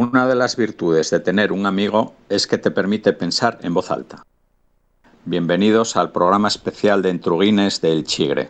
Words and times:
Una 0.00 0.28
de 0.28 0.36
las 0.36 0.54
virtudes 0.54 1.10
de 1.10 1.18
tener 1.18 1.50
un 1.50 1.66
amigo 1.66 2.14
es 2.28 2.46
que 2.46 2.56
te 2.56 2.70
permite 2.70 3.12
pensar 3.12 3.58
en 3.62 3.74
voz 3.74 3.90
alta. 3.90 4.22
Bienvenidos 5.24 5.96
al 5.96 6.12
programa 6.12 6.46
especial 6.46 7.02
de 7.02 7.10
Entruguines 7.10 7.80
del 7.80 8.04
Chigre. 8.04 8.48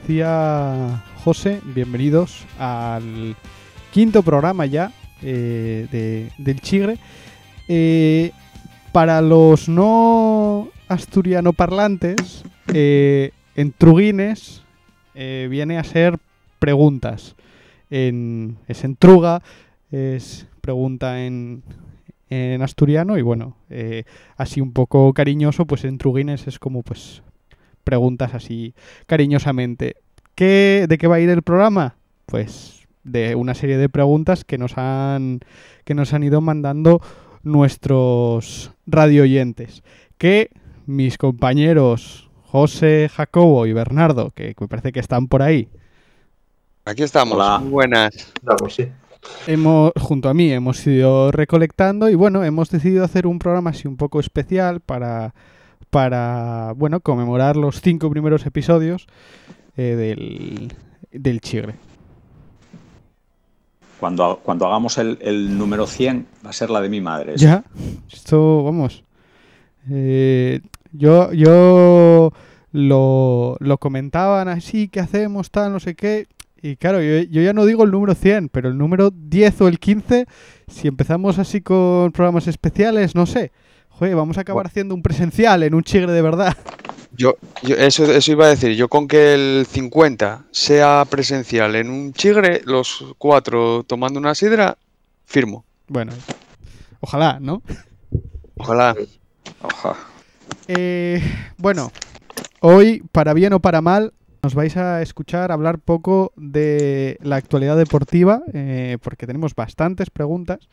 Decía 0.00 1.02
José, 1.24 1.60
bienvenidos 1.74 2.44
al 2.58 3.36
quinto 3.92 4.22
programa 4.22 4.66
ya 4.66 4.92
eh, 5.22 5.86
de- 5.90 6.30
del 6.38 6.60
Chigre. 6.60 6.98
Eh, 7.68 8.32
para 8.92 9.20
los 9.22 9.68
no 9.68 10.68
asturiano 10.88 11.52
parlantes, 11.52 12.44
eh, 12.72 13.30
en 13.56 13.72
Truguines 13.72 14.62
viene 15.14 15.78
a 15.78 15.84
ser 15.84 16.18
preguntas. 16.58 17.36
En, 17.90 18.56
es 18.66 18.82
en 18.84 18.96
Truga, 18.96 19.42
es 19.92 20.46
pregunta 20.60 21.24
en, 21.24 21.62
en 22.30 22.62
asturiano 22.62 23.16
y 23.16 23.22
bueno, 23.22 23.56
así 24.36 24.60
un 24.60 24.72
poco 24.72 25.12
cariñoso, 25.12 25.66
pues 25.66 25.84
en 25.84 25.98
Truguines 25.98 26.46
es 26.48 26.58
como 26.58 26.82
pues 26.82 27.22
preguntas 27.84 28.34
así 28.34 28.74
cariñosamente. 29.06 29.96
¿Qué, 30.34 30.86
¿De 30.88 30.98
qué 30.98 31.06
va 31.06 31.16
a 31.16 31.20
ir 31.20 31.30
el 31.30 31.42
programa? 31.42 31.96
Pues 32.26 32.86
de 33.04 33.34
una 33.34 33.54
serie 33.54 33.76
de 33.76 33.88
preguntas 33.88 34.44
que 34.44 34.58
nos 34.58 34.76
han, 34.76 35.40
que 35.84 35.94
nos 35.94 36.12
han 36.12 36.24
ido 36.24 36.40
mandando 36.40 37.00
nuestros 37.42 38.72
radio 38.86 39.22
oyentes. 39.22 39.82
Que 40.18 40.50
mis 40.86 41.18
compañeros 41.18 42.30
José, 42.42 43.10
Jacobo 43.12 43.66
y 43.66 43.72
Bernardo, 43.72 44.30
que 44.30 44.54
me 44.58 44.68
parece 44.68 44.92
que 44.92 45.00
están 45.00 45.28
por 45.28 45.42
ahí, 45.42 45.68
Aquí 46.86 47.02
estamos, 47.02 47.36
Hola. 47.36 47.60
muy 47.60 47.70
buenas. 47.70 48.32
Vamos, 48.42 48.74
sí. 48.74 48.86
hemos, 49.46 49.90
junto 49.98 50.28
a 50.28 50.34
mí 50.34 50.52
hemos 50.52 50.86
ido 50.86 51.32
recolectando 51.32 52.10
y 52.10 52.14
bueno, 52.14 52.44
hemos 52.44 52.68
decidido 52.68 53.04
hacer 53.04 53.26
un 53.26 53.38
programa 53.38 53.70
así 53.70 53.88
un 53.88 53.96
poco 53.96 54.20
especial 54.20 54.80
para, 54.80 55.34
para 55.94 56.72
bueno, 56.74 56.98
conmemorar 56.98 57.56
los 57.56 57.80
cinco 57.80 58.10
primeros 58.10 58.44
episodios 58.46 59.06
eh, 59.76 59.94
del, 59.94 60.72
del 61.12 61.40
Chigre. 61.40 61.76
Cuando, 64.00 64.40
cuando 64.42 64.66
hagamos 64.66 64.98
el, 64.98 65.18
el 65.20 65.56
número 65.56 65.86
100, 65.86 66.26
va 66.44 66.50
a 66.50 66.52
ser 66.52 66.68
la 66.70 66.80
de 66.80 66.88
mi 66.88 67.00
madre. 67.00 67.34
Ya, 67.36 67.62
esto, 68.12 68.64
vamos. 68.64 69.04
eh, 69.88 70.62
yo, 70.90 71.32
yo 71.32 72.32
lo, 72.72 73.56
lo 73.60 73.78
comentaban 73.78 74.48
así, 74.48 74.88
¿qué 74.88 74.98
hacemos? 74.98 75.52
Tal, 75.52 75.70
no 75.72 75.78
sé 75.78 75.94
qué. 75.94 76.26
Y 76.60 76.74
claro, 76.74 77.00
yo, 77.00 77.20
yo 77.30 77.40
ya 77.40 77.52
no 77.52 77.66
digo 77.66 77.84
el 77.84 77.92
número 77.92 78.16
100, 78.16 78.48
pero 78.48 78.68
el 78.68 78.76
número 78.76 79.12
10 79.12 79.60
o 79.60 79.68
el 79.68 79.78
15, 79.78 80.26
si 80.66 80.88
empezamos 80.88 81.38
así 81.38 81.60
con 81.60 82.10
programas 82.10 82.48
especiales, 82.48 83.14
no 83.14 83.26
sé. 83.26 83.52
Vamos 84.12 84.36
a 84.36 84.42
acabar 84.42 84.66
haciendo 84.66 84.94
un 84.94 85.02
presencial 85.02 85.62
en 85.62 85.74
un 85.74 85.82
chigre 85.82 86.12
de 86.12 86.20
verdad. 86.22 86.54
Yo, 87.16 87.36
yo- 87.62 87.76
eso, 87.76 88.04
eso 88.12 88.32
iba 88.32 88.46
a 88.46 88.48
decir, 88.48 88.72
yo 88.74 88.88
con 88.88 89.06
que 89.06 89.34
el 89.34 89.66
50 89.70 90.46
sea 90.50 91.04
presencial 91.08 91.76
en 91.76 91.88
un 91.88 92.12
chigre, 92.12 92.60
los 92.64 93.14
cuatro 93.18 93.84
tomando 93.84 94.18
una 94.18 94.34
sidra, 94.34 94.76
firmo. 95.24 95.64
Bueno, 95.86 96.10
ojalá, 96.98 97.38
¿no? 97.40 97.62
Ojalá. 98.56 98.96
Oja. 99.62 99.94
Eh, 100.66 101.22
bueno, 101.56 101.92
hoy, 102.60 103.04
para 103.12 103.32
bien 103.32 103.52
o 103.52 103.60
para 103.60 103.80
mal, 103.80 104.12
nos 104.42 104.56
vais 104.56 104.76
a 104.76 105.00
escuchar 105.00 105.52
hablar 105.52 105.78
poco 105.78 106.32
de 106.34 107.16
la 107.22 107.36
actualidad 107.36 107.76
deportiva, 107.76 108.42
eh, 108.52 108.98
porque 109.00 109.28
tenemos 109.28 109.54
bastantes 109.54 110.10
preguntas. 110.10 110.68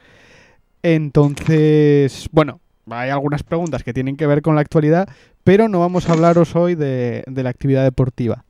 Entonces, 0.82 2.28
bueno, 2.32 2.60
hay 2.90 3.10
algunas 3.10 3.44
preguntas 3.44 3.84
que 3.84 3.94
tienen 3.94 4.18
que 4.18 4.28
ver 4.28 4.42
con 4.42 4.56
la 4.56 4.62
actualidad, 4.62 5.08
pero 5.44 5.68
no 5.68 5.80
vamos 5.80 6.10
a 6.10 6.14
hablaros 6.14 6.56
hoy 6.56 6.76
de, 6.76 7.24
de 7.28 7.44
la 7.44 7.50
actividad 7.50 7.84
deportiva. 7.84 8.44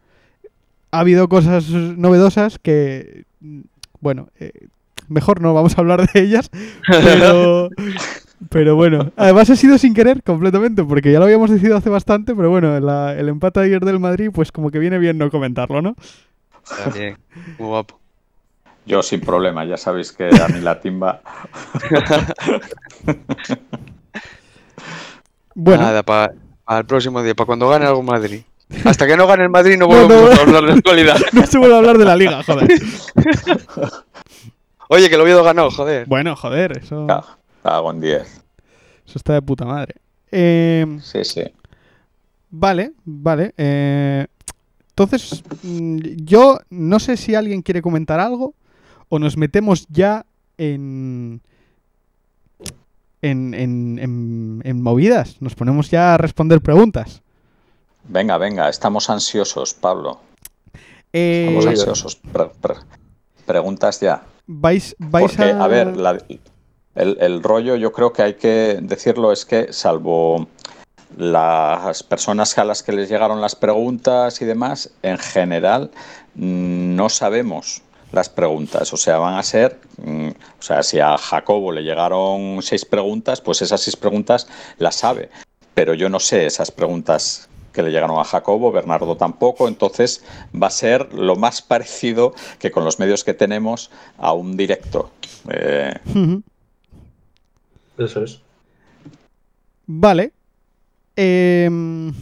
Ha 0.92 1.00
habido 1.00 1.30
cosas 1.30 1.70
novedosas 1.70 2.60
que, 2.60 3.24
bueno, 4.02 4.28
eh, 4.40 4.52
mejor 5.08 5.42
no 5.42 5.54
vamos 5.54 5.78
a 5.78 5.82
hablar 5.82 6.06
de 6.12 6.20
ellas, 6.22 6.50
pero, 6.86 7.70
pero 8.50 8.76
bueno, 8.76 9.12
además 9.16 9.50
ha 9.50 9.56
sido 9.56 9.78
sin 9.78 9.94
querer 9.94 10.22
completamente, 10.24 10.84
porque 10.84 11.12
ya 11.12 11.20
lo 11.20 11.26
habíamos 11.26 11.50
decidido 11.50 11.78
hace 11.78 11.90
bastante, 11.90 12.36
pero 12.36 12.50
bueno, 12.50 12.78
la- 12.80 13.14
el 13.18 13.30
empate 13.30 13.62
ayer 13.62 13.84
del 13.86 14.00
Madrid, 14.00 14.30
pues 14.34 14.52
como 14.52 14.70
que 14.72 14.80
viene 14.80 14.98
bien 14.98 15.18
no 15.18 15.30
comentarlo, 15.32 15.82
¿no? 15.82 15.96
Está 16.64 16.90
bien, 16.90 17.18
muy 17.58 17.68
guapo. 17.68 18.00
Yo 18.86 19.04
sin 19.04 19.22
problema, 19.22 19.64
ya 19.64 19.78
sabéis 19.78 20.12
que 20.12 20.26
a 20.28 20.48
mí 20.50 20.60
la 20.60 20.80
timba. 20.82 21.22
Bueno, 25.56 25.84
Nada, 25.84 26.04
para 26.04 26.34
el 26.80 26.86
próximo 26.86 27.22
día, 27.24 27.36
para 27.36 27.46
cuando 27.46 27.68
gane 27.70 27.86
algo 27.86 28.02
Madrid. 28.04 28.42
Hasta 28.86 29.06
que 29.06 29.18
no 29.18 29.28
gane 29.28 29.44
el 29.44 29.50
Madrid 29.50 29.78
no 29.78 29.88
no. 30.08 30.16
a 30.28 30.36
hablar 30.36 30.64
de 30.66 30.72
actualidad. 30.74 31.18
no 31.34 31.46
se 31.46 31.58
vuelve 31.58 31.76
a 31.76 31.80
hablar 31.80 31.98
de 31.98 32.06
la 32.06 32.16
liga, 32.16 32.42
joder. 32.44 32.68
Oye, 34.88 35.10
que 35.10 35.16
el 35.16 35.22
Oviedo 35.22 35.44
ganó, 35.44 35.70
joder. 35.72 36.06
Bueno, 36.08 36.36
joder, 36.36 36.78
eso, 36.78 37.08
Hago 37.64 37.92
en 37.92 38.02
10. 38.02 38.22
eso 38.22 38.42
está 39.16 39.34
de 39.34 39.42
puta 39.42 39.66
madre. 39.66 39.96
Eh, 40.32 40.86
Sí, 41.02 41.24
sí. 41.24 41.44
Vale, 42.50 42.92
vale. 43.06 43.54
eh, 43.58 44.28
entonces, 44.90 45.44
mm, 45.64 45.98
yo 46.26 46.60
no 46.70 47.00
sé 47.00 47.16
si 47.18 47.34
alguien 47.34 47.62
quiere 47.62 47.82
comentar 47.82 48.20
algo 48.20 48.54
o 49.08 49.20
nos 49.20 49.38
metemos 49.38 49.88
ya 49.90 50.26
en, 50.58 51.42
en, 53.22 53.54
en, 53.54 54.00
en- 54.00 54.62
en 54.64 54.82
movidas. 54.82 55.38
Nos 55.42 55.56
ponemos 55.56 55.90
ya 55.92 56.14
a 56.14 56.18
responder 56.18 56.62
preguntas. 56.62 57.22
Venga, 58.08 58.38
venga, 58.38 58.68
estamos 58.70 59.10
ansiosos, 59.10 59.74
Pablo. 59.74 60.20
Eh, 61.14 61.46
Estamos 61.50 61.66
ansiosos. 61.68 62.16
Pre- 62.16 62.52
pre- 62.62 62.76
preguntas 63.46 64.00
ya. 64.00 64.24
vais 64.48 64.96
vais 65.00 65.28
Porque, 65.36 65.52
a... 65.52 65.64
a 65.64 65.68
ver, 65.68 65.96
la- 65.98 66.18
el, 66.96 67.18
el 67.22 67.42
rollo, 67.44 67.76
yo 67.76 67.92
creo 67.94 68.12
que 68.12 68.22
hay 68.24 68.34
que 68.34 68.80
decirlo, 68.82 69.32
es 69.32 69.46
que 69.46 69.72
salvo 69.72 70.48
las 71.18 72.04
personas 72.04 72.58
a 72.58 72.64
las 72.66 72.84
que 72.84 72.92
les 72.94 73.10
llegaron 73.10 73.42
las 73.42 73.56
preguntas 73.56 74.42
y 74.42 74.46
demás, 74.46 74.92
en 75.04 75.18
general 75.18 75.92
mm, 76.36 76.96
no 76.96 77.10
sabemos 77.10 77.82
las 78.12 78.30
preguntas. 78.30 78.94
O 78.94 78.98
sea, 78.98 79.18
van 79.18 79.36
a 79.36 79.44
ser, 79.44 79.80
mm, 79.98 80.30
o 80.30 80.62
sea, 80.62 80.84
si 80.84 81.00
a 81.00 81.18
Jacobo 81.18 81.72
le 81.72 81.84
llegaron 81.84 82.62
seis 82.62 82.86
preguntas, 82.86 83.42
pues 83.42 83.62
esas 83.62 83.82
seis 83.82 83.96
preguntas 83.96 84.48
las 84.78 84.96
sabe. 84.96 85.30
Pero 85.74 85.94
yo 85.94 86.10
no 86.10 86.20
sé 86.20 86.46
esas 86.46 86.72
preguntas 86.72 87.50
que 87.74 87.84
le 87.84 87.92
llegaron 87.92 88.20
a 88.20 88.24
Jacobo, 88.24 88.72
Bernardo 88.72 89.16
tampoco, 89.16 89.68
entonces 89.68 90.24
va 90.54 90.68
a 90.68 90.72
ser 90.72 91.14
lo 91.14 91.36
más 91.36 91.62
parecido 91.62 92.34
que 92.60 92.72
con 92.72 92.86
los 92.86 93.00
medios 93.00 93.24
que 93.24 93.34
tenemos 93.34 93.92
a 94.18 94.34
un 94.34 94.58
directo. 94.58 95.12
Eh. 95.50 95.94
Eso 97.98 98.24
es. 98.24 98.42
Vale. 99.88 100.32
Em, 101.16 102.14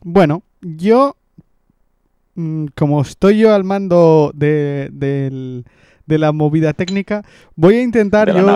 bueno, 0.00 0.42
yo, 0.60 1.16
como 2.76 3.02
estoy 3.02 3.38
yo 3.38 3.54
al 3.54 3.64
mando 3.64 4.32
de, 4.34 4.88
de 4.92 6.18
la 6.18 6.32
movida 6.32 6.72
técnica, 6.72 7.22
voy 7.56 7.76
a 7.76 7.82
intentar 7.82 8.28
yo- 8.40 8.46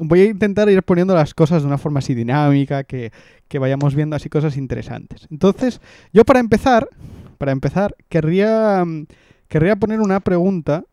voy 0.00 0.20
a 0.20 0.24
intentar 0.26 0.68
ir 0.68 0.82
poniendo 0.82 1.14
las 1.14 1.32
cosas 1.34 1.62
de 1.62 1.68
una 1.68 1.78
forma 1.78 2.00
así 2.00 2.14
dinámica, 2.14 2.84
que, 2.84 3.12
que 3.48 3.58
vayamos 3.58 3.94
viendo 3.94 4.16
así 4.16 4.28
cosas 4.28 4.56
interesantes. 4.56 5.26
Entonces, 5.30 5.80
yo 6.12 6.24
para 6.24 6.40
empezar, 6.40 6.88
para 7.38 7.52
empezar, 7.52 7.94
querría, 8.08 8.84
mm, 8.84 9.06
querría 9.48 9.76
poner 9.76 10.00
una 10.00 10.20
pregunta 10.20 10.84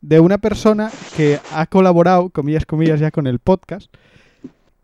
de 0.00 0.18
una 0.18 0.38
persona 0.38 0.90
que 1.16 1.38
ha 1.52 1.66
colaborado, 1.66 2.28
comillas, 2.30 2.66
comillas, 2.66 2.98
ya 2.98 3.10
con 3.12 3.26
el 3.28 3.38
podcast. 3.38 3.94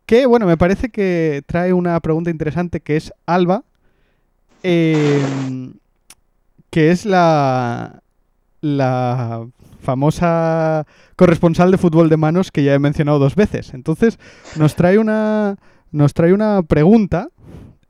Que, 0.07 0.27
bueno, 0.27 0.47
me 0.47 0.57
parece 0.57 0.89
que 0.91 1.43
trae 1.47 1.73
una 1.73 1.99
pregunta 2.01 2.31
interesante 2.31 2.81
que 2.81 2.97
es 2.97 3.13
Alba, 3.27 3.65
em, 4.63 5.75
que 6.71 6.91
es 6.91 7.05
la, 7.07 8.03
la 8.61 9.47
famosa 9.83 10.87
corresponsal 11.17 11.71
de 11.71 11.79
fútbol 11.79 12.09
de 12.09 12.17
manos 12.17 12.51
que 12.51 12.63
ya 12.63 12.75
he 12.75 12.79
mencionado 12.79 13.19
dos 13.19 13.35
veces. 13.35 13.73
Entonces, 13.75 14.19
nos 14.57 14.75
trae 14.75 14.99
una, 14.99 15.57
nos 15.93 16.15
trae 16.15 16.33
una 16.33 16.63
pregunta 16.63 17.29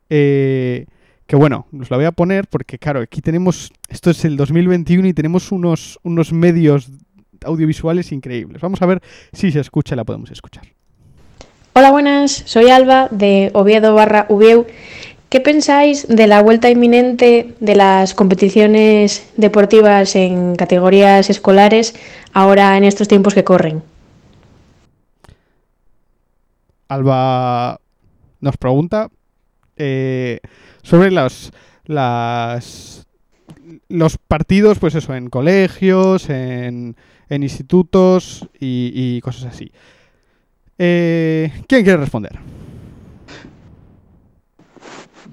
eh, 0.09 0.85
que, 1.27 1.35
bueno, 1.35 1.67
os 1.79 1.91
la 1.91 1.97
voy 1.97 2.05
a 2.05 2.11
poner 2.11 2.47
porque, 2.47 2.79
claro, 2.79 3.01
aquí 3.01 3.21
tenemos, 3.21 3.71
esto 3.89 4.09
es 4.09 4.25
el 4.25 4.37
2021 4.37 5.07
y 5.07 5.13
tenemos 5.13 5.51
unos, 5.51 5.99
unos 6.03 6.33
medios 6.33 6.89
audiovisuales 7.45 8.11
increíbles. 8.11 8.61
Vamos 8.61 8.81
a 8.81 8.85
ver 8.85 9.01
si 9.33 9.51
se 9.51 9.59
escucha 9.59 9.95
la 9.95 10.03
podemos 10.03 10.31
escuchar. 10.31 10.63
Hola, 11.73 11.91
buenas, 11.91 12.31
soy 12.31 12.69
Alba 12.69 13.07
de 13.11 13.51
Oviedo 13.53 13.93
barra 13.93 14.25
Ubieu. 14.29 14.65
¿Qué 15.29 15.39
pensáis 15.39 16.07
de 16.07 16.25
la 16.25 16.41
vuelta 16.41 16.71
inminente 16.71 17.53
de 17.59 17.75
las 17.75 18.15
competiciones 18.15 19.29
deportivas 19.37 20.15
en 20.15 20.55
categorías 20.55 21.29
escolares 21.29 21.93
ahora 22.33 22.75
en 22.77 22.83
estos 22.83 23.07
tiempos 23.07 23.35
que 23.35 23.43
corren? 23.43 23.83
Alba 26.87 27.79
nos 28.41 28.57
pregunta 28.57 29.09
eh, 29.77 30.39
sobre 30.81 31.11
las, 31.11 31.51
los 33.87 34.17
partidos, 34.27 34.79
pues 34.79 34.95
eso, 34.95 35.13
en 35.13 35.29
colegios, 35.29 36.27
en, 36.31 36.95
institutos 37.29 38.49
y, 38.59 38.91
y 38.95 39.21
cosas 39.21 39.53
así. 39.53 39.71
Eh, 40.79 41.51
¿Quién 41.67 41.83
quiere 41.83 41.97
responder? 41.97 42.39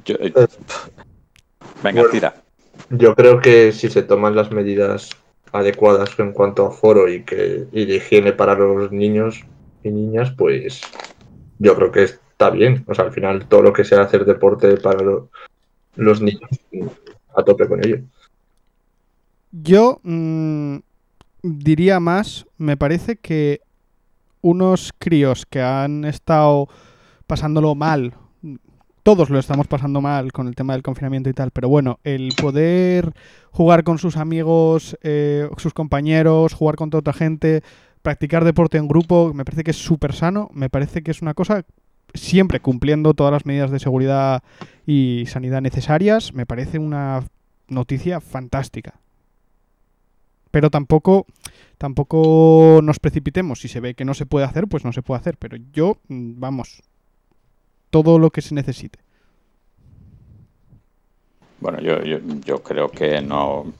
Yo- 0.06 0.14
eh, 0.16 0.32
Eh, 0.36 0.46
venga, 1.82 2.00
bueno. 2.02 2.08
tira. 2.12 2.42
Yo 2.90 3.14
creo 3.14 3.40
que 3.40 3.72
si 3.72 3.88
se 3.90 4.02
toman 4.02 4.36
las 4.36 4.50
medidas 4.50 5.10
adecuadas 5.52 6.18
en 6.18 6.32
cuanto 6.32 6.66
a 6.66 6.70
foro 6.70 7.08
y 7.08 7.24
que 7.24 7.66
y 7.72 7.84
de 7.86 7.96
higiene 7.96 8.32
para 8.32 8.54
los 8.54 8.92
niños 8.92 9.44
y 9.82 9.90
niñas, 9.90 10.32
pues 10.36 10.80
yo 11.58 11.74
creo 11.74 11.90
que 11.90 12.04
está 12.04 12.50
bien. 12.50 12.84
O 12.86 12.94
sea, 12.94 13.06
al 13.06 13.12
final 13.12 13.46
todo 13.48 13.62
lo 13.62 13.72
que 13.72 13.84
sea 13.84 14.02
hacer 14.02 14.24
deporte 14.24 14.76
para 14.76 15.02
lo- 15.02 15.30
los 15.96 16.20
niños, 16.20 16.50
a 17.34 17.42
tope 17.42 17.66
con 17.66 17.82
ello. 17.84 18.00
Yo 19.52 20.00
mm, 20.02 20.76
diría 21.42 21.98
más, 22.00 22.46
me 22.58 22.76
parece 22.76 23.16
que 23.16 23.60
unos 24.42 24.92
críos 24.98 25.46
que 25.46 25.62
han 25.62 26.04
estado 26.04 26.68
pasándolo 27.26 27.74
mal, 27.74 28.14
todos 29.06 29.30
lo 29.30 29.38
estamos 29.38 29.68
pasando 29.68 30.00
mal 30.00 30.32
con 30.32 30.48
el 30.48 30.56
tema 30.56 30.72
del 30.72 30.82
confinamiento 30.82 31.30
y 31.30 31.32
tal, 31.32 31.52
pero 31.52 31.68
bueno, 31.68 32.00
el 32.02 32.34
poder 32.36 33.12
jugar 33.52 33.84
con 33.84 33.98
sus 33.98 34.16
amigos, 34.16 34.98
eh, 35.00 35.48
sus 35.58 35.72
compañeros, 35.72 36.54
jugar 36.54 36.74
con 36.74 36.90
toda 36.90 37.02
otra 37.02 37.12
gente, 37.12 37.62
practicar 38.02 38.44
deporte 38.44 38.78
en 38.78 38.88
grupo, 38.88 39.32
me 39.32 39.44
parece 39.44 39.62
que 39.62 39.70
es 39.70 39.76
súper 39.76 40.12
sano, 40.12 40.50
me 40.52 40.70
parece 40.70 41.04
que 41.04 41.12
es 41.12 41.22
una 41.22 41.34
cosa 41.34 41.64
siempre 42.14 42.58
cumpliendo 42.58 43.14
todas 43.14 43.32
las 43.32 43.46
medidas 43.46 43.70
de 43.70 43.78
seguridad 43.78 44.42
y 44.88 45.22
sanidad 45.28 45.62
necesarias, 45.62 46.34
me 46.34 46.44
parece 46.44 46.80
una 46.80 47.22
noticia 47.68 48.20
fantástica 48.20 48.98
pero 50.50 50.70
tampoco 50.70 51.26
tampoco 51.76 52.80
nos 52.82 52.98
precipitemos. 52.98 53.60
Si 53.60 53.68
se 53.68 53.80
ve 53.80 53.94
que 53.94 54.06
no 54.06 54.14
se 54.14 54.24
puede 54.24 54.46
hacer, 54.46 54.66
pues 54.68 54.86
no 54.86 54.92
se 54.94 55.02
puede 55.02 55.20
hacer. 55.20 55.36
Pero 55.36 55.58
yo, 55.70 55.98
mm, 56.08 56.40
vamos, 56.40 56.82
todo 58.02 58.18
lo 58.18 58.30
que 58.30 58.42
se 58.42 58.54
necesite. 58.54 58.98
Bueno, 61.60 61.80
yo, 61.80 62.02
yo, 62.02 62.62
creo 62.62 62.90
que 62.90 63.20
no. 63.20 63.72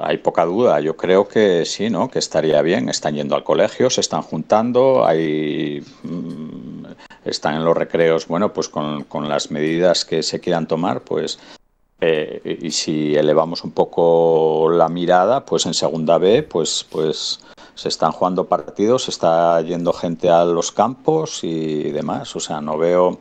Hay 0.00 0.18
poca 0.18 0.44
duda. 0.44 0.80
Yo 0.80 0.96
creo 0.96 1.26
que 1.26 1.64
sí, 1.64 1.88
¿no? 1.90 2.10
Que 2.10 2.18
estaría 2.18 2.60
bien. 2.62 2.88
Están 2.88 3.14
yendo 3.14 3.34
al 3.34 3.42
colegio, 3.44 3.88
se 3.90 4.00
están 4.02 4.22
juntando, 4.22 5.04
hay. 5.06 5.82
mm, 6.02 6.84
Están 7.24 7.54
en 7.56 7.64
los 7.64 7.76
recreos, 7.76 8.26
bueno, 8.28 8.52
pues 8.52 8.68
con, 8.68 9.04
con 9.04 9.28
las 9.28 9.50
medidas 9.50 10.04
que 10.04 10.22
se 10.22 10.40
quieran 10.40 10.66
tomar, 10.66 11.02
pues. 11.02 11.38
eh, 12.00 12.58
y 12.62 12.70
si 12.70 13.16
elevamos 13.16 13.64
un 13.64 13.72
poco 13.72 14.70
la 14.70 14.88
mirada, 14.88 15.44
pues 15.44 15.66
en 15.66 15.74
segunda 15.74 16.18
B, 16.18 16.42
pues, 16.44 16.86
pues 16.90 17.40
se 17.78 17.88
están 17.88 18.10
jugando 18.10 18.48
partidos, 18.48 19.04
se 19.04 19.12
está 19.12 19.60
yendo 19.60 19.92
gente 19.92 20.28
a 20.28 20.44
los 20.44 20.72
campos 20.72 21.44
y 21.44 21.92
demás. 21.92 22.34
O 22.34 22.40
sea, 22.40 22.60
no 22.60 22.76
veo 22.76 23.20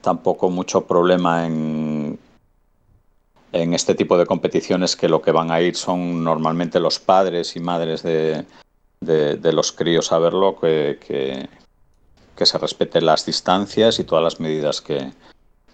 tampoco 0.00 0.48
mucho 0.48 0.86
problema 0.86 1.44
en, 1.44 2.18
en 3.52 3.74
este 3.74 3.94
tipo 3.94 4.16
de 4.16 4.24
competiciones 4.24 4.96
que 4.96 5.10
lo 5.10 5.20
que 5.20 5.30
van 5.30 5.50
a 5.50 5.60
ir 5.60 5.76
son 5.76 6.24
normalmente 6.24 6.80
los 6.80 6.98
padres 6.98 7.54
y 7.54 7.60
madres 7.60 8.02
de, 8.02 8.46
de, 9.02 9.52
los 9.52 9.72
críos 9.72 10.10
a 10.10 10.20
verlo, 10.20 10.58
que, 10.58 10.98
que, 11.06 11.46
que 12.34 12.46
se 12.46 12.56
respeten 12.56 13.04
las 13.04 13.26
distancias 13.26 13.98
y 13.98 14.04
todas 14.04 14.24
las 14.24 14.40
medidas 14.40 14.80
que, 14.80 15.12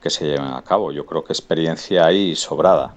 que 0.01 0.11
se 0.11 0.25
lleven 0.25 0.55
a 0.55 0.63
cabo. 0.63 0.91
Yo 0.91 1.07
creo 1.07 1.23
que 1.23 1.33
experiencia 1.33 2.05
ahí 2.05 2.35
sobrada. 2.35 2.97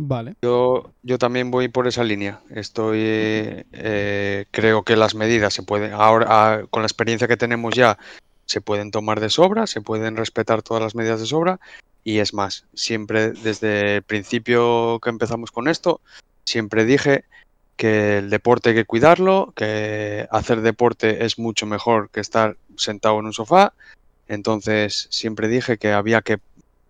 Vale. 0.00 0.36
Yo, 0.42 0.92
yo 1.02 1.18
también 1.18 1.50
voy 1.50 1.66
por 1.66 1.88
esa 1.88 2.04
línea. 2.04 2.40
Estoy, 2.50 3.00
eh, 3.02 4.46
creo 4.52 4.84
que 4.84 4.96
las 4.96 5.16
medidas 5.16 5.52
se 5.52 5.64
pueden, 5.64 5.92
ahora 5.92 6.26
ah, 6.28 6.62
con 6.70 6.82
la 6.82 6.86
experiencia 6.86 7.26
que 7.26 7.36
tenemos 7.36 7.74
ya, 7.74 7.98
se 8.46 8.60
pueden 8.60 8.92
tomar 8.92 9.18
de 9.18 9.28
sobra, 9.28 9.66
se 9.66 9.80
pueden 9.80 10.16
respetar 10.16 10.62
todas 10.62 10.82
las 10.82 10.94
medidas 10.94 11.18
de 11.18 11.26
sobra. 11.26 11.58
Y 12.04 12.20
es 12.20 12.32
más, 12.32 12.64
siempre 12.74 13.32
desde 13.32 13.96
el 13.96 14.02
principio 14.02 15.00
que 15.02 15.10
empezamos 15.10 15.50
con 15.50 15.66
esto, 15.66 16.00
siempre 16.44 16.84
dije 16.84 17.24
que 17.76 18.18
el 18.18 18.30
deporte 18.30 18.70
hay 18.70 18.76
que 18.76 18.84
cuidarlo, 18.84 19.52
que 19.56 20.28
hacer 20.30 20.62
deporte 20.62 21.24
es 21.24 21.40
mucho 21.40 21.66
mejor 21.66 22.08
que 22.10 22.20
estar 22.20 22.56
sentado 22.76 23.18
en 23.18 23.26
un 23.26 23.32
sofá. 23.32 23.72
Entonces 24.28 25.08
siempre 25.10 25.48
dije 25.48 25.76
que 25.76 25.92
había 25.92 26.22
que 26.22 26.38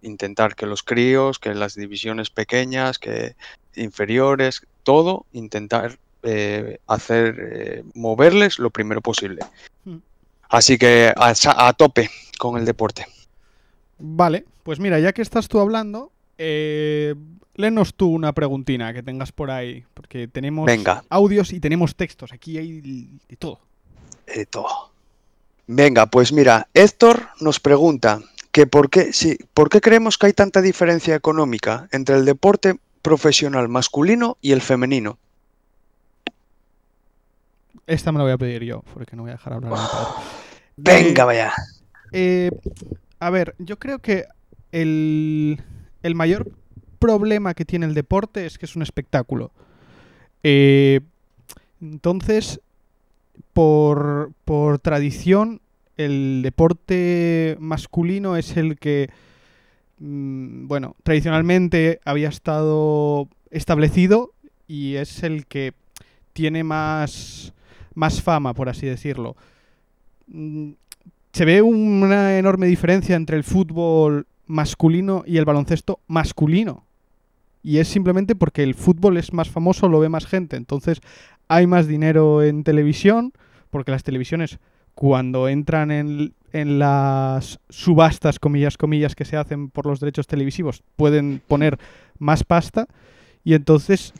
intentar 0.02 0.54
que 0.54 0.66
los 0.66 0.82
críos, 0.82 1.38
que 1.38 1.54
las 1.54 1.74
divisiones 1.74 2.30
pequeñas, 2.30 2.98
que 2.98 3.34
inferiores, 3.74 4.66
todo, 4.82 5.26
intentar 5.32 5.98
eh, 6.22 6.78
hacer, 6.86 7.36
eh, 7.52 7.84
moverles 7.94 8.58
lo 8.58 8.70
primero 8.70 9.00
posible. 9.00 9.42
Mm. 9.84 9.98
Así 10.48 10.78
que 10.78 11.12
a, 11.14 11.72
tope 11.74 12.10
con 12.38 12.58
el 12.58 12.64
deporte. 12.64 13.06
Vale, 13.98 14.44
pues 14.62 14.80
mira, 14.80 14.98
ya 14.98 15.12
que 15.12 15.22
estás 15.22 15.48
tú 15.48 15.60
hablando, 15.60 16.10
eh, 16.38 17.14
léenos 17.54 17.94
tú 17.94 18.08
una 18.08 18.32
preguntina 18.32 18.94
que 18.94 19.02
tengas 19.02 19.32
por 19.32 19.50
ahí. 19.50 19.84
Porque 19.92 20.28
tenemos 20.28 20.64
Venga. 20.66 21.04
audios 21.10 21.52
y 21.52 21.60
tenemos 21.60 21.94
textos. 21.96 22.32
Aquí 22.32 22.56
hay 22.56 22.80
de 22.80 23.36
todo. 23.36 23.60
Eh, 24.26 24.46
todo. 24.46 24.92
Venga, 25.66 26.06
pues 26.06 26.32
mira, 26.32 26.68
Héctor 26.72 27.28
nos 27.40 27.60
pregunta 27.60 28.20
que 28.58 28.66
por 28.66 28.90
qué, 28.90 29.12
sí, 29.12 29.38
por 29.54 29.68
qué 29.68 29.80
creemos 29.80 30.18
que 30.18 30.26
hay 30.26 30.32
tanta 30.32 30.60
diferencia 30.60 31.14
económica 31.14 31.88
entre 31.92 32.16
el 32.16 32.24
deporte 32.24 32.80
profesional 33.02 33.68
masculino 33.68 34.36
y 34.40 34.50
el 34.50 34.62
femenino. 34.62 35.16
Esta 37.86 38.10
me 38.10 38.18
la 38.18 38.24
voy 38.24 38.32
a 38.32 38.36
pedir 38.38 38.64
yo, 38.64 38.82
porque 38.94 39.14
no 39.14 39.22
voy 39.22 39.30
a 39.30 39.34
dejar 39.34 39.52
hablar. 39.52 39.78
Venga, 40.76 41.22
Eh, 41.22 41.26
vaya. 41.26 41.52
Eh, 42.10 42.50
a 43.20 43.30
ver, 43.30 43.54
yo 43.60 43.78
creo 43.78 44.00
que 44.00 44.24
el, 44.72 45.62
el 46.02 46.14
mayor 46.16 46.50
problema 46.98 47.54
que 47.54 47.64
tiene 47.64 47.86
el 47.86 47.94
deporte 47.94 48.44
es 48.44 48.58
que 48.58 48.66
es 48.66 48.74
un 48.74 48.82
espectáculo. 48.82 49.52
Eh, 50.42 50.98
entonces, 51.80 52.60
por, 53.52 54.32
por 54.44 54.80
tradición, 54.80 55.60
el 55.98 56.40
deporte 56.42 57.56
masculino 57.60 58.36
es 58.36 58.56
el 58.56 58.78
que, 58.78 59.10
mm, 59.98 60.66
bueno, 60.68 60.96
tradicionalmente 61.02 62.00
había 62.04 62.28
estado 62.28 63.28
establecido 63.50 64.32
y 64.66 64.94
es 64.94 65.22
el 65.22 65.46
que 65.46 65.74
tiene 66.32 66.64
más, 66.64 67.52
más 67.94 68.22
fama, 68.22 68.54
por 68.54 68.68
así 68.68 68.86
decirlo. 68.86 69.36
Mm, 70.28 70.70
se 71.32 71.44
ve 71.44 71.62
una 71.62 72.38
enorme 72.38 72.66
diferencia 72.66 73.16
entre 73.16 73.36
el 73.36 73.44
fútbol 73.44 74.26
masculino 74.46 75.24
y 75.26 75.36
el 75.36 75.44
baloncesto 75.44 76.00
masculino. 76.06 76.84
Y 77.62 77.78
es 77.78 77.88
simplemente 77.88 78.36
porque 78.36 78.62
el 78.62 78.74
fútbol 78.74 79.16
es 79.16 79.32
más 79.32 79.48
famoso, 79.50 79.88
lo 79.88 79.98
ve 79.98 80.08
más 80.08 80.26
gente. 80.26 80.56
Entonces 80.56 81.00
hay 81.48 81.66
más 81.66 81.88
dinero 81.88 82.42
en 82.42 82.62
televisión, 82.62 83.32
porque 83.70 83.90
las 83.90 84.04
televisiones 84.04 84.58
cuando 84.98 85.48
entran 85.48 85.92
en, 85.92 86.34
en 86.52 86.80
las 86.80 87.60
subastas, 87.68 88.40
comillas, 88.40 88.76
comillas, 88.76 89.14
que 89.14 89.24
se 89.24 89.36
hacen 89.36 89.70
por 89.70 89.86
los 89.86 90.00
derechos 90.00 90.26
televisivos, 90.26 90.82
pueden 90.96 91.40
poner 91.46 91.78
más 92.18 92.42
pasta. 92.42 92.88
Y 93.44 93.54
entonces 93.54 94.12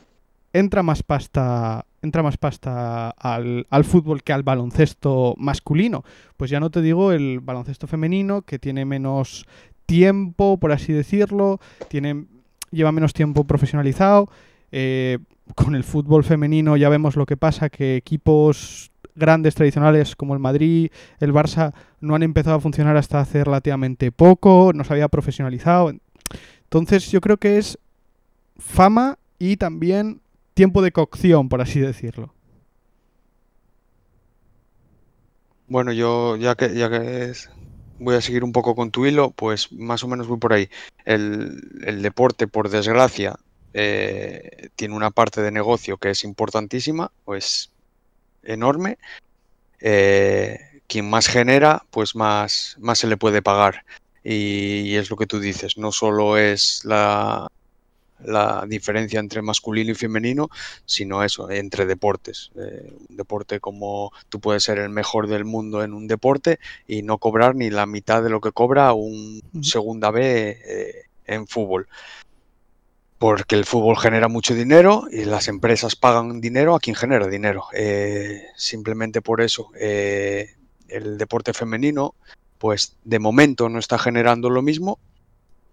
entra 0.53 0.81
más 0.81 1.03
pasta 1.03 1.85
entra 2.01 2.23
más 2.23 2.37
pasta 2.37 3.09
al, 3.09 3.67
al, 3.69 3.83
fútbol 3.83 4.23
que 4.23 4.31
al 4.31 4.43
baloncesto 4.43 5.35
masculino. 5.37 6.05
Pues 6.37 6.49
ya 6.49 6.61
no 6.61 6.69
te 6.69 6.81
digo 6.81 7.11
el 7.11 7.41
baloncesto 7.41 7.85
femenino, 7.85 8.43
que 8.43 8.57
tiene 8.57 8.85
menos 8.85 9.45
tiempo, 9.85 10.61
por 10.61 10.71
así 10.71 10.93
decirlo, 10.93 11.59
tiene, 11.89 12.23
lleva 12.71 12.93
menos 12.93 13.11
tiempo 13.11 13.43
profesionalizado. 13.43 14.29
Eh, 14.71 15.17
con 15.55 15.75
el 15.75 15.83
fútbol 15.83 16.23
femenino 16.23 16.77
ya 16.77 16.87
vemos 16.87 17.17
lo 17.17 17.25
que 17.25 17.35
pasa, 17.35 17.69
que 17.69 17.97
equipos 17.97 18.91
grandes 19.19 19.55
tradicionales 19.55 20.15
como 20.15 20.33
el 20.33 20.39
Madrid, 20.39 20.91
el 21.19 21.33
Barça, 21.33 21.73
no 21.99 22.15
han 22.15 22.23
empezado 22.23 22.55
a 22.55 22.61
funcionar 22.61 22.97
hasta 22.97 23.19
hace 23.19 23.43
relativamente 23.43 24.11
poco, 24.11 24.71
no 24.73 24.83
se 24.83 24.93
había 24.93 25.07
profesionalizado. 25.07 25.91
Entonces 26.63 27.11
yo 27.11 27.21
creo 27.21 27.37
que 27.37 27.57
es 27.57 27.77
fama 28.57 29.19
y 29.37 29.57
también 29.57 30.21
tiempo 30.53 30.81
de 30.81 30.91
cocción, 30.91 31.49
por 31.49 31.61
así 31.61 31.79
decirlo. 31.79 32.33
Bueno, 35.67 35.91
yo 35.93 36.35
ya 36.35 36.55
que, 36.55 36.73
ya 36.73 36.89
que 36.89 37.33
voy 37.99 38.15
a 38.15 38.21
seguir 38.21 38.43
un 38.43 38.51
poco 38.51 38.75
con 38.75 38.91
tu 38.91 39.05
hilo, 39.05 39.31
pues 39.31 39.71
más 39.71 40.03
o 40.03 40.07
menos 40.07 40.27
voy 40.27 40.39
por 40.39 40.53
ahí. 40.53 40.69
El, 41.05 42.01
deporte, 42.01 42.47
por 42.47 42.69
desgracia, 42.69 43.35
eh, 43.73 44.69
tiene 44.75 44.95
una 44.95 45.11
parte 45.11 45.41
de 45.41 45.51
negocio 45.51 45.97
que 45.97 46.09
es 46.09 46.23
importantísima, 46.23 47.11
pues 47.25 47.71
enorme. 48.43 48.97
Eh, 49.81 50.59
quien 50.87 51.09
más 51.09 51.27
genera, 51.27 51.85
pues 51.91 52.15
más, 52.15 52.75
más 52.79 52.99
se 52.99 53.07
le 53.07 53.17
puede 53.17 53.41
pagar. 53.41 53.85
Y, 54.23 54.81
y, 54.81 54.95
es 54.97 55.09
lo 55.09 55.15
que 55.15 55.27
tú 55.27 55.39
dices, 55.39 55.77
no 55.77 55.91
solo 55.91 56.37
es 56.37 56.83
la, 56.83 57.47
la 58.23 58.65
diferencia 58.67 59.19
entre 59.19 59.41
masculino 59.41 59.91
y 59.91 59.95
femenino, 59.95 60.49
sino 60.85 61.23
eso, 61.23 61.49
entre 61.49 61.85
deportes. 61.85 62.51
Eh, 62.55 62.91
un 63.09 63.15
deporte 63.15 63.59
como 63.59 64.11
tú 64.29 64.39
puedes 64.39 64.63
ser 64.63 64.79
el 64.79 64.89
mejor 64.89 65.27
del 65.27 65.45
mundo 65.45 65.83
en 65.83 65.93
un 65.93 66.07
deporte 66.07 66.59
y 66.87 67.01
no 67.01 67.17
cobrar 67.17 67.55
ni 67.55 67.69
la 67.69 67.85
mitad 67.85 68.21
de 68.23 68.29
lo 68.29 68.41
que 68.41 68.51
cobra 68.51 68.93
un 68.93 69.41
segunda 69.61 70.11
B 70.11 70.59
eh, 70.65 71.03
en 71.25 71.47
fútbol. 71.47 71.87
Porque 73.19 73.55
el 73.55 73.65
fútbol 73.65 73.97
genera 73.97 74.29
mucho 74.29 74.55
dinero 74.55 75.03
y 75.11 75.25
las 75.25 75.49
empresas 75.49 75.95
pagan 75.95 76.41
dinero 76.41 76.73
a 76.73 76.79
quien 76.79 76.95
genera 76.95 77.27
dinero. 77.27 77.65
Eh, 77.73 78.43
simplemente 78.55 79.21
por 79.21 79.41
eso 79.41 79.69
eh, 79.79 80.55
el 80.87 81.17
deporte 81.17 81.53
femenino, 81.53 82.15
pues 82.57 82.95
de 83.03 83.19
momento 83.19 83.69
no 83.69 83.77
está 83.77 83.99
generando 83.99 84.49
lo 84.49 84.61
mismo, 84.61 84.99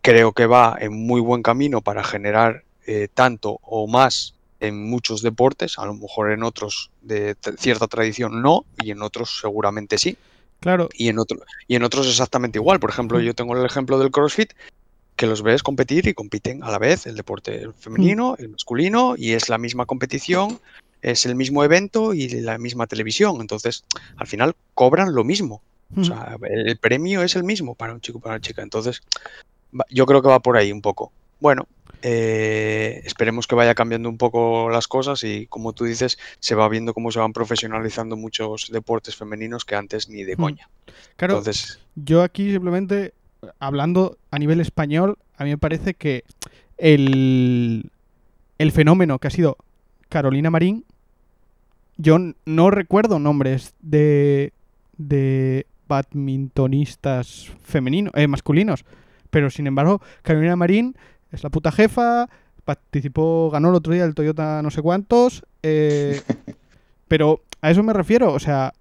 creo 0.03 0.33
que 0.33 0.47
va 0.47 0.76
en 0.81 0.93
muy 0.93 1.21
buen 1.21 1.43
camino 1.43 1.81
para 1.81 2.05
generar 2.05 2.65
eh, 2.87 3.09
tanto 3.12 3.59
o 3.62 3.87
más 3.87 4.35
en 4.61 4.88
muchos 4.88 5.23
deportes, 5.23 5.79
a 5.79 5.87
lo 5.87 5.95
mejor 5.95 6.31
en 6.33 6.43
otros 6.43 6.91
de 7.03 7.37
cierta 7.59 7.87
tradición 7.87 8.43
no, 8.43 8.65
y 8.83 8.91
en 8.91 9.03
otros 9.03 9.38
seguramente 9.41 9.99
sí. 9.99 10.17
Claro. 10.61 10.88
Y 10.95 11.09
en, 11.09 11.19
otro, 11.19 11.38
y 11.69 11.76
en 11.76 11.83
otros 11.83 12.09
exactamente 12.09 12.59
igual. 12.59 12.81
Por 12.81 12.91
ejemplo, 12.91 13.21
yo 13.21 13.35
tengo 13.35 13.57
el 13.57 13.65
ejemplo 13.65 13.99
del 13.99 14.11
CrossFit, 14.11 14.53
que 15.16 15.26
los 15.26 15.42
ves 15.42 15.62
competir 15.62 16.06
y 16.06 16.14
compiten 16.14 16.62
a 16.62 16.70
la 16.70 16.78
vez 16.78 17.06
el 17.06 17.16
deporte 17.16 17.68
femenino, 17.78 18.37
el 18.38 18.50
masculino, 18.50 19.14
y 19.16 19.32
es 19.32 19.49
la 19.49 19.58
misma 19.58 19.87
competición, 19.87 20.61
es 21.02 21.26
el 21.26 21.35
mismo 21.35 21.64
evento 21.64 22.14
y 22.14 22.28
la 22.28 22.58
misma 22.58 22.87
televisión. 22.87 23.40
Entonces, 23.40 23.85
al 24.16 24.26
final 24.26 24.54
cobran 24.75 25.14
lo 25.14 25.25
mismo. 25.25 25.62
O 25.96 26.04
sea, 26.04 26.37
el 26.42 26.76
premio 26.78 27.23
es 27.23 27.37
el 27.37 27.44
mismo 27.44 27.75
para 27.75 27.94
un 27.94 28.00
chico 28.00 28.18
y 28.18 28.20
para 28.20 28.35
una 28.35 28.40
chica. 28.40 28.62
Entonces, 28.62 29.02
yo 29.90 30.04
creo 30.04 30.20
que 30.20 30.28
va 30.28 30.40
por 30.40 30.56
ahí 30.56 30.73
un 30.73 30.82
poco. 30.82 31.12
Bueno, 31.38 31.66
eh, 32.02 33.02
esperemos 33.04 33.46
que 33.46 33.54
vaya 33.54 33.75
cambiando 33.75 34.08
un 34.08 34.18
poco 34.18 34.68
las 34.70 34.88
cosas 34.88 35.23
y 35.25 35.46
como 35.46 35.73
tú 35.73 35.85
dices, 35.85 36.18
se 36.40 36.54
va 36.54 36.68
viendo 36.68 36.94
cómo 36.94 37.11
se 37.11 37.18
van 37.18 37.32
profesionalizando 37.32 38.16
muchos 38.16 38.68
deportes 38.70 39.16
femeninos 39.16 39.64
que 39.64 39.76
antes 39.76 40.08
ni 40.08 40.25
de 40.25 40.37
coña. 40.37 40.68
Claro, 41.16 41.38
Entonces, 41.38 41.80
yo 41.94 42.23
aquí 42.23 42.50
simplemente, 42.50 43.14
hablando 43.59 44.19
a 44.31 44.38
nivel 44.38 44.61
español, 44.61 45.19
a 45.37 45.45
mí 45.45 45.50
me 45.50 45.59
parece 45.59 45.95
que 45.95 46.25
el, 46.78 47.90
el 48.59 48.73
fenómeno 48.73 49.19
que 49.19 49.28
ha 49.28 49.31
sido 49.31 49.57
Carolina 50.09 50.50
Marín, 50.50 50.85
yo 51.97 52.19
no 52.45 52.71
recuerdo 52.71 53.19
nombres 53.19 53.75
de, 53.81 54.52
de 54.99 55.66
badmintonistas 55.88 57.52
femeninos, 57.62 58.12
eh, 58.16 58.28
masculinos. 58.28 58.85
Pero 59.31 59.50
sin 59.50 59.66
embargo, 59.66 60.00
Carolina 60.23 60.57
Marín 60.57 60.97
es 61.33 61.43
la 61.43 61.50
puta 61.50 61.73
jefa, 61.73 62.28
participó, 62.64 63.50
ganó 63.50 63.71
el 63.71 63.75
otro 63.76 63.93
día 63.93 64.05
el 64.05 64.14
Toyota 64.14 64.62
no 64.62 64.71
sé 64.71 64.83
cuántos. 64.83 65.45
Eh, 65.62 66.21
pero 67.09 67.43
a 67.61 67.71
eso 67.71 67.83
me 67.83 67.93
refiero, 67.93 68.33
o 68.33 68.38
sea, 68.38 68.73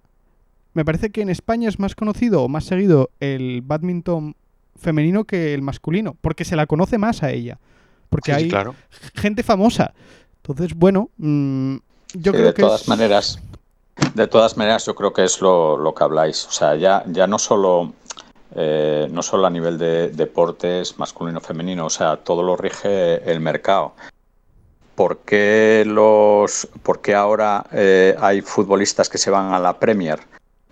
me 0.74 0.84
parece 0.84 1.10
que 1.10 1.22
en 1.22 1.30
España 1.30 1.68
es 1.68 1.78
más 1.78 1.94
conocido 1.94 2.42
o 2.42 2.48
más 2.48 2.64
seguido 2.64 3.10
el 3.20 3.62
badminton 3.62 4.36
femenino 4.78 5.24
que 5.24 5.54
el 5.54 5.62
masculino, 5.62 6.16
porque 6.20 6.44
se 6.44 6.56
la 6.56 6.66
conoce 6.66 6.98
más 6.98 7.22
a 7.22 7.30
ella. 7.30 7.58
Porque 8.10 8.32
sí, 8.32 8.38
hay 8.38 8.48
claro. 8.48 8.74
gente 9.14 9.42
famosa. 9.42 9.94
Entonces, 10.36 10.76
bueno, 10.76 11.10
mmm, 11.16 11.76
yo 12.14 12.32
sí, 12.32 12.38
creo 12.38 12.46
de 12.46 12.54
que 12.54 12.62
todas 12.62 12.82
es... 12.82 12.88
maneras, 12.88 13.40
de 14.14 14.26
todas 14.26 14.56
maneras, 14.56 14.86
yo 14.86 14.94
creo 14.94 15.12
que 15.12 15.24
es 15.24 15.40
lo, 15.40 15.76
lo 15.76 15.94
que 15.94 16.04
habláis. 16.04 16.46
O 16.46 16.52
sea, 16.52 16.76
ya, 16.76 17.02
ya 17.06 17.26
no 17.26 17.38
solo 17.38 17.92
eh, 18.54 19.08
no 19.10 19.22
solo 19.22 19.46
a 19.46 19.50
nivel 19.50 19.76
de 19.76 20.08
deportes 20.08 20.98
masculino 20.98 21.40
femenino, 21.40 21.86
o 21.86 21.90
sea, 21.90 22.16
todo 22.16 22.42
lo 22.42 22.56
rige 22.56 23.30
el 23.30 23.40
mercado. 23.40 23.92
¿Por 24.94 25.18
qué, 25.18 25.84
los, 25.86 26.66
por 26.82 27.02
qué 27.02 27.14
ahora 27.14 27.66
eh, 27.72 28.16
hay 28.18 28.40
futbolistas 28.40 29.10
que 29.10 29.18
se 29.18 29.30
van 29.30 29.52
a 29.52 29.58
la 29.58 29.78
Premier? 29.78 30.20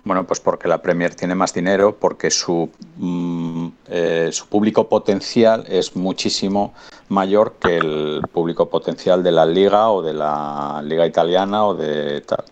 Bueno, 0.05 0.27
pues 0.27 0.39
porque 0.39 0.69
la 0.69 0.83
Premier 0.83 1.15
tiene 1.15 1.35
más 1.35 1.55
dinero, 1.55 1.97
porque 1.99 2.31
su, 2.31 2.69
mm, 2.97 3.69
eh, 3.89 4.29
su 4.33 4.47
público 4.49 4.87
potencial 4.87 5.65
es 5.67 5.97
muchísimo 5.97 6.75
mayor 7.09 7.55
que 7.55 7.79
el 7.79 8.21
público 8.31 8.69
potencial 8.69 9.23
de 9.23 9.33
la 9.33 9.47
Liga 9.47 9.91
o 9.91 10.03
de 10.03 10.13
la 10.13 10.83
Liga 10.85 11.07
Italiana 11.07 11.65
o 11.67 11.75
de 11.75 12.21
tal. 12.21 12.45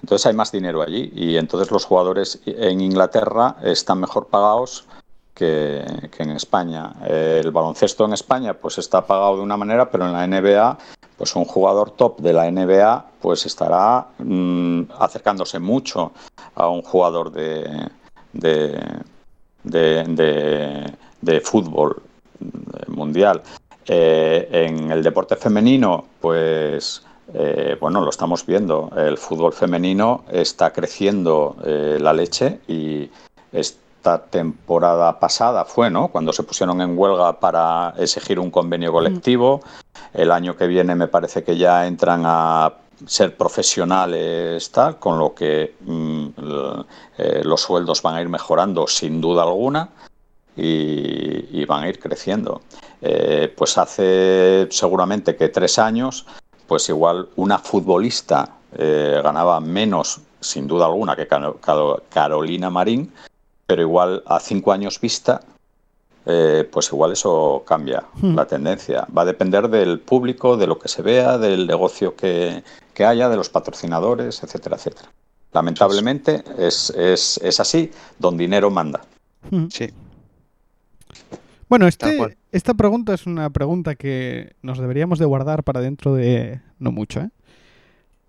Entonces 0.00 0.26
hay 0.26 0.34
más 0.34 0.52
dinero 0.52 0.80
allí 0.80 1.12
y 1.14 1.36
entonces 1.36 1.72
los 1.72 1.84
jugadores 1.84 2.40
en 2.46 2.80
Inglaterra 2.80 3.56
están 3.62 3.98
mejor 4.00 4.28
pagados 4.28 4.84
que, 5.34 5.84
que 6.16 6.22
en 6.22 6.30
España. 6.30 6.92
El 7.04 7.50
baloncesto 7.50 8.04
en 8.04 8.12
España 8.12 8.54
pues 8.54 8.78
está 8.78 9.06
pagado 9.06 9.36
de 9.36 9.42
una 9.42 9.56
manera, 9.56 9.90
pero 9.90 10.06
en 10.06 10.12
la 10.12 10.26
NBA 10.26 10.78
pues 11.22 11.36
un 11.36 11.44
jugador 11.44 11.92
top 11.92 12.18
de 12.18 12.32
la 12.32 12.50
NBA 12.50 13.06
pues 13.20 13.46
estará 13.46 14.08
mmm, 14.18 14.82
acercándose 14.98 15.60
mucho 15.60 16.10
a 16.56 16.68
un 16.68 16.82
jugador 16.82 17.30
de, 17.30 17.90
de, 18.32 18.76
de, 19.62 20.92
de, 21.20 21.40
fútbol 21.40 22.02
mundial. 22.88 23.40
Eh, 23.86 24.48
en 24.50 24.90
el 24.90 25.00
deporte 25.00 25.36
femenino 25.36 26.06
pues 26.20 27.04
eh, 27.32 27.76
bueno, 27.80 28.00
lo 28.00 28.10
estamos 28.10 28.44
viendo. 28.44 28.90
El 28.96 29.16
fútbol 29.16 29.52
femenino 29.52 30.24
está 30.28 30.72
creciendo 30.72 31.54
eh, 31.64 31.98
la 32.00 32.12
leche 32.12 32.58
y 32.66 33.08
esta 34.02 34.18
temporada 34.18 35.20
pasada 35.20 35.64
fue, 35.64 35.88
¿no? 35.88 36.08
Cuando 36.08 36.32
se 36.32 36.42
pusieron 36.42 36.80
en 36.80 36.98
huelga 36.98 37.38
para 37.38 37.94
exigir 37.96 38.40
un 38.40 38.50
convenio 38.50 38.90
colectivo. 38.90 39.60
El 40.12 40.32
año 40.32 40.56
que 40.56 40.66
viene 40.66 40.96
me 40.96 41.06
parece 41.06 41.44
que 41.44 41.56
ya 41.56 41.86
entran 41.86 42.24
a 42.26 42.72
ser 43.06 43.36
profesionales, 43.36 44.72
tal, 44.72 44.98
con 44.98 45.20
lo 45.20 45.32
que 45.34 45.76
mm, 45.82 46.26
eh, 47.16 47.42
los 47.44 47.60
sueldos 47.60 48.02
van 48.02 48.16
a 48.16 48.20
ir 48.20 48.28
mejorando 48.28 48.88
sin 48.88 49.20
duda 49.20 49.44
alguna. 49.44 49.88
Y, 50.56 51.60
y 51.60 51.64
van 51.64 51.84
a 51.84 51.88
ir 51.88 52.00
creciendo. 52.00 52.60
Eh, 53.00 53.54
pues 53.56 53.78
hace 53.78 54.66
seguramente 54.70 55.36
que 55.36 55.48
tres 55.48 55.78
años 55.78 56.26
pues 56.66 56.88
igual 56.88 57.28
una 57.36 57.58
futbolista 57.58 58.48
eh, 58.76 59.20
ganaba 59.22 59.60
menos, 59.60 60.20
sin 60.40 60.66
duda 60.66 60.86
alguna, 60.86 61.14
que 61.14 61.28
Carolina 62.08 62.70
Marín, 62.70 63.12
pero 63.72 63.80
igual 63.80 64.22
a 64.26 64.38
cinco 64.38 64.70
años 64.70 65.00
vista, 65.00 65.40
eh, 66.26 66.68
pues 66.70 66.88
igual 66.92 67.12
eso 67.12 67.64
cambia 67.66 68.04
hmm. 68.20 68.34
la 68.34 68.46
tendencia. 68.46 69.06
Va 69.16 69.22
a 69.22 69.24
depender 69.24 69.66
del 69.66 69.98
público, 69.98 70.58
de 70.58 70.66
lo 70.66 70.78
que 70.78 70.88
se 70.88 71.00
vea, 71.00 71.38
del 71.38 71.66
negocio 71.66 72.14
que, 72.14 72.62
que 72.92 73.06
haya, 73.06 73.30
de 73.30 73.36
los 73.36 73.48
patrocinadores, 73.48 74.42
etcétera, 74.42 74.76
etcétera. 74.76 75.08
Lamentablemente 75.52 76.44
es, 76.58 76.90
es, 76.90 77.40
es 77.42 77.60
así, 77.60 77.90
don 78.18 78.36
dinero 78.36 78.70
manda. 78.70 79.00
Hmm. 79.50 79.68
Sí. 79.70 79.88
Bueno, 81.70 81.86
este, 81.88 82.36
esta 82.50 82.74
pregunta 82.74 83.14
es 83.14 83.24
una 83.24 83.48
pregunta 83.48 83.94
que 83.94 84.52
nos 84.60 84.80
deberíamos 84.80 85.18
de 85.18 85.24
guardar 85.24 85.64
para 85.64 85.80
dentro 85.80 86.12
de 86.14 86.60
no 86.78 86.92
mucho, 86.92 87.20
¿eh? 87.20 87.30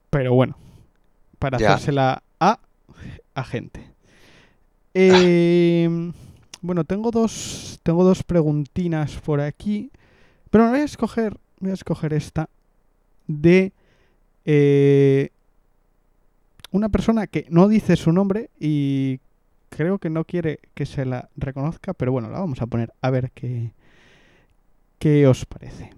Pero 0.10 0.34
bueno, 0.36 0.56
para 1.38 1.58
Ya. 1.58 1.74
hacérsela 1.74 2.24
a, 2.40 2.60
a 3.36 3.44
gente. 3.44 3.93
Eh, 4.94 6.12
bueno, 6.62 6.84
tengo 6.84 7.12
dos, 7.12 7.80
tengo 7.84 8.04
dos 8.04 8.24
preguntinas 8.24 9.14
por 9.26 9.42
aquí, 9.42 9.92
pero 10.50 10.70
voy 10.70 10.80
a 10.80 10.84
escoger, 10.84 11.38
voy 11.60 11.72
a 11.72 11.76
escoger 11.76 12.14
esta 12.14 12.50
de 13.28 13.74
Eh, 14.46 15.30
una 16.72 16.90
persona 16.90 17.28
que 17.28 17.46
no 17.50 17.70
dice 17.70 17.96
su 17.96 18.12
nombre 18.12 18.50
y 18.60 19.20
creo 19.70 20.00
que 20.00 20.10
no 20.10 20.26
quiere 20.26 20.60
que 20.74 20.86
se 20.86 21.06
la 21.06 21.30
reconozca, 21.38 21.94
pero 21.94 22.12
bueno, 22.12 22.30
la 22.30 22.40
vamos 22.40 22.62
a 22.62 22.66
poner 22.66 22.92
a 23.02 23.10
ver 23.10 23.32
qué, 23.34 23.72
qué 25.00 25.26
os 25.28 25.46
parece. 25.46 25.92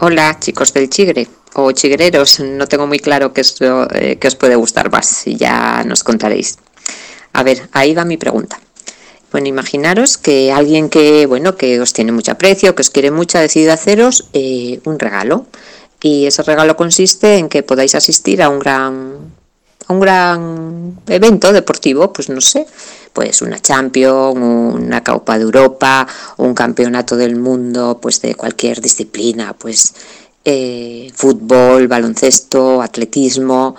Hola 0.00 0.36
chicos 0.40 0.74
del 0.74 0.90
Chigre 0.90 1.28
o 1.54 1.70
chigreros, 1.70 2.40
no 2.40 2.66
tengo 2.66 2.86
muy 2.88 2.98
claro 2.98 3.32
qué, 3.32 3.42
es 3.42 3.56
eh, 3.60 4.18
qué 4.18 4.26
os 4.28 4.34
puede 4.34 4.56
gustar 4.56 4.90
más 4.90 5.26
y 5.26 5.36
ya 5.36 5.84
nos 5.84 6.02
contaréis. 6.02 6.58
A 7.36 7.42
ver, 7.42 7.68
ahí 7.72 7.92
va 7.92 8.06
mi 8.06 8.16
pregunta. 8.16 8.58
Bueno, 9.30 9.46
imaginaros 9.48 10.16
que 10.16 10.52
alguien 10.52 10.88
que, 10.88 11.26
bueno, 11.26 11.54
que 11.54 11.78
os 11.78 11.92
tiene 11.92 12.10
mucho 12.10 12.32
aprecio, 12.32 12.74
que 12.74 12.80
os 12.80 12.88
quiere 12.88 13.10
mucho, 13.10 13.36
ha 13.36 13.42
decidido 13.42 13.74
haceros 13.74 14.24
eh, 14.32 14.80
un 14.86 14.98
regalo. 14.98 15.44
Y 16.00 16.24
ese 16.24 16.42
regalo 16.44 16.76
consiste 16.76 17.36
en 17.36 17.50
que 17.50 17.62
podáis 17.62 17.94
asistir 17.94 18.42
a 18.42 18.48
un 18.48 18.58
gran 18.58 19.36
a 19.86 19.92
un 19.92 20.00
gran 20.00 20.98
evento 21.08 21.52
deportivo, 21.52 22.10
pues 22.10 22.30
no 22.30 22.40
sé, 22.40 22.66
pues 23.12 23.42
una 23.42 23.60
Champions, 23.60 24.34
una 24.34 25.04
Copa 25.04 25.36
de 25.36 25.44
Europa, 25.44 26.06
un 26.38 26.54
campeonato 26.54 27.16
del 27.18 27.36
mundo, 27.36 27.98
pues 28.00 28.22
de 28.22 28.34
cualquier 28.34 28.80
disciplina, 28.80 29.52
pues 29.52 29.94
eh, 30.42 31.10
fútbol, 31.14 31.86
baloncesto, 31.86 32.80
atletismo, 32.80 33.76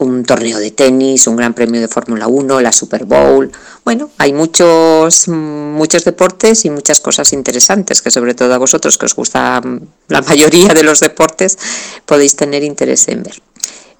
un 0.00 0.24
torneo 0.24 0.58
de 0.58 0.70
tenis, 0.70 1.26
un 1.26 1.36
gran 1.36 1.52
premio 1.52 1.80
de 1.80 1.86
Fórmula 1.86 2.26
1, 2.26 2.60
la 2.60 2.72
Super 2.72 3.04
Bowl. 3.04 3.52
Bueno, 3.84 4.10
hay 4.16 4.32
muchos, 4.32 5.28
muchos 5.28 6.04
deportes 6.04 6.64
y 6.64 6.70
muchas 6.70 7.00
cosas 7.00 7.34
interesantes 7.34 8.00
que 8.00 8.10
sobre 8.10 8.34
todo 8.34 8.54
a 8.54 8.58
vosotros 8.58 8.96
que 8.96 9.06
os 9.06 9.14
gusta 9.14 9.60
la 10.08 10.22
mayoría 10.28 10.72
de 10.72 10.82
los 10.82 11.00
deportes 11.00 11.58
podéis 12.06 12.34
tener 12.34 12.64
interés 12.64 13.08
en 13.08 13.22
ver. 13.22 13.42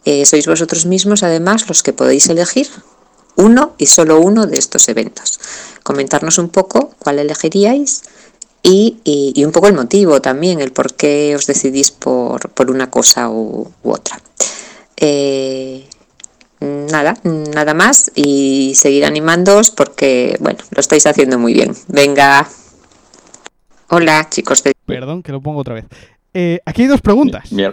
Eh, 0.07 0.25
sois 0.25 0.47
vosotros 0.47 0.87
mismos 0.87 1.23
además 1.23 1.69
los 1.69 1.83
que 1.83 1.93
podéis 1.93 2.31
elegir 2.31 2.69
uno 3.37 3.75
y 3.77 3.87
solo 3.87 4.21
uno 4.21 4.47
de 4.47 4.57
estos 4.57 4.89
eventos. 4.89 5.39
Comentarnos 5.83 6.39
un 6.39 6.49
poco 6.49 6.95
cuál 6.99 7.19
elegiríais 7.19 8.03
y, 8.63 8.97
y, 9.05 9.45
un 9.45 9.53
poco 9.53 9.69
el 9.69 9.75
motivo 9.75 10.21
también, 10.23 10.61
el 10.61 10.73
por 10.73 10.95
qué 10.95 11.35
os 11.37 11.47
decidís 11.47 11.91
por, 11.91 12.49
por 12.51 12.71
una 12.71 12.91
cosa 12.91 13.29
u 13.29 13.69
otra. 13.83 14.21
Eh, 15.01 15.87
nada, 16.61 17.17
nada 17.25 17.73
más 17.73 18.13
y 18.15 18.75
seguir 18.75 19.05
animándoos 19.07 19.71
porque, 19.71 20.37
bueno, 20.41 20.59
lo 20.71 20.81
estáis 20.81 21.07
haciendo 21.07 21.39
muy 21.39 21.55
bien. 21.55 21.75
Venga. 21.89 22.47
Hola, 23.89 24.29
chicos. 24.29 24.63
De... 24.63 24.75
Perdón, 24.87 25.23
que 25.23 25.33
lo 25.33 25.41
pongo 25.41 25.61
otra 25.61 25.75
vez. 25.75 25.87
Eh, 26.35 26.61
aquí 26.65 26.83
hay 26.83 26.89
dos 26.89 27.01
preguntas. 27.01 27.51
Mi, 27.51 27.65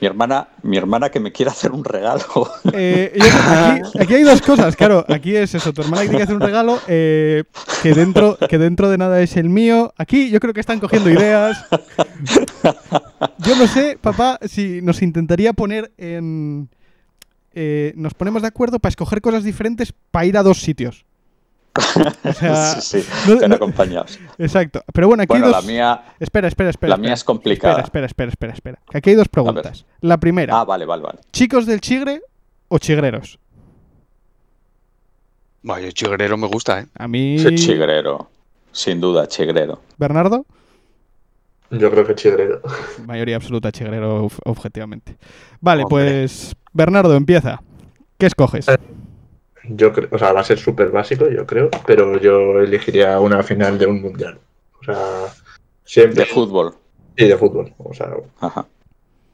mi, 0.00 0.06
hermana, 0.06 0.48
mi 0.62 0.76
hermana 0.76 1.08
que 1.08 1.18
me 1.18 1.32
quiere 1.32 1.50
hacer 1.50 1.72
un 1.72 1.84
regalo. 1.84 2.22
Eh, 2.72 3.12
yo, 3.16 3.24
aquí, 3.24 3.98
aquí, 3.98 4.14
hay 4.14 4.22
dos 4.22 4.42
cosas, 4.42 4.76
claro. 4.76 5.04
Aquí 5.08 5.34
es 5.34 5.54
eso, 5.54 5.72
tu 5.72 5.80
hermana 5.80 6.02
que 6.02 6.08
tiene 6.08 6.18
que 6.18 6.24
hacer 6.24 6.36
un 6.36 6.42
regalo 6.42 6.78
eh, 6.86 7.44
que, 7.82 7.94
dentro, 7.94 8.36
que 8.36 8.58
dentro 8.58 8.90
de 8.90 8.98
nada 8.98 9.20
es 9.20 9.36
el 9.36 9.48
mío. 9.48 9.94
Aquí 9.96 10.30
yo 10.30 10.38
creo 10.38 10.52
que 10.52 10.60
están 10.60 10.80
cogiendo 10.80 11.10
ideas. 11.10 11.64
Yo 13.38 13.56
no 13.56 13.66
sé, 13.66 13.98
papá, 14.00 14.38
si 14.46 14.80
nos 14.82 15.02
intentaría 15.02 15.52
poner 15.52 15.92
en... 15.96 16.68
Eh, 17.52 17.94
nos 17.96 18.12
ponemos 18.12 18.42
de 18.42 18.48
acuerdo 18.48 18.78
para 18.78 18.90
escoger 18.90 19.22
cosas 19.22 19.42
diferentes 19.42 19.94
para 20.10 20.26
ir 20.26 20.36
a 20.36 20.42
dos 20.42 20.60
sitios. 20.60 21.06
O 22.24 22.32
sea, 22.32 22.80
sí, 22.80 23.00
sí, 23.00 23.30
no, 23.30 23.36
pero 23.36 23.48
no, 23.48 23.54
acompañados. 23.54 24.18
Exacto. 24.38 24.82
Pero 24.92 25.08
bueno, 25.08 25.22
aquí 25.22 25.28
bueno, 25.28 25.46
hay 25.46 25.52
dos... 25.52 25.64
la 25.64 25.72
mía. 25.72 26.02
Espera, 26.20 26.48
espera, 26.48 26.70
espera. 26.70 26.90
La 26.90 26.94
espera, 26.94 27.06
mía 27.08 27.14
es 27.14 27.24
complicada. 27.24 27.80
Espera, 27.80 28.06
espera, 28.06 28.30
espera, 28.30 28.52
espera. 28.52 28.78
espera. 28.78 28.98
Aquí 28.98 29.10
hay 29.10 29.16
dos 29.16 29.28
preguntas. 29.28 29.86
La 30.00 30.18
primera. 30.18 30.58
Ah, 30.58 30.64
vale, 30.64 30.84
vale, 30.84 31.02
vale. 31.02 31.18
¿Chicos 31.32 31.66
del 31.66 31.80
chigre 31.80 32.22
o 32.68 32.78
chigreros? 32.78 33.38
Vaya, 35.62 35.90
chigrero 35.90 36.36
me 36.36 36.46
gusta, 36.46 36.80
¿eh? 36.80 36.86
A 36.94 37.08
mí. 37.08 37.38
Sí, 37.38 37.54
chigrero. 37.56 38.30
Sin 38.70 39.00
duda, 39.00 39.26
chigrero. 39.26 39.80
¿Bernardo? 39.96 40.46
Yo 41.70 41.90
creo 41.90 42.06
que 42.06 42.14
chigrero. 42.14 42.60
Mayoría 43.06 43.36
absoluta 43.36 43.72
chigrero, 43.72 44.28
objetivamente. 44.44 45.16
Vale, 45.60 45.82
Hombre. 45.84 46.20
pues. 46.20 46.54
Bernardo, 46.72 47.14
empieza. 47.16 47.60
¿Qué 48.18 48.26
escoges? 48.26 48.68
Eh, 48.68 48.76
yo 49.68 49.92
creo, 49.92 50.08
o 50.12 50.18
sea, 50.18 50.32
va 50.32 50.40
a 50.40 50.44
ser 50.44 50.58
súper 50.58 50.90
básico, 50.90 51.28
yo 51.28 51.46
creo, 51.46 51.70
pero 51.86 52.18
yo 52.20 52.60
elegiría 52.60 53.18
una 53.18 53.42
final 53.42 53.78
de 53.78 53.86
un 53.86 54.00
mundial. 54.00 54.38
O 54.80 54.84
sea, 54.84 54.96
siempre. 55.84 56.20
De 56.20 56.26
fútbol. 56.26 56.74
Sí, 57.16 57.26
de 57.26 57.36
fútbol. 57.36 57.72
O 57.78 57.92
sea, 57.94 58.10
Ajá. 58.40 58.66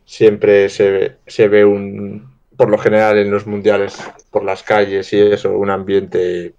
siempre 0.04 0.68
se 0.68 0.90
ve, 0.90 1.16
se 1.26 1.48
ve 1.48 1.64
un. 1.64 2.30
Por 2.56 2.70
lo 2.70 2.78
general 2.78 3.18
en 3.18 3.30
los 3.30 3.46
mundiales, 3.46 3.98
por 4.30 4.44
las 4.44 4.62
calles 4.62 5.12
y 5.12 5.20
eso, 5.20 5.50
un 5.58 5.70
ambiente 5.70 6.54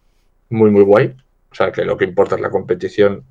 muy, 0.50 0.70
muy 0.70 0.84
guay. 0.84 1.16
O 1.52 1.56
sea, 1.56 1.72
que 1.72 1.86
lo 1.86 1.98
que 1.98 2.06
importa 2.06 2.36
es 2.36 2.42
la 2.42 2.50
competición 2.50 3.24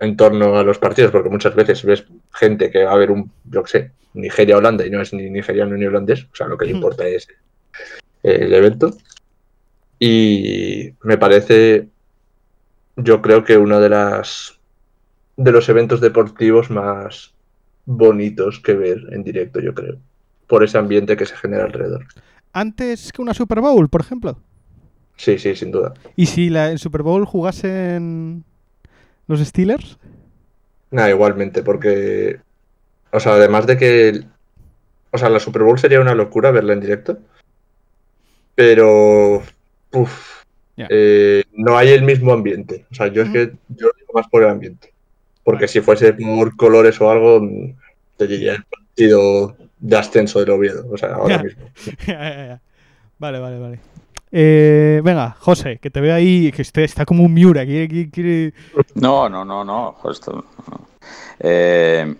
en 0.00 0.16
torno 0.16 0.56
a 0.56 0.64
los 0.64 0.78
partidos, 0.78 1.10
porque 1.10 1.30
muchas 1.30 1.54
veces 1.54 1.84
ves 1.84 2.04
gente 2.32 2.70
que 2.70 2.84
va 2.84 2.92
a 2.92 2.96
ver 2.96 3.10
un, 3.10 3.30
yo 3.44 3.62
qué 3.62 3.70
sé, 3.70 3.90
Nigeria-Holanda 4.14 4.86
y 4.86 4.90
no 4.90 5.00
es 5.00 5.12
ni 5.12 5.30
nigeriano 5.30 5.76
ni 5.76 5.86
holandés. 5.86 6.24
O 6.24 6.36
sea, 6.36 6.46
lo 6.46 6.56
que 6.56 6.66
le 6.66 6.72
importa 6.72 7.06
es 7.06 7.28
el 8.22 8.52
evento. 8.52 8.96
Y 9.98 10.92
me 11.02 11.18
parece, 11.18 11.88
yo 12.96 13.22
creo 13.22 13.44
que 13.44 13.56
uno 13.56 13.80
de 13.80 13.88
las 13.88 14.58
de 15.36 15.50
los 15.50 15.68
eventos 15.68 16.00
deportivos 16.00 16.70
más 16.70 17.32
bonitos 17.86 18.60
que 18.60 18.74
ver 18.74 18.98
en 19.10 19.24
directo, 19.24 19.60
yo 19.60 19.74
creo, 19.74 19.96
por 20.46 20.62
ese 20.62 20.78
ambiente 20.78 21.16
que 21.16 21.26
se 21.26 21.36
genera 21.36 21.64
alrededor. 21.64 22.06
Antes 22.52 23.12
que 23.12 23.20
una 23.20 23.34
Super 23.34 23.60
Bowl, 23.60 23.88
por 23.88 24.00
ejemplo. 24.00 24.38
Sí, 25.16 25.38
sí, 25.38 25.54
sin 25.56 25.70
duda. 25.70 25.94
¿Y 26.16 26.26
si 26.26 26.50
la, 26.50 26.70
en 26.70 26.78
Super 26.78 27.02
Bowl 27.02 27.24
jugasen 27.24 28.44
los 29.26 29.40
Steelers? 29.40 29.98
Nada, 30.90 31.10
igualmente, 31.10 31.62
porque, 31.62 32.40
o 33.10 33.20
sea, 33.20 33.34
además 33.34 33.66
de 33.66 33.76
que, 33.76 34.22
o 35.10 35.18
sea, 35.18 35.28
la 35.28 35.40
Super 35.40 35.62
Bowl 35.62 35.78
sería 35.78 36.00
una 36.00 36.14
locura 36.14 36.50
verla 36.50 36.72
en 36.72 36.80
directo, 36.80 37.18
pero 38.54 39.42
Uf, 39.92 40.44
yeah. 40.76 40.86
eh, 40.90 41.44
no 41.52 41.76
hay 41.76 41.90
el 41.90 42.02
mismo 42.02 42.32
ambiente. 42.32 42.86
O 42.90 42.94
sea, 42.94 43.08
yo 43.08 43.22
es 43.22 43.30
que 43.30 43.52
yo 43.68 43.88
digo 43.98 44.12
más 44.14 44.28
por 44.28 44.42
el 44.42 44.50
ambiente. 44.50 44.92
Porque 45.42 45.68
si 45.68 45.80
fuese 45.80 46.12
por 46.14 46.56
colores 46.56 47.00
o 47.00 47.10
algo, 47.10 47.40
te 48.16 48.26
diría 48.26 48.54
el 48.54 48.64
partido 48.64 49.56
de 49.78 49.96
ascenso 49.96 50.40
del 50.40 50.50
Oviedo. 50.50 50.86
O 50.90 50.96
sea, 50.96 51.14
ahora 51.14 51.36
yeah. 51.36 51.42
mismo. 51.42 51.70
Yeah, 52.06 52.60
vale, 53.18 53.38
vale, 53.38 53.58
vale. 53.58 53.93
Eh, 54.36 55.00
venga, 55.04 55.36
José, 55.38 55.78
que 55.80 55.90
te 55.90 56.00
veo 56.00 56.12
ahí, 56.12 56.50
que 56.50 56.62
este 56.62 56.82
está 56.82 57.04
como 57.04 57.22
un 57.22 57.32
Miura. 57.32 57.62
No, 58.96 59.28
no, 59.28 59.44
no, 59.44 59.64
no. 59.64 59.96
No. 60.02 60.44
Eh, 61.38 62.16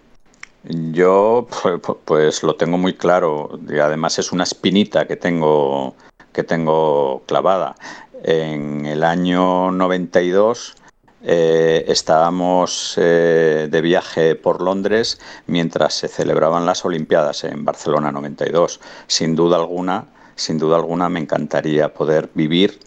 yo, 0.93 1.49
pues, 1.51 1.81
pues, 2.05 2.43
lo 2.45 2.55
tengo 2.55 2.79
muy 2.79 2.93
claro. 2.95 3.59
Y 3.69 3.81
además 3.81 4.21
es 4.21 4.31
una 4.31 4.45
espinita 4.45 5.09
que 5.09 5.17
tengo 5.17 5.97
que 6.33 6.45
tengo 6.45 7.25
clavada. 7.27 7.75
En 8.23 8.87
el 8.87 9.03
año 9.03 9.73
92 9.73 10.77
eh, 11.25 11.85
estábamos 11.89 12.95
eh, 12.97 13.67
de 13.69 13.81
viaje 13.81 14.37
por 14.37 14.61
Londres 14.61 15.19
mientras 15.47 15.95
se 15.95 16.07
celebraban 16.09 16.65
las 16.65 16.85
Olimpiadas 16.85 17.43
en 17.43 17.65
Barcelona 17.65 18.13
92. 18.13 18.81
Sin 19.09 19.35
duda 19.35 19.57
alguna, 19.57 20.14
sin 20.37 20.59
duda 20.59 20.77
alguna 20.77 21.09
me 21.09 21.21
encantaría 21.21 21.93
poder 21.93 22.31
vivir 22.35 22.79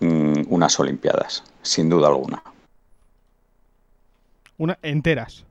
mmm, 0.00 0.42
unas 0.48 0.78
Olimpiadas, 0.80 1.44
sin 1.62 1.88
duda 1.88 2.08
alguna. 2.08 2.42
Una 4.58 4.78
enteras. 4.82 5.44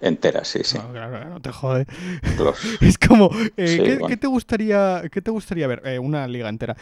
Enteras, 0.00 0.48
sí, 0.48 0.60
sí. 0.62 0.78
No, 0.78 0.90
claro, 0.92 1.28
no 1.28 1.40
te 1.40 1.52
jode. 1.52 1.86
Los... 2.38 2.58
Es 2.80 2.96
como, 2.96 3.30
eh, 3.56 3.68
sí, 3.68 3.76
¿qué, 3.82 3.92
bueno. 3.92 4.06
¿qué, 4.06 4.16
te 4.16 4.26
gustaría, 4.26 5.02
¿qué 5.12 5.20
te 5.20 5.30
gustaría 5.30 5.66
ver? 5.66 5.82
Eh, 5.84 5.98
una 5.98 6.26
liga 6.26 6.48
entera. 6.48 6.76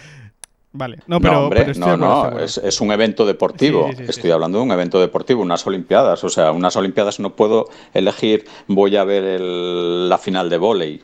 Vale, 0.73 0.99
no, 1.07 1.21
pero. 1.21 1.33
No, 1.33 1.41
hombre, 1.45 1.65
pero 1.65 1.79
no, 1.81 1.97
no, 1.97 2.39
es, 2.39 2.59
es, 2.59 2.81
un 2.81 2.93
evento 2.93 3.27
deportivo. 3.27 3.89
Sí, 3.91 3.97
sí, 3.97 4.05
Estoy 4.07 4.31
hablando 4.31 4.59
de 4.59 4.65
un 4.65 4.71
evento 4.71 5.01
deportivo, 5.01 5.43
unas 5.43 5.67
Olimpiadas. 5.67 6.23
O 6.23 6.29
sea, 6.29 6.53
unas 6.53 6.77
Olimpiadas 6.77 7.19
no 7.19 7.35
puedo 7.35 7.69
elegir, 7.95 8.45
voy 8.69 8.97
a 8.97 9.05
ver 9.05 9.25
el, 9.25 10.09
la 10.09 10.19
final 10.19 10.51
de 10.51 10.59
volei. 10.59 11.03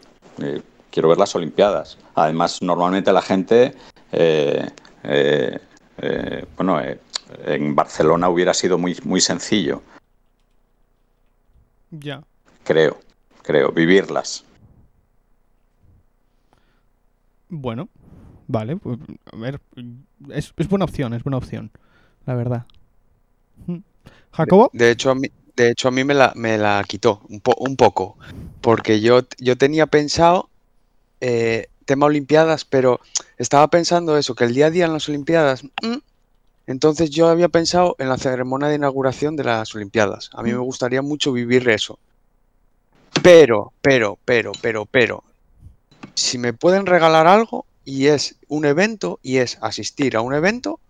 Eh, 0.95 1.01
quiero 1.01 1.09
ver 1.09 1.19
las 1.19 1.35
Olimpiadas. 1.35 1.99
Además, 2.15 2.63
normalmente 2.63 3.13
la 3.13 3.21
gente. 3.23 3.75
Eh, 4.13 4.69
eh, 5.03 6.47
bueno, 6.57 6.81
en 7.47 7.75
Barcelona 7.75 8.29
hubiera 8.29 8.55
sido 8.55 8.79
muy, 8.79 8.97
muy 9.05 9.21
sencillo. 9.21 9.83
Ya. 11.91 12.23
Creo, 12.63 12.99
creo, 13.43 13.73
vivirlas. 13.73 14.45
Bueno, 17.49 17.89
vale, 18.49 18.77
pues 18.77 18.99
a 19.33 19.37
ver, 19.37 19.61
es, 20.31 20.53
es, 20.57 20.69
buena 20.69 20.85
opción, 20.85 21.15
es 21.15 21.23
buena 21.23 21.37
opción, 21.37 21.71
la 22.27 22.35
verdad. 22.35 22.67
¿Jacobo? 24.33 24.71
De, 24.73 24.87
de 24.87 24.91
hecho, 24.91 25.11
a 25.11 25.15
mí, 25.15 25.29
de 25.55 25.71
hecho 25.71 25.89
a 25.89 25.91
mí 25.93 26.03
me 26.03 26.15
la, 26.15 26.33
me 26.35 26.59
la 26.59 26.83
quitó 26.87 27.21
un, 27.29 27.41
po- 27.41 27.57
un 27.61 27.77
poco, 27.77 28.17
porque 28.61 29.01
yo, 29.01 29.21
yo 29.39 29.57
tenía 29.57 29.87
pensado 29.87 30.49
eh, 31.21 31.67
tema 31.85 32.07
Olimpiadas, 32.07 32.65
pero 32.65 33.01
estaba 33.39 33.69
pensando 33.69 34.17
eso, 34.17 34.35
que 34.35 34.45
el 34.45 34.55
día 34.55 34.67
a 34.67 34.71
día 34.71 34.87
en 34.87 34.93
las 34.93 35.09
Olimpiadas, 35.09 35.65
mm, 35.65 35.99
entonces 36.67 37.11
yo 37.11 37.29
había 37.29 37.49
pensado 37.49 37.97
en 37.99 38.09
la 38.09 38.17
ceremonia 38.17 38.69
de 38.69 38.77
inauguración 38.77 39.37
de 39.37 39.45
las 39.45 39.75
Olimpiadas. 39.75 40.31
A 40.33 40.43
mí 40.43 40.51
me 40.51 40.59
gustaría 40.59 41.03
mucho 41.03 41.33
vivir 41.33 41.69
eso. 41.69 41.99
Pero, 43.23 43.73
pero, 43.81 44.19
pero, 44.25 44.53
pero, 44.61 44.87
pero, 44.87 45.25
si 46.15 46.39
me 46.39 46.53
pueden 46.53 46.87
regalar 46.87 47.27
algo 47.27 47.67
y 47.85 48.07
es 48.07 48.37
un 48.49 48.65
evento 48.65 49.21
y 49.23 49.39
es 49.39 49.59
asistir 49.61 50.17
a 50.17 50.21
un 50.21 50.35
evento, 50.35 50.81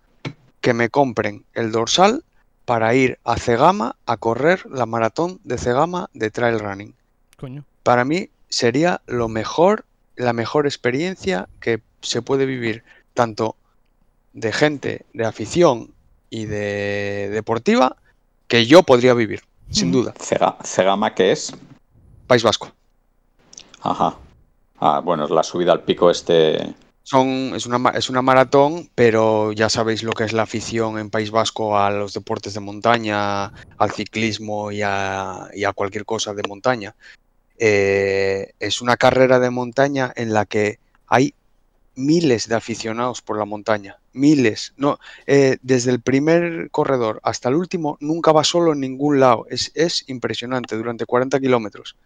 que 0.65 0.73
me 0.73 0.89
compren 0.89 1.45
el 1.53 1.73
dorsal 1.73 2.25
para 2.65 2.95
ir 2.95 3.19
a 3.25 3.37
Cegama 3.37 3.97
a 4.07 4.17
correr 4.17 4.65
la 4.71 4.87
maratón 4.87 5.39
de 5.45 5.59
Cegama 5.59 6.09
de 6.15 6.31
trail 6.31 6.59
running. 6.59 6.95
Coño. 7.37 7.67
Para 7.83 8.07
mí 8.07 8.31
sería 8.49 9.03
lo 9.07 9.29
mejor, 9.29 9.85
la 10.17 10.33
mejor 10.33 10.67
experiencia 10.67 11.49
que 11.61 11.81
se 12.03 12.23
puede 12.23 12.47
vivir, 12.47 12.85
tanto 13.15 13.57
de 14.33 14.53
gente, 14.53 15.05
de 15.13 15.25
afición 15.25 15.93
y 16.31 16.47
de 16.47 17.29
deportiva, 17.33 17.97
que 18.49 18.67
yo 18.67 18.83
podría 18.83 19.15
vivir, 19.15 19.43
sin 19.71 19.91
duda. 19.93 20.15
Cega- 20.15 20.57
Cegama, 20.65 21.15
¿qué 21.15 21.33
es? 21.33 21.53
País 22.27 22.43
Vasco. 22.43 22.73
Ajá. 23.81 24.17
Ah, 24.81 25.01
bueno, 25.01 25.25
es 25.25 25.31
la 25.31 25.43
subida 25.43 25.73
al 25.73 25.83
pico 25.85 26.11
este. 26.11 26.75
Son, 27.05 27.55
es, 27.55 27.67
una, 27.67 27.91
es 27.91 28.09
una 28.09 28.23
maratón, 28.23 28.89
pero 28.95 29.53
ya 29.53 29.69
sabéis 29.69 30.03
lo 30.03 30.13
que 30.13 30.25
es 30.25 30.33
la 30.33 30.43
afición 30.45 30.99
en 30.99 31.11
País 31.11 31.31
Vasco 31.31 31.79
a 31.79 31.91
los 31.91 32.15
deportes 32.15 32.55
de 32.55 32.61
montaña, 32.61 33.45
al 33.77 33.91
ciclismo 33.93 34.73
y 34.73 34.81
a, 34.83 35.49
y 35.55 35.65
a 35.65 35.73
cualquier 35.75 36.07
cosa 36.07 36.33
de 36.33 36.43
montaña. 36.49 36.95
Eh, 37.59 38.53
es 38.59 38.81
una 38.83 38.97
carrera 38.97 39.39
de 39.39 39.51
montaña 39.51 40.13
en 40.17 40.33
la 40.33 40.45
que 40.45 40.79
hay 41.07 41.35
miles 41.97 42.49
de 42.49 42.57
aficionados 42.57 43.23
por 43.23 43.39
la 43.39 43.45
montaña, 43.45 43.99
miles. 44.13 44.75
No, 44.77 44.99
eh, 45.27 45.59
desde 45.63 45.91
el 45.91 46.01
primer 46.01 46.71
corredor 46.71 47.21
hasta 47.23 47.49
el 47.49 47.55
último 47.55 47.97
nunca 48.01 48.33
va 48.33 48.45
solo 48.45 48.73
en 48.73 48.81
ningún 48.81 49.21
lado. 49.21 49.47
Es, 49.51 49.71
es 49.75 50.09
impresionante 50.09 50.77
durante 50.77 51.07
40 51.07 51.39
kilómetros. 51.41 51.97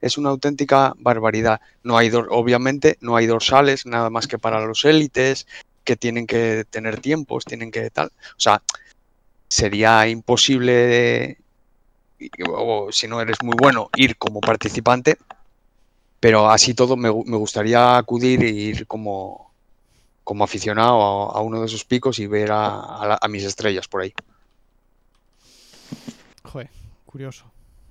Es 0.00 0.18
una 0.18 0.30
auténtica 0.30 0.94
barbaridad. 0.98 1.60
No 1.82 1.96
hay, 1.96 2.10
obviamente, 2.12 2.98
no 3.00 3.16
hay 3.16 3.26
dorsales, 3.26 3.86
nada 3.86 4.10
más 4.10 4.26
que 4.26 4.38
para 4.38 4.64
los 4.64 4.84
élites, 4.84 5.46
que 5.84 5.96
tienen 5.96 6.26
que 6.26 6.64
tener 6.68 7.00
tiempos, 7.00 7.44
tienen 7.44 7.70
que 7.70 7.90
tal. 7.90 8.08
O 8.08 8.40
sea, 8.40 8.62
sería 9.48 10.08
imposible, 10.08 11.38
si 12.90 13.08
no 13.08 13.20
eres 13.20 13.42
muy 13.42 13.56
bueno, 13.58 13.88
ir 13.96 14.16
como 14.16 14.40
participante, 14.40 15.16
pero 16.20 16.48
así 16.48 16.74
todo 16.74 16.96
me, 16.96 17.08
me 17.08 17.36
gustaría 17.36 17.96
acudir 17.96 18.42
e 18.44 18.48
ir 18.50 18.86
como, 18.86 19.50
como 20.24 20.44
aficionado 20.44 21.00
a, 21.02 21.40
uno 21.42 21.60
de 21.60 21.66
esos 21.66 21.84
picos 21.84 22.18
y 22.18 22.26
ver 22.26 22.50
a, 22.52 23.06
la- 23.06 23.18
a 23.20 23.28
mis 23.28 23.44
estrellas 23.44 23.88
por 23.88 24.02
ahí. 24.02 24.12
Joder, 26.42 26.70
curioso. 27.06 27.44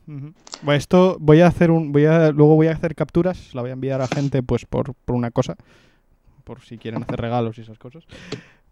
Bueno, 0.06 0.34
esto 0.78 1.18
voy 1.20 1.42
a 1.42 1.48
hacer 1.48 1.72
un. 1.72 1.92
Voy 1.92 2.06
a, 2.06 2.32
luego 2.32 2.56
voy 2.56 2.68
a 2.68 2.74
hacer 2.74 2.94
capturas. 2.96 3.54
La 3.54 3.62
voy 3.62 3.70
a 3.70 3.74
enviar 3.74 4.02
a 4.02 4.08
gente, 4.08 4.44
pues, 4.44 4.66
por, 4.66 4.94
por 4.94 5.16
una 5.16 5.32
cosa. 5.32 5.56
Por 6.44 6.62
si 6.62 6.78
quieren 6.78 7.04
hacer 7.04 7.20
regalos 7.22 7.58
y 7.58 7.62
esas 7.62 7.80
cosas. 7.80 8.04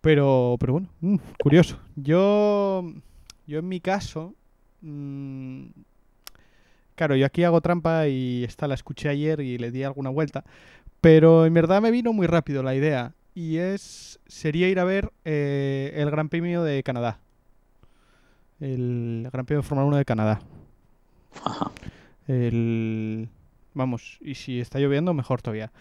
Pero, 0.01 0.57
pero 0.59 0.73
bueno, 0.73 0.89
mm, 0.99 1.15
curioso. 1.41 1.79
Yo. 1.95 2.83
Yo 3.47 3.59
en 3.59 3.67
mi 3.67 3.79
caso. 3.79 4.33
Mm, 4.81 5.65
claro, 6.95 7.15
yo 7.15 7.25
aquí 7.25 7.43
hago 7.43 7.61
trampa 7.61 8.07
y 8.07 8.43
esta 8.43 8.67
la 8.67 8.73
escuché 8.75 9.09
ayer 9.09 9.39
y 9.41 9.57
le 9.57 9.71
di 9.71 9.83
alguna 9.83 10.09
vuelta. 10.09 10.43
Pero 11.01 11.45
en 11.45 11.53
verdad 11.53 11.81
me 11.81 11.91
vino 11.91 12.13
muy 12.13 12.27
rápido 12.27 12.61
la 12.63 12.75
idea. 12.75 13.13
Y 13.33 13.57
es. 13.57 14.19
Sería 14.27 14.67
ir 14.69 14.79
a 14.79 14.83
ver 14.83 15.11
eh, 15.25 15.93
el 15.95 16.11
Gran 16.11 16.29
Premio 16.29 16.63
de 16.63 16.83
Canadá. 16.83 17.19
El 18.59 19.27
Gran 19.31 19.45
Premio 19.45 19.61
de 19.61 19.67
Fórmula 19.67 19.87
1 19.87 19.97
de 19.97 20.05
Canadá. 20.05 20.41
Ajá. 21.43 21.71
El... 22.27 23.29
Vamos, 23.73 24.17
y 24.21 24.35
si 24.35 24.59
está 24.59 24.79
lloviendo, 24.79 25.13
mejor 25.13 25.41
todavía. 25.41 25.71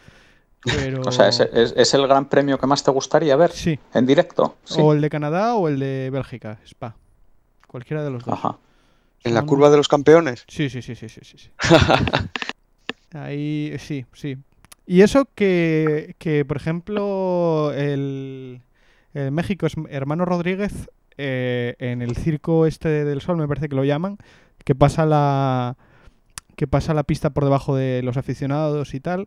Pero... 0.64 1.02
O 1.06 1.12
sea, 1.12 1.28
¿es, 1.28 1.40
es- 1.40 1.74
es 1.76 1.94
el 1.94 2.06
gran 2.06 2.26
premio 2.28 2.58
que 2.58 2.66
más 2.66 2.82
te 2.84 2.90
gustaría 2.90 3.34
ver 3.36 3.50
Sí, 3.50 3.78
en 3.94 4.06
directo? 4.06 4.56
Sí. 4.64 4.78
o 4.80 4.92
el 4.92 5.00
de 5.00 5.10
Canadá 5.10 5.54
o 5.56 5.68
el 5.68 5.78
de 5.80 6.08
Bélgica, 6.10 6.58
Spa. 6.64 6.94
Cualquiera 7.66 8.02
de 8.04 8.10
los 8.10 8.24
dos. 8.24 8.32
Ajá. 8.34 8.58
En 9.24 9.34
la 9.34 9.42
curva 9.42 9.70
de 9.70 9.76
los 9.76 9.88
campeones. 9.88 10.44
Sí, 10.48 10.70
sí, 10.70 10.82
sí, 10.82 10.94
sí, 10.94 11.08
sí, 11.08 11.20
sí. 11.22 11.36
sí. 11.36 11.50
Ahí, 13.12 13.74
sí, 13.78 14.06
sí. 14.12 14.36
Y 14.86 15.02
eso 15.02 15.28
que, 15.34 16.14
que 16.18 16.44
por 16.44 16.56
ejemplo, 16.56 17.72
el, 17.74 18.60
el 19.14 19.30
México 19.30 19.66
es 19.66 19.74
Hermano 19.88 20.24
Rodríguez 20.24 20.88
eh, 21.16 21.74
en 21.78 22.02
el 22.02 22.16
circo 22.16 22.66
este 22.66 23.04
del 23.04 23.20
sol, 23.20 23.36
me 23.36 23.46
parece 23.46 23.68
que 23.68 23.76
lo 23.76 23.84
llaman, 23.84 24.16
que 24.64 24.74
pasa 24.74 25.04
la 25.04 25.76
que 26.56 26.66
pasa 26.66 26.94
la 26.94 27.04
pista 27.04 27.30
por 27.30 27.44
debajo 27.44 27.76
de 27.76 28.02
los 28.02 28.16
aficionados 28.16 28.94
y 28.94 29.00
tal, 29.00 29.26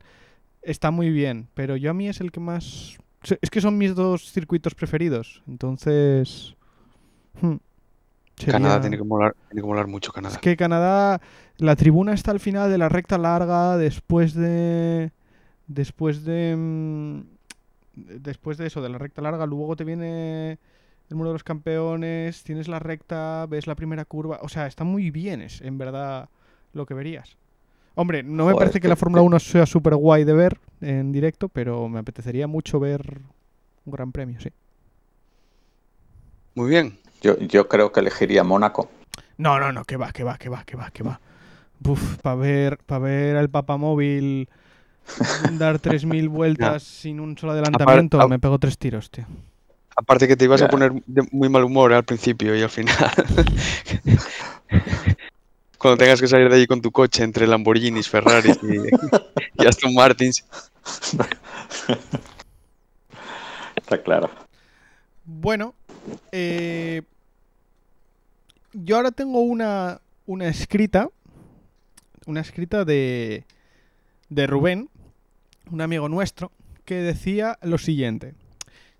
está 0.63 0.91
muy 0.91 1.09
bien, 1.09 1.49
pero 1.53 1.75
yo 1.75 1.91
a 1.91 1.93
mí 1.93 2.07
es 2.07 2.19
el 2.19 2.31
que 2.31 2.39
más 2.39 2.97
es 3.41 3.49
que 3.49 3.61
son 3.61 3.77
mis 3.77 3.95
dos 3.95 4.31
circuitos 4.31 4.75
preferidos, 4.75 5.43
entonces 5.47 6.55
hmm, 7.41 7.57
Canadá 8.35 8.81
tiene 8.81 8.97
que 8.97 9.03
molar, 9.03 9.35
tiene 9.49 9.61
que 9.61 9.67
molar 9.67 9.87
mucho 9.87 10.11
Canadá. 10.11 10.35
es 10.35 10.41
que 10.41 10.57
Canadá, 10.57 11.21
la 11.57 11.75
tribuna 11.75 12.13
está 12.13 12.31
al 12.31 12.39
final 12.39 12.69
de 12.71 12.77
la 12.77 12.89
recta 12.89 13.17
larga, 13.17 13.77
después 13.77 14.33
de. 14.33 15.11
Después 15.67 16.23
de. 16.25 16.55
mm, 16.57 17.21
Después 17.95 18.57
de 18.57 18.65
eso, 18.65 18.81
de 18.81 18.89
la 18.89 18.97
recta 18.97 19.21
larga, 19.21 19.45
luego 19.45 19.75
te 19.75 19.83
viene 19.83 20.57
el 21.09 21.15
muro 21.15 21.29
de 21.29 21.33
los 21.35 21.43
campeones, 21.43 22.43
tienes 22.43 22.67
la 22.67 22.79
recta, 22.79 23.45
ves 23.47 23.67
la 23.67 23.75
primera 23.75 24.03
curva. 24.03 24.39
O 24.41 24.49
sea, 24.49 24.65
está 24.65 24.83
muy 24.83 25.11
bien, 25.11 25.41
es 25.41 25.61
en 25.61 25.77
verdad 25.77 26.27
lo 26.73 26.87
que 26.87 26.95
verías. 26.95 27.37
Hombre, 27.93 28.23
no 28.23 28.47
me 28.47 28.55
parece 28.55 28.79
que- 28.79 28.87
la 28.87 28.95
Fórmula 28.95 29.21
1 29.21 29.37
sea 29.39 29.67
súper 29.67 29.95
guay 29.95 30.23
de 30.23 30.33
ver 30.33 30.57
en 30.81 31.11
directo, 31.11 31.49
pero 31.49 31.87
me 31.87 31.99
apetecería 31.99 32.47
mucho 32.47 32.79
ver 32.79 33.21
un 33.85 33.91
gran 33.93 34.11
premio, 34.11 34.39
sí. 34.41 34.49
Muy 36.55 36.69
bien. 36.69 36.97
Yo, 37.23 37.39
yo 37.39 37.67
creo 37.69 37.91
que 37.91 38.01
elegiría 38.01 38.43
Mónaco. 38.43 38.91
No, 39.37 39.57
no, 39.59 39.71
no, 39.71 39.85
que 39.85 39.95
va, 39.97 40.11
que 40.11 40.23
va, 40.23 40.37
que 40.37 40.49
va, 40.49 40.63
que 40.65 40.75
va, 40.75 40.91
que 40.91 41.03
va. 41.03 41.19
Buf, 41.79 42.17
para 42.17 42.35
ver, 42.35 42.77
para 42.85 42.99
ver 42.99 43.37
al 43.37 43.49
papamóvil 43.49 44.49
dar 45.53 45.79
3.000 45.79 46.29
vueltas 46.29 46.83
sin 46.83 47.21
un 47.21 47.37
solo 47.37 47.53
adelantamiento, 47.53 48.27
me 48.27 48.39
pegó 48.39 48.59
tres 48.59 48.77
tiros, 48.77 49.09
tío. 49.09 49.25
Aparte 49.95 50.27
que 50.27 50.35
te 50.35 50.45
ibas 50.45 50.61
a 50.61 50.67
poner 50.67 50.91
de 51.05 51.27
muy 51.31 51.49
mal 51.49 51.63
humor 51.63 51.93
al 51.93 52.03
principio 52.03 52.55
y 52.57 52.61
al 52.61 52.69
final. 52.69 52.95
Cuando 55.77 55.97
tengas 55.97 56.19
que 56.19 56.27
salir 56.27 56.49
de 56.49 56.55
allí 56.55 56.67
con 56.67 56.81
tu 56.81 56.91
coche 56.91 57.23
entre 57.23 57.47
Lamborghinis, 57.47 58.09
Ferraris 58.09 58.59
y, 58.63 58.77
y 59.63 59.67
Aston 59.67 59.93
Martins. 59.93 60.43
Está 63.75 64.01
claro. 64.01 64.29
Bueno, 65.25 65.75
eh, 66.31 67.03
yo 68.73 68.95
ahora 68.97 69.11
tengo 69.11 69.39
una, 69.41 70.01
una 70.25 70.47
escrita, 70.47 71.09
una 72.25 72.41
escrita 72.41 72.85
de, 72.85 73.45
de 74.29 74.47
Rubén, 74.47 74.89
un 75.71 75.81
amigo 75.81 76.09
nuestro, 76.09 76.51
que 76.85 76.95
decía 76.95 77.57
lo 77.61 77.77
siguiente. 77.77 78.33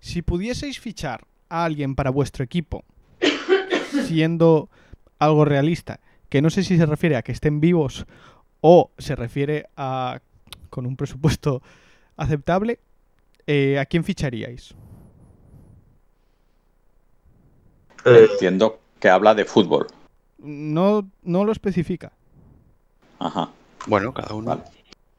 Si 0.00 0.22
pudieseis 0.22 0.78
fichar 0.80 1.26
a 1.48 1.64
alguien 1.64 1.94
para 1.94 2.10
vuestro 2.10 2.44
equipo, 2.44 2.84
siendo 4.06 4.70
algo 5.18 5.44
realista, 5.44 6.00
que 6.28 6.42
no 6.42 6.50
sé 6.50 6.62
si 6.62 6.76
se 6.76 6.86
refiere 6.86 7.16
a 7.16 7.22
que 7.22 7.32
estén 7.32 7.60
vivos 7.60 8.06
o 8.60 8.90
se 8.98 9.14
refiere 9.16 9.66
a 9.76 10.20
con 10.70 10.86
un 10.86 10.96
presupuesto 10.96 11.62
aceptable, 12.16 12.80
eh, 13.46 13.78
¿a 13.78 13.86
quién 13.86 14.02
ficharíais? 14.02 14.74
Eh, 18.04 18.26
Entiendo 18.32 18.83
que 19.04 19.10
habla 19.10 19.34
de 19.34 19.44
fútbol. 19.44 19.86
No, 20.38 21.06
no 21.24 21.44
lo 21.44 21.52
especifica. 21.52 22.10
Ajá. 23.18 23.50
Bueno, 23.86 24.14
cada 24.14 24.34
uno. 24.34 24.46
Vale. 24.46 24.62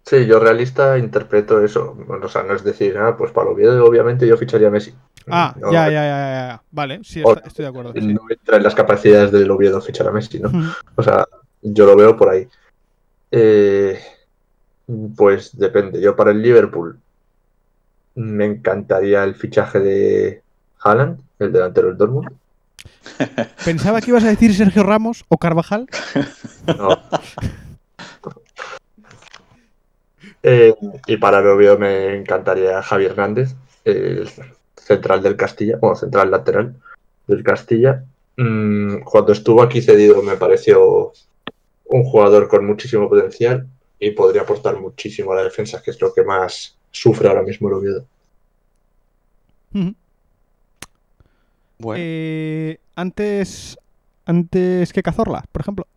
sí, 0.04 0.26
yo 0.26 0.40
realista 0.40 0.98
interpreto 0.98 1.64
eso. 1.64 1.94
Bueno, 1.94 2.26
o 2.26 2.30
sea, 2.30 2.42
no 2.42 2.56
es 2.56 2.64
decir, 2.64 2.98
ah, 2.98 3.16
pues 3.16 3.32
para 3.32 3.52
Oviedo 3.52 3.86
obviamente 3.86 4.26
yo 4.28 4.38
ficharía 4.38 4.70
a 4.70 4.72
Messi. 4.72 4.92
Ah, 5.30 5.54
No, 5.62 5.72
ya, 5.72 5.86
ya, 5.92 6.02
ya, 6.04 6.48
ya. 6.48 6.64
Vale, 6.72 7.02
sí, 7.04 7.22
está- 7.24 7.48
estoy 7.48 7.62
de 7.62 7.70
acuerdo. 7.70 7.94
sí. 7.94 8.12
No 8.12 8.22
entra 8.28 8.58
en 8.58 8.64
las 8.64 8.74
capacidades 8.74 9.32
del 9.32 9.52
Oviedo 9.52 9.80
fichar 9.82 10.08
a 10.08 10.12
Messi, 10.12 10.40
¿no? 10.40 10.50
O 10.96 11.04
sea, 11.04 11.28
yo 11.62 11.86
lo 11.86 11.96
veo 11.96 12.18
por 12.18 12.30
ahí. 12.30 12.48
Eh, 13.30 14.00
pues 15.16 15.56
depende. 15.56 16.02
Yo 16.02 16.16
para 16.16 16.32
el 16.32 16.42
Liverpool 16.42 17.00
me 18.16 18.46
encantaría 18.46 19.24
el 19.24 19.36
fichaje 19.36 19.80
de 19.80 20.42
Haaland, 20.80 21.20
el 21.38 21.52
delantero 21.52 21.90
del 21.90 21.98
Dortmund. 21.98 22.30
Pensaba 23.66 24.02
que 24.02 24.12
ibas 24.12 24.24
a 24.24 24.30
decir 24.30 24.54
Sergio 24.54 24.84
Ramos 24.84 25.26
o 25.30 25.38
Carvajal. 25.38 25.88
No. 26.68 26.90
Eh, 30.48 30.76
y 31.08 31.18
para 31.18 31.40
el 31.40 31.48
Oviedo 31.48 31.76
me 31.80 32.16
encantaría 32.16 32.80
Javier 32.84 33.12
Hernández, 33.12 33.56
el 33.84 34.30
central 34.76 35.24
del 35.24 35.36
Castilla, 35.36 35.78
bueno, 35.82 35.96
central 35.96 36.30
lateral 36.30 36.76
del 37.26 37.42
Castilla. 37.42 38.06
Mm, 38.38 39.00
cuando 39.00 39.32
estuvo 39.32 39.64
aquí 39.64 39.82
cedido 39.82 40.22
me 40.22 40.38
pareció 40.38 41.14
un 41.86 42.04
jugador 42.04 42.48
con 42.48 42.64
muchísimo 42.64 43.10
potencial 43.10 43.68
y 44.00 44.12
podría 44.12 44.44
aportar 44.44 44.80
muchísimo 44.80 45.32
a 45.32 45.38
la 45.38 45.44
defensa, 45.44 45.82
que 45.82 45.90
es 45.90 46.00
lo 46.00 46.14
que 46.14 46.24
más 46.24 46.78
sufre 46.92 47.28
ahora 47.28 47.42
mismo 47.42 47.68
el 47.68 47.74
Oviedo. 47.74 48.06
Bueno. 51.78 52.04
Eh, 52.06 52.78
antes, 52.96 53.78
antes 54.26 54.94
que 54.94 55.04
Cazorla, 55.04 55.44
por 55.52 55.62
ejemplo. 55.62 55.88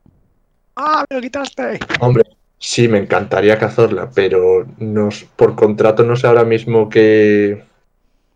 ¡Ah, 0.77 1.05
me 1.09 1.17
lo 1.17 1.23
quitaste! 1.23 1.81
Hombre, 2.01 2.25
sí, 2.59 2.89
me 2.89 2.99
encantaría 2.99 3.59
cazarla, 3.59 4.11
pero 4.15 4.67
nos, 4.79 5.25
por 5.25 5.57
contrato 5.57 6.05
no 6.05 6.15
sé 6.15 6.27
ahora 6.27 6.45
mismo 6.45 6.89
que 6.89 7.65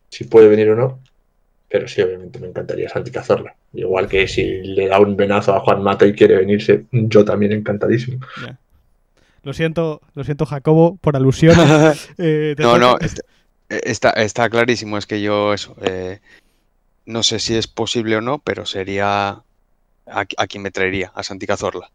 si 0.09 0.25
puede 0.25 0.49
venir 0.49 0.71
o 0.71 0.77
no. 0.77 0.99
Pero 1.69 1.89
sí, 1.89 2.03
obviamente 2.03 2.39
me 2.39 2.49
encantaría 2.49 2.89
Santi 2.89 3.11
cazarla. 3.11 3.55
Igual 3.73 4.07
que 4.07 4.29
si 4.29 4.45
le 4.45 4.89
da 4.89 5.01
un 5.01 5.17
venazo 5.17 5.55
a 5.55 5.61
Juan 5.61 5.83
Mata 5.83 6.05
y 6.05 6.13
quiere 6.13 6.37
venirse, 6.37 6.85
yo 6.91 7.25
también 7.25 7.53
encantadísimo. 7.53 8.19
Lo 9.43 9.53
siento, 9.55 10.03
lo 10.15 10.23
siento, 10.25 10.45
Jacobo, 10.45 10.97
por 11.01 11.17
alusión. 11.17 11.57
Eh, 12.19 12.55
No, 12.59 12.77
no, 12.79 12.99
está, 12.99 13.23
está, 13.71 14.11
está 14.11 14.51
clarísimo. 14.51 14.99
Es 14.99 15.07
que 15.07 15.23
yo 15.23 15.55
eso, 15.55 15.75
eh, 15.83 16.21
no 17.07 17.23
sé 17.23 17.39
si 17.39 17.55
es 17.57 17.67
posible 17.67 18.17
o 18.17 18.21
no, 18.21 18.39
pero 18.39 18.67
sería 18.67 19.29
a, 19.31 19.45
a 20.07 20.47
quien 20.47 20.63
me 20.63 20.71
traería, 20.71 21.13
a 21.15 21.23
Santi 21.23 21.47
Cazorla. 21.47 21.91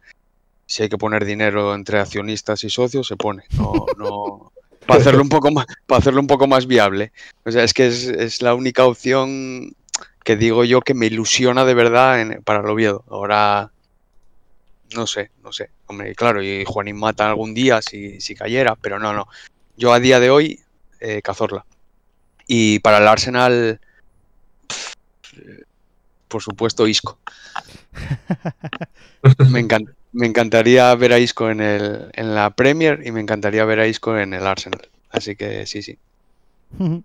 Si 0.66 0.84
hay 0.84 0.90
que 0.90 0.98
poner 0.98 1.26
dinero 1.26 1.74
entre 1.74 2.00
accionistas 2.00 2.64
y 2.64 2.70
socios, 2.70 3.08
se 3.08 3.16
pone. 3.16 3.44
No, 3.52 3.86
no. 3.98 4.52
Para 4.86 5.02
hacerlo 5.02 5.22
un 5.22 5.30
poco 5.30 5.52
más, 5.52 5.66
para 5.86 6.00
hacerlo 6.00 6.22
un 6.22 6.28
poco 6.28 6.48
más 6.48 6.66
viable. 6.66 7.12
O 7.46 7.52
sea, 7.52 7.64
es 7.64 7.74
que 7.74 7.88
es, 7.88 8.06
es 8.06 8.42
la 8.42 8.54
única 8.54 8.86
opción 8.86 9.76
que 10.24 10.36
digo 10.36 10.66
yo 10.66 10.82
que 10.82 10.94
me 10.94 11.06
ilusiona 11.06 11.64
de 11.64 11.74
verdad 11.74 12.26
para 12.44 12.60
el 12.60 12.66
Oviedo. 12.68 13.04
Ahora, 13.10 13.72
no 14.94 15.08
sé, 15.08 15.32
no 15.44 15.52
sé. 15.54 15.70
Hombre, 15.86 16.16
claro, 16.16 16.44
y 16.44 16.66
Juanín 16.66 16.98
Mata 16.98 17.30
algún 17.30 17.54
día 17.54 17.82
si, 17.82 18.20
si 18.20 18.36
cayera, 18.36 18.76
pero 18.76 19.00
no, 19.00 19.14
no. 19.14 19.28
Yo 19.78 19.94
a 19.94 20.00
día 20.00 20.20
de 20.20 20.30
hoy, 20.30 20.60
eh, 21.00 21.22
Cazorla. 21.22 21.66
Y 22.46 22.80
para 22.80 22.98
el 22.98 23.08
Arsenal, 23.08 23.80
por 26.28 26.42
supuesto, 26.42 26.88
Isco. 26.88 27.18
Me, 29.52 29.60
encan- 29.60 29.94
me 30.14 30.26
encantaría 30.28 30.94
ver 30.96 31.14
a 31.14 31.20
Isco 31.20 31.50
en, 31.50 31.62
el, 31.62 32.10
en 32.14 32.34
la 32.36 32.50
Premier 32.52 33.02
y 33.06 33.12
me 33.12 33.20
encantaría 33.22 33.66
ver 33.66 33.80
a 33.80 33.88
Isco 33.88 34.18
en 34.18 34.34
el 34.34 34.46
Arsenal. 34.48 34.82
Así 35.10 35.36
que 35.36 35.66
sí, 35.66 35.82
sí. 35.82 35.98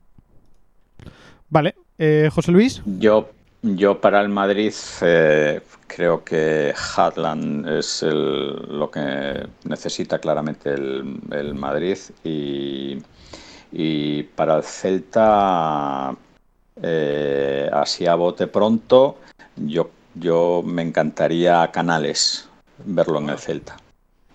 Vale, 1.51 1.75
eh, 1.99 2.31
José 2.33 2.53
Luis. 2.53 2.83
Yo, 2.99 3.31
yo 3.63 4.01
para 4.01 4.21
el 4.21 4.29
Madrid 4.29 4.73
eh, 5.03 5.61
creo 5.87 6.25
que 6.25 6.73
Hadland 6.97 7.69
es 7.69 8.03
el- 8.03 8.79
lo 8.79 8.91
que 8.91 9.47
necesita 9.65 10.19
claramente 10.19 10.71
el, 10.73 11.19
el 11.31 11.55
Madrid 11.55 11.99
y, 12.25 12.99
y 13.73 14.23
para 14.23 14.57
el 14.59 14.63
Celta, 14.63 16.15
eh, 16.81 17.69
así 17.73 18.07
a 18.07 18.15
bote 18.15 18.47
pronto, 18.47 19.19
yo, 19.57 19.91
yo 20.15 20.63
me 20.65 20.83
encantaría 20.83 21.71
Canales 21.73 22.49
verlo 22.85 23.19
en 23.19 23.31
el 23.31 23.39
Celta. 23.39 23.77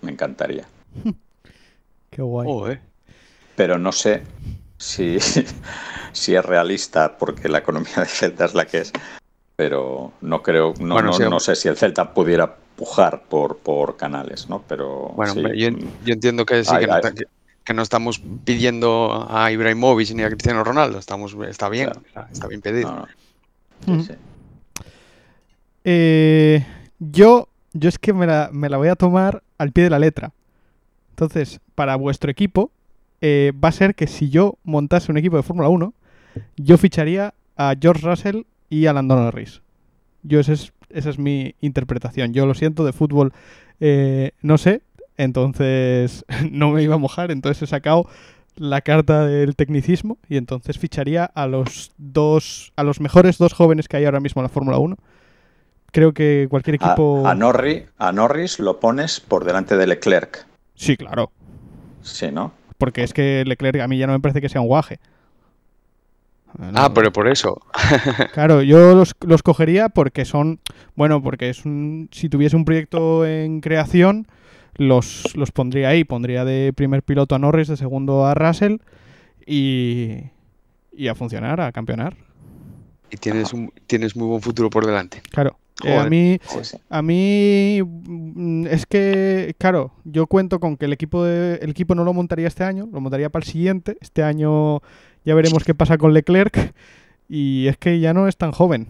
Me 0.02 0.12
encantaría. 0.12 0.66
Qué 2.10 2.22
guay. 2.22 2.46
Oh, 2.50 2.68
eh. 2.68 2.80
pero 3.56 3.78
no 3.78 3.92
sé 3.92 4.22
si, 4.76 5.18
si 6.12 6.34
es 6.34 6.44
realista 6.44 7.18
porque 7.18 7.48
la 7.48 7.58
economía 7.58 7.94
del 7.96 8.06
Celta 8.06 8.44
es 8.44 8.54
la 8.54 8.66
que 8.66 8.78
es. 8.78 8.92
Pero 9.56 10.12
no 10.20 10.40
creo, 10.42 10.72
no, 10.78 10.94
Bueno, 10.94 11.08
no, 11.10 11.12
sí, 11.14 11.22
no 11.24 11.40
sé 11.40 11.56
si 11.56 11.66
el 11.68 11.76
Celta 11.76 12.14
pudiera 12.14 12.54
pujar 12.76 13.24
por, 13.24 13.58
por 13.58 13.96
canales, 13.96 14.48
¿no? 14.48 14.62
Pero 14.68 15.08
Bueno, 15.16 15.34
sí, 15.34 15.42
yo, 15.42 15.66
en- 15.66 15.92
yo 16.04 16.14
entiendo 16.14 16.46
que 16.46 16.62
sí, 16.62 16.70
Ay, 16.72 16.80
que, 16.82 16.86
no, 16.86 16.94
ay. 16.94 17.02
ta- 17.02 17.12
que- 17.12 17.24
que 17.68 17.74
no 17.74 17.82
estamos 17.82 18.18
pidiendo 18.46 19.28
a 19.30 19.52
Ibrahimovic 19.52 20.12
ni 20.14 20.22
a 20.22 20.30
Cristiano 20.30 20.64
Ronaldo. 20.64 20.98
Estamos, 20.98 21.36
está 21.46 21.68
bien, 21.68 21.84
Claro. 21.90 22.00
está, 22.06 22.28
está 22.32 22.46
bien 22.48 22.62
pedido. 22.62 22.90
no, 22.90 22.96
no. 23.00 23.06
Sí, 23.84 23.90
Ujú. 23.92 24.02
sí. 24.04 24.12
Eh, 25.84 26.64
yo, 26.98 27.48
yo 27.74 27.88
es 27.90 27.98
que 27.98 28.12
me 28.14 28.26
la, 28.26 28.48
me 28.52 28.68
la 28.70 28.78
voy 28.78 28.88
a 28.88 28.96
tomar 28.96 29.42
al 29.58 29.72
pie 29.72 29.84
de 29.84 29.90
la 29.90 29.98
letra. 29.98 30.32
Entonces, 31.10 31.60
para 31.74 31.96
vuestro 31.96 32.30
equipo, 32.30 32.70
eh, 33.20 33.52
va 33.62 33.68
a 33.68 33.72
ser 33.72 33.94
que 33.94 34.06
si 34.06 34.30
yo 34.30 34.56
montase 34.64 35.10
un 35.12 35.18
equipo 35.18 35.36
de 35.36 35.42
Fórmula 35.42 35.68
1, 35.68 35.92
yo 36.56 36.78
ficharía 36.78 37.34
a 37.56 37.74
George 37.78 38.06
Russell 38.06 38.42
y 38.70 38.86
a 38.86 38.92
Lando 38.94 39.14
Norris. 39.16 39.60
Yo 40.22 40.40
esa 40.40 40.52
es, 40.54 40.72
esa 40.90 41.10
es 41.10 41.18
mi 41.18 41.54
interpretación. 41.60 42.32
Yo 42.32 42.46
lo 42.46 42.54
siento, 42.54 42.84
de 42.84 42.92
fútbol 42.92 43.32
eh, 43.80 44.32
no 44.42 44.56
sé, 44.58 44.80
entonces 45.18 46.24
no 46.50 46.70
me 46.70 46.82
iba 46.82 46.94
a 46.94 46.98
mojar, 46.98 47.30
entonces 47.30 47.62
he 47.62 47.66
sacado 47.66 48.06
la 48.56 48.80
carta 48.80 49.26
del 49.26 49.54
tecnicismo 49.54 50.18
y 50.28 50.36
entonces 50.36 50.78
ficharía 50.78 51.24
a 51.26 51.46
los 51.46 51.92
dos, 51.98 52.72
a 52.76 52.82
los 52.82 53.00
mejores 53.00 53.38
dos 53.38 53.52
jóvenes 53.52 53.86
que 53.86 53.98
hay 53.98 54.04
ahora 54.06 54.20
mismo 54.20 54.40
en 54.40 54.44
la 54.44 54.48
Fórmula 54.48 54.78
1. 54.78 54.96
Creo 55.92 56.12
que 56.12 56.46
cualquier 56.50 56.74
A, 56.80 56.86
equipo... 56.86 57.22
a 57.26 57.34
Norri- 57.34 57.86
a 57.98 58.10
Norris 58.12 58.58
lo 58.58 58.80
pones 58.80 59.20
por 59.20 59.44
delante 59.44 59.76
de 59.76 59.86
Leclerc. 59.86 60.46
Sí, 60.74 60.96
claro. 60.96 61.30
Sí, 62.02 62.30
¿no? 62.32 62.52
Porque 62.78 63.02
es 63.02 63.12
que 63.12 63.44
Leclerc 63.46 63.80
a 63.80 63.88
mí 63.88 63.96
ya 63.98 64.06
no 64.06 64.12
me 64.12 64.20
parece 64.20 64.40
que 64.40 64.48
sea 64.48 64.60
un 64.60 64.66
guaje. 64.68 64.98
Ah, 66.74 66.90
pero 66.94 67.12
por 67.12 67.28
eso. 67.28 67.60
Claro, 68.32 68.62
yo 68.62 68.94
los, 68.94 69.14
los 69.20 69.42
cogería 69.42 69.88
porque 69.88 70.24
son, 70.24 70.60
bueno, 70.96 71.22
porque 71.22 71.50
es 71.50 71.64
un, 71.64 72.08
si 72.10 72.28
tuviese 72.28 72.56
un 72.56 72.64
proyecto 72.64 73.26
en 73.26 73.60
creación, 73.60 74.26
los, 74.78 75.36
los 75.36 75.52
pondría 75.52 75.90
ahí. 75.90 76.04
Pondría 76.04 76.44
de 76.44 76.72
primer 76.72 77.02
piloto 77.02 77.34
a 77.34 77.38
Norris, 77.38 77.68
de 77.68 77.76
segundo 77.76 78.26
a 78.26 78.34
Russell 78.34 78.78
y, 79.46 80.22
y 80.92 81.08
a 81.08 81.14
funcionar, 81.14 81.60
a 81.60 81.72
campeonar. 81.72 82.16
Y 83.10 83.16
tienes, 83.16 83.52
un, 83.52 83.72
tienes 83.86 84.16
muy 84.16 84.28
buen 84.28 84.40
futuro 84.40 84.70
por 84.70 84.86
delante. 84.86 85.20
Claro. 85.30 85.58
Eh, 85.84 85.96
a 85.96 86.08
mí, 86.08 86.38
a 86.90 87.02
mí 87.02 87.80
mm, 87.82 88.66
es 88.66 88.84
que, 88.86 89.54
claro, 89.58 89.92
yo 90.04 90.26
cuento 90.26 90.58
con 90.58 90.76
que 90.76 90.86
el 90.86 90.92
equipo 90.92 91.24
de, 91.24 91.56
el 91.62 91.70
equipo 91.70 91.94
no 91.94 92.02
lo 92.02 92.12
montaría 92.12 92.48
este 92.48 92.64
año, 92.64 92.88
lo 92.92 93.00
montaría 93.00 93.30
para 93.30 93.44
el 93.44 93.50
siguiente. 93.50 93.96
Este 94.00 94.22
año 94.22 94.80
ya 95.24 95.34
veremos 95.34 95.62
qué 95.62 95.74
pasa 95.74 95.96
con 95.96 96.14
Leclerc 96.14 96.74
y 97.28 97.68
es 97.68 97.76
que 97.76 98.00
ya 98.00 98.12
no 98.12 98.26
es 98.26 98.36
tan 98.36 98.50
joven. 98.50 98.88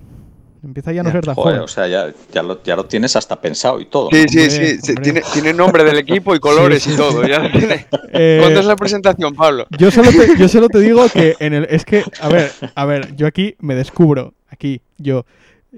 Empieza 0.64 0.92
ya 0.92 1.00
a 1.00 1.04
no 1.04 1.10
Ya, 1.10 1.12
ser 1.12 1.24
tan 1.24 1.34
Joder, 1.34 1.60
o 1.60 1.68
sea, 1.68 1.86
ya, 1.86 2.12
ya, 2.32 2.42
lo, 2.42 2.62
ya 2.62 2.74
lo 2.76 2.84
tienes 2.86 3.14
hasta 3.16 3.40
pensado 3.40 3.80
y 3.80 3.86
todo. 3.86 4.08
Sí, 4.10 4.24
sí, 4.28 4.38
Hombre, 4.40 4.50
sí. 4.50 4.78
sí, 4.82 4.90
hombre. 4.90 5.02
Tiene, 5.02 5.22
tiene 5.32 5.52
nombre 5.54 5.84
del 5.84 5.98
equipo 5.98 6.34
y 6.34 6.40
colores 6.40 6.82
Sí, 6.82 6.90
sí. 6.90 6.94
y 6.94 6.98
todo. 6.98 7.26
Ya 7.26 7.38
lo 7.40 7.50
tiene. 7.50 7.86
Eh, 8.10 8.38
¿Cuándo 8.40 8.60
es 8.60 8.66
la 8.66 8.74
presentación, 8.76 9.34
Pablo? 9.34 9.66
Yo 9.78 9.90
solo 9.90 10.10
te, 10.10 10.38
yo 10.38 10.48
solo 10.48 10.68
te 10.70 10.80
digo 10.80 11.06
que 11.12 11.36
en 11.40 11.52
el 11.52 11.66
es 11.70 11.84
que 11.84 12.02
a 12.22 12.28
ver 12.28 12.50
a 12.74 12.84
ver 12.86 13.14
yo 13.16 13.26
aquí 13.26 13.54
me 13.60 13.74
descubro 13.74 14.32
aquí 14.48 14.80
yo 14.96 15.26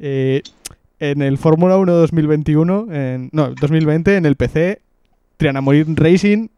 eh, 0.01 0.43
en 1.01 1.23
el 1.23 1.39
Fórmula 1.39 1.77
1 1.77 1.93
2021 1.93 2.87
en, 2.93 3.31
no 3.33 3.53
2020 3.53 4.17
en 4.17 4.27
el 4.27 4.37
PC 4.37 4.81
Triana 5.39 5.61
Morin 5.61 5.97
Racing 5.97 6.49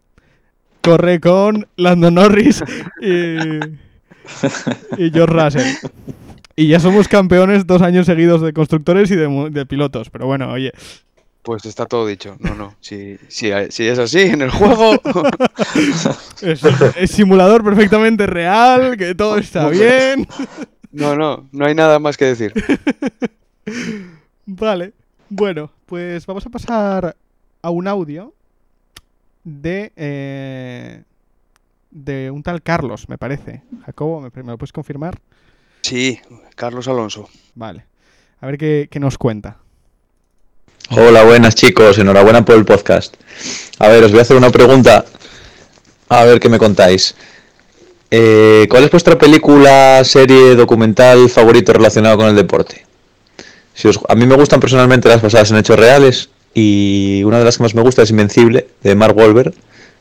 corre 0.82 1.20
con 1.20 1.66
Lando 1.76 2.10
Norris 2.10 2.62
y, 3.00 3.36
y 4.98 5.10
George 5.10 5.34
Russell 5.34 5.74
y 6.56 6.68
ya 6.68 6.80
somos 6.80 7.08
campeones 7.08 7.66
dos 7.66 7.82
años 7.82 8.06
seguidos 8.06 8.40
de 8.42 8.52
constructores 8.52 9.10
y 9.10 9.16
de, 9.16 9.66
pilotos 9.66 10.10
pero 10.10 10.26
bueno 10.26 10.50
oye 10.50 10.72
Pues 11.42 11.64
está 11.64 11.86
todo 11.86 12.06
dicho. 12.06 12.36
No, 12.38 12.54
no. 12.54 12.76
Si, 12.80 13.18
si, 13.26 13.50
si 13.70 13.88
es 13.88 13.98
así 13.98 14.20
en 14.20 14.42
el 14.42 14.50
juego. 14.50 14.94
es, 16.42 16.60
es 16.96 17.10
simulador 17.10 17.64
perfectamente 17.64 18.26
real 18.26 18.96
que 18.96 19.14
todo 19.16 19.38
está 19.38 19.68
bien 19.68 20.28
No, 20.92 21.16
no. 21.16 21.48
No 21.50 21.66
hay 21.66 21.74
nada 21.74 21.98
más 21.98 22.16
que 22.16 22.26
decir. 22.26 22.52
Vale, 24.46 24.92
bueno, 25.28 25.70
pues 25.86 26.26
vamos 26.26 26.44
a 26.46 26.50
pasar 26.50 27.16
a 27.62 27.70
un 27.70 27.88
audio 27.88 28.34
de 29.44 29.92
eh, 29.96 31.02
de 31.90 32.30
un 32.30 32.42
tal 32.42 32.62
Carlos, 32.62 33.08
me 33.08 33.18
parece. 33.18 33.62
Jacobo, 33.86 34.20
¿me, 34.20 34.30
me 34.42 34.52
lo 34.52 34.58
puedes 34.58 34.72
confirmar? 34.72 35.18
Sí, 35.82 36.18
Carlos 36.54 36.88
Alonso. 36.88 37.28
Vale. 37.54 37.84
A 38.40 38.46
ver 38.46 38.58
qué, 38.58 38.88
qué 38.90 38.98
nos 39.00 39.18
cuenta. 39.18 39.56
Hola, 40.90 41.24
buenas 41.24 41.54
chicos, 41.54 41.98
enhorabuena 41.98 42.44
por 42.44 42.56
el 42.56 42.64
podcast. 42.64 43.14
A 43.78 43.88
ver, 43.88 44.02
os 44.04 44.10
voy 44.10 44.18
a 44.18 44.22
hacer 44.22 44.36
una 44.36 44.50
pregunta, 44.50 45.04
a 46.08 46.24
ver 46.24 46.40
qué 46.40 46.48
me 46.48 46.58
contáis. 46.58 47.14
Eh, 48.10 48.66
¿Cuál 48.68 48.84
es 48.84 48.90
vuestra 48.90 49.16
película, 49.16 50.02
serie, 50.04 50.54
documental 50.54 51.30
favorito 51.30 51.72
relacionado 51.72 52.18
con 52.18 52.26
el 52.26 52.36
deporte? 52.36 52.84
Si 53.74 53.88
os- 53.88 54.00
a 54.08 54.14
mí 54.14 54.26
me 54.26 54.34
gustan 54.36 54.60
personalmente 54.60 55.08
las 55.08 55.22
basadas 55.22 55.50
en 55.50 55.56
hechos 55.56 55.78
reales 55.78 56.28
y 56.52 57.22
una 57.24 57.38
de 57.38 57.44
las 57.46 57.56
que 57.56 57.62
más 57.62 57.74
me 57.74 57.80
gusta 57.82 58.02
es 58.02 58.10
Invencible, 58.10 58.66
de 58.82 58.94
Mark 58.94 59.16
Wahlberg, 59.16 59.54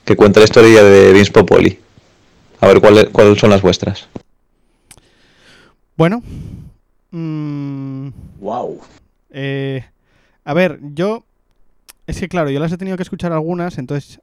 que 0.03 0.15
cuenta 0.17 0.41
la 0.41 0.45
historia 0.45 0.83
de 0.83 1.13
Vince 1.13 1.31
Popoli. 1.31 1.79
A 2.59 2.67
ver, 2.67 2.81
¿cuáles 2.81 3.07
cuáles 3.11 3.39
son 3.39 3.49
las 3.51 3.61
vuestras? 3.61 4.07
Bueno. 6.01 6.23
mm, 7.11 8.07
Wow. 8.39 8.79
eh, 9.29 9.85
a 10.43 10.53
ver, 10.55 10.79
yo. 10.95 11.23
Es 12.07 12.19
que 12.19 12.27
claro, 12.27 12.49
yo 12.49 12.59
las 12.59 12.71
he 12.71 12.77
tenido 12.79 12.97
que 12.97 13.03
escuchar 13.03 13.31
algunas, 13.31 13.77
entonces. 13.77 14.19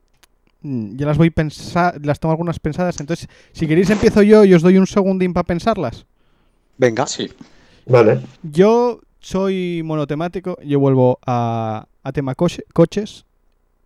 mm, 0.62 0.97
Ya 0.97 1.07
las 1.07 1.19
voy 1.19 1.31
pensar. 1.31 2.05
Las 2.05 2.19
tengo 2.19 2.33
algunas 2.33 2.59
pensadas. 2.59 2.99
Entonces, 2.99 3.29
si 3.53 3.69
queréis, 3.69 3.91
empiezo 3.91 4.23
yo 4.23 4.45
y 4.45 4.55
os 4.55 4.62
doy 4.62 4.77
un 4.77 4.88
segundín 4.88 5.33
para 5.33 5.45
pensarlas. 5.45 6.05
Venga. 6.79 7.07
Sí. 7.07 7.31
Vale. 7.87 8.23
Yo 8.43 8.99
soy 9.21 9.83
monotemático, 9.85 10.59
yo 10.64 10.81
vuelvo 10.81 11.21
a, 11.27 11.87
a 12.03 12.12
tema 12.12 12.35
coche- 12.35 12.64
coches 12.75 13.25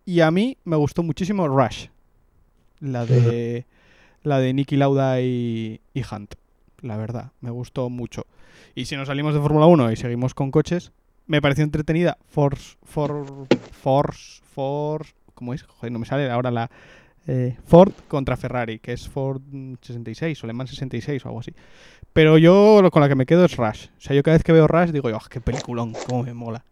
y 0.03 0.21
a 0.21 0.31
mí 0.31 0.57
me 0.65 0.77
gustó 0.77 1.03
muchísimo 1.03 1.47
Rush, 1.47 1.89
la 2.79 3.05
de 3.05 3.65
la 4.23 4.39
de 4.39 4.51
Nicky 4.53 4.77
Lauda 4.77 5.21
y, 5.21 5.79
y 5.93 6.01
Hunt, 6.11 6.33
la 6.83 6.97
verdad, 6.97 7.31
me 7.41 7.49
gustó 7.49 7.89
mucho. 7.89 8.25
Y 8.75 8.85
si 8.85 8.95
nos 8.95 9.07
salimos 9.07 9.33
de 9.33 9.39
Fórmula 9.39 9.65
1 9.65 9.91
y 9.91 9.95
seguimos 9.95 10.33
con 10.33 10.51
coches, 10.51 10.91
me 11.25 11.41
pareció 11.41 11.63
entretenida 11.63 12.17
Force, 12.27 12.77
for, 12.83 13.25
Force, 13.71 14.41
Force, 14.53 15.13
¿cómo 15.33 15.53
es? 15.53 15.63
Joder, 15.63 15.91
no 15.91 15.99
me 15.99 16.05
sale 16.05 16.29
ahora 16.29 16.51
la 16.51 16.69
eh, 17.25 17.57
Ford 17.65 17.93
contra 18.07 18.35
Ferrari, 18.35 18.79
que 18.79 18.93
es 18.93 19.07
Ford 19.07 19.41
mm, 19.49 19.75
66 19.81 20.43
o 20.43 20.47
Le 20.47 20.53
Mans 20.53 20.69
66 20.71 21.25
o 21.25 21.29
algo 21.29 21.39
así. 21.39 21.53
Pero 22.11 22.37
yo 22.37 22.81
lo 22.81 22.91
con 22.91 23.01
la 23.01 23.07
que 23.07 23.15
me 23.15 23.25
quedo 23.25 23.45
es 23.45 23.55
Rush. 23.55 23.87
O 23.97 24.01
sea, 24.01 24.15
yo 24.15 24.23
cada 24.23 24.35
vez 24.35 24.43
que 24.43 24.51
veo 24.51 24.67
Rush 24.67 24.91
digo, 24.91 25.09
oh, 25.09 25.29
qué 25.29 25.39
peliculón, 25.39 25.93
cómo 26.07 26.23
me 26.23 26.33
mola. 26.33 26.63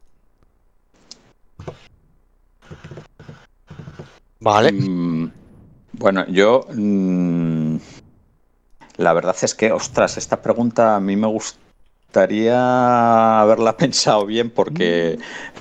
Vale. 4.39 4.71
Mm, 4.71 5.32
bueno, 5.93 6.28
yo. 6.28 6.67
mm, 6.74 7.78
la 8.98 9.14
verdad 9.14 9.36
es 9.42 9.56
que, 9.56 9.72
ostras, 9.72 10.18
esta 10.18 10.42
pregunta 10.42 10.96
a 10.96 11.00
mí 11.00 11.16
me 11.16 11.28
gustaría 11.28 13.42
haberla 13.42 13.78
pensado 13.78 14.26
bien 14.26 14.50
porque, 14.50 15.20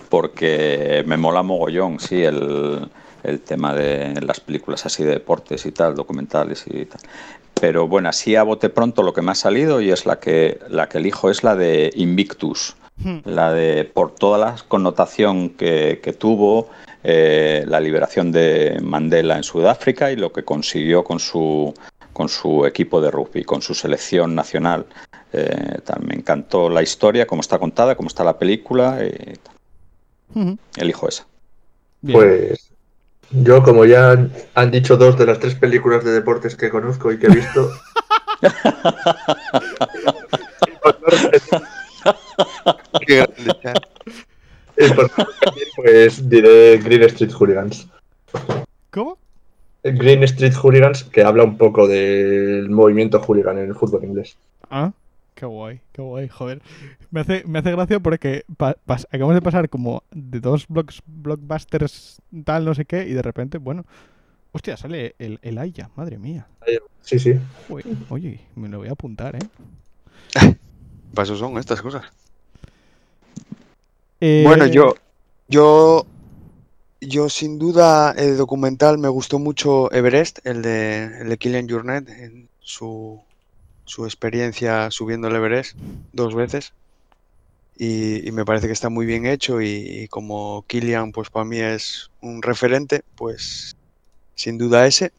porque 0.08 1.04
me 1.06 1.16
mola 1.16 1.42
mogollón, 1.42 2.00
sí, 2.00 2.22
el, 2.22 2.90
el 3.22 3.40
tema 3.40 3.74
de 3.74 4.20
las 4.22 4.40
películas 4.40 4.86
así 4.86 5.04
de 5.04 5.12
deportes 5.12 5.66
y 5.66 5.72
tal, 5.72 5.94
documentales 5.94 6.64
y 6.66 6.86
tal. 6.86 7.00
Pero 7.60 7.88
bueno, 7.88 8.08
así 8.08 8.36
a 8.36 8.42
bote 8.42 8.70
pronto 8.70 9.02
lo 9.02 9.12
que 9.12 9.22
me 9.22 9.32
ha 9.32 9.34
salido 9.34 9.80
y 9.80 9.90
es 9.90 10.06
la 10.06 10.18
que, 10.18 10.58
la 10.68 10.88
que 10.88 10.98
elijo 10.98 11.30
es 11.30 11.44
la 11.44 11.56
de 11.56 11.90
Invictus. 11.94 12.76
Hmm. 13.02 13.18
La 13.24 13.52
de, 13.52 13.84
por 13.84 14.14
toda 14.14 14.38
la 14.38 14.56
connotación 14.68 15.50
que, 15.50 16.00
que 16.02 16.12
tuvo, 16.12 16.68
eh, 17.02 17.64
la 17.66 17.80
liberación 17.80 18.30
de 18.30 18.78
Mandela 18.82 19.36
en 19.36 19.42
Sudáfrica 19.42 20.12
y 20.12 20.16
lo 20.16 20.32
que 20.32 20.44
consiguió 20.44 21.02
con 21.02 21.18
su, 21.18 21.72
con 22.12 22.28
su 22.28 22.66
equipo 22.66 23.00
de 23.00 23.10
rugby, 23.10 23.44
con 23.44 23.62
su 23.62 23.74
selección 23.74 24.34
nacional. 24.34 24.86
Eh, 25.32 25.78
tal. 25.84 26.02
me 26.04 26.14
encantó 26.14 26.68
la 26.68 26.82
historia, 26.82 27.26
cómo 27.26 27.40
está 27.40 27.58
contada, 27.58 27.94
cómo 27.94 28.08
está 28.08 28.24
la 28.24 28.38
película. 28.38 28.98
y 29.04 29.36
tal. 29.36 30.58
Elijo 30.76 31.08
esa. 31.08 31.26
Bien. 32.00 32.18
Pues 32.18 32.70
yo, 33.30 33.62
como 33.62 33.84
ya 33.84 34.12
han- 34.12 34.32
han 34.54 34.70
dicho 34.70 34.96
dos 34.96 35.18
de 35.18 35.26
las 35.26 35.38
tres 35.38 35.54
películas 35.54 36.04
de 36.04 36.12
deportes 36.12 36.56
que 36.56 36.70
conozco 36.70 37.12
y 37.12 37.18
que 37.18 37.26
he 37.26 37.30
visto. 37.30 37.70
Qué 43.06 43.16
grande, 43.16 43.54
y 44.78 44.88
por 44.94 45.10
pues 45.76 46.28
diré 46.28 46.78
Green 46.78 47.02
Street 47.02 47.32
Hooligans. 47.32 47.86
¿Cómo? 48.90 49.18
Green 49.82 50.22
Street 50.24 50.54
Hooligans, 50.54 51.04
que 51.04 51.22
habla 51.22 51.44
un 51.44 51.56
poco 51.56 51.86
del 51.88 52.68
movimiento 52.70 53.20
hooligan 53.20 53.58
en 53.58 53.68
el 53.68 53.74
fútbol 53.74 54.04
inglés. 54.04 54.36
Ah, 54.70 54.92
qué 55.34 55.46
guay, 55.46 55.80
qué 55.92 56.02
guay, 56.02 56.28
joder. 56.28 56.60
Me 57.10 57.20
hace, 57.20 57.44
me 57.46 57.58
hace 57.58 57.72
gracia 57.72 57.98
porque 58.00 58.44
acabamos 59.10 59.34
de 59.34 59.42
pasar 59.42 59.68
como 59.68 60.02
de 60.10 60.40
dos 60.40 60.66
blocks, 60.68 61.02
blockbusters 61.06 62.20
tal, 62.44 62.64
no 62.64 62.74
sé 62.74 62.84
qué, 62.84 63.04
y 63.06 63.12
de 63.12 63.22
repente, 63.22 63.58
bueno. 63.58 63.84
Hostia, 64.52 64.76
sale 64.76 65.14
el, 65.20 65.38
el 65.42 65.58
Aya, 65.58 65.90
madre 65.94 66.18
mía. 66.18 66.46
Sí, 67.02 67.20
sí. 67.20 67.34
Uy, 67.68 67.84
oye, 68.08 68.40
me 68.56 68.68
lo 68.68 68.78
voy 68.78 68.88
a 68.88 68.92
apuntar, 68.92 69.36
¿eh? 69.36 70.56
Para 71.14 71.24
eso 71.24 71.36
son 71.36 71.56
estas 71.56 71.80
cosas. 71.80 72.02
Eh, 74.20 74.42
Bueno, 74.44 74.66
yo, 74.66 74.96
yo, 75.48 76.04
yo 77.00 77.28
sin 77.28 77.58
duda 77.58 78.12
el 78.16 78.36
documental 78.36 78.98
me 78.98 79.08
gustó 79.08 79.38
mucho 79.38 79.90
Everest, 79.92 80.38
el 80.44 80.62
de, 80.62 81.04
el 81.20 81.28
de 81.28 81.38
Kilian 81.38 81.68
Jornet, 81.68 82.08
en 82.08 82.48
su, 82.60 83.20
su 83.84 84.04
experiencia 84.04 84.90
subiendo 84.90 85.28
el 85.28 85.36
Everest 85.36 85.76
dos 86.12 86.34
veces. 86.34 86.72
Y, 87.76 88.30
me 88.32 88.44
parece 88.44 88.66
que 88.66 88.74
está 88.74 88.90
muy 88.90 89.06
bien 89.06 89.24
hecho 89.24 89.62
y, 89.62 90.02
y 90.02 90.08
como 90.08 90.64
Kilian 90.66 91.12
pues 91.12 91.30
para 91.30 91.46
mí 91.46 91.58
es 91.58 92.10
un 92.20 92.42
referente, 92.42 93.02
pues 93.16 93.74
sin 94.34 94.58
duda 94.58 94.86
ese. 94.86 95.12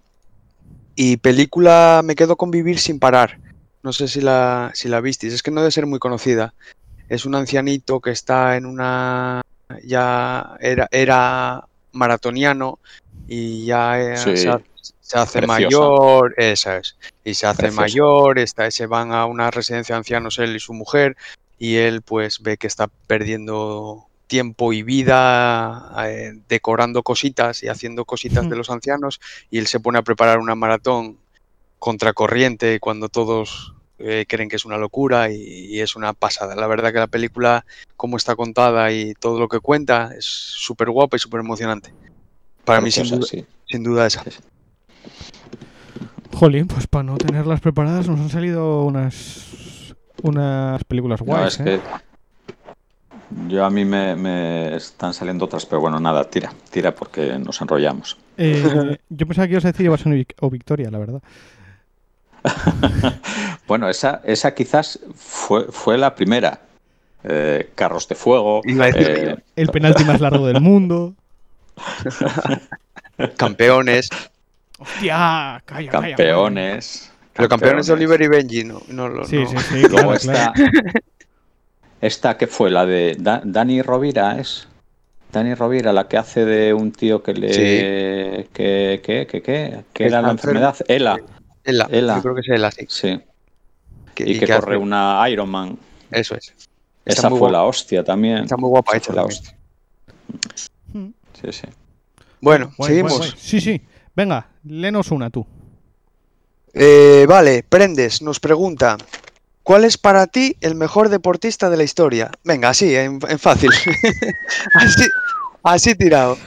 Y 0.95 1.17
película 1.17 2.01
me 2.03 2.15
quedo 2.15 2.35
con 2.35 2.51
Vivir 2.51 2.77
sin 2.77 2.99
parar. 2.99 3.39
No 3.81 3.93
sé 3.93 4.07
si 4.07 4.21
la, 4.21 4.71
si 4.75 4.89
la 4.89 5.01
visteis, 5.01 5.33
es 5.33 5.41
que 5.41 5.49
no 5.49 5.61
debe 5.61 5.71
ser 5.71 5.87
muy 5.87 5.97
conocida 5.97 6.53
es 7.11 7.25
un 7.25 7.35
ancianito 7.35 7.99
que 7.99 8.11
está 8.11 8.55
en 8.55 8.65
una 8.65 9.41
ya 9.83 10.55
era, 10.61 10.87
era 10.91 11.67
maratoniano 11.93 12.79
y 13.27 13.65
ya 13.65 13.99
eh, 13.99 14.17
Sí, 14.17 14.37
se, 14.37 14.49
ha- 14.49 14.61
se 15.01 15.17
hace 15.17 15.39
preciosa. 15.39 15.47
mayor, 15.87 16.33
esa 16.37 16.77
es, 16.77 16.97
y 17.23 17.33
se 17.33 17.45
hace 17.47 17.63
Preciosa. 17.63 17.81
mayor, 17.81 18.39
está, 18.39 18.69
se 18.71 18.85
van 18.87 19.11
a 19.13 19.25
una 19.25 19.51
residencia 19.51 19.95
de 19.95 19.97
ancianos 19.99 20.39
él 20.39 20.55
y 20.55 20.59
su 20.59 20.73
mujer 20.73 21.15
y 21.57 21.75
él 21.75 22.01
pues 22.01 22.39
ve 22.41 22.57
que 22.57 22.67
está 22.67 22.87
perdiendo 23.07 24.07
tiempo 24.27 24.71
y 24.73 24.81
vida 24.81 25.91
eh, 26.07 26.31
decorando 26.47 27.03
cositas 27.03 27.61
y 27.63 27.67
haciendo 27.67 28.05
cositas 28.05 28.49
de 28.49 28.55
los 28.55 28.69
ancianos 28.69 29.19
y 29.49 29.57
él 29.59 29.67
se 29.67 29.79
pone 29.81 29.99
a 29.99 30.03
preparar 30.03 30.39
una 30.39 30.55
maratón 30.55 31.19
contracorriente 31.79 32.79
cuando 32.79 33.09
todos 33.09 33.73
eh, 34.03 34.25
creen 34.27 34.49
que 34.49 34.55
es 34.55 34.65
una 34.65 34.77
locura 34.77 35.31
y, 35.31 35.35
y 35.35 35.79
es 35.79 35.95
una 35.95 36.13
pasada. 36.13 36.55
La 36.55 36.67
verdad 36.67 36.91
que 36.91 36.99
la 36.99 37.07
película, 37.07 37.65
como 37.97 38.17
está 38.17 38.35
contada 38.35 38.91
y 38.91 39.13
todo 39.13 39.39
lo 39.39 39.47
que 39.47 39.59
cuenta, 39.59 40.11
es 40.17 40.25
súper 40.25 40.89
guapa 40.89 41.17
y 41.17 41.19
súper 41.19 41.39
emocionante. 41.39 41.93
Para 42.65 42.81
mí, 42.81 42.91
sin 42.91 43.09
duda, 43.09 43.25
sí. 43.25 43.45
sin 43.67 43.83
duda 43.83 44.07
esa. 44.07 44.23
Jolín, 46.33 46.67
pues 46.67 46.87
para 46.87 47.03
no 47.03 47.17
tenerlas 47.17 47.59
preparadas 47.59 48.07
nos 48.07 48.19
han 48.19 48.29
salido 48.29 48.83
unas 48.83 49.93
unas 50.23 50.83
películas 50.85 51.19
No, 51.21 51.25
guays, 51.25 51.53
es 51.53 51.59
¿eh? 51.59 51.63
que 51.63 51.81
yo 53.47 53.65
a 53.65 53.69
mí 53.69 53.85
me, 53.85 54.15
me 54.15 54.75
están 54.75 55.13
saliendo 55.13 55.45
otras, 55.45 55.65
pero 55.65 55.81
bueno, 55.81 55.99
nada, 55.99 56.29
tira, 56.29 56.51
tira 56.69 56.93
porque 56.93 57.37
nos 57.39 57.61
enrollamos. 57.61 58.17
Eh, 58.37 58.97
yo 59.09 59.27
pensaba 59.27 59.47
que 59.47 59.53
ibas 59.53 59.65
a 59.65 59.71
decir 59.71 59.85
Evasión 59.85 60.25
o 60.39 60.49
Victoria, 60.49 60.91
la 60.91 60.97
verdad. 60.97 61.21
Bueno, 63.67 63.87
esa, 63.89 64.21
esa 64.25 64.53
quizás 64.53 64.99
fue, 65.15 65.65
fue 65.71 65.97
la 65.97 66.13
primera. 66.15 66.59
Eh, 67.23 67.69
Carros 67.75 68.07
de 68.09 68.15
Fuego. 68.15 68.61
Iba 68.65 68.85
a 68.85 68.87
decir 68.91 69.09
eh, 69.09 69.35
El 69.55 69.69
penalti 69.69 70.03
más 70.03 70.19
largo 70.19 70.47
del 70.47 70.59
mundo. 70.59 71.13
Campeones. 73.37 74.09
Hostia, 74.79 75.61
calla, 75.65 75.91
calla. 75.91 76.07
campeones. 76.15 77.11
Pero 77.33 77.47
campeones 77.47 77.87
de 77.87 77.93
Oliver 77.93 78.21
y 78.21 78.27
Benji, 78.27 78.63
no, 78.63 78.81
no 78.89 79.07
lo- 79.07 79.25
Sí, 79.25 79.37
no. 79.37 79.47
sí, 79.47 79.57
sí, 79.69 79.81
Luego 79.81 79.95
claro, 79.95 80.13
esta, 80.15 80.51
claro. 80.53 80.71
esta 82.01 82.37
que 82.37 82.47
fue 82.47 82.71
la 82.71 82.85
de 82.85 83.15
Da- 83.19 83.41
Dani 83.45 83.81
Rovira 83.81 84.37
es. 84.39 84.67
Dani 85.31 85.53
Rovira, 85.53 85.93
la 85.93 86.07
que 86.09 86.17
hace 86.17 86.43
de 86.43 86.73
un 86.73 86.91
tío 86.91 87.23
que 87.23 87.33
le. 87.33 87.53
Sí. 87.53 87.59
que, 88.53 89.01
que, 89.03 89.27
que, 89.29 89.41
que, 89.41 89.83
que 89.93 90.03
El 90.05 90.09
era 90.09 90.21
la 90.21 90.31
enfermedad. 90.31 90.75
Ela, 90.89 91.19
Ela, 91.63 91.87
Ela. 91.91 92.15
yo 92.17 92.21
creo 92.23 92.35
que 92.35 92.41
es 92.41 92.49
Ela, 92.49 92.71
sí. 92.71 92.85
sí. 92.89 93.21
Que- 94.15 94.23
Y, 94.29 94.39
que, 94.39 94.45
que 94.45 94.53
corre 94.53 94.75
hace- 94.75 94.83
una 94.83 95.23
Ironman. 95.29 95.77
Eso 96.09 96.35
es. 96.35 96.53
Está 97.05 97.21
Esa 97.21 97.29
fue 97.29 97.39
guapa. 97.39 97.51
la 97.53 97.63
hostia 97.63 98.03
también. 98.03 98.39
Está 98.39 98.57
muy 98.57 98.69
guapa 98.69 98.95
hecha 98.97 99.13
la 99.13 99.23
hostia. 99.23 99.55
Sí, 100.93 101.51
sí. 101.51 101.67
Bueno, 102.41 102.73
Guay, 102.77 102.89
seguimos. 102.89 103.17
guay, 103.17 103.29
guay. 103.29 103.39
Sí, 103.41 103.61
sí. 103.61 103.81
Venga, 104.15 104.47
léenos 104.63 105.11
una 105.11 105.29
tú. 105.29 105.45
Eh, 106.73 107.25
vale, 107.27 107.63
Prendes 107.67 108.21
nos 108.21 108.39
pregunta, 108.39 108.97
¿cuál 109.63 109.83
es 109.85 109.97
para 109.97 110.27
ti 110.27 110.55
el 110.61 110.75
mejor 110.75 111.09
deportista 111.09 111.69
de 111.69 111.77
la 111.77 111.83
historia? 111.83 112.31
Venga, 112.43 112.69
así, 112.69 112.95
en, 112.95 113.19
en 113.27 113.39
fácil. 113.39 113.71
así, 114.75 115.05
así 115.63 115.95
tirado. 115.95 116.37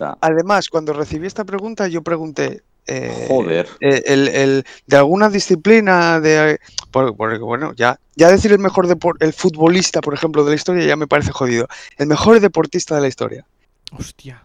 a- 0.00 0.18
además, 0.20 0.68
cuando 0.68 0.92
recibí 0.92 1.26
esta 1.26 1.44
pregunta, 1.44 1.88
yo 1.88 2.02
pregunté, 2.02 2.62
eh, 2.86 3.26
Joder. 3.28 3.68
eh, 3.80 4.02
el, 4.06 4.28
el- 4.28 4.64
de 4.86 4.96
alguna 4.96 5.28
disciplina, 5.28 6.20
de, 6.20 6.58
por- 6.90 7.16
porque 7.16 7.38
bueno, 7.38 7.72
ya, 7.74 7.98
ya 8.14 8.30
decir 8.30 8.52
el 8.52 8.58
mejor 8.60 8.86
depor- 8.88 9.16
el 9.20 9.32
futbolista, 9.32 10.00
por 10.00 10.14
ejemplo, 10.14 10.44
de 10.44 10.50
la 10.50 10.56
historia 10.56 10.86
ya 10.86 10.96
me 10.96 11.06
parece 11.08 11.32
jodido. 11.32 11.66
El 11.98 12.06
mejor 12.06 12.38
deportista 12.40 12.94
de 12.94 13.00
la 13.00 13.08
historia. 13.08 13.44
Hostia. 13.92 14.42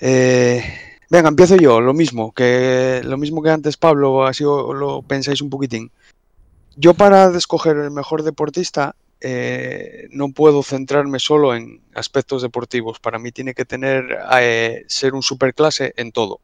Eh, 0.00 0.62
venga, 1.10 1.28
empiezo 1.28 1.56
yo, 1.56 1.80
lo 1.80 1.92
mismo, 1.92 2.32
que 2.32 3.02
lo 3.04 3.18
mismo 3.18 3.42
que 3.42 3.50
antes 3.50 3.76
Pablo, 3.76 4.24
así 4.26 4.44
lo 4.44 5.02
pensáis 5.02 5.42
un 5.42 5.50
poquitín. 5.50 5.90
Yo 6.76 6.94
para 6.94 7.36
escoger 7.36 7.76
el 7.76 7.90
mejor 7.90 8.22
deportista 8.22 8.94
eh, 9.20 10.08
no 10.12 10.32
puedo 10.32 10.62
centrarme 10.62 11.18
solo 11.18 11.54
en 11.54 11.82
aspectos 11.94 12.42
deportivos. 12.42 13.00
Para 13.00 13.18
mí 13.18 13.32
tiene 13.32 13.54
que 13.54 13.64
tener 13.64 14.18
eh, 14.40 14.84
ser 14.88 15.14
un 15.14 15.22
superclase 15.22 15.92
en 15.96 16.12
todo. 16.12 16.40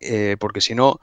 Eh, 0.00 0.36
porque 0.38 0.60
si 0.60 0.74
no, 0.74 1.00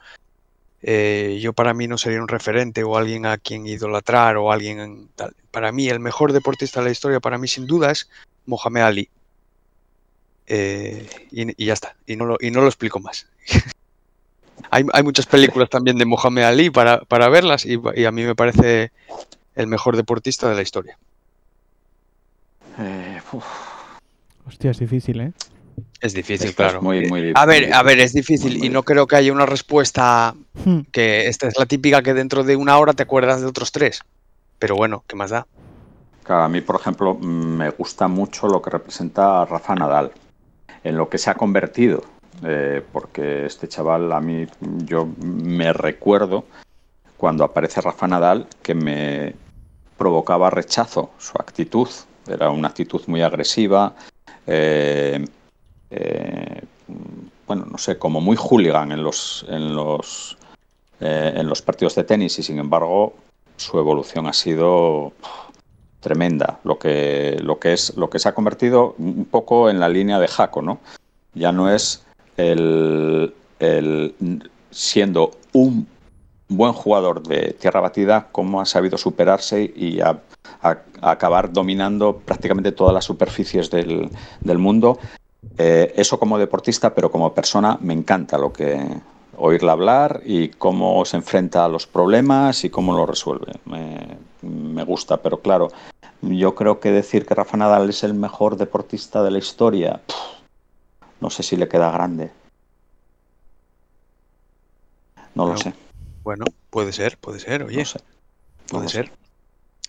yo 0.81 1.53
para 1.53 1.73
mí 1.73 1.87
no 1.87 1.97
sería 1.97 2.21
un 2.21 2.27
referente 2.27 2.83
o 2.83 2.97
alguien 2.97 3.25
a 3.25 3.37
quien 3.37 3.65
idolatrar 3.65 4.37
o 4.37 4.51
alguien. 4.51 5.09
Para 5.51 5.71
mí 5.71 5.87
el 5.89 5.99
mejor 5.99 6.33
deportista 6.33 6.79
de 6.81 6.87
la 6.87 6.91
historia, 6.91 7.19
para 7.19 7.37
mí 7.37 7.47
sin 7.47 7.65
duda 7.65 7.91
es 7.91 8.09
Mohamed 8.45 8.81
Ali. 8.81 9.09
Y, 10.47 11.65
ya 11.65 11.73
está, 11.73 11.95
y 12.05 12.15
no 12.15 12.25
lo, 12.25 12.37
y 12.39 12.51
no 12.51 12.61
lo 12.61 12.67
explico 12.67 12.99
más. 12.99 13.27
hay, 14.69 14.85
hay 14.93 15.03
muchas 15.03 15.25
películas 15.25 15.69
también 15.69 15.97
de 15.97 16.05
Mohamed 16.05 16.43
Ali 16.43 16.69
para, 16.69 16.99
para 16.99 17.29
verlas 17.29 17.65
y 17.65 18.05
a 18.05 18.11
mí 18.11 18.23
me 18.23 18.35
parece 18.35 18.91
el 19.55 19.67
mejor 19.67 19.95
deportista 19.97 20.49
de 20.49 20.55
la 20.55 20.61
historia. 20.61 20.97
Eh, 22.79 23.21
uf, 23.31 23.45
Hostia, 24.47 24.71
es 24.71 24.79
difícil, 24.79 25.21
¿eh? 25.21 25.31
Es 26.01 26.13
difícil, 26.13 26.49
es 26.49 26.55
claro. 26.55 26.81
muy, 26.81 26.99
Eh, 26.99 27.07
muy 27.09 27.31
a 27.35 27.45
ver, 27.45 27.73
a 27.73 27.81
ver, 27.83 27.99
es 27.99 28.13
difícil 28.13 28.57
Muy, 28.57 28.67
y 28.67 28.69
no 28.69 28.83
creo 28.83 29.07
que 29.07 29.15
haya 29.15 29.31
una 29.33 29.45
respuesta 29.45 30.35
Hmm. 30.65 30.81
que 30.91 31.27
esta 31.27 31.47
es 31.47 31.57
la 31.57 31.65
típica 31.65 32.01
que 32.01 32.13
dentro 32.13 32.43
de 32.43 32.55
una 32.55 32.77
hora 32.77 32.93
te 32.93 33.03
acuerdas 33.03 33.41
de 33.41 33.47
otros 33.47 33.71
tres. 33.71 34.01
Pero 34.59 34.75
bueno, 34.75 35.03
¿qué 35.07 35.15
más 35.15 35.31
da? 35.31 35.47
Claro, 36.23 36.43
a 36.43 36.49
mí, 36.49 36.61
por 36.61 36.79
ejemplo, 36.79 37.13
me 37.15 37.69
gusta 37.71 38.07
mucho 38.07 38.47
lo 38.47 38.61
que 38.61 38.69
representa 38.69 39.41
a 39.41 39.45
Rafa 39.45 39.75
Nadal, 39.75 40.11
en 40.83 40.97
lo 40.97 41.09
que 41.09 41.17
se 41.17 41.29
ha 41.29 41.35
convertido, 41.35 42.03
eh, 42.43 42.81
porque 42.91 43.45
este 43.45 43.67
chaval 43.67 44.11
a 44.11 44.19
mí, 44.21 44.47
yo 44.85 45.07
me 45.21 45.71
recuerdo 45.73 46.45
cuando 47.17 47.43
aparece 47.43 47.81
Rafa 47.81 48.07
Nadal 48.07 48.47
que 48.63 48.73
me 48.75 49.35
provocaba 49.97 50.49
rechazo 50.49 51.11
su 51.17 51.33
actitud, 51.37 51.87
era 52.27 52.49
una 52.49 52.69
actitud 52.69 53.01
muy 53.07 53.21
agresiva, 53.21 53.95
eh, 54.47 55.25
eh, 55.89 56.61
bueno, 57.47 57.65
no 57.65 57.77
sé, 57.77 57.97
como 57.97 58.21
muy 58.21 58.35
hooligan 58.35 58.91
en 58.91 59.03
los, 59.03 59.45
en 59.49 59.75
los, 59.75 60.37
eh, 60.99 61.33
en 61.35 61.47
los 61.47 61.61
partidos 61.61 61.95
de 61.95 62.03
tenis 62.03 62.39
y 62.39 62.43
sin 62.43 62.59
embargo 62.59 63.13
su 63.57 63.77
evolución 63.79 64.27
ha 64.27 64.33
sido 64.33 65.13
tremenda. 65.99 66.59
Lo 66.63 66.77
que, 66.77 67.37
lo 67.41 67.59
que 67.59 67.73
es, 67.73 67.95
lo 67.95 68.09
que 68.09 68.19
se 68.19 68.29
ha 68.29 68.35
convertido 68.35 68.95
un 68.97 69.25
poco 69.25 69.69
en 69.69 69.79
la 69.79 69.89
línea 69.89 70.19
de 70.19 70.27
Jaco, 70.27 70.61
¿no? 70.61 70.79
Ya 71.33 71.51
no 71.51 71.69
es 71.69 72.05
el, 72.37 73.33
el 73.59 74.13
siendo 74.71 75.31
un 75.53 75.87
buen 76.47 76.73
jugador 76.73 77.23
de 77.23 77.53
tierra 77.59 77.79
batida, 77.81 78.27
cómo 78.31 78.61
ha 78.61 78.65
sabido 78.65 78.97
superarse 78.97 79.71
y 79.75 79.99
a, 80.01 80.21
a- 80.61 80.77
a 81.01 81.11
acabar 81.11 81.51
dominando 81.51 82.17
prácticamente 82.17 82.71
todas 82.71 82.93
las 82.93 83.05
superficies 83.05 83.69
del, 83.71 84.09
del 84.41 84.57
mundo. 84.57 84.99
Eh, 85.57 85.93
eso 85.95 86.19
como 86.19 86.37
deportista, 86.37 86.93
pero 86.93 87.09
como 87.11 87.33
persona 87.33 87.77
me 87.81 87.93
encanta 87.93 88.37
lo 88.37 88.51
que 88.53 88.79
oírla 89.37 89.71
hablar 89.73 90.21
y 90.25 90.49
cómo 90.49 91.03
se 91.05 91.17
enfrenta 91.17 91.65
a 91.65 91.69
los 91.69 91.87
problemas 91.87 92.63
y 92.63 92.69
cómo 92.69 92.93
lo 92.95 93.05
resuelve. 93.05 93.53
Me, 93.65 94.17
me 94.41 94.83
gusta, 94.83 95.17
pero 95.17 95.39
claro, 95.39 95.69
yo 96.21 96.55
creo 96.55 96.79
que 96.79 96.91
decir 96.91 97.25
que 97.25 97.35
Rafa 97.35 97.57
Nadal 97.57 97.89
es 97.89 98.03
el 98.03 98.13
mejor 98.13 98.55
deportista 98.57 99.23
de 99.23 99.31
la 99.31 99.37
historia, 99.39 100.01
pff, 100.05 100.15
no 101.21 101.29
sé 101.29 101.43
si 101.43 101.55
le 101.57 101.67
queda 101.67 101.91
grande. 101.91 102.31
No 105.35 105.47
lo 105.47 105.57
sé, 105.57 105.73
Bueno, 106.25 106.45
puede 106.71 106.91
ser, 106.91 107.17
puede 107.19 107.39
ser, 107.39 107.63
oye, 107.63 107.77
no 107.77 107.85
sé. 107.85 107.99
no 108.71 108.79
puede 108.79 108.89
ser. 108.89 109.11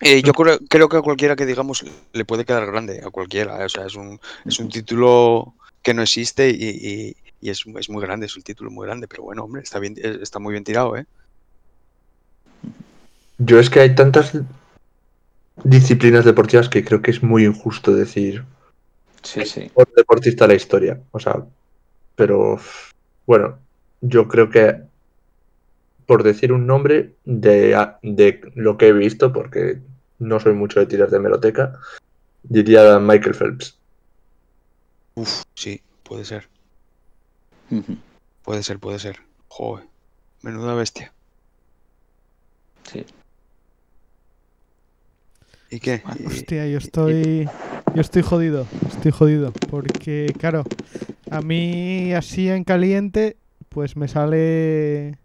Eh, 0.01 0.21
yo 0.21 0.33
creo, 0.33 0.59
creo 0.69 0.87
que 0.87 0.97
a 0.97 1.01
cualquiera 1.01 1.35
que 1.35 1.47
digamos 1.47 1.83
le 2.13 2.25
puede 2.25 2.45
quedar 2.45 2.67
grande, 2.67 3.01
a 3.03 3.09
cualquiera. 3.09 3.59
eh, 3.61 3.65
O 3.65 3.69
sea, 3.69 3.87
es 3.87 3.95
un, 3.95 4.19
es 4.45 4.59
un 4.59 4.69
título 4.69 5.55
que 5.81 5.95
no 5.95 6.03
existe 6.03 6.49
y, 6.51 6.55
y- 6.59 7.15
y 7.41 7.49
es, 7.49 7.63
es 7.79 7.89
muy 7.89 8.01
grande, 8.03 8.27
es 8.27 8.37
un 8.37 8.43
título 8.43 8.69
muy 8.71 8.85
grande, 8.85 9.07
pero 9.07 9.23
bueno, 9.23 9.43
hombre, 9.43 9.63
está 9.63 9.79
bien, 9.79 9.95
eh, 9.97 10.19
está 10.21 10.39
muy 10.39 10.51
bien 10.53 10.63
tirado, 10.63 10.95
¿eh? 10.95 11.05
Yo 13.39 13.59
es 13.59 13.69
que 13.69 13.79
hay 13.79 13.95
tantas 13.95 14.33
disciplinas 15.63 16.25
deportivas 16.25 16.69
que 16.69 16.83
creo 16.85 17.01
que 17.01 17.11
es 17.11 17.23
muy 17.23 17.45
injusto 17.45 17.93
decir 17.93 18.43
Sí, 19.23 19.45
sí. 19.45 19.61
mejor 19.61 19.87
deportista 19.95 20.45
de 20.45 20.49
la 20.49 20.55
historia. 20.55 21.01
O 21.11 21.19
sea, 21.19 21.45
pero 22.15 22.59
bueno, 23.25 23.59
yo 24.01 24.27
creo 24.27 24.49
que 24.49 24.86
por 26.07 26.23
decir 26.23 26.51
un 26.51 26.65
nombre 26.65 27.15
de, 27.25 27.77
de 28.01 28.41
lo 28.55 28.77
que 28.77 28.87
he 28.87 28.93
visto, 28.93 29.31
porque 29.31 29.81
no 30.17 30.39
soy 30.39 30.53
mucho 30.53 30.79
de 30.79 30.87
tirar 30.87 31.11
de 31.11 31.19
meroteca, 31.19 31.77
diría 32.41 32.97
Michael 32.97 33.35
Phelps. 33.35 33.77
Uf, 35.15 35.43
sí, 35.53 35.81
puede 36.03 36.25
ser, 36.25 36.47
puede 38.43 38.63
ser, 38.63 38.79
puede 38.79 38.99
ser. 38.99 39.19
Joder, 39.49 39.85
menuda 40.41 40.73
bestia. 40.73 41.13
sí. 42.83 43.05
¿Y 45.69 45.81
qué? 45.81 46.01
Hostia, 46.25 46.65
yo 46.67 46.77
estoy. 46.77 47.49
Yo 47.93 48.01
estoy 48.01 48.21
jodido. 48.21 48.65
Estoy 48.87 49.11
jodido. 49.11 49.51
Porque, 49.69 50.33
claro, 50.39 50.63
a 51.29 51.41
mí 51.41 52.13
así 52.13 52.47
en 52.49 52.63
caliente, 52.63 53.35
pues 53.67 53.97
me 53.97 54.07
sale. 54.07 55.17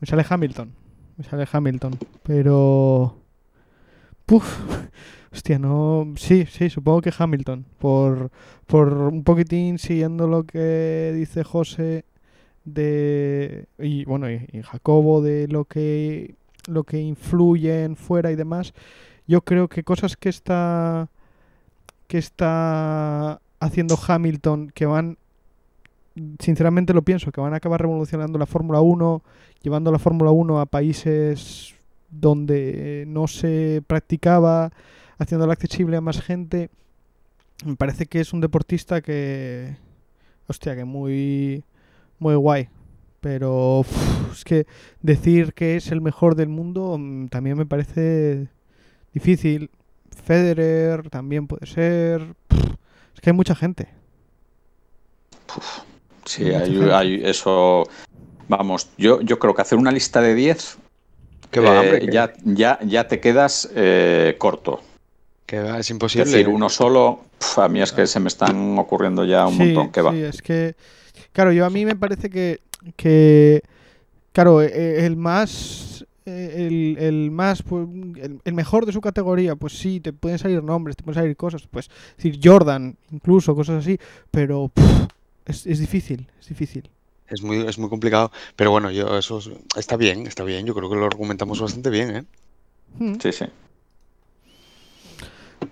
Me 0.00 0.06
sale 0.06 0.24
Hamilton. 0.28 0.72
Me 1.16 1.24
sale 1.24 1.46
Hamilton. 1.50 1.98
Pero. 2.22 3.16
Puf. 4.26 4.58
Hostia, 5.32 5.58
no. 5.58 6.12
Sí, 6.16 6.46
sí, 6.46 6.70
supongo 6.70 7.02
que 7.02 7.12
Hamilton. 7.16 7.66
Por, 7.78 8.30
por 8.66 8.92
un 8.92 9.22
poquitín 9.22 9.78
siguiendo 9.78 10.26
lo 10.26 10.44
que 10.44 11.12
dice 11.14 11.44
José 11.44 12.04
de. 12.64 13.66
Y 13.78 14.04
bueno, 14.04 14.30
y, 14.30 14.62
Jacobo 14.62 15.22
de 15.22 15.48
lo 15.48 15.64
que. 15.64 16.34
Lo 16.66 16.84
que 16.84 17.00
influye 17.00 17.84
en 17.84 17.96
fuera 17.96 18.30
y 18.30 18.36
demás 18.36 18.74
yo 19.30 19.42
creo 19.42 19.68
que 19.68 19.84
cosas 19.84 20.16
que 20.16 20.28
está 20.28 21.08
que 22.08 22.18
está 22.18 23.40
haciendo 23.60 23.96
Hamilton 23.96 24.72
que 24.74 24.86
van 24.86 25.18
sinceramente 26.40 26.92
lo 26.92 27.02
pienso 27.02 27.30
que 27.30 27.40
van 27.40 27.54
a 27.54 27.58
acabar 27.58 27.80
revolucionando 27.80 28.40
la 28.40 28.46
Fórmula 28.46 28.80
1 28.80 29.22
llevando 29.62 29.92
la 29.92 29.98
Fórmula 29.98 30.30
1 30.30 30.60
a 30.60 30.66
países 30.66 31.74
donde 32.10 33.04
no 33.06 33.26
se 33.26 33.82
practicaba 33.86 34.72
haciéndola 35.18 35.52
accesible 35.52 35.96
a 35.96 36.00
más 36.00 36.20
gente 36.20 36.70
me 37.64 37.76
parece 37.76 38.06
que 38.06 38.20
es 38.20 38.32
un 38.32 38.40
deportista 38.40 39.00
que 39.00 39.76
hostia 40.46 40.74
que 40.74 40.84
muy 40.84 41.64
muy 42.18 42.34
guay 42.34 42.68
pero 43.20 43.84
es 44.32 44.44
que 44.44 44.66
decir 45.02 45.52
que 45.52 45.76
es 45.76 45.92
el 45.92 46.00
mejor 46.00 46.34
del 46.34 46.48
mundo 46.48 46.96
mm, 46.98 47.28
también 47.28 47.56
me 47.56 47.66
parece 47.66 48.48
difícil. 49.12 49.70
Federer 50.24 51.08
también 51.10 51.46
puede 51.46 51.66
ser. 51.66 52.34
Pff, 52.48 52.74
Es 53.14 53.20
que 53.20 53.30
hay 53.30 53.36
mucha 53.36 53.54
gente. 53.54 53.88
Sí, 56.24 56.44
hay, 56.44 56.78
hay 56.92 57.20
eso. 57.24 57.84
Vamos, 58.50 58.90
yo, 58.98 59.20
yo 59.22 59.38
creo 59.38 59.54
que 59.54 59.62
hacer 59.62 59.78
una 59.78 59.92
lista 59.92 60.20
de 60.20 60.34
10 60.34 60.78
¿Qué 61.50 61.60
va, 61.60 61.84
eh, 61.84 62.06
ya, 62.12 62.32
ya, 62.44 62.78
ya 62.82 63.08
te 63.08 63.20
quedas 63.20 63.70
eh, 63.74 64.36
corto. 64.38 64.80
qué 65.46 65.60
va? 65.60 65.78
Es 65.78 65.90
Es 65.90 65.90
imposible. 65.90 66.24
decir, 66.24 66.48
uno 66.48 66.68
solo, 66.68 67.26
pf, 67.38 67.58
a 67.62 67.68
mí 67.68 67.80
es 67.82 67.92
que 67.92 68.06
se 68.06 68.20
me 68.20 68.28
están 68.28 68.78
ocurriendo 68.78 69.24
ya 69.24 69.46
un 69.46 69.56
sí, 69.56 69.58
montón. 69.58 69.90
que 69.92 70.02
va? 70.02 70.12
sí, 70.12 70.22
es 70.22 70.42
que. 70.42 70.76
Claro, 71.32 71.52
yo 71.52 71.64
a 71.66 71.70
mí 71.70 71.84
me 71.84 71.96
parece 71.96 72.30
que. 72.30 72.60
que 72.96 73.62
claro, 74.32 74.62
eh, 74.62 75.06
el 75.06 75.16
más. 75.16 76.06
eh, 76.26 76.66
El, 76.68 76.96
el 77.00 77.30
más. 77.30 77.62
pues, 77.62 77.88
el, 78.22 78.40
el 78.44 78.54
mejor 78.54 78.86
de 78.86 78.92
su 78.92 79.00
categoría, 79.00 79.56
pues 79.56 79.78
sí, 79.78 80.00
te 80.00 80.12
pueden 80.12 80.38
salir 80.38 80.62
nombres, 80.62 80.96
te 80.96 81.04
pueden 81.04 81.22
salir 81.22 81.36
cosas. 81.36 81.66
Pues 81.70 81.90
decir 82.16 82.40
Jordan, 82.42 82.96
incluso, 83.10 83.54
cosas 83.54 83.84
así. 83.84 83.98
Pero. 84.30 84.68
pff, 84.74 85.06
es, 85.46 85.66
es 85.66 85.78
difícil, 85.80 86.28
es 86.40 86.48
difícil. 86.48 86.90
Es 87.30 87.42
muy, 87.42 87.66
es 87.66 87.78
muy 87.78 87.88
complicado. 87.88 88.30
Pero 88.56 88.70
bueno, 88.70 88.90
yo 88.90 89.16
eso 89.16 89.38
es- 89.38 89.50
está 89.76 89.96
bien, 89.96 90.26
está 90.26 90.44
bien. 90.44 90.66
Yo 90.66 90.74
creo 90.74 90.90
que 90.90 90.96
lo 90.96 91.06
argumentamos 91.06 91.60
bastante 91.60 91.90
bien, 91.90 92.16
¿eh? 92.16 92.24
Hmm. 92.98 93.14
Sí, 93.20 93.32
sí. 93.32 93.46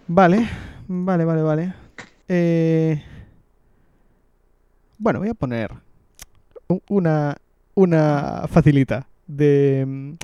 Vale, 0.06 0.48
vale, 0.86 1.24
vale, 1.24 1.42
vale. 1.42 1.74
Eh, 2.28 3.02
bueno, 4.98 5.20
voy 5.20 5.28
a 5.28 5.34
poner 5.34 5.70
una, 6.88 7.36
una 7.74 8.44
facilita 8.48 9.08
de, 9.26 10.16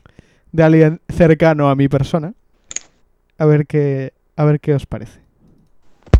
de 0.52 0.62
alguien 0.62 1.00
cercano 1.08 1.68
a 1.68 1.74
mi 1.74 1.88
persona. 1.88 2.34
A 3.38 3.46
ver 3.46 3.66
qué, 3.66 4.12
a 4.36 4.44
ver 4.44 4.60
qué 4.60 4.74
os 4.74 4.86
parece. 4.86 5.20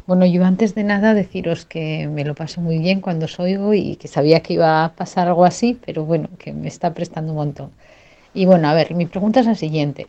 Bueno, 0.06 0.26
yo 0.26 0.44
antes 0.44 0.74
de 0.74 0.84
nada 0.84 1.14
deciros 1.14 1.64
que 1.64 2.08
me 2.08 2.24
lo 2.24 2.34
paso 2.34 2.60
muy 2.60 2.78
bien 2.78 3.00
cuando 3.00 3.24
os 3.24 3.40
oigo 3.40 3.72
y 3.72 3.96
que 3.96 4.08
sabía 4.08 4.40
que 4.40 4.54
iba 4.54 4.84
a 4.84 4.92
pasar 4.94 5.28
algo 5.28 5.44
así, 5.46 5.78
pero 5.84 6.04
bueno, 6.04 6.28
que 6.38 6.52
me 6.52 6.68
está 6.68 6.92
prestando 6.92 7.32
un 7.32 7.38
montón. 7.38 7.70
Y 8.34 8.44
bueno, 8.46 8.68
a 8.68 8.74
ver, 8.74 8.94
mi 8.94 9.06
pregunta 9.06 9.40
es 9.40 9.46
la 9.46 9.54
siguiente. 9.54 10.08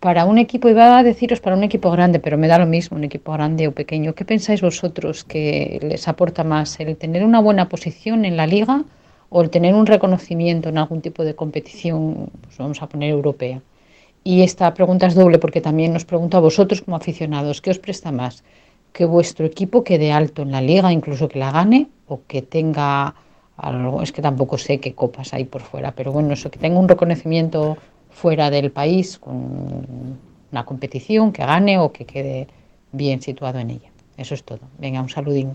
Para 0.00 0.24
un 0.26 0.38
equipo, 0.38 0.68
iba 0.68 0.98
a 0.98 1.02
deciros 1.04 1.40
para 1.40 1.56
un 1.56 1.64
equipo 1.64 1.90
grande, 1.92 2.18
pero 2.20 2.38
me 2.38 2.48
da 2.48 2.58
lo 2.58 2.66
mismo, 2.66 2.96
un 2.96 3.04
equipo 3.04 3.32
grande 3.32 3.68
o 3.68 3.72
pequeño, 3.72 4.14
¿qué 4.14 4.24
pensáis 4.24 4.62
vosotros 4.62 5.24
que 5.24 5.78
les 5.82 6.08
aporta 6.08 6.44
más? 6.44 6.80
¿El 6.80 6.96
tener 6.96 7.24
una 7.24 7.40
buena 7.40 7.68
posición 7.68 8.24
en 8.24 8.36
la 8.36 8.46
liga 8.46 8.84
o 9.30 9.42
el 9.42 9.50
tener 9.50 9.74
un 9.74 9.86
reconocimiento 9.86 10.68
en 10.70 10.78
algún 10.78 11.02
tipo 11.02 11.24
de 11.24 11.34
competición, 11.36 12.30
pues 12.42 12.58
vamos 12.58 12.82
a 12.82 12.88
poner 12.88 13.10
europea? 13.10 13.62
Y 14.24 14.42
esta 14.42 14.74
pregunta 14.74 15.06
es 15.06 15.14
doble 15.14 15.38
porque 15.38 15.60
también 15.60 15.94
os 15.96 16.04
pregunto 16.04 16.36
a 16.36 16.40
vosotros 16.40 16.82
como 16.82 16.96
aficionados, 16.96 17.60
¿qué 17.62 17.70
os 17.70 17.78
presta 17.78 18.12
más? 18.12 18.44
¿Que 18.96 19.04
vuestro 19.04 19.44
equipo 19.44 19.84
quede 19.84 20.10
alto 20.10 20.40
en 20.40 20.52
la 20.52 20.62
liga, 20.62 20.90
incluso 20.90 21.28
que 21.28 21.38
la 21.38 21.52
gane, 21.52 21.88
o 22.08 22.22
que 22.26 22.40
tenga 22.40 23.14
algo, 23.58 24.00
es 24.00 24.10
que 24.10 24.22
tampoco 24.22 24.56
sé 24.56 24.80
qué 24.80 24.94
copas 24.94 25.34
hay 25.34 25.44
por 25.44 25.60
fuera, 25.60 25.92
pero 25.92 26.12
bueno, 26.12 26.32
eso, 26.32 26.50
que 26.50 26.58
tenga 26.58 26.78
un 26.78 26.88
reconocimiento 26.88 27.76
fuera 28.08 28.48
del 28.48 28.70
país 28.70 29.18
con 29.18 30.16
una 30.50 30.64
competición, 30.64 31.30
que 31.30 31.44
gane 31.44 31.78
o 31.78 31.92
que 31.92 32.06
quede 32.06 32.46
bien 32.92 33.20
situado 33.20 33.58
en 33.58 33.68
ella. 33.68 33.90
Eso 34.16 34.32
es 34.32 34.42
todo. 34.42 34.60
Venga, 34.78 35.02
un 35.02 35.10
saludín. 35.10 35.52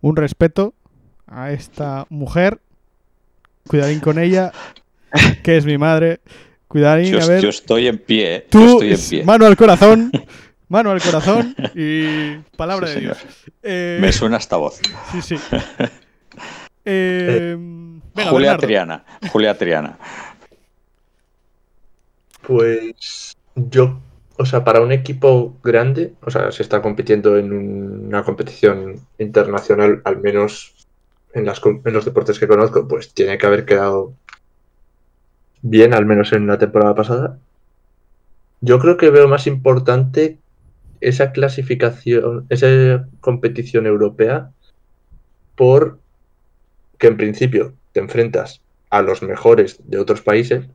Un 0.00 0.16
respeto 0.16 0.74
a 1.28 1.52
esta 1.52 2.04
mujer. 2.10 2.58
Cuidadín 3.68 4.00
con 4.00 4.18
ella, 4.18 4.50
que 5.44 5.56
es 5.56 5.64
mi 5.64 5.78
madre. 5.78 6.18
Cuidadín, 6.66 7.12
Yo, 7.12 7.22
a 7.22 7.26
ver. 7.26 7.42
yo 7.42 7.50
estoy 7.50 7.86
en 7.86 7.98
pie, 7.98 8.34
¿eh? 8.34 8.46
Tú, 8.50 8.58
yo 8.58 8.72
estoy 8.72 8.92
en 8.94 9.00
pie. 9.08 9.24
mano 9.24 9.46
al 9.46 9.56
corazón. 9.56 10.10
Mano 10.68 10.90
al 10.90 11.02
corazón 11.02 11.54
y 11.74 12.36
palabra 12.56 12.86
Sí, 12.88 12.94
de 12.94 13.00
Dios. 13.00 13.18
Eh, 13.62 13.98
Me 14.00 14.12
suena 14.12 14.36
esta 14.36 14.56
voz. 14.56 14.80
Sí, 15.12 15.22
sí. 15.22 15.36
Eh, 16.90 17.54
venga, 18.14 18.30
Julia 18.30 18.52
Bernardo. 18.52 18.66
Triana. 18.66 19.04
Julia 19.30 19.58
Triana. 19.58 19.98
Pues 22.40 23.36
yo, 23.54 24.00
o 24.38 24.46
sea, 24.46 24.64
para 24.64 24.80
un 24.80 24.90
equipo 24.92 25.54
grande, 25.62 26.14
o 26.22 26.30
sea, 26.30 26.50
se 26.50 26.62
está 26.62 26.80
compitiendo 26.80 27.36
en 27.36 27.52
una 28.06 28.22
competición 28.24 29.06
internacional, 29.18 30.00
al 30.04 30.16
menos 30.16 30.88
en, 31.34 31.44
las, 31.44 31.60
en 31.66 31.92
los 31.92 32.06
deportes 32.06 32.38
que 32.38 32.48
conozco, 32.48 32.88
pues 32.88 33.12
tiene 33.12 33.36
que 33.36 33.46
haber 33.46 33.66
quedado 33.66 34.14
bien, 35.60 35.92
al 35.92 36.06
menos 36.06 36.32
en 36.32 36.46
la 36.46 36.56
temporada 36.56 36.94
pasada. 36.94 37.38
Yo 38.62 38.78
creo 38.78 38.96
que 38.96 39.10
veo 39.10 39.28
más 39.28 39.46
importante 39.46 40.38
esa 41.00 41.32
clasificación, 41.32 42.46
esa 42.48 43.08
competición 43.20 43.86
europea, 43.86 44.50
por 45.56 45.98
que 46.98 47.06
en 47.06 47.16
principio 47.16 47.74
te 47.92 48.00
enfrentas 48.00 48.60
a 48.90 49.02
los 49.02 49.22
mejores 49.22 49.78
de 49.84 49.98
otros 49.98 50.22
países 50.22 50.66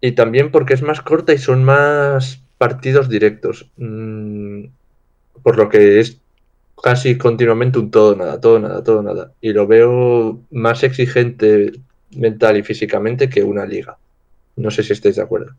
y 0.00 0.12
también 0.12 0.50
porque 0.50 0.74
es 0.74 0.82
más 0.82 1.00
corta 1.00 1.32
y 1.32 1.38
son 1.38 1.64
más 1.64 2.42
partidos 2.58 3.08
directos. 3.08 3.70
Mm, 3.76 4.66
por 5.42 5.56
lo 5.56 5.68
que 5.68 6.00
es 6.00 6.18
casi 6.82 7.16
continuamente 7.16 7.78
un 7.78 7.90
todo 7.90 8.14
nada, 8.14 8.40
todo 8.40 8.58
nada, 8.58 8.82
todo 8.82 9.02
nada. 9.02 9.32
Y 9.40 9.52
lo 9.52 9.66
veo 9.66 10.40
más 10.50 10.82
exigente 10.82 11.72
mental 12.16 12.56
y 12.56 12.62
físicamente 12.62 13.28
que 13.28 13.42
una 13.42 13.64
liga. 13.66 13.96
No 14.56 14.70
sé 14.70 14.82
si 14.82 14.92
estáis 14.92 15.16
de 15.16 15.22
acuerdo. 15.22 15.52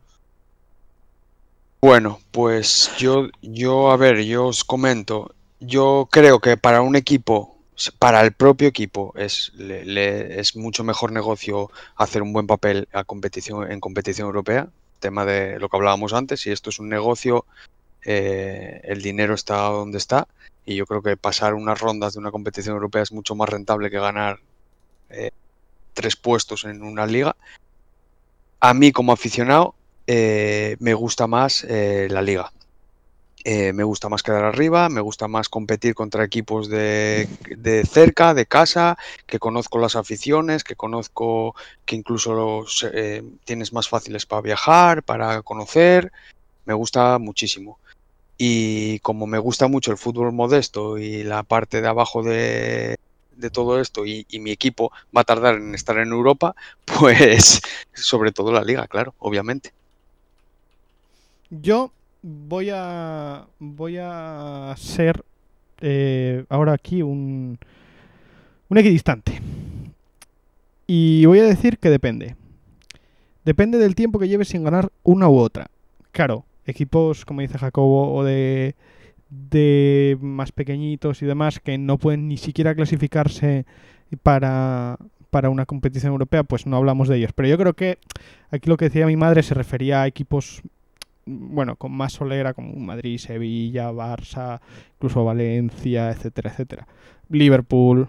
Bueno, 1.80 2.20
pues 2.32 2.90
yo, 2.98 3.28
yo, 3.42 3.90
a 3.90 3.96
ver, 3.96 4.22
yo 4.24 4.46
os 4.46 4.64
comento. 4.64 5.34
Yo 5.60 6.08
creo 6.10 6.40
que 6.40 6.56
para 6.56 6.82
un 6.82 6.96
equipo, 6.96 7.56
para 7.98 8.20
el 8.22 8.32
propio 8.32 8.68
equipo, 8.68 9.12
es, 9.16 9.52
le- 9.56 10.40
es 10.40 10.56
mucho 10.56 10.84
mejor 10.84 11.12
negocio 11.12 11.70
hacer 11.96 12.22
un 12.22 12.32
buen 12.32 12.46
papel 12.46 12.88
a 12.92 13.04
competición, 13.04 13.70
en 13.70 13.80
competición 13.80 14.26
europea. 14.26 14.68
Tema 15.00 15.24
de 15.24 15.58
lo 15.60 15.68
que 15.68 15.76
hablábamos 15.76 16.12
antes, 16.12 16.40
si 16.40 16.50
esto 16.50 16.70
es 16.70 16.78
un 16.78 16.88
negocio, 16.88 17.44
eh, 18.04 18.80
el 18.84 19.02
dinero 19.02 19.34
está 19.34 19.56
donde 19.68 19.98
está. 19.98 20.28
Y 20.66 20.76
yo 20.76 20.86
creo 20.86 21.02
que 21.02 21.16
pasar 21.16 21.54
unas 21.54 21.80
rondas 21.80 22.14
de 22.14 22.20
una 22.20 22.32
competición 22.32 22.74
europea 22.74 23.02
es 23.02 23.12
mucho 23.12 23.34
más 23.36 23.48
rentable 23.48 23.90
que 23.90 24.00
ganar 24.00 24.40
eh, 25.10 25.30
tres 25.94 26.16
puestos 26.16 26.64
en 26.64 26.82
una 26.82 27.06
liga. 27.06 27.36
A 28.60 28.74
mí 28.74 28.92
como 28.92 29.12
aficionado 29.12 29.75
eh, 30.06 30.76
me 30.80 30.94
gusta 30.94 31.26
más 31.26 31.64
eh, 31.68 32.08
la 32.10 32.22
liga. 32.22 32.52
Eh, 33.48 33.72
me 33.72 33.84
gusta 33.84 34.08
más 34.08 34.24
quedar 34.24 34.44
arriba, 34.44 34.88
me 34.88 35.00
gusta 35.00 35.28
más 35.28 35.48
competir 35.48 35.94
contra 35.94 36.24
equipos 36.24 36.68
de, 36.68 37.28
de 37.56 37.84
cerca, 37.84 38.34
de 38.34 38.44
casa, 38.44 38.98
que 39.24 39.38
conozco 39.38 39.78
las 39.78 39.94
aficiones, 39.94 40.64
que 40.64 40.74
conozco 40.74 41.54
que 41.84 41.94
incluso 41.94 42.34
los, 42.34 42.84
eh, 42.92 43.22
tienes 43.44 43.72
más 43.72 43.88
fáciles 43.88 44.26
para 44.26 44.42
viajar, 44.42 45.04
para 45.04 45.42
conocer. 45.42 46.10
Me 46.64 46.74
gusta 46.74 47.20
muchísimo. 47.20 47.78
Y 48.36 48.98
como 48.98 49.28
me 49.28 49.38
gusta 49.38 49.68
mucho 49.68 49.92
el 49.92 49.98
fútbol 49.98 50.32
modesto 50.32 50.98
y 50.98 51.22
la 51.22 51.44
parte 51.44 51.80
de 51.80 51.86
abajo 51.86 52.24
de, 52.24 52.96
de 53.36 53.50
todo 53.50 53.80
esto 53.80 54.04
y, 54.06 54.26
y 54.28 54.40
mi 54.40 54.50
equipo 54.50 54.90
va 55.16 55.20
a 55.20 55.24
tardar 55.24 55.54
en 55.54 55.72
estar 55.76 55.98
en 55.98 56.10
Europa, 56.10 56.56
pues 56.84 57.60
sobre 57.94 58.32
todo 58.32 58.50
la 58.52 58.64
liga, 58.64 58.88
claro, 58.88 59.14
obviamente. 59.20 59.72
Yo 61.50 61.92
voy 62.22 62.70
a 62.72 63.46
voy 63.60 63.98
a 64.00 64.74
ser 64.76 65.24
eh, 65.80 66.44
ahora 66.48 66.72
aquí 66.72 67.02
un 67.02 67.58
un 68.68 68.78
equidistante. 68.78 69.40
Y 70.88 71.24
voy 71.26 71.40
a 71.40 71.44
decir 71.44 71.78
que 71.78 71.90
depende. 71.90 72.36
Depende 73.44 73.78
del 73.78 73.94
tiempo 73.94 74.18
que 74.18 74.28
lleves 74.28 74.48
sin 74.48 74.64
ganar 74.64 74.90
una 75.04 75.28
u 75.28 75.38
otra. 75.38 75.68
Claro, 76.10 76.44
equipos 76.66 77.24
como 77.24 77.42
dice 77.42 77.58
Jacobo 77.58 78.12
o 78.12 78.24
de 78.24 78.74
de 79.28 80.16
más 80.20 80.52
pequeñitos 80.52 81.22
y 81.22 81.26
demás 81.26 81.58
que 81.60 81.78
no 81.78 81.98
pueden 81.98 82.28
ni 82.28 82.36
siquiera 82.36 82.74
clasificarse 82.74 83.66
para 84.22 84.98
para 85.30 85.50
una 85.50 85.66
competición 85.66 86.12
europea, 86.12 86.44
pues 86.44 86.66
no 86.66 86.76
hablamos 86.76 87.08
de 87.08 87.18
ellos. 87.18 87.32
Pero 87.34 87.48
yo 87.48 87.58
creo 87.58 87.74
que 87.74 87.98
aquí 88.50 88.68
lo 88.68 88.76
que 88.76 88.86
decía 88.86 89.06
mi 89.06 89.16
madre 89.16 89.42
se 89.42 89.54
refería 89.54 90.02
a 90.02 90.06
equipos 90.06 90.62
bueno, 91.26 91.76
con 91.76 91.92
más 91.92 92.12
solera 92.12 92.54
como 92.54 92.74
Madrid, 92.76 93.18
Sevilla, 93.18 93.90
Barça, 93.90 94.60
incluso 94.94 95.24
Valencia, 95.24 96.10
etcétera, 96.10 96.50
etcétera. 96.50 96.86
Liverpool, 97.28 98.08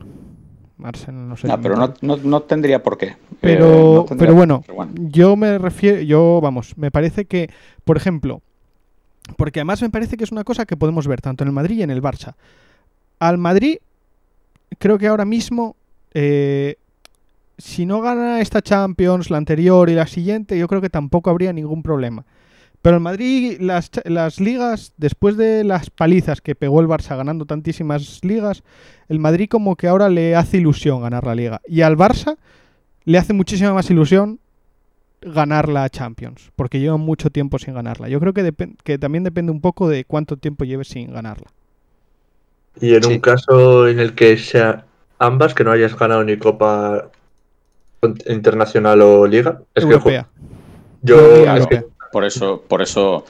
Arsenal, 0.83 1.27
no 1.27 1.35
sé. 1.35 1.47
No, 1.47 1.59
pero 1.59 1.75
no, 1.75 1.93
no, 2.01 2.17
no 2.17 2.41
tendría 2.43 2.83
por 2.83 2.97
qué. 2.97 3.07
Eh, 3.07 3.17
pero, 3.41 3.95
no 3.95 4.05
tendría 4.05 4.27
pero 4.27 4.35
bueno, 4.35 4.61
pero 4.61 4.75
bueno. 4.75 4.93
yo 4.95 5.35
me 5.35 5.57
refiero, 5.57 5.99
yo, 6.01 6.39
vamos, 6.41 6.77
me 6.77 6.91
parece 6.91 7.25
que, 7.25 7.49
por 7.83 7.97
ejemplo, 7.97 8.41
porque 9.35 9.59
además 9.59 9.81
me 9.81 9.89
parece 9.89 10.15
que 10.15 10.23
es 10.23 10.31
una 10.31 10.43
cosa 10.43 10.65
que 10.65 10.77
podemos 10.77 11.07
ver 11.07 11.21
tanto 11.21 11.43
en 11.43 11.49
el 11.49 11.53
Madrid 11.53 11.77
y 11.77 11.83
en 11.83 11.89
el 11.89 12.01
Barça. 12.01 12.35
Al 13.19 13.39
Madrid, 13.39 13.77
creo 14.77 14.99
que 14.99 15.07
ahora 15.07 15.25
mismo, 15.25 15.75
eh, 16.13 16.75
si 17.57 17.87
no 17.87 17.99
gana 18.01 18.41
esta 18.41 18.61
Champions, 18.61 19.31
la 19.31 19.37
anterior 19.37 19.89
y 19.89 19.95
la 19.95 20.05
siguiente, 20.05 20.57
yo 20.57 20.67
creo 20.67 20.81
que 20.81 20.91
tampoco 20.91 21.31
habría 21.31 21.51
ningún 21.51 21.81
problema. 21.81 22.23
Pero 22.87 22.95
el 22.95 23.03
Madrid, 23.03 23.57
las, 23.59 23.91
cha- 23.91 24.01
las 24.05 24.39
ligas, 24.39 24.93
después 24.95 25.35
de 25.35 25.65
las 25.65 25.89
palizas 25.89 26.39
que 26.39 26.55
pegó 26.55 26.79
el 26.79 26.87
Barça 26.87 27.17
ganando 27.17 27.43
tantísimas 27.45 28.21
ligas, 28.23 28.63
el 29.09 29.19
Madrid 29.19 29.49
como 29.49 29.75
que 29.75 29.89
ahora 29.89 30.07
le 30.07 30.37
hace 30.37 30.55
ilusión 30.55 31.01
ganar 31.01 31.25
la 31.25 31.35
liga. 31.35 31.59
Y 31.67 31.81
al 31.81 31.97
Barça 31.97 32.37
le 33.03 33.17
hace 33.17 33.33
muchísima 33.33 33.73
más 33.73 33.89
ilusión 33.89 34.39
ganar 35.21 35.67
la 35.67 35.89
Champions, 35.89 36.49
porque 36.55 36.79
llevan 36.79 37.01
mucho 37.01 37.29
tiempo 37.29 37.59
sin 37.59 37.73
ganarla. 37.73 38.07
Yo 38.07 38.21
creo 38.21 38.31
que, 38.31 38.53
que 38.85 38.97
también 38.97 39.25
depende 39.25 39.51
un 39.51 39.59
poco 39.59 39.89
de 39.89 40.05
cuánto 40.05 40.37
tiempo 40.37 40.63
lleves 40.63 40.87
sin 40.87 41.11
ganarla. 41.11 41.47
Y 42.79 42.95
en 42.95 43.03
Sí. 43.03 43.13
un 43.15 43.19
caso 43.19 43.89
en 43.89 43.99
el 43.99 44.15
que 44.15 44.37
sea 44.37 44.85
ambas, 45.19 45.53
que 45.53 45.65
no 45.65 45.71
hayas 45.73 45.93
ganado 45.99 46.23
ni 46.23 46.37
Copa 46.37 47.09
Internacional 48.29 49.01
o 49.01 49.27
Liga, 49.27 49.59
es 49.75 49.83
Europea. 49.83 50.25
que 51.03 51.07
yo 51.09 51.45
es 51.53 51.67
que-. 51.67 51.83
Por 52.11 52.25
eso, 52.25 52.61
por 52.67 52.81
eso, 52.81 53.25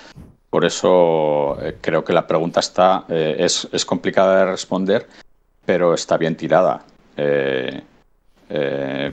por 0.50 0.66
eso 0.66 1.58
eh, 1.62 1.78
creo 1.82 2.04
que 2.04 2.14
la 2.14 2.28
pregunta 2.28 2.60
está 2.60 3.06
eh, 3.10 3.36
es, 3.40 3.68
es 3.72 3.86
complicada 3.86 4.40
de 4.40 4.52
responder, 4.52 5.08
pero 5.66 5.94
está 5.94 6.18
bien 6.18 6.36
tirada. 6.36 6.84
Eh, 7.16 7.82
eh, 8.50 9.12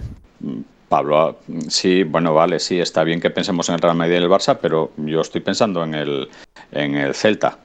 Pablo, 0.88 1.38
sí, 1.68 2.04
bueno, 2.04 2.34
vale, 2.34 2.60
sí, 2.60 2.78
está 2.78 3.02
bien 3.02 3.20
que 3.20 3.30
pensemos 3.30 3.68
en 3.68 3.76
el 3.76 3.80
Real 3.80 3.96
Madrid 3.96 4.14
y 4.14 4.16
el 4.18 4.28
Barça, 4.30 4.58
pero 4.60 4.92
yo 4.98 5.22
estoy 5.22 5.40
pensando 5.40 5.82
en 5.82 5.94
el, 5.94 6.28
en 6.70 6.94
el 6.96 7.14
Celta, 7.14 7.58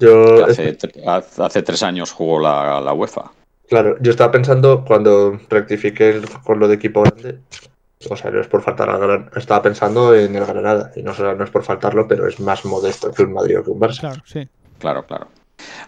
yo 0.00 0.44
hace, 0.44 0.76
hace 1.06 1.42
hace 1.42 1.62
tres 1.62 1.82
años 1.82 2.10
jugó 2.12 2.40
la, 2.40 2.80
la 2.80 2.92
UEFA. 2.92 3.30
Claro, 3.68 3.96
yo 4.00 4.10
estaba 4.10 4.32
pensando 4.32 4.84
cuando 4.84 5.38
rectifiqué 5.48 6.10
el- 6.10 6.28
con 6.44 6.58
lo 6.58 6.66
de 6.68 6.74
equipo 6.74 7.02
grande, 7.02 7.38
o 8.10 8.16
sea, 8.16 8.30
no 8.30 8.40
es 8.40 8.46
por 8.46 8.62
faltar 8.62 8.90
a 8.90 8.98
Gran- 8.98 9.30
Estaba 9.36 9.62
pensando 9.62 10.14
en 10.14 10.36
el 10.36 10.44
Granada, 10.44 10.92
y 10.96 11.02
no, 11.02 11.12
no 11.14 11.44
es 11.44 11.50
por 11.50 11.64
faltarlo, 11.64 12.06
pero 12.06 12.28
es 12.28 12.38
más 12.40 12.64
modesto 12.64 13.10
que 13.10 13.22
un 13.22 13.32
Madrid 13.32 13.58
o 13.58 13.64
que 13.64 13.70
un 13.70 13.80
Barça. 13.80 14.00
Claro, 14.00 14.22
sí. 14.26 14.48
Claro, 14.78 15.06
claro. 15.06 15.28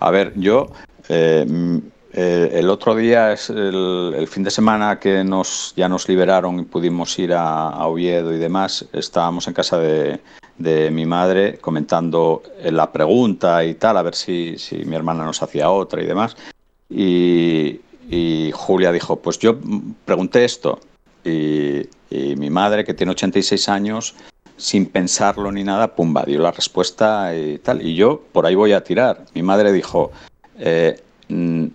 A 0.00 0.10
ver, 0.10 0.32
yo 0.36 0.70
eh, 1.08 1.44
mm, 1.46 1.76
eh, 2.14 2.50
el 2.54 2.70
otro 2.70 2.94
día 2.94 3.32
es 3.32 3.50
el, 3.50 4.14
el 4.16 4.26
fin 4.28 4.42
de 4.42 4.50
semana 4.50 4.98
que 4.98 5.22
nos 5.22 5.74
ya 5.76 5.88
nos 5.88 6.08
liberaron 6.08 6.58
y 6.60 6.64
pudimos 6.64 7.18
ir 7.18 7.34
a, 7.34 7.68
a 7.68 7.86
Oviedo 7.86 8.32
y 8.32 8.38
demás. 8.38 8.86
Estábamos 8.94 9.46
en 9.46 9.52
casa 9.54 9.78
de, 9.78 10.18
de 10.56 10.90
mi 10.90 11.04
madre 11.04 11.58
comentando 11.58 12.42
eh, 12.58 12.72
la 12.72 12.90
pregunta 12.90 13.62
y 13.64 13.74
tal, 13.74 13.98
a 13.98 14.02
ver 14.02 14.14
si, 14.14 14.56
si 14.56 14.76
mi 14.86 14.96
hermana 14.96 15.24
nos 15.24 15.42
hacía 15.42 15.68
otra 15.70 16.02
y 16.02 16.06
demás. 16.06 16.34
Y, 16.88 17.80
y 18.08 18.50
Julia 18.54 18.90
dijo, 18.92 19.16
pues 19.16 19.38
yo 19.38 19.56
pregunté 20.06 20.46
esto. 20.46 20.80
Y, 21.24 21.88
y 22.10 22.36
mi 22.36 22.50
madre, 22.50 22.84
que 22.84 22.94
tiene 22.94 23.12
86 23.12 23.68
años, 23.68 24.14
sin 24.58 24.86
pensarlo 24.86 25.50
ni 25.52 25.64
nada, 25.64 25.94
pumba, 25.94 26.24
dio 26.24 26.40
la 26.40 26.50
respuesta 26.50 27.34
y 27.34 27.58
tal. 27.58 27.80
Y 27.80 27.94
yo 27.94 28.22
por 28.32 28.44
ahí 28.44 28.54
voy 28.54 28.72
a 28.72 28.84
tirar. 28.84 29.24
Mi 29.32 29.42
madre 29.42 29.72
dijo, 29.72 30.10
eh, 30.58 31.00
mm, 31.28 31.66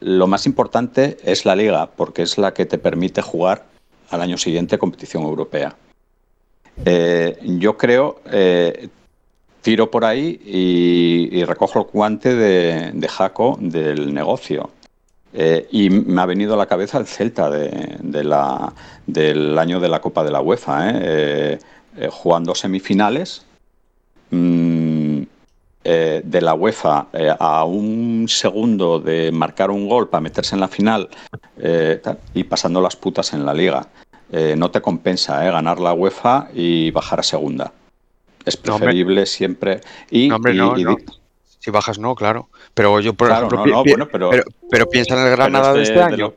lo 0.00 0.26
más 0.26 0.46
importante 0.46 1.18
es 1.22 1.44
la 1.44 1.54
liga, 1.54 1.86
porque 1.94 2.22
es 2.22 2.38
la 2.38 2.52
que 2.52 2.66
te 2.66 2.78
permite 2.78 3.22
jugar 3.22 3.66
al 4.10 4.22
año 4.22 4.38
siguiente 4.38 4.78
competición 4.78 5.22
europea. 5.22 5.76
Eh, 6.84 7.38
yo 7.42 7.76
creo, 7.76 8.20
eh, 8.30 8.88
tiro 9.60 9.90
por 9.90 10.04
ahí 10.04 10.40
y, 10.44 11.44
recojo 11.44 11.80
el 11.80 11.86
guante 11.92 12.34
de 12.34 13.08
Jaco 13.08 13.58
del 13.60 14.14
negocio. 14.14 14.70
Eh, 15.34 15.66
y 15.70 15.88
me 15.88 16.20
ha 16.20 16.26
venido 16.26 16.54
a 16.54 16.56
la 16.58 16.66
cabeza 16.66 16.98
el 16.98 17.06
Celta 17.06 17.50
de, 17.50 17.96
de 18.00 18.24
la, 18.24 18.72
del 19.06 19.58
año 19.58 19.80
de 19.80 19.88
la 19.88 20.00
Copa 20.00 20.22
de 20.24 20.30
la 20.30 20.40
UEFA, 20.42 20.90
¿eh? 20.90 21.00
Eh, 21.02 21.58
eh, 21.96 22.08
jugando 22.10 22.54
semifinales 22.54 23.44
mm, 24.30 25.22
de 25.84 26.40
la 26.40 26.54
UEFA 26.54 27.08
a 27.38 27.64
un 27.64 28.26
segundo 28.28 29.00
de 29.00 29.32
marcar 29.32 29.70
un 29.70 29.88
gol 29.88 30.08
para 30.08 30.20
meterse 30.20 30.54
en 30.54 30.60
la 30.60 30.68
final 30.68 31.08
y 32.34 32.44
pasando 32.44 32.80
las 32.80 32.94
putas 32.94 33.32
en 33.32 33.44
la 33.44 33.52
liga. 33.52 33.88
No 34.56 34.70
te 34.70 34.80
compensa 34.80 35.42
ganar 35.42 35.80
la 35.80 35.92
UEFA 35.92 36.48
y 36.54 36.92
bajar 36.92 37.20
a 37.20 37.24
segunda. 37.24 37.72
Es 38.44 38.56
No, 38.64 38.78
preferible 38.78 39.26
siempre. 39.26 39.80
Y, 40.10 40.28
No, 40.28 40.36
hombre, 40.36 40.54
y- 40.54 40.56
no, 40.56 40.78
y 40.78 40.84
Si 41.62 41.70
bajas, 41.70 41.96
no, 42.00 42.16
claro. 42.16 42.48
Pero 42.74 42.98
yo, 42.98 43.14
por 43.14 43.28
Claro, 43.28 43.46
ejemplo, 43.46 43.66
no, 43.66 43.76
no, 43.76 43.84
bueno, 43.84 44.08
pero- 44.10 44.30
pero, 44.30 44.42
pero 44.68 44.86
piensa 44.88 45.14
en 45.14 45.24
el 45.26 45.30
Granada 45.30 45.72
de, 45.72 45.76
de- 45.78 45.82
este 45.84 45.94
de 45.94 46.02
año. 46.02 46.16
lo- 46.16 46.34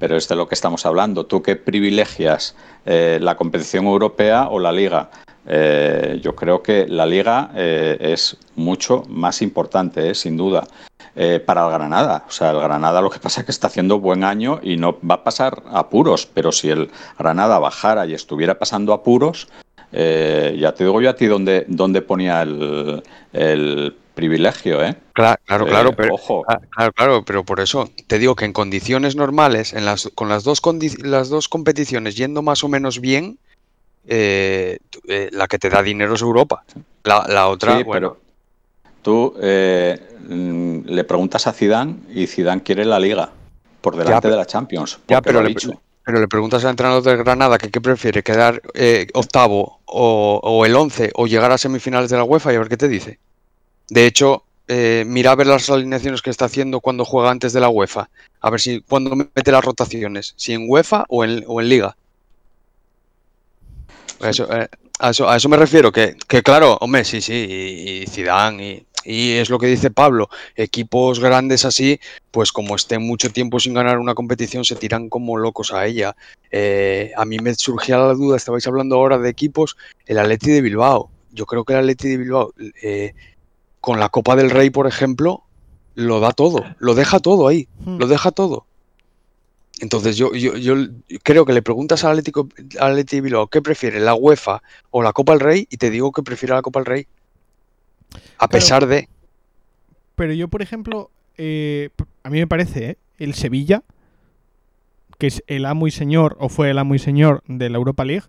pero 0.00 0.16
es 0.16 0.26
de 0.26 0.34
lo 0.34 0.48
que 0.48 0.56
estamos 0.56 0.84
hablando. 0.84 1.26
¿Tú 1.26 1.40
qué 1.42 1.54
privilegias? 1.54 2.56
eh, 2.84 3.18
¿La 3.22 3.36
competición 3.36 3.84
europea 3.86 4.48
o 4.50 4.58
la 4.58 4.72
liga? 4.72 5.10
Eh, 5.46 6.18
yo 6.20 6.34
creo 6.34 6.60
que 6.60 6.88
la 6.88 7.06
liga 7.06 7.52
eh, 7.54 7.96
es 8.00 8.36
mucho 8.56 9.04
más 9.08 9.42
importante, 9.42 10.10
eh, 10.10 10.14
sin 10.16 10.36
duda, 10.36 10.66
para 11.46 11.64
el 11.66 11.70
Granada. 11.72 12.24
O 12.26 12.32
sea, 12.32 12.50
el 12.50 12.58
Granada 12.58 13.00
lo 13.00 13.10
que 13.10 13.20
pasa 13.20 13.42
es 13.42 13.46
que 13.46 13.52
está 13.52 13.68
haciendo 13.68 14.00
buen 14.00 14.24
año 14.24 14.58
y 14.60 14.76
no 14.76 14.98
va 15.08 15.16
a 15.16 15.22
pasar 15.24 15.62
apuros, 15.70 16.26
pero 16.26 16.50
si 16.50 16.70
el 16.70 16.90
Granada 17.16 17.60
bajara 17.60 18.04
y 18.06 18.14
estuviera 18.14 18.58
pasando 18.58 18.92
apuros, 18.92 19.46
ya 19.92 20.72
te 20.74 20.82
digo 20.84 21.00
yo 21.00 21.10
a 21.10 21.14
ti 21.14 21.26
dónde, 21.26 21.64
dónde 21.68 22.00
ponía 22.02 22.42
el, 22.42 23.02
el 23.34 23.94
privilegio, 24.14 24.84
¿eh? 24.84 24.94
Claro, 25.12 25.40
claro, 25.46 25.66
claro, 25.66 25.90
Eh, 25.90 25.94
pero, 25.96 26.14
ojo. 26.14 26.44
claro, 26.70 26.92
claro, 26.92 27.24
pero 27.24 27.44
por 27.44 27.60
eso 27.60 27.88
te 28.06 28.18
digo 28.18 28.34
que 28.36 28.44
en 28.44 28.52
condiciones 28.52 29.16
normales, 29.16 29.72
en 29.72 29.84
las, 29.84 30.10
con 30.14 30.28
las 30.28 30.44
dos, 30.44 30.60
las 31.02 31.28
dos 31.28 31.48
competiciones 31.48 32.16
yendo 32.16 32.42
más 32.42 32.62
o 32.64 32.68
menos 32.68 33.00
bien, 33.00 33.38
eh, 34.06 34.78
eh, 35.08 35.28
la 35.32 35.46
que 35.46 35.58
te 35.58 35.70
da 35.70 35.82
dinero 35.82 36.14
es 36.14 36.22
Europa. 36.22 36.64
La, 37.04 37.24
la 37.28 37.48
otra, 37.48 37.78
Sí, 37.78 37.82
bueno, 37.84 38.14
pero 38.14 38.20
tú 39.02 39.34
eh, 39.40 39.98
mm, 40.28 40.80
le 40.86 41.04
preguntas 41.04 41.46
a 41.46 41.52
Zidane 41.52 41.96
y 42.14 42.26
Zidane 42.26 42.62
quiere 42.62 42.84
la 42.84 42.98
Liga 43.00 43.30
por 43.80 43.96
delante 43.96 44.22
pero- 44.22 44.34
de 44.34 44.38
la 44.38 44.46
Champions. 44.46 44.98
ya, 45.08 45.20
pero 45.22 45.42
le, 45.42 45.48
dicho. 45.50 45.70
pero 46.04 46.20
le 46.20 46.28
preguntas 46.28 46.64
al 46.64 46.70
entrenador 46.70 47.02
del 47.02 47.16
Granada 47.18 47.58
que 47.58 47.70
qué 47.70 47.80
prefiere, 47.80 48.22
quedar 48.22 48.60
eh, 48.74 49.06
octavo 49.14 49.80
o, 49.86 50.40
o 50.42 50.66
el 50.66 50.74
once 50.76 51.10
o 51.14 51.26
llegar 51.26 51.50
a 51.52 51.58
semifinales 51.58 52.10
de 52.10 52.16
la 52.16 52.24
UEFA 52.24 52.52
y 52.52 52.56
a 52.56 52.58
ver 52.60 52.68
qué 52.68 52.76
te 52.76 52.88
dice. 52.88 53.18
De 53.88 54.06
hecho, 54.06 54.44
eh, 54.68 55.04
mira 55.06 55.32
a 55.32 55.34
ver 55.34 55.46
las 55.46 55.68
alineaciones 55.70 56.22
que 56.22 56.30
está 56.30 56.46
haciendo 56.46 56.80
cuando 56.80 57.04
juega 57.04 57.30
antes 57.30 57.52
de 57.52 57.60
la 57.60 57.68
UEFA. 57.68 58.08
A 58.40 58.50
ver 58.50 58.60
si 58.60 58.80
cuando 58.80 59.14
mete 59.16 59.52
las 59.52 59.64
rotaciones, 59.64 60.34
si 60.36 60.52
en 60.52 60.66
UEFA 60.68 61.04
o 61.08 61.24
en, 61.24 61.68
Liga. 61.68 61.96
A 64.20 64.30
eso, 64.30 64.46
eh, 64.52 64.68
a 64.98 65.10
eso, 65.10 65.48
me 65.48 65.56
refiero, 65.56 65.90
que, 65.90 66.16
que 66.28 66.42
claro, 66.42 66.78
hombre, 66.80 67.04
sí, 67.04 67.20
sí, 67.20 67.32
y, 67.32 68.02
y 68.02 68.06
Zidane, 68.06 68.64
y, 68.64 68.86
y 69.04 69.32
es 69.32 69.50
lo 69.50 69.58
que 69.58 69.66
dice 69.66 69.90
Pablo, 69.90 70.28
equipos 70.56 71.20
grandes 71.20 71.64
así, 71.64 71.98
pues 72.30 72.52
como 72.52 72.76
estén 72.76 73.02
mucho 73.02 73.30
tiempo 73.30 73.58
sin 73.60 73.74
ganar 73.74 73.98
una 73.98 74.14
competición, 74.14 74.64
se 74.64 74.76
tiran 74.76 75.08
como 75.08 75.36
locos 75.36 75.72
a 75.72 75.86
ella. 75.86 76.16
Eh, 76.50 77.12
a 77.16 77.24
mí 77.24 77.38
me 77.38 77.54
surgía 77.54 77.98
la 77.98 78.14
duda, 78.14 78.36
estabais 78.36 78.66
hablando 78.66 78.96
ahora 78.96 79.18
de 79.18 79.30
equipos, 79.30 79.76
el 80.06 80.18
Atleti 80.18 80.50
de 80.50 80.62
Bilbao. 80.62 81.10
Yo 81.32 81.46
creo 81.46 81.64
que 81.64 81.72
el 81.72 81.80
Atleti 81.80 82.08
de 82.08 82.16
Bilbao, 82.18 82.54
eh, 82.82 83.14
con 83.82 83.98
la 83.98 84.08
Copa 84.08 84.36
del 84.36 84.50
Rey, 84.50 84.70
por 84.70 84.86
ejemplo, 84.86 85.42
lo 85.96 86.20
da 86.20 86.30
todo, 86.30 86.64
lo 86.78 86.94
deja 86.94 87.18
todo 87.18 87.48
ahí, 87.48 87.68
Hmm. 87.84 87.98
lo 87.98 88.06
deja 88.06 88.30
todo. 88.30 88.64
Entonces 89.80 90.16
yo, 90.16 90.32
yo, 90.34 90.56
yo 90.56 90.76
creo 91.24 91.44
que 91.44 91.52
le 91.52 91.62
preguntas 91.62 92.04
al 92.04 92.12
Atlético, 92.12 92.48
al 92.78 93.04
Bilbao 93.04 93.48
qué 93.48 93.60
prefiere, 93.60 93.98
la 93.98 94.14
UEFA 94.14 94.62
o 94.92 95.02
la 95.02 95.12
Copa 95.12 95.32
del 95.32 95.40
Rey, 95.40 95.66
y 95.68 95.78
te 95.78 95.90
digo 95.90 96.12
que 96.12 96.22
prefiere 96.22 96.54
la 96.54 96.62
Copa 96.62 96.78
del 96.78 96.86
Rey. 96.86 97.06
A 98.38 98.46
pesar 98.46 98.86
de... 98.86 99.08
Pero 100.14 100.32
yo, 100.32 100.46
por 100.46 100.62
ejemplo, 100.62 101.10
eh, 101.36 101.90
a 102.22 102.30
mí 102.30 102.38
me 102.38 102.46
parece, 102.46 102.90
¿eh? 102.90 102.98
el 103.18 103.34
Sevilla, 103.34 103.82
que 105.18 105.26
es 105.26 105.42
el 105.48 105.66
amo 105.66 105.88
y 105.88 105.90
señor, 105.90 106.36
o 106.38 106.48
fue 106.48 106.70
el 106.70 106.78
amo 106.78 106.94
y 106.94 107.00
señor 107.00 107.42
de 107.48 107.68
la 107.68 107.78
Europa 107.78 108.04
League, 108.04 108.26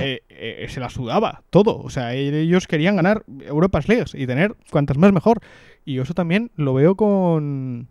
eh, 0.00 0.20
eh, 0.28 0.66
se 0.68 0.80
la 0.80 0.90
sudaba 0.90 1.42
todo. 1.50 1.78
O 1.78 1.90
sea, 1.90 2.14
ellos 2.14 2.66
querían 2.66 2.96
ganar 2.96 3.24
Europas 3.46 3.88
Leagues 3.88 4.14
y 4.14 4.26
tener 4.26 4.56
cuantas 4.70 4.98
más 4.98 5.12
mejor. 5.12 5.40
Y 5.84 5.98
eso 5.98 6.14
también 6.14 6.50
lo 6.56 6.74
veo 6.74 6.96
con. 6.96 7.88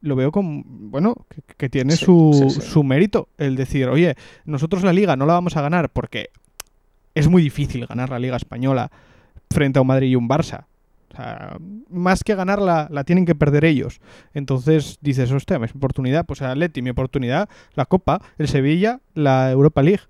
Lo 0.00 0.16
veo 0.16 0.30
con. 0.30 0.90
Bueno, 0.90 1.14
que, 1.28 1.42
que 1.56 1.68
tiene 1.68 1.96
Sí, 1.96 2.04
su, 2.04 2.48
sí, 2.50 2.60
sí. 2.60 2.60
su 2.60 2.84
mérito. 2.84 3.28
El 3.38 3.56
decir, 3.56 3.88
oye, 3.88 4.14
nosotros 4.44 4.82
la 4.84 4.92
liga 4.92 5.16
no 5.16 5.26
la 5.26 5.34
vamos 5.34 5.56
a 5.56 5.62
ganar 5.62 5.90
porque 5.90 6.30
es 7.14 7.28
muy 7.28 7.42
difícil 7.42 7.86
ganar 7.86 8.10
la 8.10 8.18
liga 8.18 8.36
española 8.36 8.90
frente 9.50 9.78
a 9.78 9.82
un 9.82 9.88
Madrid 9.88 10.10
y 10.10 10.16
un 10.16 10.28
Barça. 10.28 10.66
O 11.10 11.16
sea, 11.16 11.56
más 11.88 12.22
que 12.22 12.34
ganarla, 12.34 12.86
la 12.90 13.02
tienen 13.02 13.24
que 13.24 13.34
perder 13.34 13.64
ellos. 13.64 14.00
Entonces 14.34 14.98
dices, 15.00 15.32
hostia, 15.32 15.58
mi 15.58 15.66
oportunidad, 15.74 16.26
pues 16.26 16.42
el 16.42 16.48
Atleti, 16.48 16.82
mi 16.82 16.90
oportunidad, 16.90 17.48
la 17.74 17.86
Copa, 17.86 18.20
el 18.36 18.46
Sevilla, 18.46 19.00
la 19.14 19.50
Europa 19.50 19.82
League. 19.82 20.02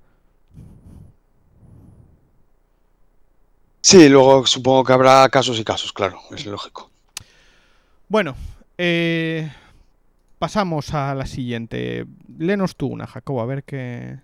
Sí, 3.80 4.08
luego 4.08 4.46
supongo 4.46 4.84
que 4.84 4.92
habrá 4.92 5.28
casos 5.28 5.58
y 5.58 5.64
casos, 5.64 5.92
claro, 5.92 6.20
es 6.30 6.44
lógico. 6.46 6.90
Bueno, 8.08 8.36
eh, 8.76 9.50
pasamos 10.38 10.94
a 10.94 11.14
la 11.14 11.26
siguiente. 11.26 12.06
Lenos 12.38 12.76
tú 12.76 12.86
una, 12.86 13.06
Jacobo, 13.06 13.40
a 13.40 13.46
ver 13.46 13.64
qué. 13.64 14.18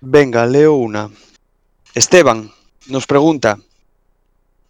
Venga, 0.00 0.46
leo 0.46 0.74
una. 0.74 1.10
Esteban 1.94 2.50
nos 2.88 3.06
pregunta, 3.06 3.58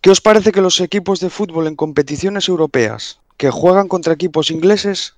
¿qué 0.00 0.10
os 0.10 0.20
parece 0.20 0.52
que 0.52 0.60
los 0.60 0.80
equipos 0.80 1.20
de 1.20 1.30
fútbol 1.30 1.66
en 1.66 1.76
competiciones 1.76 2.48
europeas 2.48 3.20
que 3.36 3.50
juegan 3.50 3.88
contra 3.88 4.14
equipos 4.14 4.50
ingleses 4.50 5.14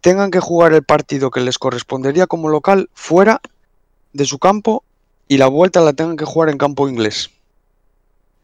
tengan 0.00 0.30
que 0.30 0.40
jugar 0.40 0.74
el 0.74 0.82
partido 0.82 1.30
que 1.30 1.40
les 1.40 1.58
correspondería 1.58 2.26
como 2.26 2.48
local 2.48 2.90
fuera 2.92 3.40
de 4.12 4.26
su 4.26 4.38
campo 4.38 4.84
y 5.28 5.38
la 5.38 5.46
vuelta 5.46 5.80
la 5.80 5.94
tengan 5.94 6.16
que 6.16 6.26
jugar 6.26 6.50
en 6.50 6.58
campo 6.58 6.88
inglés? 6.88 7.30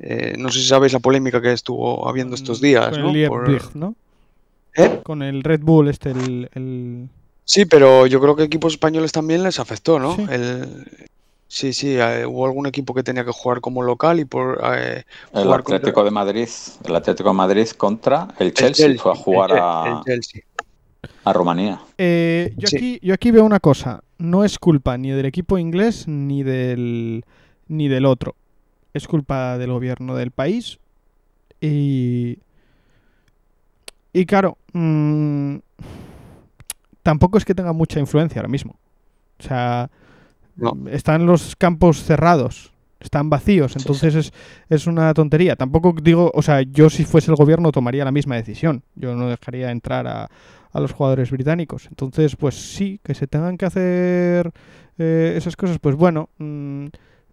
Eh, 0.02 0.34
no 0.38 0.50
sé 0.50 0.60
si 0.60 0.66
sabéis 0.66 0.92
la 0.94 0.98
polémica 1.00 1.40
que 1.42 1.52
estuvo 1.52 2.08
habiendo 2.08 2.34
estos 2.34 2.60
días, 2.60 2.88
Con 2.90 3.02
¿no? 3.02 3.10
el 3.10 3.28
Por- 3.28 3.76
¿no? 3.76 3.94
¿Eh? 4.76 5.00
Con 5.02 5.22
el 5.22 5.42
Red 5.42 5.60
Bull, 5.62 5.88
este, 5.88 6.10
el. 6.12 6.48
el- 6.54 7.08
Sí, 7.44 7.64
pero 7.66 8.06
yo 8.06 8.20
creo 8.20 8.36
que 8.36 8.44
equipos 8.44 8.74
españoles 8.74 9.10
también 9.12 9.42
les 9.42 9.58
afectó, 9.58 9.98
¿no? 9.98 10.14
Sí. 10.16 10.24
El... 10.30 10.86
Sí, 11.48 11.72
sí, 11.72 11.96
eh, 11.98 12.24
hubo 12.24 12.46
algún 12.46 12.66
equipo 12.68 12.94
que 12.94 13.02
tenía 13.02 13.24
que 13.24 13.32
jugar 13.32 13.60
como 13.60 13.82
local 13.82 14.20
y 14.20 14.24
por 14.24 14.60
eh, 14.72 15.02
El 15.34 15.42
jugar 15.44 15.60
Atlético 15.60 15.86
contra- 15.94 16.04
de 16.04 16.10
Madrid, 16.12 16.48
el 16.84 16.94
Atlético 16.96 17.28
de 17.30 17.34
Madrid 17.34 17.68
contra 17.70 18.28
el 18.38 18.46
el 18.46 18.52
Chelsea, 18.54 18.94
fue 18.98 19.10
a 19.12 19.14
jugar 19.16 19.50
el, 19.50 19.58
a, 19.60 20.02
Chelsea. 20.06 20.42
a 21.24 21.32
Rumanía. 21.32 21.80
Eh, 21.98 22.54
yo, 22.56 22.68
Sí. 22.68 22.76
aquí, 22.76 22.98
yo 23.02 23.14
aquí 23.14 23.32
veo 23.32 23.44
una 23.44 23.58
cosa. 23.58 24.00
No 24.18 24.44
es 24.44 24.60
culpa 24.60 24.96
ni 24.96 25.10
del 25.10 25.26
equipo 25.26 25.58
inglés 25.58 26.06
ni 26.06 26.44
del, 26.44 27.24
ni 27.66 27.88
del 27.88 28.06
otro. 28.06 28.36
Es 28.94 29.06
culpa 29.08 29.58
del 29.58 29.72
gobierno 29.72 30.14
del 30.16 30.30
país. 30.30 30.78
Y. 31.60 32.38
Y 34.12 34.26
claro, 34.26 34.58
mm, 34.72 35.56
tampoco 37.02 37.38
es 37.38 37.44
que 37.44 37.54
tenga 37.54 37.72
mucha 37.72 38.00
influencia 38.00 38.40
ahora 38.40 38.48
mismo. 38.48 38.76
O 39.38 39.42
sea, 39.42 39.90
No. 40.56 40.72
Están 40.90 41.26
los 41.26 41.56
campos 41.56 42.04
cerrados, 42.04 42.72
están 43.00 43.30
vacíos, 43.30 43.72
Sí, 43.72 43.78
entonces 43.80 44.14
Es, 44.14 44.32
es 44.70 44.86
una 44.86 45.14
tontería. 45.14 45.56
Tampoco 45.56 45.94
digo, 46.02 46.30
o 46.34 46.42
sea, 46.42 46.62
yo 46.62 46.90
si 46.90 47.04
fuese 47.04 47.30
el 47.30 47.36
gobierno 47.36 47.72
tomaría 47.72 48.04
la 48.04 48.12
misma 48.12 48.36
decisión. 48.36 48.84
Yo 48.96 49.16
no 49.16 49.28
dejaría 49.28 49.70
entrar 49.72 50.06
a, 50.06 50.30
a 50.72 50.80
los 50.80 50.92
jugadores 50.92 51.30
británicos. 51.30 51.86
Entonces, 51.88 52.36
pues 52.36 52.54
sí, 52.56 53.00
que 53.04 53.14
se 53.14 53.26
tengan 53.26 53.58
que 53.58 53.66
hacer 53.66 54.52
eh, 54.98 55.34
esas 55.36 55.56
cosas, 55.56 55.78
pues 55.80 55.96
bueno, 55.96 56.30
mm, 56.38 56.86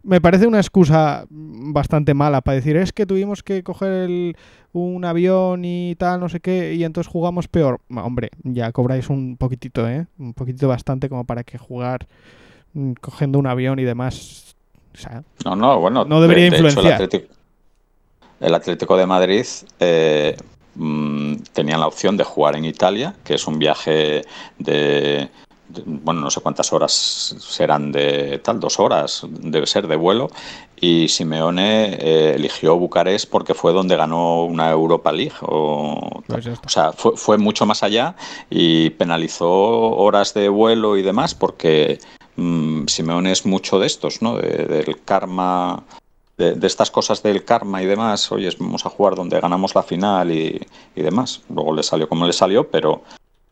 me 0.03 0.21
parece 0.21 0.47
una 0.47 0.59
excusa 0.59 1.25
bastante 1.29 2.13
mala 2.13 2.41
para 2.41 2.55
decir, 2.55 2.77
es 2.77 2.93
que 2.93 3.05
tuvimos 3.05 3.43
que 3.43 3.63
coger 3.63 3.91
el- 3.91 4.37
un 4.73 5.03
avión 5.05 5.63
y 5.65 5.95
tal, 5.95 6.19
no 6.19 6.29
sé 6.29 6.39
qué, 6.39 6.73
y 6.75 6.83
entonces 6.83 7.11
jugamos 7.11 7.47
peor. 7.47 7.79
Hombre, 7.89 8.29
ya 8.43 8.71
cobráis 8.71 9.09
un 9.09 9.35
poquitito, 9.37 9.87
¿eh? 9.89 10.05
Un 10.19 10.33
poquitito 10.33 10.67
bastante 10.67 11.09
como 11.09 11.23
para 11.25 11.43
que 11.43 11.57
jugar 11.57 12.07
mm, 12.73 12.93
cogiendo 13.01 13.39
un 13.39 13.47
avión 13.47 13.79
y 13.79 13.83
demás. 13.83 14.55
O 14.93 14.97
sea, 14.97 15.23
No, 15.45 15.55
no, 15.55 15.79
bueno. 15.79 16.05
No 16.05 16.21
debería 16.21 16.45
de- 16.45 16.49
de 16.51 16.57
hecho, 16.57 16.65
influenciar. 16.67 16.99
el, 17.01 17.05
Atlético, 17.05 17.33
el 18.39 18.53
Atlético 18.55 18.97
de 18.97 19.05
Madrid 19.07 19.45
eh, 19.79 20.37
mm, 20.75 21.35
tenía 21.53 21.77
la 21.77 21.87
opción 21.87 22.17
de 22.17 22.23
jugar 22.23 22.55
en 22.55 22.65
Italia, 22.65 23.15
que 23.23 23.33
es 23.35 23.47
un 23.47 23.57
viaje 23.57 24.21
de- 24.59 25.29
bueno, 25.85 26.21
no 26.21 26.31
sé 26.31 26.39
cuántas 26.41 26.71
horas 26.73 26.91
serán 27.39 27.91
de 27.91 28.39
tal, 28.39 28.59
dos 28.59 28.79
horas 28.79 29.21
debe 29.29 29.67
ser 29.67 29.87
de 29.87 29.95
vuelo. 29.95 30.29
Y 30.79 31.07
Simeone 31.09 31.95
eh, 31.95 32.33
eligió 32.35 32.77
Bucarest 32.77 33.29
porque 33.29 33.53
fue 33.53 33.73
donde 33.73 33.95
ganó 33.97 34.43
una 34.45 34.69
Europa 34.71 35.11
League. 35.11 35.33
O, 35.41 36.21
Pues 36.27 36.45
o 36.65 36.69
sea, 36.69 36.91
fue, 36.93 37.17
fue 37.17 37.37
mucho 37.37 37.65
más 37.65 37.83
allá 37.83 38.15
y 38.49 38.91
penalizó 38.91 39.49
horas 39.49 40.33
de 40.33 40.49
vuelo 40.49 40.97
y 40.97 41.01
demás 41.01 41.33
porque 41.35 41.99
mm, 42.35 42.85
Simeone 42.87 43.31
es 43.31 43.45
mucho 43.45 43.79
de 43.79 43.87
estos, 43.87 44.21
¿no? 44.21 44.37
De- 44.37 44.65
del 44.67 45.01
karma, 45.03 45.83
de, 46.37 46.53
de 46.53 46.67
estas 46.67 46.91
cosas 46.91 47.23
del 47.23 47.43
karma 47.43 47.81
y 47.81 47.87
demás. 47.87 48.31
Oye, 48.31 48.49
vamos 48.59 48.85
a 48.85 48.89
jugar 48.89 49.15
donde 49.15 49.39
ganamos 49.39 49.73
la 49.73 49.81
final 49.83 50.31
y, 50.31 50.61
y 50.95 51.01
demás. 51.01 51.41
Luego 51.49 51.73
le 51.73 51.81
salió 51.83 52.07
como 52.07 52.27
le 52.27 52.33
salió, 52.33 52.69
pero, 52.69 53.01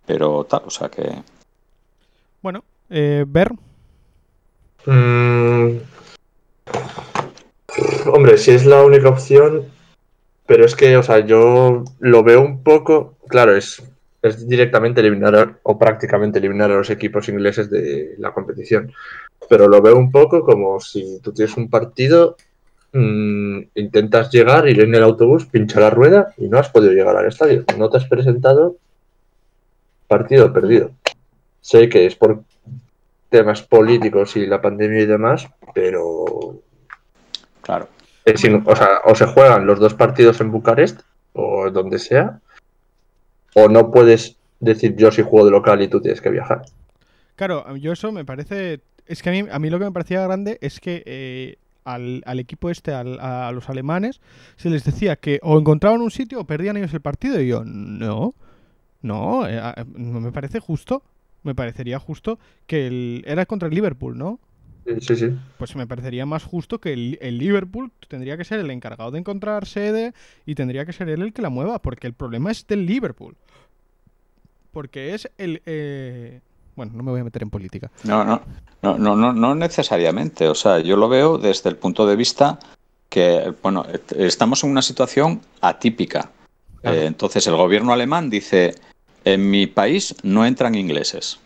pero 0.06 0.44
tal, 0.44 0.62
o 0.68 0.70
sea 0.70 0.90
que... 0.90 1.12
bueno, 2.46 2.64
eh, 2.92 3.26
ver, 3.28 3.50
Mm, 4.86 5.80
Hombre, 8.06 8.38
si 8.38 8.52
es 8.52 8.68
la 8.68 8.84
única 8.84 9.10
opción, 9.10 9.64
pero 10.46 10.64
es 10.64 10.76
que, 10.76 10.96
o 10.96 11.02
sea, 11.02 11.26
yo 11.26 11.84
lo 12.00 12.24
veo 12.24 12.42
un 12.42 12.62
poco, 12.62 13.16
claro, 13.28 13.56
es, 13.56 13.82
directamente 14.46 15.02
eliminar 15.02 15.58
o 15.64 15.80
prácticamente 15.80 16.38
eliminar 16.38 16.72
a 16.72 16.76
los 16.76 16.92
equipos 16.92 17.28
ingleses 17.30 17.72
de 17.72 18.14
la 18.20 18.32
competición, 18.32 18.94
pero 19.50 19.68
lo 19.68 19.82
veo 19.82 19.98
un 19.98 20.12
poco 20.12 20.46
como 20.46 20.80
si 20.80 21.20
tú 21.22 21.34
tienes 21.34 21.58
un 21.58 21.68
partido, 21.68 22.38
mm, 22.94 23.60
intentas 23.74 24.32
llegar, 24.32 24.70
ir 24.70 24.82
en 24.82 24.94
el 24.94 25.02
autobús, 25.02 25.48
pincha 25.48 25.80
la 25.80 25.90
rueda 25.90 26.32
y 26.38 26.48
no 26.48 26.60
has 26.60 26.70
podido 26.70 26.94
llegar 26.94 27.18
al 27.18 27.26
estadio, 27.26 27.66
no 27.76 27.90
te 27.90 27.98
has 27.98 28.06
presentado, 28.06 28.78
partido 30.08 30.54
perdido. 30.54 30.92
Sé 31.66 31.90
que 31.90 32.06
es 32.06 32.16
por 32.16 32.44
temas 33.30 33.64
políticos 33.64 34.36
y 34.36 34.46
la 34.46 34.62
pandemia 34.62 35.02
y 35.02 35.06
demás, 35.08 35.48
pero 35.74 36.62
Claro. 37.62 37.88
es 38.24 38.44
in- 38.44 38.62
o 38.68 38.76
sea, 38.76 39.00
o 39.04 39.16
se 39.16 39.26
juegan 39.26 39.66
los 39.66 39.80
dos 39.80 39.96
partidos 39.96 40.40
en 40.42 40.52
Bucarest 40.52 41.02
o 41.34 41.72
donde 41.72 41.98
sea, 41.98 42.40
o 43.56 43.68
no 43.68 43.90
puedes 43.90 44.38
decir 44.60 44.96
yo 44.96 45.12
sí 45.12 45.24
juego 45.24 45.46
de 45.46 45.52
local 45.54 45.82
y 45.82 45.88
tú 45.88 46.00
tienes 46.02 46.22
que 46.22 46.30
viajar. 46.30 46.62
Claro, 47.36 47.76
yo 47.78 47.94
eso 47.94 48.12
me 48.12 48.26
parece. 48.26 48.82
Es 49.08 49.24
que 49.24 49.30
a 49.30 49.32
mí, 49.32 49.44
a 49.52 49.58
mí 49.58 49.72
lo 49.72 49.80
que 49.80 49.86
me 49.86 49.92
parecía 49.92 50.22
grande 50.22 50.60
es 50.62 50.80
que 50.80 51.02
eh, 51.08 51.58
al, 51.84 52.22
al 52.28 52.40
equipo 52.40 52.70
este, 52.70 52.94
al- 52.94 53.20
a 53.20 53.52
los 53.52 53.70
alemanes, 53.72 54.22
se 54.56 54.70
les 54.70 54.84
decía 54.84 55.16
que 55.16 55.40
o 55.42 55.58
encontraban 55.58 56.02
un 56.02 56.12
sitio 56.12 56.42
o 56.42 56.46
perdían 56.46 56.78
ellos 56.78 56.94
el 56.94 57.02
partido. 57.02 57.42
Y 57.42 57.48
yo, 57.48 57.64
no, 57.66 58.36
no, 59.02 59.48
eh, 59.48 59.60
no 59.96 60.20
me 60.22 60.32
parece 60.32 60.60
justo. 60.60 61.02
Me 61.46 61.56
parecería 61.56 61.98
justo 61.98 62.38
que 62.68 62.88
el, 62.88 63.24
era 63.26 63.46
contra 63.46 63.70
el 63.70 63.74
Liverpool, 63.74 64.18
¿no? 64.18 64.40
Sí, 64.86 64.96
sí, 65.00 65.16
sí. 65.16 65.38
Pues 65.58 65.76
me 65.78 65.88
parecería 65.88 66.26
más 66.26 66.44
justo 66.44 66.80
que 66.80 66.92
el, 66.92 67.18
el 67.22 67.38
Liverpool 67.38 67.92
tendría 68.10 68.36
que 68.36 68.44
ser 68.44 68.60
el 68.60 68.70
encargado 68.70 69.12
de 69.12 69.20
encontrar 69.20 69.66
sede 69.66 70.14
y 70.46 70.56
tendría 70.56 70.86
que 70.86 70.92
ser 70.92 71.08
él 71.08 71.22
el 71.22 71.32
que 71.32 71.42
la 71.42 71.50
mueva, 71.50 71.80
porque 71.82 72.08
el 72.08 72.14
problema 72.14 72.52
es 72.52 72.68
del 72.68 72.86
Liverpool. 72.86 73.38
Porque 74.72 75.14
es 75.14 75.32
el... 75.38 75.62
eh, 75.66 76.42
Bueno, 76.76 76.92
no 76.94 77.04
me 77.04 77.12
voy 77.12 77.22
a 77.22 77.24
meter 77.24 77.42
en 77.44 77.50
política. 77.50 77.90
No, 78.04 78.26
no, 78.26 78.42
no, 78.82 78.98
no, 78.98 79.16
no, 79.16 79.32
no 79.32 79.56
necesariamente. 79.56 80.50
O 80.50 80.56
sea, 80.56 80.80
yo 80.80 80.98
lo 80.98 81.08
veo 81.08 81.38
desde 81.38 81.70
el 81.70 81.78
punto 81.78 82.06
de 82.06 82.16
vista 82.18 82.60
que, 83.08 83.54
bueno, 83.64 83.86
estamos 84.18 84.64
en 84.64 84.72
una 84.72 84.82
situación 84.82 85.40
atípica. 85.62 86.32
Claro. 86.82 86.98
Eh, 86.98 87.06
entonces, 87.06 87.48
el 87.48 87.56
gobierno 87.56 87.94
alemán 87.94 88.30
dice, 88.30 88.76
en 89.26 89.50
mi 89.50 89.68
país 89.68 90.16
no 90.24 90.46
entran 90.46 90.76
ingleses. 90.76 91.40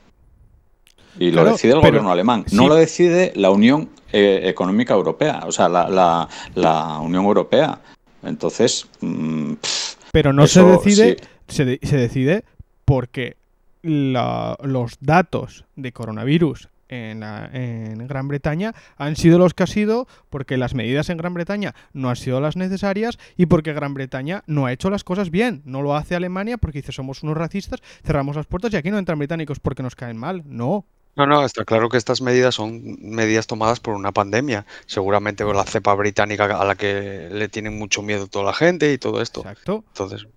Y 1.18 1.32
lo 1.32 1.44
decide 1.44 1.74
el 1.74 1.80
gobierno 1.82 2.12
alemán. 2.12 2.46
sí. 2.48 2.56
No 2.56 2.68
lo 2.68 2.76
decide 2.76 3.34
la 3.36 3.50
Unión 3.50 3.90
eh, 4.14 4.42
Económica 4.46 4.94
Europea, 4.94 5.42
o 5.46 5.52
sea, 5.52 5.68
la, 5.70 5.90
la- 5.90 6.28
la 6.56 7.00
Unión 7.00 7.26
Europea. 7.26 7.80
Entonces, 8.24 8.88
mm, 9.02 9.54
pff, 9.54 9.96
Pero 10.12 10.34
no 10.34 10.48
se 10.48 10.64
decide, 10.64 11.18
sí. 11.20 11.56
se, 11.56 11.66
de- 11.66 11.80
se 11.84 11.98
decide 11.98 12.44
porque 12.86 13.38
la- 13.82 14.58
los 14.64 14.94
datos 15.00 15.66
de 15.76 15.92
coronavirus 15.92 16.70
en, 16.90 17.22
la- 17.22 17.50
en 17.54 18.06
Gran 18.08 18.28
Bretaña 18.28 18.74
han 18.98 19.16
sido 19.16 19.38
los 19.40 19.54
que 19.54 19.64
han 19.64 19.68
sido 19.68 20.08
porque 20.30 20.58
las 20.58 20.74
medidas 20.76 21.10
en 21.10 21.18
Gran 21.18 21.34
Bretaña 21.34 21.74
no 21.94 22.10
han 22.10 22.16
sido 22.16 22.42
las 22.42 22.56
necesarias 22.56 23.18
y 23.38 23.46
porque 23.46 23.74
Gran 23.74 23.94
Bretaña 23.94 24.44
no 24.48 24.66
ha 24.66 24.74
hecho 24.74 24.90
las 24.90 25.04
cosas 25.04 25.30
bien. 25.32 25.62
No 25.66 25.82
lo 25.82 25.96
hace 25.96 26.16
Alemania 26.16 26.58
porque 26.58 26.80
dice 26.80 26.92
somos 26.92 27.24
unos 27.24 27.38
racistas, 27.38 27.80
cerramos 28.06 28.36
las 28.36 28.46
puertas 28.48 28.74
y 28.74 28.78
aquí 28.78 28.92
no 28.92 28.98
entran 28.98 29.18
británicos 29.20 29.60
porque 29.60 29.84
nos 29.84 29.96
caen 29.96 30.18
mal. 30.18 30.44
No. 30.46 30.86
No, 31.16 31.26
no, 31.26 31.44
está 31.44 31.66
claro 31.66 31.90
que 31.90 31.98
estas 31.98 32.22
medidas 32.22 32.56
son 32.56 32.98
medidas 33.02 33.46
tomadas 33.48 33.80
por 33.80 33.94
una 33.96 34.12
pandemia, 34.14 34.66
seguramente 34.86 35.44
con 35.44 35.56
la 35.58 35.66
cepa 35.66 35.94
británica 35.96 36.46
a 36.46 36.64
la 36.64 36.76
que 36.76 37.28
le 37.32 37.50
tienen 37.50 37.78
mucho 37.78 38.02
miedo 38.02 38.28
toda 38.28 38.46
la 38.46 38.54
gente 38.54 38.94
y 38.94 38.98
todo 38.98 39.22
esto. 39.22 39.42
Exacto. 39.42 39.84
Entonces, 39.90 40.28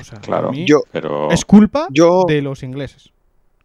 O 0.00 0.04
sea, 0.04 0.18
Claro. 0.20 0.50
yo, 0.52 0.82
pero... 0.90 1.30
es 1.30 1.44
culpa 1.44 1.86
yo, 1.90 2.24
de 2.26 2.40
los 2.42 2.62
ingleses. 2.62 3.10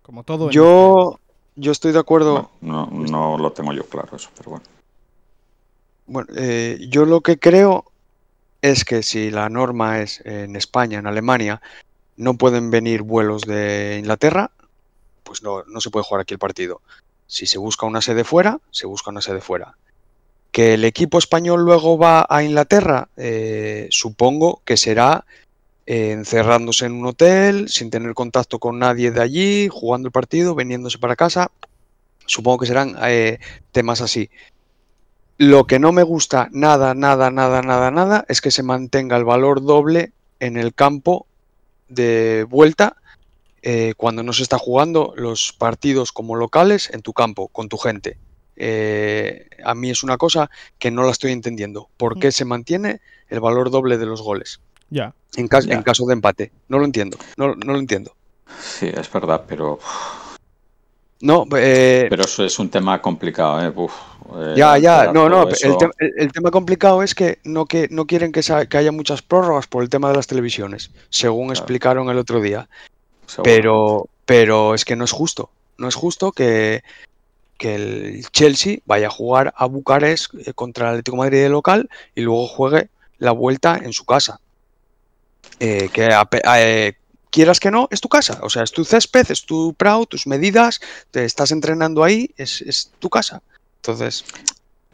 Como 0.01 0.23
todo. 0.23 0.47
en 0.47 0.51
yo, 0.51 1.17
yo 1.61 1.71
estoy 1.71 1.91
de 1.91 1.99
acuerdo. 1.99 2.49
No, 2.59 2.89
no, 2.91 3.05
no 3.07 3.37
lo 3.37 3.51
tengo 3.51 3.71
yo 3.71 3.85
claro 3.85 4.15
eso, 4.15 4.29
pero 4.35 4.51
bueno. 4.51 4.65
Bueno, 6.07 6.27
eh, 6.35 6.87
yo 6.89 7.05
lo 7.05 7.21
que 7.21 7.37
creo 7.37 7.85
es 8.61 8.83
que 8.83 9.03
si 9.03 9.29
la 9.29 9.47
norma 9.47 10.01
es 10.01 10.21
en 10.25 10.55
España, 10.55 10.99
en 10.99 11.07
Alemania, 11.07 11.61
no 12.17 12.33
pueden 12.33 12.71
venir 12.71 13.03
vuelos 13.03 13.43
de 13.43 13.97
Inglaterra, 13.99 14.51
pues 15.23 15.43
no, 15.43 15.63
no 15.65 15.79
se 15.81 15.91
puede 15.91 16.03
jugar 16.03 16.21
aquí 16.21 16.33
el 16.33 16.39
partido. 16.39 16.81
Si 17.27 17.45
se 17.45 17.59
busca 17.59 17.85
una 17.85 18.01
sede 18.01 18.23
fuera, 18.23 18.59
se 18.71 18.87
busca 18.87 19.11
una 19.11 19.21
sede 19.21 19.39
fuera. 19.39 19.77
Que 20.51 20.73
el 20.73 20.83
equipo 20.83 21.17
español 21.17 21.63
luego 21.63 21.97
va 21.97 22.25
a 22.27 22.43
Inglaterra, 22.43 23.07
eh, 23.15 23.87
supongo 23.91 24.61
que 24.65 24.77
será 24.77 25.25
eh, 25.85 26.11
encerrándose 26.11 26.85
en 26.85 26.93
un 26.93 27.07
hotel, 27.07 27.67
sin 27.69 27.89
tener 27.89 28.13
contacto 28.13 28.59
con 28.59 28.79
nadie 28.79 29.11
de 29.11 29.21
allí, 29.21 29.67
jugando 29.67 30.07
el 30.07 30.11
partido, 30.11 30.53
veniéndose 30.53 30.99
para 30.99 31.15
casa. 31.15 31.51
Supongo 32.27 32.59
que 32.59 32.67
serán 32.67 32.95
eh, 33.01 33.39
temas 33.71 34.01
así. 34.01 34.29
Lo 35.37 35.65
que 35.65 35.79
no 35.79 35.91
me 35.91 36.03
gusta 36.03 36.49
nada, 36.51 36.93
nada, 36.93 37.31
nada, 37.31 37.63
nada, 37.63 37.89
nada 37.89 38.25
es 38.29 38.41
que 38.41 38.51
se 38.51 38.61
mantenga 38.61 39.17
el 39.17 39.25
valor 39.25 39.63
doble 39.63 40.13
en 40.39 40.55
el 40.55 40.73
campo 40.75 41.25
de 41.89 42.45
vuelta 42.47 42.97
eh, 43.63 43.93
cuando 43.97 44.21
no 44.21 44.33
se 44.33 44.43
está 44.43 44.59
jugando 44.59 45.13
los 45.15 45.51
partidos 45.51 46.11
como 46.11 46.35
locales 46.35 46.91
en 46.93 47.01
tu 47.01 47.13
campo, 47.13 47.47
con 47.47 47.69
tu 47.69 47.77
gente. 47.77 48.17
Eh, 48.55 49.47
a 49.63 49.73
mí 49.73 49.89
es 49.89 50.03
una 50.03 50.17
cosa 50.17 50.51
que 50.77 50.91
no 50.91 51.03
la 51.03 51.11
estoy 51.11 51.31
entendiendo. 51.31 51.89
¿Por 51.97 52.19
qué 52.19 52.31
se 52.31 52.45
mantiene 52.45 53.01
el 53.29 53.39
valor 53.39 53.71
doble 53.71 53.97
de 53.97 54.05
los 54.05 54.21
goles 54.21 54.61
Ya. 54.91 55.13
en, 55.35 55.47
cas- 55.47 55.65
Ya. 55.65 55.73
en 55.73 55.81
caso 55.83 56.05
de 56.05 56.13
empate? 56.13 56.51
No 56.67 56.77
lo 56.77 56.85
entiendo, 56.85 57.17
no, 57.37 57.55
no 57.55 57.73
lo 57.73 57.79
entiendo. 57.79 58.13
Sí, 58.61 58.87
es 58.93 59.11
verdad, 59.11 59.45
pero, 59.47 59.79
No, 61.21 61.47
eh, 61.55 62.07
pero 62.09 62.23
eso 62.25 62.43
es 62.43 62.59
un 62.59 62.69
tema 62.69 63.01
complicado. 63.01 63.61
¿eh? 63.63 63.71
Uf, 63.75 63.93
eh, 64.35 64.53
Ya, 64.57 64.77
ya, 64.77 65.13
no, 65.13 65.29
no, 65.29 65.43
el, 65.43 65.53
eso. 65.53 65.77
el- 66.17 66.31
tema 66.31 66.51
complicado 66.51 67.01
es 67.03 67.15
que 67.15 67.39
no, 67.43 67.65
que 67.65 67.87
no 67.89 68.05
quieren 68.05 68.31
que, 68.31 68.41
haya 68.77 68.91
muchas 68.91 69.21
prórrogas 69.21 69.67
por 69.67 69.83
el 69.83 69.89
tema 69.89 70.09
de 70.09 70.15
las 70.15 70.27
televisiones, 70.27 70.91
según 71.09 71.47
Claro. 71.47 71.59
explicaron 71.59 72.09
el 72.09 72.17
otro 72.17 72.41
día. 72.41 72.67
Pero, 73.43 74.09
pero 74.25 74.73
es 74.75 74.83
que 74.83 74.95
no 74.97 75.05
es 75.05 75.11
justo. 75.11 75.49
No 75.77 75.87
es 75.87 75.95
justo 75.95 76.31
que, 76.33 76.83
que 77.57 77.75
el 77.75 78.25
Chelsea 78.31 78.79
vaya 78.85 79.07
a 79.07 79.11
jugar 79.11 79.53
a 79.55 79.65
Bucarest 79.67 80.33
eh, 80.45 80.53
contra 80.53 80.87
el 80.87 80.91
Atlético 80.95 81.15
de 81.15 81.19
Madrid 81.23 81.41
de 81.43 81.49
local 81.49 81.89
y 82.15 82.21
luego 82.21 82.47
juegue 82.47 82.89
la 83.19 83.31
vuelta 83.31 83.77
en 83.81 83.93
su 83.93 84.03
casa. 84.05 84.41
Eh, 85.63 85.89
que 85.93 86.09
eh, 86.57 86.93
quieras 87.29 87.59
que 87.59 87.69
no, 87.69 87.87
es 87.91 88.01
tu 88.01 88.09
casa. 88.09 88.39
O 88.41 88.49
sea, 88.49 88.63
es 88.63 88.71
tu 88.71 88.83
césped, 88.83 89.29
es 89.29 89.45
tu 89.45 89.75
prado, 89.75 90.07
tus 90.07 90.25
medidas, 90.25 90.81
te 91.11 91.23
estás 91.23 91.51
entrenando 91.51 92.03
ahí, 92.03 92.31
es, 92.35 92.61
es 92.61 92.91
tu 92.97 93.09
casa. 93.11 93.43
Entonces, 93.77 94.25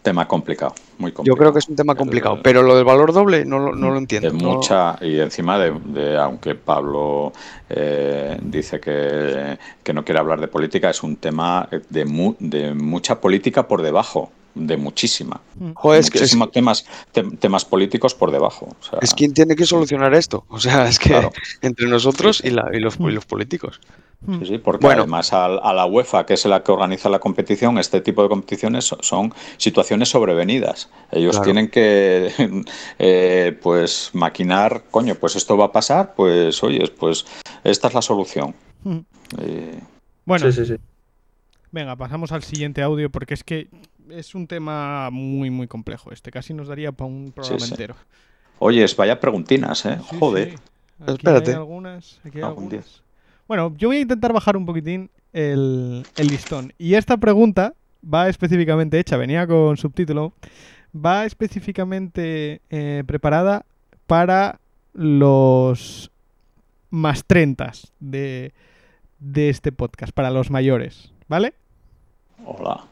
Tema 0.04 0.28
complicado, 0.28 0.74
muy 1.00 1.12
complicado. 1.12 1.36
yo 1.36 1.38
creo 1.40 1.52
que 1.54 1.60
es 1.60 1.68
un 1.70 1.76
tema 1.76 1.96
complicado. 1.96 2.36
El- 2.36 2.42
Pero 2.42 2.64
lo 2.64 2.76
del 2.76 2.86
valor 2.86 3.12
doble 3.14 3.44
no, 3.46 3.60
lo- 3.60 3.76
no 3.76 3.92
lo 3.92 3.98
entiendo. 3.98 4.30
de 4.30 4.38
no- 4.38 4.54
mucha 4.56 4.98
y 5.02 5.20
encima 5.20 5.58
de, 5.58 5.72
de- 5.86 6.18
aunque 6.18 6.56
Pablo 6.56 7.34
eh, 7.70 8.38
dice 8.42 8.80
que, 8.80 9.58
que 9.84 9.94
no 9.94 10.06
quiere 10.06 10.20
hablar 10.20 10.40
de 10.40 10.48
política 10.48 10.90
es 10.90 11.02
un 11.04 11.16
tema 11.18 11.68
de, 11.90 12.06
mu- 12.06 12.36
de 12.40 12.74
mucha 12.74 13.20
política 13.20 13.68
por 13.68 13.82
debajo 13.82 14.32
de 14.66 14.78
muchísima 14.78 15.42
Joder, 15.76 16.00
es 16.00 16.10
que- 16.10 16.18
es- 16.18 16.22
muchísimos 16.24 16.52
temas 16.52 16.86
tem- 17.14 17.38
temas 17.38 17.66
políticos 17.66 18.16
por 18.16 18.32
debajo 18.32 18.76
o 18.80 18.84
sea, 18.84 19.00
Es 19.02 19.14
quien 19.14 19.34
tiene 19.34 19.56
que 19.56 19.66
solucionar 19.66 20.14
esto. 20.14 20.46
O 20.50 20.60
sea, 20.60 20.88
es 20.88 20.98
que 21.00 21.10
Claro. 21.10 21.32
entre 21.62 21.88
nosotros 21.88 22.42
y, 22.44 22.50
la- 22.52 22.70
y 22.74 22.80
los, 22.80 23.00
y 23.00 23.12
los 23.12 23.26
políticos. 23.26 23.80
sí, 24.40 24.46
sí, 24.48 24.58
porque 24.58 24.88
Bueno. 24.88 25.04
además 25.04 25.32
a, 25.34 25.48
la 25.48 25.86
UEFA 25.86 26.26
que 26.26 26.34
es 26.34 26.44
la 26.46 26.64
que 26.64 26.72
organiza 26.72 27.08
la 27.10 27.20
competición 27.20 27.78
este 27.78 28.02
tipo 28.02 28.24
de 28.24 28.30
competiciones 28.30 28.86
so- 28.86 28.98
son 29.02 29.32
situaciones 29.58 30.10
sobrevenidas 30.10 30.90
ellos 31.12 31.34
Claro. 31.36 31.44
tienen 31.46 31.68
que 31.70 32.32
eh, 33.00 33.58
pues 33.62 34.10
maquinar 34.14 34.84
coño 34.90 35.14
pues 35.16 35.36
esto 35.36 35.56
va 35.56 35.66
a 35.66 35.72
pasar 35.72 36.16
pues 36.16 36.64
oye 36.64 36.84
pues 37.00 37.26
esta 37.64 37.88
es 37.90 37.94
la 37.94 38.02
solución 38.02 38.56
Mm. 38.84 39.00
Eh, 39.40 39.80
Bueno, 40.26 40.52
Sí, 40.52 40.66
sí, 40.66 40.74
sí. 40.74 40.82
venga, 41.72 41.96
pasamos 41.96 42.32
al 42.32 42.42
siguiente 42.44 42.82
audio 42.82 43.10
porque 43.12 43.34
es 43.34 43.44
que 43.44 43.68
es 44.12 44.36
un 44.36 44.48
tema 44.48 45.10
muy, 45.12 45.50
muy 45.50 45.68
complejo 45.68 46.12
este. 46.12 46.32
Casi 46.32 46.54
nos 46.54 46.68
daría 46.68 46.92
para 46.92 47.08
un 47.08 47.32
programa 47.32 47.60
sí. 47.60 47.72
entero. 47.74 47.96
Oyes, 48.60 48.96
vaya 48.96 49.20
preguntinas, 49.20 49.86
¿eh? 49.86 50.00
Sí, 50.10 50.18
Joder. 50.20 50.50
sí. 50.52 50.56
Aquí 51.00 51.12
Espérate. 51.14 51.52
hay 51.52 51.58
algunas, 51.58 52.20
aquí 52.26 52.38
hay 52.40 52.44
Algún 52.44 52.70
día. 52.70 52.80
algunas. 52.80 53.04
Bueno, 53.48 53.74
yo 53.78 53.90
voy 53.90 53.98
a 53.98 54.02
intentar 54.02 54.34
bajar 54.34 54.58
un 54.58 54.66
poquitín 54.66 55.10
el, 55.32 56.06
el 56.16 56.28
listón. 56.28 56.74
Y 56.78 56.96
esta 56.96 57.18
pregunta 57.18 57.74
va 58.04 58.28
específicamente 58.30 59.00
hecha, 59.00 59.16
venía 59.18 59.46
con 59.48 59.78
subtítulo, 59.78 60.34
va 60.94 61.26
específicamente 61.26 62.62
eh, 62.70 63.04
preparada 63.06 63.66
para 64.08 64.60
los 64.94 66.12
más 66.90 67.24
30 67.26 67.72
de, 68.00 68.54
de 69.20 69.50
este 69.50 69.72
podcast, 69.72 70.12
para 70.14 70.32
los 70.32 70.50
mayores, 70.50 71.14
¿vale? 71.28 71.54
Hola. 72.46 72.86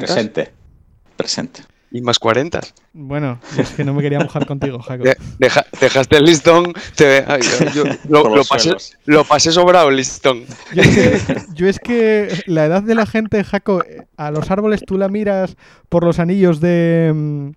Presente. 0.00 0.52
Presente. 1.16 1.62
Y 1.94 2.00
más 2.00 2.18
40. 2.18 2.60
Bueno, 2.94 3.38
es 3.58 3.68
que 3.70 3.84
no 3.84 3.92
me 3.92 4.00
quería 4.02 4.18
mojar 4.18 4.46
contigo, 4.46 4.78
Jaco. 4.80 5.04
De- 5.04 5.16
deja- 5.38 5.66
dejaste 5.78 6.16
el 6.16 6.24
listón. 6.24 6.72
te- 6.96 7.22
ay, 7.28 7.42
yo- 7.74 7.84
yo 8.08 8.24
lo, 8.34 8.44
pasé, 8.44 8.74
lo 9.04 9.24
pasé 9.24 9.52
sobrado 9.52 9.90
el 9.90 9.96
listón. 9.96 10.44
Yo 10.74 10.80
es, 10.82 10.88
que, 10.88 11.36
yo 11.54 11.68
es 11.68 11.78
que 11.78 12.42
la 12.46 12.64
edad 12.64 12.82
de 12.82 12.94
la 12.94 13.04
gente, 13.04 13.44
Jaco, 13.44 13.84
eh, 13.84 14.06
a 14.16 14.30
los 14.30 14.50
árboles 14.50 14.80
tú 14.86 14.96
la 14.96 15.08
miras 15.08 15.54
por 15.90 16.02
los 16.04 16.18
anillos 16.18 16.60
de... 16.60 17.52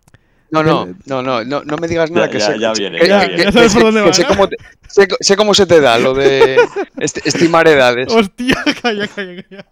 No, 0.52 0.64
no, 0.64 0.86
no, 1.06 1.22
no, 1.22 1.44
no, 1.44 1.64
no 1.64 1.78
me 1.78 1.88
digas 1.88 2.12
nada 2.12 2.28
Ya- 2.28 2.32
que 2.32 2.40
ya- 2.40 2.46
sé, 2.46 2.60
ya 2.60 2.72
viene, 2.74 3.00
que- 3.00 3.08
ya 3.08 3.20
que- 3.22 3.28
viene. 3.28 3.38
que- 3.38 3.44
Ya 3.46 3.52
sabes 3.52 3.74
por 3.74 3.82
que- 3.82 3.86
dónde 3.88 4.02
que 4.02 4.08
va, 4.08 4.14
sé 4.14 4.26
cómo, 4.26 4.48
te- 4.48 4.56
sé, 4.88 5.08
sé 5.20 5.36
cómo 5.36 5.54
se 5.54 5.66
te 5.66 5.82
da 5.82 5.98
lo 5.98 6.14
de 6.14 6.56
est- 7.00 7.26
estimar 7.26 7.68
edades. 7.68 8.08
¡Hostia! 8.14 8.56
Calla, 8.82 9.08
calla, 9.08 9.44
calla. 9.44 9.66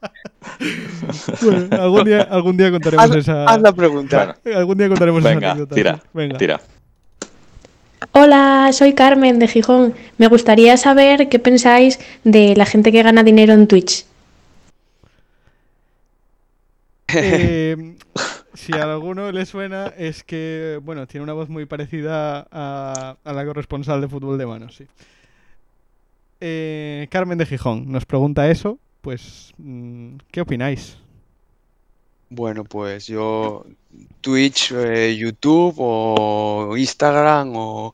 Bueno, 1.42 1.68
algún 1.82 2.04
día, 2.06 2.22
algún 2.24 2.58
día 2.58 2.72
contaremos 2.72 3.10
Haz, 3.12 3.16
esa... 3.18 3.46
haz 3.46 3.62
la 3.62 3.72
pregunta. 3.72 4.36
Bueno, 4.44 4.60
Algún 4.60 4.78
día 4.78 4.90
contaremos 4.90 5.20
esa 5.22 5.30
venga, 5.30 5.52
anécdota. 5.52 5.76
tira, 5.76 6.00
Venga. 6.14 6.38
tira. 6.38 6.62
Hola, 8.12 8.70
soy 8.74 8.94
Carmen 8.94 9.40
de 9.40 9.48
Gijón. 9.48 9.94
Me 10.18 10.28
gustaría 10.28 10.76
saber 10.78 11.30
qué 11.30 11.40
pensáis 11.40 12.00
de 12.24 12.56
la 12.58 12.66
gente 12.66 12.92
que 12.92 13.02
gana 13.04 13.24
dinero 13.24 13.54
en 13.54 13.68
Twitch. 13.68 14.06
Eh, 17.16 17.93
si 18.64 18.74
a 18.74 18.84
alguno 18.84 19.32
le 19.32 19.46
suena, 19.46 19.88
es 19.98 20.24
que, 20.24 20.80
bueno, 20.84 21.06
tiene 21.08 21.24
una 21.24 21.34
voz 21.34 21.50
muy 21.50 21.66
parecida 21.66 22.48
a, 22.52 23.18
a 23.24 23.34
la 23.34 23.46
corresponsal 23.46 24.02
de 24.02 24.08
fútbol 24.08 24.38
de 24.38 24.46
manos, 24.46 24.76
sí. 24.76 24.88
Eh, 26.40 27.08
Carmen 27.10 27.38
de 27.38 27.46
Gijón 27.46 27.92
nos 27.92 28.06
pregunta 28.06 28.50
eso, 28.50 28.80
pues, 29.02 29.54
mm, 29.58 30.16
¿qué 30.32 30.42
opináis? 30.42 30.98
Bueno, 32.30 32.64
pues 32.64 33.08
yo 33.08 33.66
Twitch, 34.22 34.72
eh, 34.72 35.16
YouTube 35.16 35.76
o 35.78 36.76
Instagram 36.76 37.54
o 37.56 37.94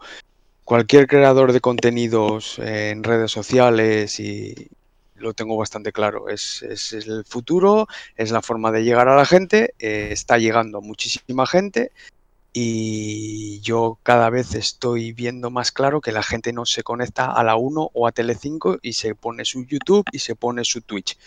cualquier 0.64 1.08
creador 1.08 1.52
de 1.52 1.62
contenidos 1.62 2.58
eh, 2.60 2.92
en 2.92 3.04
redes 3.04 3.32
sociales 3.32 4.20
y 4.20 4.70
lo 5.20 5.34
tengo 5.34 5.58
bastante 5.58 5.92
claro. 5.92 6.30
Es, 6.30 6.62
es 6.64 6.94
el 6.94 7.24
futuro, 7.26 7.88
es 8.16 8.32
la 8.32 8.42
forma 8.42 8.72
de 8.72 8.84
llegar 8.84 9.08
a 9.08 9.16
la 9.16 9.26
gente, 9.26 9.74
eh, 9.80 10.10
está 10.12 10.38
llegando 10.38 10.80
a 10.80 10.82
muchísima 10.82 11.46
gente 11.46 11.92
y 12.52 13.60
yo 13.62 14.00
cada 14.02 14.30
vez 14.30 14.56
estoy 14.56 15.14
viendo 15.14 15.52
más 15.52 15.72
claro 15.72 16.02
que 16.02 16.12
la 16.12 16.24
gente 16.24 16.52
no 16.52 16.66
se 16.66 16.82
conecta 16.82 17.32
a 17.32 17.44
la 17.44 17.56
1 17.56 17.92
o 17.94 18.08
a 18.08 18.12
Telecinco 18.12 18.80
y 18.82 18.94
se 18.94 19.14
pone 19.14 19.46
su 19.46 19.66
YouTube 19.66 20.06
y 20.12 20.20
se 20.20 20.36
pone 20.36 20.66
su 20.66 20.82
Twitch 20.82 21.18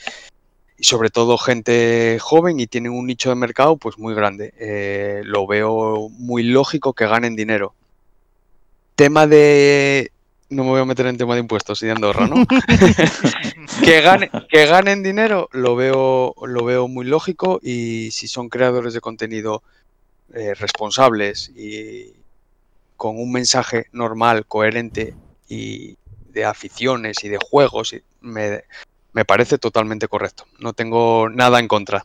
y 0.83 0.85
sobre 0.85 1.11
todo 1.11 1.39
gente 1.39 2.19
joven 2.21 2.59
y 2.59 2.67
tienen 2.67 2.91
un 2.91 3.07
nicho 3.07 3.29
de 3.29 3.37
mercado 3.37 3.77
pues 3.77 3.99
muy 3.99 4.15
grande. 4.15 4.53
Eh, 4.59 5.23
lo 5.25 5.47
veo 5.47 6.09
muy 6.09 6.43
lógico 6.43 6.93
que 6.93 7.07
ganen 7.07 7.37
dinero. 7.37 7.73
Tema 8.97 9.29
de... 9.29 10.11
No 10.53 10.65
me 10.65 10.71
voy 10.71 10.81
a 10.81 10.85
meter 10.85 11.07
en 11.07 11.17
tema 11.17 11.35
de 11.35 11.41
impuestos 11.41 11.83
y 11.83 11.87
de 11.87 11.93
Andorra, 11.93 12.27
¿no? 12.27 12.37
que, 13.85 14.01
gane- 14.03 14.31
que 14.49 14.67
ganen 14.67 15.03
dinero 15.03 15.49
lo 15.53 15.77
veo, 15.77 16.35
lo 16.47 16.65
veo 16.65 16.89
muy 16.89 17.07
lógico 17.07 17.59
y 17.63 18.11
si 18.13 18.29
son 18.29 18.49
creadores 18.49 18.93
de 18.95 19.01
contenido 19.01 19.63
eh, 20.35 20.55
responsables 20.55 21.51
y 21.57 22.13
con 22.97 23.19
un 23.19 23.33
mensaje 23.33 23.87
normal, 23.93 24.47
coherente 24.47 25.15
y 25.49 25.97
de 26.29 26.45
aficiones 26.45 27.25
y 27.25 27.29
de 27.29 27.39
juegos, 27.39 27.93
y 27.95 28.03
me, 28.21 28.63
me 29.13 29.25
parece 29.25 29.59
totalmente 29.59 30.09
correcto. 30.09 30.47
No 30.59 30.73
tengo 30.73 31.29
nada 31.29 31.59
en 31.61 31.69
contra. 31.69 32.05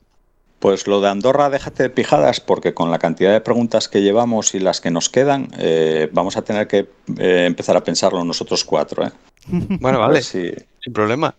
Pues 0.59 0.87
lo 0.87 1.01
de 1.01 1.09
Andorra, 1.09 1.49
déjate 1.51 1.83
de 1.83 1.89
pijadas, 1.91 2.39
porque 2.41 2.73
con 2.73 2.89
la 2.89 2.97
cantidad 2.97 3.31
de 3.31 3.41
preguntas 3.41 3.87
que 3.87 4.01
llevamos 4.01 4.55
y 4.55 4.59
las 4.59 4.81
que 4.81 4.89
nos 4.89 5.07
quedan, 5.09 5.49
eh, 5.59 6.09
vamos 6.11 6.35
a 6.35 6.41
tener 6.41 6.67
que 6.67 6.87
eh, 7.19 7.45
empezar 7.45 7.77
a 7.77 7.83
pensarlo 7.83 8.23
nosotros 8.23 8.63
cuatro. 8.63 9.05
¿eh? 9.05 9.11
Bueno, 9.79 9.99
vale, 9.99 10.21
si- 10.23 10.51
sin 10.81 10.93
problema. 10.93 11.35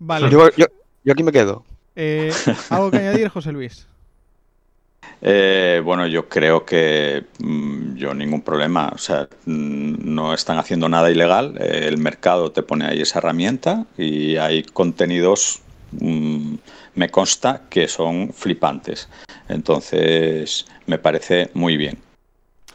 Vale, 0.00 0.30
Yo, 0.30 0.48
yo- 0.56 0.66
yo 1.04 1.12
aquí 1.12 1.22
me 1.22 1.32
quedo. 1.32 1.64
eh, 1.96 2.32
¿algo 2.70 2.90
que 2.90 2.98
añadir, 2.98 3.28
José 3.28 3.52
Luis? 3.52 3.86
Eh, 5.20 5.80
bueno, 5.84 6.06
yo 6.06 6.28
creo 6.28 6.64
que 6.64 7.24
mm, 7.38 7.94
yo 7.96 8.14
ningún 8.14 8.42
problema. 8.42 8.90
O 8.94 8.98
sea, 8.98 9.28
mm, 9.46 9.94
no 10.14 10.34
están 10.34 10.58
haciendo 10.58 10.88
nada 10.88 11.10
ilegal. 11.10 11.56
eh, 11.60 11.86
el 11.88 11.98
mercado 11.98 12.50
te 12.52 12.62
pone 12.62 12.86
ahí 12.86 13.00
esa 13.00 13.18
herramienta 13.18 13.86
y 13.96 14.36
hay 14.36 14.62
contenidos, 14.64 15.60
mm, 15.92 16.54
me 16.94 17.10
consta, 17.10 17.62
que 17.70 17.88
son 17.88 18.32
flipantes. 18.32 19.08
Entonces, 19.48 20.66
me 20.86 20.98
parece 20.98 21.50
muy 21.54 21.76
bien 21.76 21.98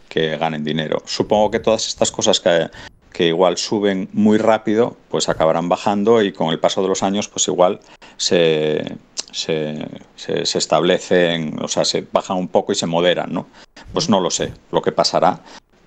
que 0.09 0.37
ganen 0.37 0.63
dinero. 0.63 1.01
Supongo 1.05 1.49
que 1.51 1.59
todas 1.59 1.87
estas 1.87 2.11
cosas 2.11 2.39
que, 2.39 2.69
que 3.11 3.27
igual 3.27 3.57
suben 3.57 4.09
muy 4.13 4.37
rápido, 4.37 4.95
pues 5.09 5.27
acabarán 5.27 5.69
bajando 5.69 6.21
y 6.21 6.31
con 6.31 6.49
el 6.49 6.59
paso 6.59 6.81
de 6.83 6.87
los 6.87 7.01
años, 7.03 7.27
pues 7.27 7.47
igual 7.47 7.79
se, 8.17 8.95
se, 9.31 9.87
se- 10.15 10.45
se 10.45 10.57
establecen, 10.57 11.59
o 11.63 11.67
sea, 11.67 11.83
se 11.83 12.05
bajan 12.11 12.37
un 12.37 12.47
poco 12.47 12.71
y 12.71 12.75
se 12.75 12.85
moderan, 12.85 13.33
¿no? 13.33 13.47
Pues 13.91 14.09
no 14.09 14.19
lo 14.19 14.29
sé 14.29 14.53
lo 14.71 14.81
que 14.81 14.91
pasará, 14.91 15.39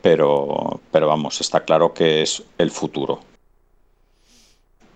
pero, 0.03 0.81
pero 0.91 1.07
vamos, 1.09 1.41
está 1.41 1.64
claro 1.64 1.95
que 1.95 2.22
es 2.22 2.43
el 2.59 2.70
futuro. 2.70 3.20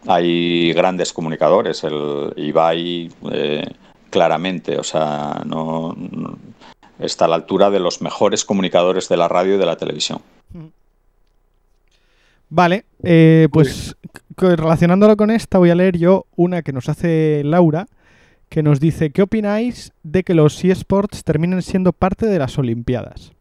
Hay 0.07 0.73
grandes 0.73 1.13
comunicadores, 1.13 1.85
el 1.85 2.33
Ibai 2.37 3.11
eh, 3.31 3.67
claramente, 4.09 4.79
o 4.79 4.83
sea, 4.83 5.43
no, 5.45 5.95
está 6.99 7.27
a 7.27 7.29
la 7.29 7.37
altura 7.37 7.71
de 7.71 7.81
los 7.81 8.01
mejores 8.01 8.45
comunicadores 8.45 9.09
de 9.09 9.17
la 9.17 9.29
radio 9.29 9.55
y 9.55 9.59
de 9.59 9.67
la 9.67 9.77
televisión. 9.77 10.21
Vale, 12.49 12.85
eh, 13.03 13.49
pues 13.53 13.97
relacionándolo 14.37 15.17
con 15.17 15.31
esta 15.31 15.59
voy 15.59 15.71
a 15.71 15.75
leer 15.75 15.99
yo 15.99 16.27
una 16.35 16.63
que 16.63 16.73
nos 16.73 16.89
hace 16.89 17.43
Laura, 17.45 17.87
que 18.49 18.63
nos 18.65 18.81
dice, 18.81 19.11
¿qué 19.11 19.23
opináis 19.23 19.93
de 20.03 20.25
que 20.25 20.35
los 20.35 20.63
eSports 20.65 21.23
terminen 21.23 21.63
siendo 21.63 21.93
parte 21.93 22.27
de 22.27 22.39
las 22.39 22.59
Olimpiadas? 22.59 23.33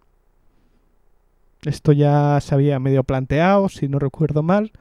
Esto 1.64 1.92
ya 1.92 2.38
se 2.42 2.54
había 2.54 2.80
medio 2.80 3.04
planteado, 3.04 3.68
si 3.68 3.88
no 3.88 3.98
recuerdo 4.00 4.44
mal. 4.44 4.72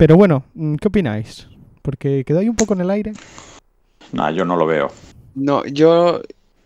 Pero 0.00 0.16
bueno, 0.16 0.44
mm, 0.54 0.76
¿qué 0.76 0.88
opináis? 0.88 1.46
Porque 1.82 2.24
quedó 2.24 2.38
ahí 2.38 2.48
un 2.48 2.56
poco 2.56 2.72
en 2.72 2.80
el 2.80 2.88
aire. 2.88 3.12
Nah, 4.12 4.30
yo 4.30 4.46
no 4.46 4.56
lo 4.56 4.64
veo. 4.64 4.90
No, 5.34 5.62
yo, 5.66 6.22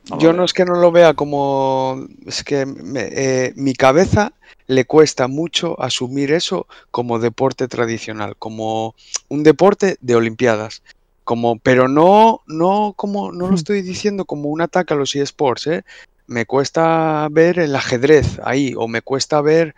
No 0.08 0.18
yo 0.20 0.32
no 0.32 0.44
es 0.44 0.52
que 0.52 0.64
no 0.64 0.74
lo 0.76 0.92
vea 0.92 1.14
como... 1.14 2.06
Es 2.24 2.44
que 2.44 2.64
me- 2.64 3.08
eh, 3.10 3.52
mi 3.56 3.74
cabeza 3.74 4.34
le 4.68 4.84
cuesta 4.84 5.26
mucho 5.26 5.74
asumir 5.82 6.30
eso 6.30 6.68
como 6.92 7.18
deporte 7.18 7.66
tradicional, 7.66 8.36
como 8.38 8.94
un 9.28 9.42
deporte 9.42 9.96
de 10.00 10.14
Olimpiadas. 10.14 10.84
como, 11.24 11.58
pero 11.58 11.88
no, 11.88 12.42
no 12.46 12.92
como, 12.96 13.32
no 13.32 13.46
lo 13.48 13.52
Hmm. 13.52 13.54
estoy 13.56 13.82
diciendo 13.82 14.26
como 14.26 14.48
un 14.50 14.60
ataque 14.60 14.94
a 14.94 14.96
los 14.96 15.16
eSports, 15.16 15.66
¿eh? 15.66 15.82
Me 16.28 16.46
cuesta 16.46 17.26
ver 17.32 17.58
el 17.58 17.74
ajedrez 17.74 18.38
ahí, 18.44 18.74
o 18.76 18.86
me 18.86 19.02
cuesta 19.02 19.40
ver, 19.40 19.74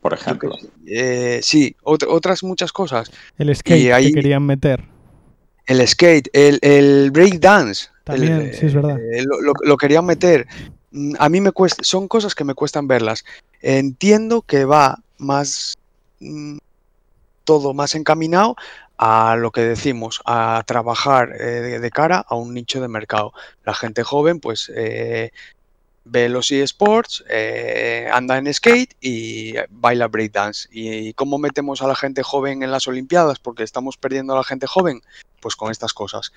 Por 0.00 0.14
ejemplo. 0.14 0.56
eh, 0.86 1.40
sí, 1.42 1.76
ot- 1.82 2.06
otras 2.08 2.42
muchas 2.42 2.72
cosas. 2.72 3.10
El 3.36 3.54
skate 3.54 3.92
ahí- 3.92 4.06
que 4.08 4.14
querían 4.14 4.44
meter. 4.44 4.82
El 5.66 5.86
skate, 5.86 6.28
el, 6.32 6.58
el 6.62 7.10
breakdance. 7.10 7.88
También, 8.04 8.32
el, 8.40 8.54
sí, 8.54 8.66
es 8.66 8.74
verdad. 8.74 8.98
eh, 8.98 9.22
lo, 9.24 9.40
lo- 9.40 9.52
lo 9.62 9.76
querían 9.76 10.06
meter. 10.06 10.46
Mm, 10.90 11.14
A 11.18 11.28
mí 11.28 11.40
me 11.40 11.52
cuesta, 11.52 11.82
son 11.84 12.08
cosas 12.08 12.34
que 12.34 12.44
me 12.44 12.54
cuestan 12.54 12.88
verlas. 12.88 13.24
Entiendo 13.60 14.42
que 14.42 14.64
va 14.64 14.98
más 15.18 15.74
mm, 16.18 16.56
todo 17.44 17.74
más 17.74 17.94
encaminado 17.94 18.56
a 18.96 19.36
lo 19.36 19.50
que 19.50 19.62
decimos, 19.62 20.20
a 20.26 20.62
trabajar 20.66 21.34
eh, 21.40 21.44
de, 21.44 21.78
de 21.80 21.90
cara 21.90 22.24
a 22.28 22.34
un 22.36 22.52
nicho 22.54 22.80
de 22.80 22.88
mercado. 22.88 23.32
La 23.64 23.74
gente 23.74 24.02
joven, 24.02 24.40
pues 24.40 24.70
eh, 24.74 25.30
ve 26.04 26.28
los 26.28 26.50
eSports, 26.50 27.24
eh, 27.28 28.08
anda 28.12 28.38
en 28.38 28.52
skate 28.52 28.96
y 29.00 29.54
baila 29.70 30.08
breakdance. 30.08 30.68
¿Y 30.72 31.12
cómo 31.14 31.38
metemos 31.38 31.82
a 31.82 31.88
la 31.88 31.94
gente 31.94 32.22
joven 32.22 32.62
en 32.62 32.70
las 32.70 32.88
Olimpiadas? 32.88 33.38
Porque 33.38 33.62
estamos 33.62 33.96
perdiendo 33.96 34.32
a 34.32 34.36
la 34.36 34.44
gente 34.44 34.66
joven, 34.66 35.00
pues 35.40 35.56
con 35.56 35.70
estas 35.70 35.92
cosas. 35.92 36.32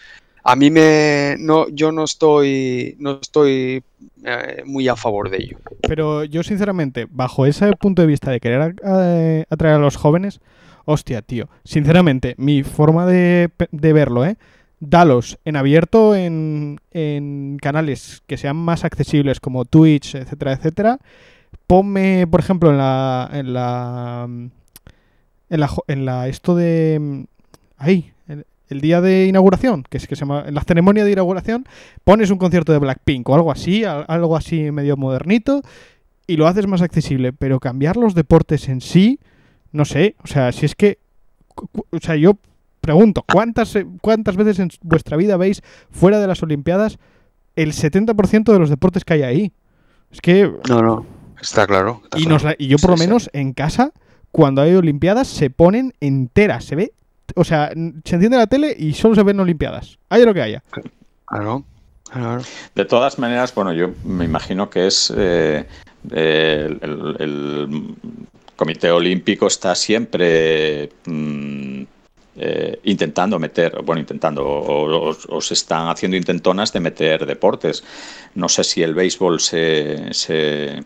A 0.46 0.56
mí 0.58 0.70
me 0.70 1.38
no, 1.40 1.70
yo 1.70 1.94
no 1.94 2.04
estoy 2.04 2.98
no 3.00 3.20
estoy 3.22 3.84
eh, 4.26 4.64
muy 4.66 4.88
a 4.88 4.96
favor 4.96 5.30
de 5.30 5.38
ello. 5.38 5.58
Pero 5.88 6.26
yo, 6.26 6.44
sinceramente, 6.44 7.08
bajo 7.10 7.46
ese 7.46 7.72
punto 7.78 8.02
de 8.02 8.08
vista 8.08 8.32
de 8.32 8.40
querer 8.40 8.76
atraer 9.50 9.76
a 9.76 9.80
los 9.80 9.96
jóvenes, 9.96 10.42
hostia, 10.86 11.22
tío. 11.22 11.50
Sinceramente, 11.64 12.36
mi 12.38 12.64
forma 12.64 13.06
de, 13.06 13.50
de 13.72 13.94
verlo, 13.94 14.26
¿eh? 14.26 14.38
Dalos 14.86 15.40
en 15.46 15.56
abierto 15.56 16.14
en, 16.14 16.80
en 16.92 17.58
canales 17.62 18.22
que 18.28 18.36
sean 18.38 18.58
más 18.58 18.84
accesibles 18.84 19.40
como 19.40 19.64
Twitch, 19.64 20.16
etcétera, 20.16 20.52
etcétera. 20.54 21.00
Ponme, 21.68 22.28
por 22.28 22.42
ejemplo, 22.42 22.70
en 22.70 22.78
la. 22.78 23.30
En 23.32 23.54
la. 23.54 24.28
En 25.50 25.60
la, 25.60 25.70
en 25.88 26.06
la 26.06 26.28
esto 26.28 26.54
de. 26.56 27.26
Ahí. 27.78 28.12
El, 28.28 28.46
el 28.68 28.82
día 28.82 29.00
de 29.00 29.28
inauguración, 29.28 29.84
que 29.90 29.98
es 29.98 30.08
que 30.08 30.16
se 30.18 30.22
llama. 30.22 30.44
En 30.48 30.54
la 30.54 30.64
ceremonia 30.64 31.06
de 31.06 31.12
inauguración, 31.14 31.66
pones 32.04 32.30
un 32.30 32.38
concierto 32.38 32.74
de 32.74 32.80
Blackpink 32.80 33.30
o 33.30 33.36
algo 33.36 33.52
así, 33.52 33.86
al- 33.86 34.06
algo 34.10 34.36
así 34.36 34.70
medio 34.72 34.98
modernito, 34.98 35.62
y 36.28 36.36
lo 36.36 36.48
haces 36.48 36.68
más 36.68 36.82
accesible. 36.82 37.32
Pero 37.32 37.60
cambiar 37.62 37.96
los 37.96 38.16
deportes 38.16 38.68
en 38.68 38.82
sí, 38.82 39.20
no 39.72 39.86
sé. 39.86 40.16
O 40.24 40.28
sea, 40.28 40.52
si 40.52 40.66
es 40.66 40.76
que. 40.76 40.98
O 41.56 42.00
sea, 42.02 42.16
yo 42.18 42.38
pregunto, 42.84 43.24
¿cuántas, 43.32 43.76
eh, 43.76 43.88
¿cuántas 44.02 44.36
veces 44.36 44.60
en 44.60 44.70
vuestra 44.82 45.18
vida 45.18 45.38
veis 45.38 45.64
fuera 45.90 46.20
de 46.20 46.28
las 46.28 46.44
Olimpiadas 46.44 47.00
el 47.56 47.72
70% 47.74 48.52
de 48.54 48.60
los 48.60 48.70
deportes 48.70 49.04
que 49.06 49.14
hay 49.14 49.24
ahí? 49.24 49.54
Es 50.12 50.22
que. 50.22 50.52
No, 50.70 50.82
no. 50.82 51.06
Está 51.42 51.66
claro. 51.66 52.02
está 52.04 52.20
Y, 52.20 52.22
claro. 52.24 52.36
nos 52.36 52.44
la- 52.44 52.56
y 52.58 52.68
yo 52.68 52.78
por 52.78 52.92
lo 52.92 52.98
sí. 52.98 53.04
menos 53.08 53.30
en 53.34 53.54
casa, 53.54 53.92
cuando 54.32 54.62
hay 54.62 54.76
Olimpiadas, 54.76 55.28
se 55.28 55.50
ponen 55.50 55.94
enteras. 56.02 56.66
Se 56.66 56.76
ve. 56.76 56.94
O 57.36 57.44
sea, 57.46 57.70
se 58.06 58.16
enciende 58.16 58.38
la 58.38 58.48
tele 58.48 58.76
y 58.78 58.94
solo 58.94 59.16
se 59.16 59.24
ven 59.24 59.40
Olimpiadas. 59.40 59.98
Haya 60.10 60.26
lo 60.26 60.34
que 60.34 60.42
haya. 60.42 60.64
Claro, 61.26 61.64
claro. 62.12 62.42
De 62.76 62.86
todas 62.86 63.18
maneras, 63.18 63.56
bueno, 63.56 63.74
yo 63.74 63.92
me 64.04 64.26
imagino 64.26 64.70
que 64.70 64.88
es 64.88 65.12
eh, 65.16 65.66
eh, 66.12 66.78
el, 66.82 67.16
el 67.20 67.96
Comité 68.56 68.92
Olímpico 68.92 69.48
está 69.48 69.74
siempre 69.74 70.90
mm, 71.06 71.84
eh, 72.36 72.80
intentando 72.84 73.38
meter, 73.40 73.82
bueno, 73.84 74.00
intentando, 74.00 74.44
o, 74.46 75.42
se 75.42 75.54
están 75.54 75.88
haciendo 75.90 76.18
intentonas 76.18 76.74
de 76.74 76.80
meter 76.80 77.26
deportes. 77.26 77.84
No 78.36 78.50
sé 78.50 78.64
si 78.64 78.82
el 78.82 78.94
béisbol 78.94 79.40
se, 79.40 80.14
se, 80.14 80.84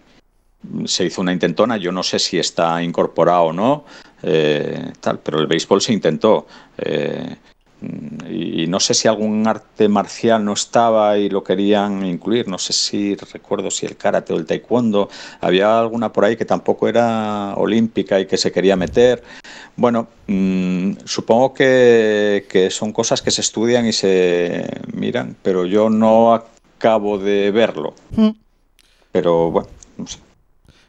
hizo 1.06 1.22
una 1.22 1.32
intentona, 1.32 1.78
yo 1.78 1.92
no 1.92 2.04
sé 2.04 2.20
si 2.20 2.38
está 2.38 2.84
incorporado 2.84 3.44
o 3.44 3.54
no, 3.54 3.86
eh, 4.24 4.92
tal, 5.00 5.20
pero 5.20 5.40
el 5.40 5.48
béisbol 5.48 5.82
se 5.82 5.94
intentó. 5.94 6.48
eh, 6.78 7.38
Y 7.82 8.66
no 8.68 8.80
sé 8.80 8.94
si 8.94 9.08
algún 9.08 9.48
arte 9.48 9.88
marcial 9.88 10.44
no 10.44 10.54
estaba 10.54 11.18
y 11.18 11.30
lo 11.30 11.44
querían 11.44 12.06
incluir. 12.06 12.48
No 12.48 12.58
sé 12.58 12.74
si 12.74 13.16
recuerdo 13.16 13.70
si 13.70 13.86
el 13.86 13.98
karate 13.98 14.34
o 14.34 14.38
el 14.38 14.46
taekwondo. 14.46 15.10
Había 15.42 15.80
alguna 15.80 16.12
por 16.12 16.26
ahí 16.26 16.36
que 16.36 16.46
tampoco 16.46 16.88
era 16.88 17.54
olímpica 17.56 18.20
y 18.20 18.26
que 18.26 18.38
se 18.38 18.52
quería 18.52 18.76
meter. 18.76 19.24
Bueno, 19.76 20.08
mm, 20.28 20.94
supongo 21.06 21.54
que, 21.54 22.46
que 22.50 22.72
son 22.72 22.92
cosas 22.92 23.22
que 23.22 23.32
se 23.32 23.42
estudian 23.42 23.86
y 23.86 23.94
se 23.94 24.68
miran, 24.94 25.36
pero 25.44 25.66
yo 25.66 25.90
no 25.90 26.34
acabo 26.34 27.20
de 27.20 27.52
verlo. 27.52 27.94
Mm. 28.12 28.30
Pero 29.12 29.52
bueno, 29.52 29.70
no 29.98 30.08
sé. 30.08 30.20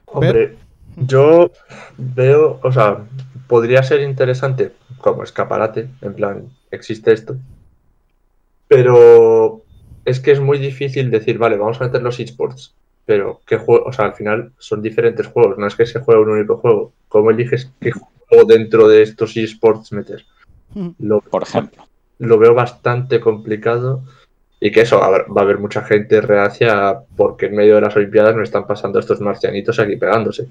Hombre, 0.06 0.56
yo 0.96 1.50
veo, 1.96 2.60
o 2.62 2.72
sea, 2.72 3.04
podría 3.46 3.82
ser 3.82 4.00
interesante 4.00 4.72
como 5.00 5.22
escaparate, 5.22 5.88
en 6.00 6.14
plan, 6.14 6.44
existe 6.70 7.12
esto. 7.12 7.36
Pero 8.68 9.62
es 10.04 10.20
que 10.20 10.32
es 10.32 10.40
muy 10.40 10.58
difícil 10.58 11.10
decir, 11.10 11.38
vale, 11.38 11.56
vamos 11.56 11.80
a 11.80 11.84
meter 11.84 12.02
los 12.02 12.20
esports. 12.20 12.74
Pero 13.06 13.40
qué 13.46 13.56
juego, 13.56 13.86
o 13.86 13.92
sea, 13.92 14.06
al 14.06 14.14
final 14.14 14.52
son 14.58 14.82
diferentes 14.82 15.26
juegos, 15.26 15.56
no 15.56 15.66
es 15.66 15.74
que 15.74 15.86
se 15.86 16.00
juegue 16.00 16.20
un 16.20 16.30
único 16.30 16.58
juego. 16.58 16.92
¿Cómo 17.08 17.30
eliges 17.30 17.72
qué 17.80 17.92
juego 17.92 18.44
dentro 18.46 18.86
de 18.86 19.02
estos 19.02 19.36
esports 19.36 19.92
meter? 19.92 20.26
Mm. 20.74 20.90
Lo, 20.98 21.20
Por 21.22 21.44
ejemplo. 21.44 21.84
lo 22.18 22.38
veo 22.38 22.52
bastante 22.52 23.20
complicado 23.20 24.02
y 24.60 24.72
que 24.72 24.80
eso, 24.80 24.98
va 24.98 25.40
a 25.40 25.44
haber 25.44 25.58
mucha 25.58 25.82
gente 25.82 26.20
reacia 26.20 26.98
porque 27.16 27.46
en 27.46 27.56
medio 27.56 27.76
de 27.76 27.82
las 27.82 27.94
Olimpiadas 27.96 28.34
no 28.34 28.42
están 28.42 28.66
pasando 28.66 28.98
estos 28.98 29.20
marcianitos 29.20 29.78
aquí 29.78 29.96
pegándose. 29.96 30.48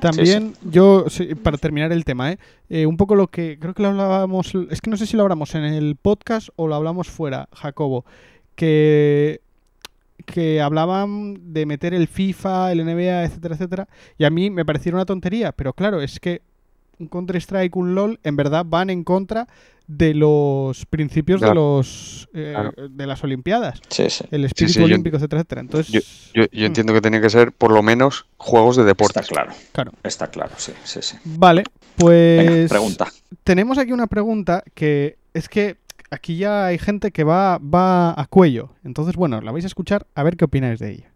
También 0.00 0.54
yo, 0.62 1.06
sí, 1.08 1.34
para 1.34 1.58
terminar 1.58 1.92
el 1.92 2.04
tema, 2.04 2.32
¿eh? 2.32 2.38
Eh, 2.68 2.86
un 2.86 2.96
poco 2.96 3.14
lo 3.14 3.28
que 3.28 3.58
creo 3.58 3.74
que 3.74 3.82
lo 3.82 3.88
hablábamos, 3.88 4.54
es 4.70 4.80
que 4.80 4.90
no 4.90 4.96
sé 4.96 5.06
si 5.06 5.16
lo 5.16 5.22
hablamos 5.22 5.54
en 5.54 5.64
el 5.64 5.96
podcast 5.96 6.48
o 6.56 6.66
lo 6.66 6.74
hablamos 6.74 7.08
fuera, 7.08 7.48
Jacobo, 7.52 8.04
que 8.54 9.40
que 10.24 10.60
hablaban 10.60 11.52
de 11.52 11.66
meter 11.66 11.94
el 11.94 12.08
FIFA, 12.08 12.72
el 12.72 12.84
NBA, 12.84 13.24
etcétera, 13.24 13.54
etcétera, 13.54 13.88
y 14.18 14.24
a 14.24 14.30
mí 14.30 14.50
me 14.50 14.64
pareció 14.64 14.92
una 14.92 15.04
tontería, 15.04 15.52
pero 15.52 15.72
claro, 15.72 16.00
es 16.00 16.18
que 16.18 16.42
un 16.98 17.08
Counter-Strike, 17.08 17.76
un 17.76 17.94
LOL, 17.94 18.20
en 18.22 18.36
verdad 18.36 18.64
van 18.66 18.90
en 18.90 19.04
contra 19.04 19.46
de 19.86 20.14
los 20.14 20.84
principios 20.86 21.40
de 21.40 21.54
los 21.54 22.28
eh, 22.34 22.50
Claro. 22.54 22.72
de 22.88 23.06
las 23.06 23.22
Olimpiadas, 23.22 23.80
Sí, 23.88 24.10
sí. 24.10 24.24
el 24.32 24.44
espíritu 24.44 24.72
sí, 24.74 24.78
yo- 24.80 24.84
olímpico, 24.86 25.16
etcétera, 25.16 25.40
etcétera. 25.42 25.60
Entonces, 25.60 25.92
Yo, 26.34 26.42
yo 26.50 26.62
Mm. 26.62 26.64
entiendo 26.66 26.92
que 26.92 27.00
tienen 27.00 27.22
que 27.22 27.30
ser 27.30 27.52
por 27.52 27.70
lo 27.70 27.82
menos 27.84 28.26
juegos 28.36 28.76
de 28.76 28.82
Está 28.82 28.88
deportes. 28.88 29.26
claro. 29.28 29.52
claro. 29.72 29.92
Está 30.02 30.26
claro, 30.28 30.50
sí, 30.56 30.72
sí, 30.84 31.00
sí. 31.02 31.16
Vale, 31.24 31.62
pues 31.96 32.46
Venga, 32.48 32.68
pregunta. 32.68 33.06
tenemos 33.44 33.78
aquí 33.78 33.92
una 33.92 34.08
pregunta 34.08 34.64
que 34.74 35.18
es 35.34 35.48
que 35.48 35.76
aquí 36.10 36.36
ya 36.36 36.66
hay 36.66 36.78
gente 36.78 37.12
que 37.12 37.22
va, 37.22 37.58
va 37.58 38.10
a 38.20 38.26
cuello. 38.26 38.70
Entonces, 38.84 39.14
bueno, 39.14 39.40
la 39.40 39.52
vais 39.52 39.64
a 39.64 39.68
escuchar 39.68 40.06
a 40.16 40.22
ver 40.24 40.36
qué 40.36 40.46
opináis 40.46 40.80
de 40.80 40.90
ella. 40.92 41.10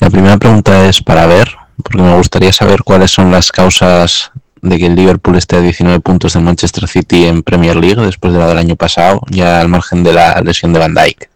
La 0.00 0.10
primera 0.10 0.36
pregunta 0.38 0.88
es 0.88 1.02
para 1.02 1.26
ver, 1.26 1.48
porque 1.82 2.02
me 2.02 2.16
gustaría 2.16 2.52
saber 2.52 2.82
cuáles 2.82 3.10
son 3.10 3.30
las 3.30 3.52
causas 3.52 4.32
de 4.62 4.78
que 4.78 4.86
el 4.86 4.94
Liverpool 4.96 5.36
esté 5.36 5.56
a 5.56 5.60
19 5.60 6.00
puntos 6.00 6.32
del 6.32 6.42
Manchester 6.42 6.88
City 6.88 7.26
en 7.26 7.42
Premier 7.42 7.76
League 7.76 8.02
después 8.04 8.32
de 8.32 8.38
la 8.38 8.48
del 8.48 8.58
año 8.58 8.76
pasado, 8.76 9.20
ya 9.30 9.60
al 9.60 9.68
margen 9.68 10.02
de 10.02 10.12
la 10.12 10.40
lesión 10.40 10.72
de 10.72 10.78
Van 10.78 10.94
Dijk. 10.94 11.28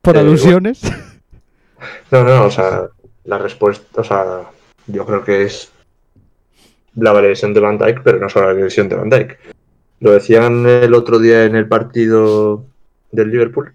Por 0.00 0.16
Eh, 0.16 0.20
alusiones. 0.20 0.80
No, 2.12 2.22
no, 2.22 2.44
o 2.44 2.50
sea, 2.50 2.82
la 3.24 3.38
respuesta, 3.38 4.02
o 4.02 4.04
sea, 4.04 4.42
yo 4.86 5.04
creo 5.04 5.24
que 5.24 5.42
es 5.42 5.72
la 6.94 7.18
lesión 7.20 7.54
de 7.54 7.60
Van 7.60 7.78
Dijk, 7.78 8.02
pero 8.04 8.18
no 8.18 8.28
solo 8.28 8.52
la 8.52 8.60
lesión 8.60 8.88
de 8.88 8.96
Van 8.96 9.10
Dijk. 9.10 9.38
Lo 10.00 10.12
decían 10.12 10.66
el 10.66 10.94
otro 10.94 11.18
día 11.18 11.44
en 11.44 11.56
el 11.56 11.66
partido 11.66 12.64
del 13.10 13.30
Liverpool, 13.30 13.74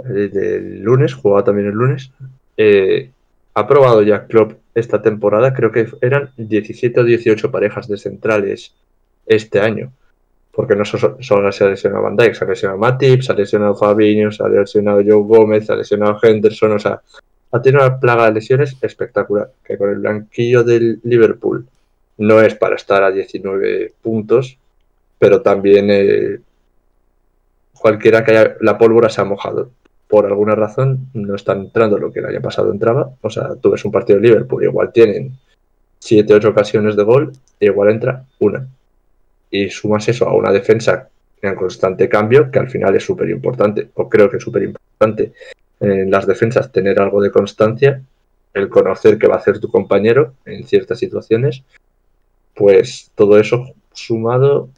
eh, 0.00 0.30
del 0.32 0.82
lunes, 0.82 1.14
jugaba 1.14 1.44
también 1.44 1.68
el 1.68 1.74
lunes. 1.74 2.10
Eh, 2.56 3.10
ha 3.54 3.66
probado 3.66 4.02
ya 4.02 4.26
Klopp 4.26 4.52
esta 4.74 5.00
temporada, 5.02 5.54
creo 5.54 5.70
que 5.70 5.86
eran 6.00 6.30
17 6.36 7.00
o 7.00 7.04
18 7.04 7.50
parejas 7.50 7.86
de 7.88 7.96
centrales 7.96 8.74
este 9.26 9.60
año. 9.60 9.92
Porque 10.52 10.76
no 10.76 10.84
so- 10.84 11.16
solo 11.20 11.50
se 11.52 11.64
ha 11.64 11.68
lesionado 11.68 12.02
Van 12.04 12.16
Dijk, 12.16 12.34
se 12.34 12.44
ha 12.44 12.48
lesionado 12.48 12.78
Matip, 12.78 13.22
se 13.22 13.32
ha 13.32 13.34
lesionado 13.34 13.74
Fabinho, 13.74 14.30
se 14.30 14.42
ha 14.42 14.48
lesionado 14.48 14.98
Joe 15.04 15.22
Gómez, 15.24 15.66
se 15.66 15.72
ha 15.72 15.76
lesionado 15.76 16.18
Henderson, 16.22 16.72
o 16.72 16.78
sea, 16.78 17.00
ha 17.50 17.62
tenido 17.62 17.84
una 17.84 17.98
plaga 17.98 18.26
de 18.26 18.32
lesiones 18.34 18.76
espectacular, 18.80 19.50
que 19.64 19.76
con 19.78 19.90
el 19.90 19.96
blanquillo 19.98 20.62
del 20.64 21.00
Liverpool 21.04 21.66
no 22.18 22.40
es 22.40 22.54
para 22.54 22.76
estar 22.76 23.02
a 23.02 23.10
19 23.10 23.92
puntos, 24.02 24.56
pero 25.18 25.40
también 25.42 25.86
eh, 25.90 26.38
cualquiera 27.72 28.24
que 28.24 28.30
haya, 28.32 28.56
la 28.60 28.78
pólvora 28.78 29.08
se 29.08 29.20
ha 29.20 29.24
mojado. 29.24 29.70
Por 30.14 30.26
alguna 30.26 30.54
razón 30.54 31.08
no 31.12 31.34
está 31.34 31.54
entrando 31.54 31.98
lo 31.98 32.12
que 32.12 32.20
el 32.20 32.26
año 32.26 32.40
pasado 32.40 32.70
entraba. 32.70 33.10
O 33.20 33.30
sea, 33.30 33.56
tú 33.56 33.72
ves 33.72 33.84
un 33.84 33.90
partido 33.90 34.20
de 34.20 34.28
Liverpool, 34.28 34.62
igual 34.62 34.92
tienen 34.92 35.36
7, 35.98 36.34
8 36.34 36.50
ocasiones 36.50 36.94
de 36.94 37.02
gol, 37.02 37.32
igual 37.58 37.90
entra 37.90 38.24
una. 38.38 38.64
Y 39.50 39.70
sumas 39.70 40.06
eso 40.06 40.28
a 40.28 40.36
una 40.36 40.52
defensa 40.52 41.08
en 41.42 41.56
constante 41.56 42.08
cambio, 42.08 42.48
que 42.48 42.60
al 42.60 42.70
final 42.70 42.94
es 42.94 43.02
súper 43.02 43.28
importante, 43.28 43.88
o 43.94 44.08
creo 44.08 44.30
que 44.30 44.36
es 44.36 44.42
súper 44.44 44.62
importante 44.62 45.32
en 45.80 46.08
las 46.12 46.28
defensas 46.28 46.70
tener 46.70 47.00
algo 47.00 47.20
de 47.20 47.32
constancia, 47.32 48.00
el 48.52 48.68
conocer 48.68 49.18
qué 49.18 49.26
va 49.26 49.34
a 49.34 49.38
hacer 49.38 49.58
tu 49.58 49.68
compañero 49.68 50.34
en 50.44 50.64
ciertas 50.64 51.00
situaciones, 51.00 51.64
pues 52.54 53.10
todo 53.16 53.36
eso 53.36 53.66
sumado 53.92 54.68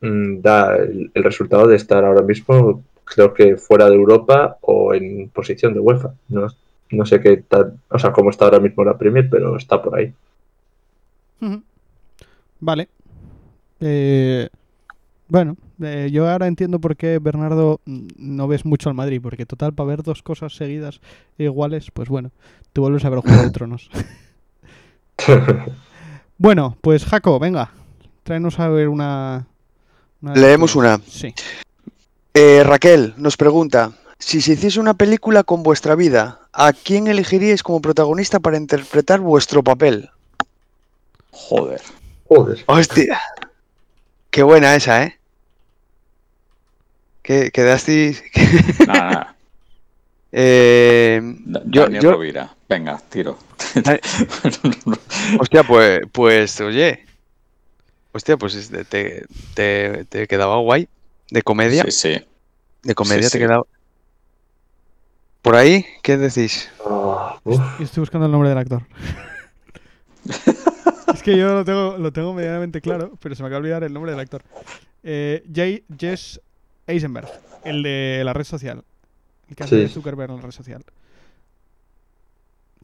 mm, 0.00 0.42
da 0.42 0.76
el 0.76 1.24
resultado 1.24 1.66
de 1.66 1.74
estar 1.74 2.04
ahora 2.04 2.22
mismo, 2.22 2.84
creo 3.06 3.32
que 3.32 3.56
fuera 3.56 3.88
de 3.88 3.94
Europa 3.94 4.58
o 4.60 4.92
en 4.92 5.30
posición 5.30 5.72
de 5.72 5.80
UEFA. 5.80 6.12
No, 6.28 6.48
no 6.90 7.06
sé 7.06 7.20
qué 7.20 7.38
tal, 7.38 7.78
o 7.88 7.98
sea, 7.98 8.12
cómo 8.12 8.30
está 8.30 8.44
ahora 8.44 8.60
mismo 8.60 8.84
la 8.84 8.98
Premier, 8.98 9.28
pero 9.30 9.56
está 9.56 9.80
por 9.82 9.96
ahí. 9.96 10.12
Vale. 12.60 12.88
Eh, 13.80 14.48
bueno, 15.28 15.56
eh, 15.82 16.08
yo 16.12 16.28
ahora 16.28 16.46
entiendo 16.46 16.80
por 16.80 16.96
qué 16.96 17.18
Bernardo 17.18 17.80
no 17.84 18.48
ves 18.48 18.64
mucho 18.64 18.88
al 18.88 18.94
Madrid, 18.94 19.20
porque 19.22 19.46
total, 19.46 19.72
para 19.72 19.88
ver 19.88 20.02
dos 20.02 20.22
cosas 20.22 20.54
seguidas 20.54 21.00
iguales, 21.38 21.90
pues 21.92 22.08
bueno, 22.08 22.30
tú 22.72 22.82
vuelves 22.82 23.04
a 23.04 23.10
ver 23.10 23.20
Juego 23.20 23.42
de 23.42 23.50
Tronos. 23.50 23.90
bueno, 26.38 26.76
pues 26.80 27.04
Jaco, 27.04 27.38
venga, 27.38 27.70
tráenos 28.22 28.58
a 28.60 28.68
ver 28.68 28.88
una... 28.88 29.46
una 30.22 30.34
Leemos 30.34 30.76
una. 30.76 30.98
Sí. 30.98 31.34
Eh, 32.38 32.62
Raquel 32.64 33.14
nos 33.16 33.38
pregunta, 33.38 33.92
si 34.18 34.42
se 34.42 34.52
hiciese 34.52 34.78
una 34.78 34.92
película 34.92 35.42
con 35.42 35.62
vuestra 35.62 35.94
vida, 35.94 36.40
¿a 36.52 36.74
quién 36.74 37.06
elegiríais 37.06 37.62
como 37.62 37.80
protagonista 37.80 38.40
para 38.40 38.58
interpretar 38.58 39.20
vuestro 39.20 39.62
papel? 39.62 40.10
Joder. 41.30 41.80
Joder. 42.28 42.62
Hostia. 42.66 43.18
Qué 44.30 44.42
buena 44.42 44.74
esa, 44.76 45.04
¿eh? 45.04 45.18
Que 47.22 47.50
quedasteis... 47.50 48.22
Nada, 48.86 49.10
nada. 49.10 49.32
Eh, 50.38 51.22
yo, 51.64 51.84
Daniel 51.84 52.02
yo- 52.02 52.12
Rovira. 52.12 52.54
Venga, 52.68 53.00
tiro. 53.08 53.38
Hostia, 55.40 55.62
pues, 55.62 56.00
pues, 56.12 56.60
oye. 56.60 57.06
Hostia, 58.12 58.36
pues 58.36 58.54
este, 58.54 58.84
te, 58.84 59.24
te, 59.54 60.04
te 60.04 60.26
quedaba 60.26 60.58
guay. 60.58 60.88
De 61.30 61.42
comedia. 61.42 61.84
Sí, 61.84 61.90
sí. 61.90 62.24
De 62.82 62.94
comedia 62.94 63.24
Sí, 63.24 63.32
te 63.32 63.38
sí. 63.38 63.44
quedaba. 63.44 63.64
Por 65.42 65.54
ahí, 65.56 65.84
¿qué 66.02 66.16
decís? 66.16 66.68
Ah. 66.84 67.38
Yo 67.44 67.54
estoy 67.80 68.00
buscando 68.00 68.26
el 68.26 68.32
nombre 68.32 68.48
del 68.48 68.58
actor. 68.58 68.82
es 71.14 71.22
que 71.22 71.36
yo 71.36 71.52
lo 71.54 71.64
tengo, 71.64 71.96
lo 71.98 72.12
tengo 72.12 72.34
medianamente 72.34 72.80
claro, 72.80 73.12
pero 73.20 73.34
se 73.34 73.42
me 73.42 73.46
acaba 73.48 73.58
de 73.58 73.62
olvidar 73.62 73.84
el 73.84 73.92
nombre 73.92 74.10
del 74.10 74.20
actor. 74.20 74.42
Eh, 75.04 75.44
Jay, 75.54 75.84
Jess 75.98 76.40
Eisenberg, 76.86 77.28
el 77.64 77.82
de 77.82 78.22
la 78.24 78.32
red 78.32 78.44
social. 78.44 78.82
El 79.48 79.54
que 79.56 79.62
hace 79.62 79.76
Sí. 79.76 79.82
de 79.82 79.88
Zuckerberg 79.88 80.30
en 80.30 80.36
la 80.36 80.42
red 80.42 80.50
social. 80.50 80.84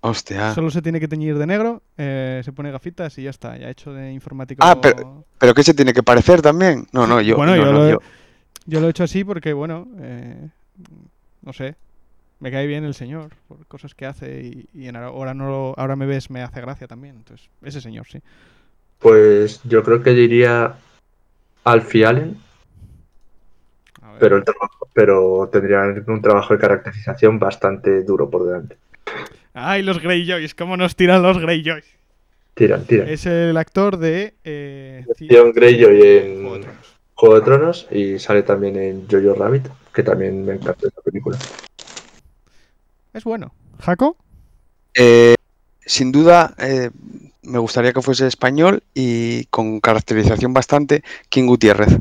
Hostia. 0.04 0.52
Solo 0.54 0.70
se 0.70 0.82
tiene 0.82 0.98
que 0.98 1.06
teñir 1.08 1.38
de 1.38 1.46
negro, 1.46 1.82
eh, 1.96 2.42
se 2.44 2.52
pone 2.52 2.72
gafitas 2.72 3.16
y 3.18 3.22
ya 3.24 3.30
está. 3.30 3.56
Ya 3.56 3.70
hecho 3.70 3.92
de 3.92 4.12
informático. 4.12 4.64
Ah, 4.64 4.80
pero- 4.80 5.24
¿Pero 5.38 5.54
qué 5.54 5.62
se 5.62 5.74
tiene 5.74 5.92
que 5.92 6.02
parecer 6.02 6.42
también? 6.42 6.86
No, 6.92 7.06
no, 7.06 7.20
yo. 7.20 7.36
bueno, 7.36 7.52
no, 7.52 7.58
yo, 7.58 7.64
no, 7.66 7.72
lo, 7.72 7.86
he- 7.88 7.90
yo- 7.92 7.98
yo 8.66 8.80
lo 8.80 8.86
he 8.86 8.90
hecho 8.90 9.04
así 9.04 9.24
porque, 9.24 9.52
bueno, 9.52 9.88
eh, 10.00 10.48
no 11.42 11.52
sé. 11.52 11.74
Me 12.40 12.50
cae 12.50 12.66
bien 12.66 12.82
el 12.84 12.94
señor 12.94 13.30
por 13.46 13.64
cosas 13.66 13.94
que 13.94 14.04
hace 14.04 14.42
y, 14.42 14.68
y 14.74 14.88
en 14.88 14.96
ahora, 14.96 15.32
no 15.32 15.48
lo- 15.48 15.74
ahora 15.78 15.94
me 15.94 16.06
ves, 16.06 16.28
me 16.28 16.42
hace 16.42 16.60
gracia 16.60 16.88
también. 16.88 17.14
Entonces, 17.16 17.48
ese 17.62 17.80
señor, 17.80 18.06
sí. 18.08 18.18
Pues 18.98 19.60
yo 19.64 19.82
creo 19.84 20.02
que 20.02 20.10
diría 20.10 20.74
Alfie 21.64 22.04
Allen, 22.04 22.36
pero, 24.18 24.36
el 24.36 24.44
trabajo, 24.44 24.88
pero 24.92 25.48
tendría 25.52 25.82
un 26.06 26.20
trabajo 26.20 26.54
de 26.54 26.60
caracterización 26.60 27.38
bastante 27.38 28.02
duro 28.02 28.28
por 28.28 28.44
delante. 28.44 28.76
¡Ay, 29.54 29.82
los 29.82 30.00
Greyjoys! 30.00 30.54
¿Cómo 30.54 30.76
nos 30.76 30.96
tiran 30.96 31.22
los 31.22 31.38
Greyjoys? 31.38 31.84
Tiran, 32.54 32.84
tiran. 32.84 33.08
Es 33.08 33.26
el 33.26 33.56
actor 33.56 33.96
de. 33.98 34.34
Eh, 34.44 35.04
Greyjoy 35.54 36.02
en. 36.02 36.52
Juego 37.22 37.36
de 37.36 37.42
Tronos 37.42 37.86
y 37.92 38.18
sale 38.18 38.42
también 38.42 38.76
en 38.76 39.06
Jojo 39.08 39.34
Rabbit, 39.34 39.68
que 39.94 40.02
también 40.02 40.44
me 40.44 40.54
encanta 40.54 40.88
esa 40.88 41.00
película. 41.02 41.38
Es 43.12 43.22
bueno. 43.22 43.54
¿Jaco? 43.78 44.16
Eh, 44.92 45.36
sin 45.86 46.10
duda, 46.10 46.56
eh, 46.58 46.90
me 47.42 47.60
gustaría 47.60 47.92
que 47.92 48.02
fuese 48.02 48.26
español 48.26 48.82
y 48.92 49.44
con 49.50 49.78
caracterización 49.78 50.52
bastante 50.52 51.04
King 51.28 51.46
Gutiérrez. 51.46 51.96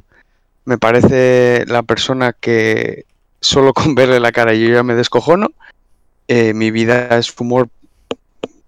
Me 0.65 0.79
parece 0.79 1.65
la 1.67 1.83
persona 1.83 2.33
que 2.33 3.05
solo 3.41 3.73
con 3.75 3.93
verle 3.93 4.19
la 4.19 4.31
cara 4.31 4.55
yo 4.55 4.73
ya 4.73 4.81
me 4.81 4.95
descojono. 4.95 5.51
Eh, 6.27 6.55
mi 6.55 6.71
vida 6.71 7.15
es 7.19 7.31
humor 7.39 7.69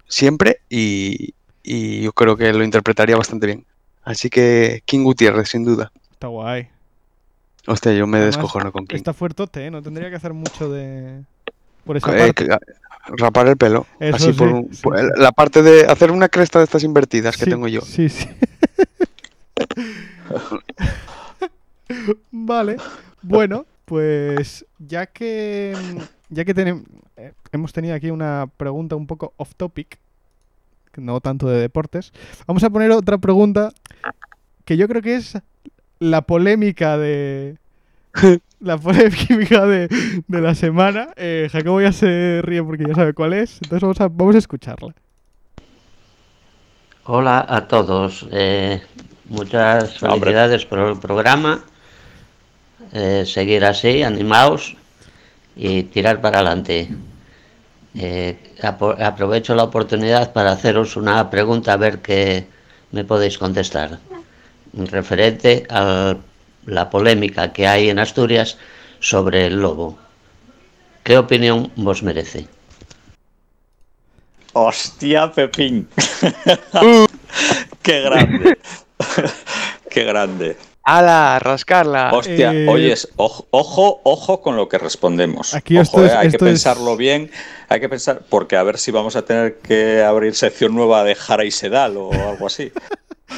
siempre 0.07 0.59
y, 0.69 1.33
y 1.63 2.03
yo 2.03 2.13
creo 2.13 2.37
que 2.37 2.53
lo 2.53 2.63
interpretaría 2.63 3.17
bastante 3.17 3.47
bien. 3.47 3.65
Así 4.03 4.29
que 4.29 4.83
King 4.85 5.03
Gutiérrez, 5.03 5.49
sin 5.49 5.63
duda. 5.63 5.91
Está 6.23 6.29
guay. 6.29 6.69
Hostia, 7.67 7.91
yo 7.91 8.07
me 8.07 8.19
Además, 8.19 8.37
descojono 8.37 8.71
con 8.71 8.87
King. 8.87 8.95
Está 8.95 9.11
fuertote, 9.11 9.65
¿eh? 9.65 9.69
No 9.71 9.81
tendría 9.81 10.09
que 10.09 10.15
hacer 10.15 10.31
mucho 10.31 10.71
de. 10.71 11.21
Por 11.83 11.97
esa 11.97 12.15
Eh, 12.15 12.31
parte. 12.31 12.47
que- 12.47 12.57
rapar 13.17 13.49
el 13.49 13.57
pelo. 13.57 13.85
Eso 13.99 14.15
así 14.15 14.31
por, 14.31 14.47
un- 14.47 14.73
sí, 14.73 14.81
por 14.81 14.97
sí. 14.97 15.03
el- 15.03 15.21
la 15.21 15.33
parte 15.33 15.61
de 15.61 15.85
hacer 15.85 16.11
una 16.11 16.29
cresta 16.29 16.59
de 16.59 16.63
estas 16.63 16.85
invertidas 16.85 17.35
que 17.35 17.45
tengo 17.45 17.67
yo. 17.67 17.81
Sí, 17.81 18.07
sí. 18.07 18.25
vale. 22.31 22.77
Bueno, 23.21 23.65
pues 23.83 24.65
ya 24.79 25.05
que 25.07 25.75
ya 26.29 26.45
que 26.45 26.55
tenem- 26.55 26.85
eh, 27.17 27.33
hemos 27.51 27.73
tenido 27.73 27.95
aquí 27.95 28.11
una 28.11 28.47
pregunta 28.55 28.95
un 28.95 29.07
poco 29.07 29.33
off 29.35 29.55
topic, 29.57 29.97
no 30.95 31.19
tanto 31.19 31.49
de 31.49 31.59
deportes, 31.59 32.13
vamos 32.47 32.63
a 32.63 32.69
poner 32.69 32.91
otra 32.91 33.17
pregunta 33.17 33.73
que 34.63 34.77
yo 34.77 34.87
creo 34.87 35.01
que 35.01 35.17
es 35.17 35.37
la 36.03 36.21
polémica 36.21 36.97
de 36.97 37.57
la 38.59 38.77
polémica 38.77 39.65
de, 39.65 39.87
de 40.27 40.41
la 40.41 40.55
semana. 40.55 41.09
Eh, 41.15 41.49
Jacobo 41.51 41.81
ya 41.81 41.91
se 41.91 42.41
ríe 42.43 42.63
porque 42.63 42.85
ya 42.87 42.93
sabe 42.95 43.13
cuál 43.13 43.33
es, 43.33 43.59
entonces 43.61 43.81
vamos 43.81 44.01
a, 44.01 44.07
vamos 44.09 44.35
a 44.35 44.39
escucharla. 44.39 44.93
Hola 47.05 47.45
a 47.47 47.67
todos. 47.67 48.25
eh, 48.31 48.81
muchas 49.29 50.01
Hombre. 50.03 50.31
felicidades 50.31 50.65
por 50.65 50.79
el 50.79 50.97
programa. 50.99 51.63
Eh, 52.93 53.23
seguir 53.25 53.65
así, 53.65 54.03
animaos 54.03 54.75
y 55.55 55.83
tirar 55.83 56.21
para 56.21 56.39
adelante. 56.39 56.89
Eh, 57.95 58.37
aprovecho 58.61 59.55
la 59.55 59.63
oportunidad 59.63 60.33
para 60.33 60.51
haceros 60.51 60.95
una 60.95 61.29
pregunta 61.29 61.73
a 61.73 61.77
ver 61.77 61.99
qué 61.99 62.47
me 62.91 63.03
podéis 63.03 63.37
contestar. 63.37 63.99
Referente 64.73 65.65
a 65.69 66.15
la 66.65 66.89
polémica 66.89 67.53
que 67.53 67.67
hay 67.67 67.89
en 67.89 67.99
Asturias 67.99 68.57
sobre 68.99 69.45
el 69.47 69.61
lobo. 69.61 69.97
¿Qué 71.03 71.17
opinión 71.17 71.71
vos 71.75 72.01
merece? 72.03 72.47
Hostia, 74.53 75.31
Pepín. 75.31 75.87
Qué 77.81 78.01
grande. 78.01 78.57
Qué 79.89 80.03
grande. 80.05 80.57
¡Hala! 80.85 81.39
¡Rascarla! 81.39 82.11
Hostia, 82.13 82.51
Eh, 82.53 82.67
oyes, 82.67 83.07
ojo, 83.15 83.47
ojo, 83.51 84.01
ojo 84.03 84.41
con 84.41 84.57
lo 84.57 84.67
que 84.67 84.77
respondemos. 84.77 85.53
Aquí 85.53 85.75
Ojo, 85.77 85.83
esto 85.83 86.05
es- 86.05 86.11
eh, 86.11 86.15
hay 86.17 86.27
esto 86.27 86.39
que 86.39 86.45
es- 86.45 86.51
pensarlo 86.51 86.97
bien, 86.97 87.31
hay 87.69 87.79
que 87.79 87.87
pensar, 87.89 88.21
porque 88.29 88.57
a 88.57 88.63
ver 88.63 88.77
si 88.77 88.91
vamos 88.91 89.15
a 89.15 89.23
tener 89.23 89.59
que 89.59 90.03
abrir 90.03 90.35
sección 90.35 90.75
nueva 90.75 91.03
de 91.05 91.15
Jara 91.15 91.45
y 91.45 91.51
Sedal 91.51 91.95
o 91.97 92.11
algo 92.11 92.47
así. 92.47 92.71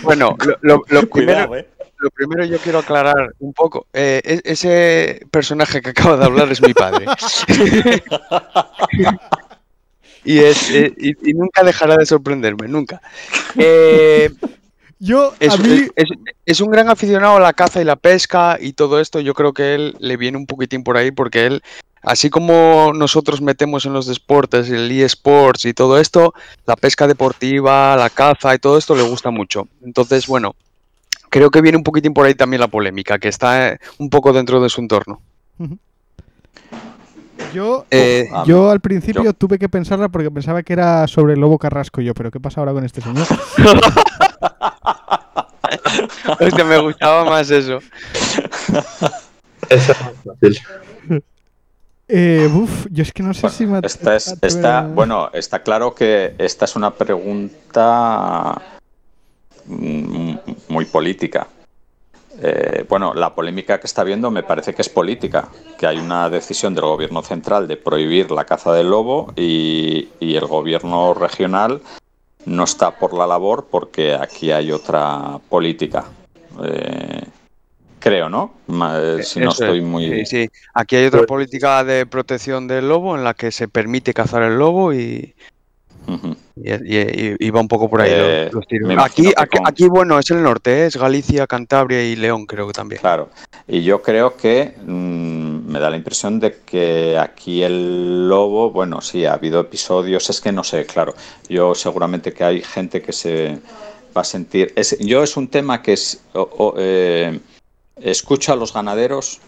Bueno, 0.01 0.35
lo, 0.45 0.57
lo- 0.61 0.84
lo 0.88 1.01
primero, 1.09 1.47
Cuidado, 1.47 1.55
eh. 1.57 1.67
lo 1.99 2.09
primero 2.11 2.45
yo 2.45 2.57
quiero 2.59 2.80
aclarar 2.80 3.34
un 3.39 3.53
poco. 3.53 3.88
eh, 3.93 4.22
e- 4.23 4.41
ese 4.43 5.26
personaje 5.31 5.81
que 5.81 5.89
acaba 5.89 6.17
de 6.17 6.26
hablar 6.26 6.51
es 6.51 6.61
mi 6.61 6.73
padre. 6.73 7.05
y, 10.23 10.39
es, 10.39 10.69
eh, 10.72 10.93
y, 10.97 11.30
y 11.30 11.34
nunca 11.34 11.63
dejará 11.63 11.97
de 11.97 12.05
sorprenderme, 12.05 12.67
nunca. 12.67 13.01
Eh, 13.57 14.31
Yo, 14.99 15.34
es, 15.39 15.53
a 15.53 15.57
mí, 15.57 15.88
es- 15.95 16.09
es 16.45 16.61
un 16.61 16.72
gran 16.72 16.89
aficionado 16.89 17.38
a 17.38 17.39
la 17.41 17.53
caza 17.53 17.81
y 17.81 17.85
la 17.85 17.95
pesca 17.97 18.57
y 18.59 18.73
todo 18.73 18.99
esto. 18.99 19.19
Yo 19.19 19.34
creo 19.34 19.53
que 19.53 19.76
él 19.76 19.95
le 19.99 20.17
viene 20.17 20.38
un 20.38 20.45
poquitín 20.47 20.84
por 20.84 20.97
ahí 20.97 21.11
porque 21.11 21.45
él, 21.45 21.63
así 22.06 22.30
como 22.30 22.91
nosotros 22.95 23.41
metemos 23.41 23.86
en 23.86 23.94
los 23.94 24.06
deportes, 24.07 24.69
el 24.69 24.91
eSports 24.91 25.65
y 25.65 25.73
todo 25.73 25.99
esto, 25.99 26.34
la 26.65 26.76
pesca 26.76 27.07
deportiva, 27.07 27.95
la 27.95 28.10
caza 28.10 28.53
y 28.56 28.60
todo 28.60 28.77
esto 28.77 28.95
le 28.95 29.03
gusta 29.03 29.32
mucho. 29.32 29.68
Entonces, 29.84 30.27
bueno, 30.27 30.56
creo 31.30 31.49
que 31.52 31.61
viene 31.61 31.77
un 31.77 31.84
poquitín 31.84 32.14
por 32.14 32.26
ahí 32.26 32.36
también 32.36 32.61
la 32.61 32.68
polémica, 32.68 33.18
que 33.19 33.27
está 33.27 33.69
eh, 33.69 33.80
un 33.98 34.10
poco 34.10 34.32
dentro 34.34 34.61
de 34.61 34.69
su 34.69 34.82
entorno. 34.82 35.22
Yo, 37.53 37.86
Eh, 37.91 38.27
yo 38.45 38.69
al 38.69 38.80
principio 38.82 39.23
yo- 39.23 39.34
tuve 39.34 39.57
que 39.60 39.69
pensarla 39.69 40.10
porque 40.10 40.30
pensaba 40.32 40.61
que 40.64 40.73
era 40.73 41.07
sobre 41.07 41.34
el 41.34 41.40
lobo 41.40 41.57
carrasco 41.57 42.02
yo, 42.02 42.14
pero 42.14 42.30
¿qué 42.32 42.40
pasa 42.40 42.60
ahora 42.61 42.73
con 42.73 42.84
este 42.84 43.02
señor? 43.02 43.26
Hostia, 46.40 46.64
me 46.65 46.77
gustaba 46.80 47.26
más 47.26 47.49
eso. 47.49 47.80
Esa 49.69 49.91
es 49.94 50.02
más 50.02 50.14
fácil. 50.26 50.60
Eh, 52.07 52.48
uf, 52.53 52.86
yo 52.91 53.02
es 53.02 53.11
que 53.11 53.23
no 53.23 53.34
sé 53.34 53.41
Bueno, 53.41 53.56
si 53.56 53.65
me 53.65 53.80
esta 53.82 54.15
es, 54.15 54.36
esta, 54.41 54.82
bueno, 54.82 55.30
está 55.34 55.64
claro 55.64 55.95
que 55.95 56.36
esta 56.38 56.65
es 56.65 56.76
una 56.76 56.91
pregunta 56.91 58.61
mm, 59.65 60.36
muy 60.69 60.86
política. 60.86 61.48
Eh, 62.41 62.86
bueno, 62.90 63.14
la 63.14 63.34
polémica 63.34 63.80
que 63.80 63.88
está 63.88 64.02
habiendo 64.02 64.30
me 64.30 64.44
parece 64.44 64.76
que 64.76 64.82
es 64.82 64.90
política, 64.90 65.48
que 65.80 65.88
hay 65.88 65.98
una 65.98 66.30
decisión 66.30 66.76
del 66.76 66.84
gobierno 66.84 67.23
central 67.23 67.68
de 67.68 67.77
prohibir 67.77 68.30
la 68.30 68.45
caza 68.45 68.73
del 68.73 68.90
lobo 68.90 69.34
y, 69.36 70.10
y 70.19 70.36
el 70.36 70.45
gobierno 70.45 71.14
regional 71.14 71.82
no 72.45 72.65
está 72.65 72.91
por 72.91 73.14
la 73.14 73.26
labor 73.26 73.68
porque 73.72 74.14
aquí 74.14 74.52
hay 74.52 74.72
otra 74.72 75.40
política. 75.49 76.06
Eh, 76.64 77.23
creo, 78.06 78.30
¿no? 78.30 78.53
Eh, 78.69 79.23
Si 79.23 79.40
no 79.40 79.49
estoy 79.49 79.80
es. 79.80 79.84
muy... 79.84 80.06
Sí, 80.06 80.26
sí. 80.44 80.49
Aquí 80.76 80.95
hay 80.95 81.07
otra 81.07 81.22
Pues- 81.22 81.27
política 81.27 81.84
de 81.84 82.06
protección 82.06 82.68
del 82.68 82.88
lobo 82.88 83.15
en 83.18 83.23
la 83.23 83.34
que 83.34 83.52
se 83.52 83.68
permite 83.68 84.14
cazar 84.14 84.44
el 84.44 84.60
lobo 84.60 84.94
y, 84.94 85.34
y, 86.56 86.72
y- 86.72 87.36
y 87.40 87.49
va 87.49 87.61
un 87.61 87.68
poco 87.68 87.90
por 87.90 88.02
ahí 88.02 88.11
Eh, 88.14 88.49
los, 88.53 88.64
los 88.69 89.03
Aquí, 89.03 89.32
aquí, 89.36 89.57
con- 89.57 89.68
aquí, 89.68 89.88
bueno, 89.88 90.19
es 90.19 90.30
el 90.30 90.44
norte, 90.44 90.84
¿eh? 90.84 90.86
es 90.86 90.98
Galicia, 90.98 91.48
Cantabria 91.48 92.03
y 92.03 92.15
León, 92.15 92.45
creo 92.45 92.68
que 92.68 92.73
también. 92.73 93.02
Claro, 93.02 93.30
y 93.68 93.82
yo 93.82 94.03
creo 94.03 94.38
que 94.38 94.76
mm, 94.86 95.72
me 95.72 95.80
da 95.80 95.90
la 95.90 95.98
impresión 95.98 96.40
de 96.40 96.57
que 96.64 97.18
aquí 97.18 97.64
el 97.64 98.30
lobo, 98.30 98.69
bueno, 98.69 99.02
sí, 99.02 99.26
ha 99.26 99.34
habido 99.34 99.60
episodios, 99.61 100.30
es 100.30 100.41
que 100.41 100.52
no 100.52 100.64
sé, 100.64 100.86
claro, 100.86 101.15
yo 101.49 101.73
seguramente 101.73 102.32
que 102.34 102.44
hay 102.44 102.61
gente 102.61 103.02
que 103.02 103.11
se 103.11 103.57
va 104.15 104.22
a 104.22 104.23
sentir, 104.23 104.72
es, 104.76 104.95
yo 104.99 105.23
es 105.23 105.36
un 105.36 105.48
tema 105.48 105.82
que 105.82 105.94
es, 105.94 106.22
o- 106.34 106.41
o, 106.57 106.76
eh, 106.77 107.40
escucho 108.01 108.53
a 108.53 108.55
los 108.55 108.73
ganaderos 108.73 109.39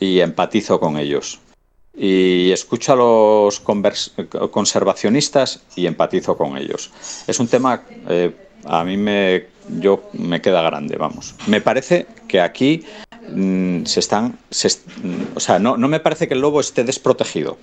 y 0.00 0.20
empatizo 0.20 0.80
con 0.80 0.96
ellos. 0.96 1.40
Y 1.94 2.50
escucho 2.52 2.92
a 2.94 2.96
los 2.96 3.60
conservacionistas 4.50 5.62
y 5.76 5.86
empatizo 5.86 6.36
con 6.36 6.56
ellos. 6.56 6.90
Es 7.26 7.38
un 7.38 7.48
tema, 7.48 7.82
eh, 8.08 8.34
a 8.64 8.82
mí 8.82 8.96
me, 8.96 9.46
yo, 9.78 10.08
me 10.14 10.40
queda 10.40 10.62
grande, 10.62 10.96
vamos. 10.96 11.34
Me 11.46 11.60
parece 11.60 12.06
que 12.28 12.40
aquí 12.40 12.84
mm, 13.28 13.84
se 13.84 14.00
están, 14.00 14.38
se 14.50 14.68
o 15.34 15.40
sea, 15.40 15.58
no, 15.58 15.76
no 15.76 15.86
me 15.88 16.00
parece 16.00 16.28
que 16.28 16.34
el 16.34 16.40
lobo 16.40 16.60
esté 16.60 16.82
desprotegido, 16.82 17.58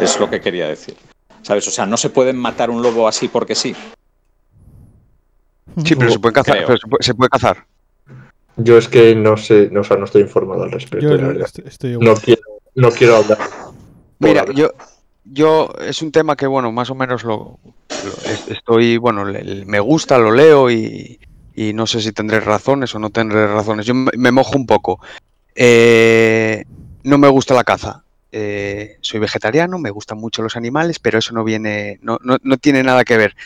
es 0.00 0.18
lo 0.18 0.28
que 0.28 0.40
quería 0.40 0.66
decir. 0.66 0.96
¿Sabes? 1.42 1.66
O 1.68 1.70
sea, 1.70 1.86
no 1.86 1.96
se 1.96 2.10
pueden 2.10 2.36
matar 2.36 2.70
un 2.70 2.82
lobo 2.82 3.06
así 3.08 3.28
porque 3.28 3.54
sí. 3.54 3.74
Sí, 5.84 5.94
pero 5.94 6.10
se 6.10 6.18
puede 6.18 6.34
cazar. 6.34 6.56
Creo. 6.56 6.66
pero 6.66 6.78
se 6.78 6.88
puede, 6.88 7.02
se 7.04 7.14
puede 7.14 7.30
cazar. 7.30 7.66
Yo 8.64 8.78
es 8.78 8.88
que 8.88 9.14
no 9.14 9.36
sé, 9.36 9.68
no, 9.70 9.80
o 9.80 9.84
sea, 9.84 9.96
no 9.96 10.04
estoy 10.04 10.22
informado 10.22 10.62
al 10.64 10.72
respecto, 10.72 11.08
Yo 11.10 11.16
la 11.16 11.28
verdad. 11.28 11.46
estoy, 11.46 11.64
estoy 11.66 11.90
igual. 11.92 12.08
No 12.08 12.14
quiero, 12.14 12.42
no 12.74 12.90
quiero 12.90 13.16
hablar. 13.16 13.38
Mira, 14.18 14.40
hablar. 14.42 14.56
yo, 14.56 14.70
yo 15.24 15.72
es 15.80 16.02
un 16.02 16.12
tema 16.12 16.36
que, 16.36 16.46
bueno, 16.46 16.72
más 16.72 16.90
o 16.90 16.94
menos 16.94 17.22
lo, 17.24 17.58
lo- 17.64 18.32
es- 18.32 18.48
estoy, 18.48 18.96
bueno, 18.96 19.24
le- 19.24 19.42
le- 19.44 19.64
me 19.64 19.80
gusta, 19.80 20.18
lo 20.18 20.30
leo 20.32 20.70
y, 20.70 21.18
y 21.54 21.72
no 21.72 21.86
sé 21.86 22.00
si 22.00 22.12
tendré 22.12 22.40
razones 22.40 22.94
o 22.94 22.98
no 22.98 23.10
tendré 23.10 23.46
razones. 23.46 23.86
Yo 23.86 23.94
me, 23.94 24.10
me 24.16 24.32
mojo 24.32 24.56
un 24.56 24.66
poco. 24.66 25.00
Eh, 25.54 26.64
no 27.04 27.18
me 27.18 27.28
gusta 27.28 27.54
la 27.54 27.64
caza. 27.64 28.02
Eh, 28.32 28.96
soy 29.00 29.18
vegetariano, 29.20 29.78
me 29.78 29.90
gustan 29.90 30.18
mucho 30.18 30.42
los 30.42 30.56
animales, 30.56 30.98
pero 30.98 31.18
eso 31.18 31.34
no 31.34 31.42
viene, 31.44 31.98
no, 32.02 32.18
no, 32.22 32.36
no 32.42 32.56
tiene 32.58 32.82
nada 32.82 33.04
que 33.04 33.16
ver. 33.16 33.36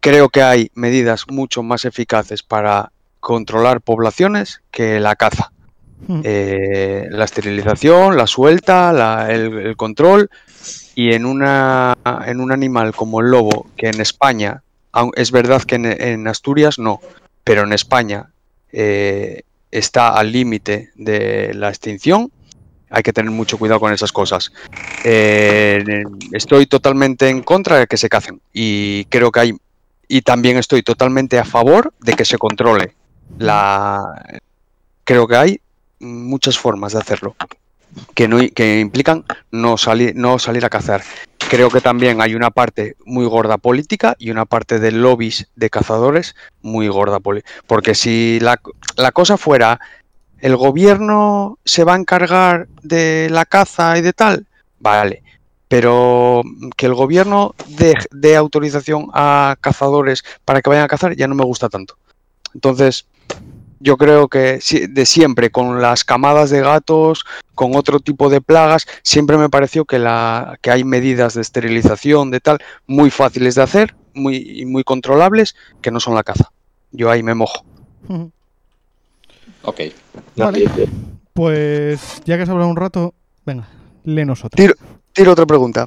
Creo 0.00 0.28
que 0.28 0.42
hay 0.42 0.70
medidas 0.74 1.24
mucho 1.28 1.62
más 1.62 1.84
eficaces 1.84 2.42
para 2.42 2.90
controlar 3.24 3.80
poblaciones 3.80 4.60
que 4.70 5.00
la 5.00 5.16
caza. 5.16 5.50
Mm. 6.06 6.20
Eh, 6.24 7.06
la 7.10 7.24
esterilización, 7.24 8.16
la 8.18 8.26
suelta, 8.26 8.92
la- 8.92 9.32
el, 9.32 9.58
el 9.58 9.76
control 9.76 10.28
y 10.94 11.12
en, 11.14 11.24
una, 11.24 11.96
en 12.26 12.40
un 12.40 12.52
animal 12.52 12.92
como 12.94 13.20
el 13.20 13.30
lobo, 13.30 13.66
que 13.76 13.88
en 13.88 14.00
España, 14.02 14.62
es 15.16 15.30
verdad 15.30 15.62
que 15.62 15.76
en, 15.76 15.86
en 15.86 16.28
Asturias 16.28 16.78
no, 16.78 17.00
pero 17.42 17.62
en 17.62 17.72
España 17.72 18.26
eh, 18.72 19.42
está 19.70 20.10
al 20.10 20.30
límite 20.30 20.90
de 20.94 21.52
la 21.54 21.70
extinción, 21.70 22.30
hay 22.90 23.02
que 23.02 23.12
tener 23.14 23.30
mucho 23.30 23.56
cuidado 23.56 23.80
con 23.80 23.92
esas 23.92 24.12
cosas. 24.12 24.52
Eh, 25.04 25.82
estoy 26.32 26.66
totalmente 26.66 27.28
en 27.30 27.42
contra 27.42 27.78
de 27.78 27.86
que 27.86 27.96
se 27.96 28.08
cacen 28.10 28.40
y 28.52 29.06
creo 29.06 29.32
que 29.32 29.40
hay, 29.40 29.52
y 30.06 30.20
también 30.20 30.58
estoy 30.58 30.82
totalmente 30.82 31.38
a 31.38 31.44
favor 31.44 31.94
de 32.00 32.12
que 32.12 32.26
se 32.26 32.36
controle 32.36 32.92
la... 33.38 34.40
Creo 35.04 35.26
que 35.26 35.36
hay 35.36 35.60
muchas 36.00 36.58
formas 36.58 36.92
de 36.92 36.98
hacerlo 36.98 37.36
que, 38.14 38.28
no, 38.28 38.38
que 38.54 38.80
implican 38.80 39.24
no 39.50 39.76
salir, 39.76 40.14
no 40.16 40.38
salir 40.38 40.64
a 40.64 40.70
cazar. 40.70 41.02
Creo 41.38 41.70
que 41.70 41.80
también 41.80 42.20
hay 42.20 42.34
una 42.34 42.50
parte 42.50 42.96
muy 43.04 43.26
gorda 43.26 43.58
política 43.58 44.16
y 44.18 44.30
una 44.30 44.46
parte 44.46 44.78
de 44.78 44.92
lobbies 44.92 45.48
de 45.56 45.70
cazadores 45.70 46.34
muy 46.62 46.88
gorda. 46.88 47.20
Porque 47.66 47.94
si 47.94 48.40
la, 48.40 48.60
la 48.96 49.12
cosa 49.12 49.36
fuera 49.36 49.80
el 50.38 50.56
gobierno 50.56 51.58
se 51.64 51.84
va 51.84 51.94
a 51.94 51.98
encargar 51.98 52.68
de 52.82 53.28
la 53.30 53.44
caza 53.46 53.96
y 53.96 54.02
de 54.02 54.12
tal, 54.12 54.46
vale. 54.78 55.22
Pero 55.68 56.42
que 56.76 56.86
el 56.86 56.94
gobierno 56.94 57.54
dé 57.66 57.94
dé 58.10 58.36
autorización 58.36 59.08
a 59.14 59.56
cazadores 59.60 60.22
para 60.44 60.60
que 60.60 60.68
vayan 60.68 60.84
a 60.84 60.88
cazar 60.88 61.16
ya 61.16 61.28
no 61.28 61.34
me 61.34 61.44
gusta 61.44 61.68
tanto. 61.68 61.96
Entonces, 62.54 63.06
yo 63.80 63.96
creo 63.96 64.28
que 64.28 64.60
de 64.88 65.06
siempre, 65.06 65.50
con 65.50 65.80
las 65.80 66.04
camadas 66.04 66.50
de 66.50 66.60
gatos, 66.60 67.24
con 67.54 67.76
otro 67.76 68.00
tipo 68.00 68.28
de 68.28 68.40
plagas, 68.40 68.86
siempre 69.02 69.36
me 69.36 69.48
pareció 69.48 69.84
que, 69.84 69.98
la, 69.98 70.58
que 70.62 70.70
hay 70.70 70.84
medidas 70.84 71.34
de 71.34 71.42
esterilización, 71.42 72.30
de 72.30 72.40
tal, 72.40 72.58
muy 72.86 73.10
fáciles 73.10 73.54
de 73.54 73.62
hacer 73.62 73.94
muy, 74.14 74.36
y 74.60 74.64
muy 74.64 74.84
controlables, 74.84 75.54
que 75.82 75.90
no 75.90 76.00
son 76.00 76.14
la 76.14 76.22
caza. 76.22 76.50
Yo 76.92 77.10
ahí 77.10 77.22
me 77.22 77.34
mojo. 77.34 77.64
Ok. 79.62 79.80
Vale. 80.36 80.70
Pues 81.32 82.22
ya 82.24 82.36
que 82.36 82.44
has 82.44 82.48
hablado 82.48 82.70
un 82.70 82.76
rato, 82.76 83.14
venga, 83.44 83.68
léenos 84.04 84.44
otra. 84.44 84.56
Tiro, 84.56 84.74
tiro 85.12 85.32
otra 85.32 85.46
pregunta. 85.46 85.86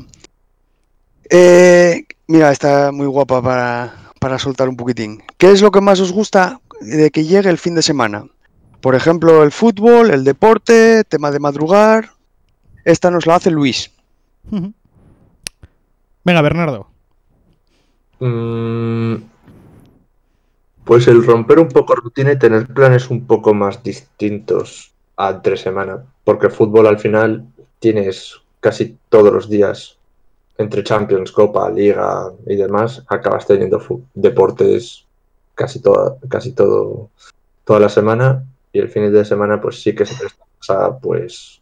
Eh, 1.29 2.05
mira, 2.27 2.51
está 2.51 2.91
muy 2.91 3.07
guapa 3.07 3.41
para, 3.41 4.11
para 4.19 4.39
soltar 4.39 4.67
un 4.67 4.75
poquitín. 4.75 5.23
¿Qué 5.37 5.51
es 5.51 5.61
lo 5.61 5.71
que 5.71 5.81
más 5.81 5.99
os 5.99 6.11
gusta 6.11 6.59
de 6.81 7.11
que 7.11 7.25
llegue 7.25 7.49
el 7.49 7.57
fin 7.57 7.75
de 7.75 7.81
semana? 7.81 8.25
Por 8.81 8.95
ejemplo, 8.95 9.43
el 9.43 9.51
fútbol, 9.51 10.11
el 10.11 10.23
deporte, 10.23 11.03
tema 11.03 11.31
de 11.31 11.39
madrugar. 11.39 12.11
Esta 12.85 13.11
nos 13.11 13.25
la 13.25 13.35
hace 13.35 13.51
Luis. 13.51 13.91
Venga, 16.23 16.41
Bernardo. 16.41 16.87
Mm, 18.19 19.15
pues 20.83 21.07
el 21.07 21.25
romper 21.25 21.59
un 21.59 21.67
poco 21.67 21.95
rutina 21.95 22.31
y 22.31 22.39
tener 22.39 22.67
planes 22.67 23.09
un 23.09 23.25
poco 23.27 23.53
más 23.53 23.83
distintos 23.83 24.93
a 25.17 25.29
entre 25.29 25.57
semana. 25.57 26.03
Porque 26.23 26.49
fútbol 26.49 26.87
al 26.87 26.99
final 26.99 27.45
tienes 27.79 28.35
casi 28.59 28.97
todos 29.09 29.33
los 29.33 29.49
días, 29.49 29.97
entre 30.57 30.83
Champions, 30.83 31.31
Copa, 31.31 31.69
Liga 31.69 32.31
y 32.45 32.55
demás, 32.55 33.03
acabas 33.07 33.45
teniendo 33.45 33.81
deportes 34.13 35.06
casi 35.57 35.81
toda, 35.81 36.15
casi 36.29 36.53
todo, 36.53 37.09
toda 37.65 37.79
la 37.79 37.89
semana. 37.89 38.45
Y 38.71 38.79
el 38.79 38.89
fin 38.89 39.11
de 39.11 39.25
semana, 39.25 39.59
pues 39.59 39.81
sí 39.81 39.93
que 39.95 40.05
se 40.05 40.15
presta 40.15 40.85
a 40.85 40.97
pues 40.99 41.61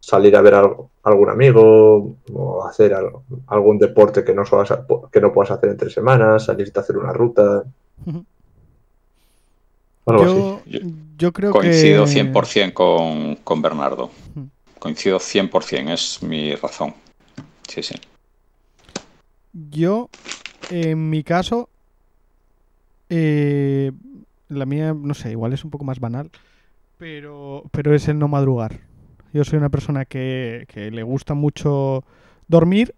salir 0.00 0.36
a 0.36 0.42
ver 0.42 0.54
algo- 0.54 0.90
algún 1.02 1.30
amigo 1.30 2.16
o 2.32 2.66
hacer 2.66 2.92
al- 2.94 3.12
algún 3.48 3.78
deporte 3.78 4.24
que 4.24 4.34
no, 4.34 4.44
suelas 4.44 4.70
a- 4.72 4.84
que 5.10 5.20
no 5.20 5.32
puedas 5.32 5.50
hacer 5.52 5.70
entre 5.70 5.90
semanas, 5.90 6.44
salirte 6.44 6.78
a 6.78 6.82
hacer 6.82 6.96
una 6.98 7.12
ruta. 7.12 7.64
Algo 10.06 10.24
así. 10.24 10.34
Yo, 10.34 10.62
Yo 10.66 10.80
yo 11.16 11.32
creo 11.32 11.52
Coincido 11.52 12.04
que... 12.04 12.10
100% 12.10 12.72
con, 12.74 13.36
con 13.36 13.62
Bernardo. 13.62 14.10
Coincido 14.78 15.18
100%, 15.18 15.92
es 15.92 16.22
mi 16.22 16.54
razón. 16.54 16.94
Sí, 17.68 17.82
sí. 17.82 17.94
Yo, 19.52 20.08
en 20.70 21.10
mi 21.10 21.22
caso, 21.22 21.68
eh, 23.10 23.92
la 24.48 24.66
mía, 24.66 24.94
no 24.94 25.14
sé, 25.14 25.32
igual 25.32 25.52
es 25.52 25.64
un 25.64 25.70
poco 25.70 25.84
más 25.84 26.00
banal, 26.00 26.30
pero, 26.96 27.64
pero 27.72 27.94
es 27.94 28.08
el 28.08 28.18
no 28.18 28.28
madrugar. 28.28 28.80
Yo 29.32 29.44
soy 29.44 29.58
una 29.58 29.68
persona 29.68 30.04
que, 30.04 30.64
que 30.68 30.90
le 30.90 31.02
gusta 31.02 31.34
mucho 31.34 32.04
dormir, 32.48 32.94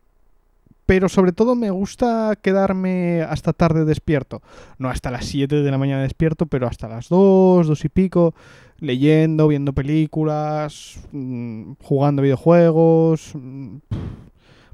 pero 0.86 1.08
sobre 1.08 1.32
todo 1.32 1.54
me 1.54 1.70
gusta 1.70 2.36
quedarme 2.40 3.22
hasta 3.22 3.52
tarde 3.52 3.84
despierto. 3.84 4.42
No 4.78 4.88
hasta 4.88 5.10
las 5.10 5.26
7 5.26 5.62
de 5.62 5.70
la 5.70 5.78
mañana 5.78 6.02
despierto, 6.02 6.46
pero 6.46 6.66
hasta 6.66 6.88
las 6.88 7.08
2, 7.08 7.66
2 7.66 7.84
y 7.84 7.88
pico, 7.88 8.34
leyendo, 8.78 9.48
viendo 9.48 9.72
películas, 9.72 11.00
mm, 11.12 11.72
jugando 11.82 12.22
videojuegos, 12.22 13.32
mm, 13.34 13.76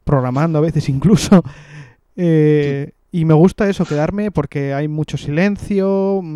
programando 0.05 0.59
a 0.59 0.63
veces 0.63 0.89
incluso. 0.89 1.43
Eh, 2.21 2.95
y 3.11 3.25
me 3.25 3.35
gusta 3.35 3.69
eso, 3.71 3.87
quedarme 3.87 4.31
porque 4.31 4.75
hay 4.75 4.89
mucho 4.89 5.17
silencio, 5.17 6.21
mm, 6.23 6.27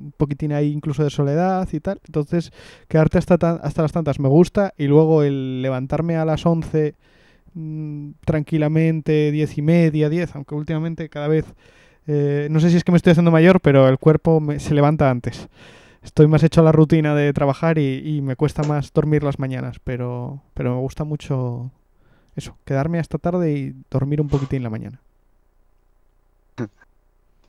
un 0.00 0.14
poquitín 0.16 0.52
ahí 0.52 0.72
incluso 0.72 1.04
de 1.04 1.10
soledad 1.10 1.68
y 1.72 1.80
tal. 1.80 2.00
Entonces, 2.06 2.52
quedarte 2.88 3.18
hasta, 3.18 3.34
hasta 3.36 3.82
las 3.82 3.92
tantas 3.92 4.18
me 4.20 4.28
gusta. 4.28 4.74
Y 4.76 4.86
luego 4.88 5.22
el 5.22 5.62
levantarme 5.62 6.16
a 6.16 6.24
las 6.24 6.44
11 6.46 6.94
mm, 7.54 8.10
tranquilamente, 8.24 9.30
10 9.32 9.58
y 9.58 9.62
media, 9.62 10.08
10, 10.08 10.34
aunque 10.36 10.54
últimamente 10.54 11.08
cada 11.08 11.28
vez... 11.28 11.46
eh, 12.06 12.48
no 12.50 12.60
sé 12.60 12.70
si 12.70 12.76
es 12.76 12.84
que 12.84 12.92
me 12.92 12.96
estoy 12.96 13.12
haciendo 13.12 13.30
mayor, 13.30 13.60
pero 13.60 13.88
el 13.88 13.98
cuerpo 13.98 14.40
me- 14.40 14.60
se 14.60 14.74
levanta 14.74 15.10
antes. 15.10 15.48
Estoy 16.02 16.26
más 16.28 16.42
hecho 16.44 16.60
a 16.62 16.64
la 16.64 16.72
rutina 16.72 17.14
de 17.14 17.32
trabajar 17.34 17.78
y, 17.78 18.02
y 18.04 18.22
me 18.22 18.36
cuesta 18.36 18.64
más 18.64 18.92
dormir 18.92 19.22
las 19.24 19.38
mañanas, 19.38 19.78
pero, 19.84 20.42
pero 20.54 20.74
me 20.76 20.80
gusta 20.82 21.04
mucho 21.04 21.70
eso, 22.36 22.56
quedarme 22.66 22.98
hasta 23.00 23.18
tarde 23.18 23.52
y 23.54 23.74
dormir 23.90 24.20
un 24.22 24.28
poquitín 24.28 24.62
la 24.64 24.70
mañana. 24.70 25.00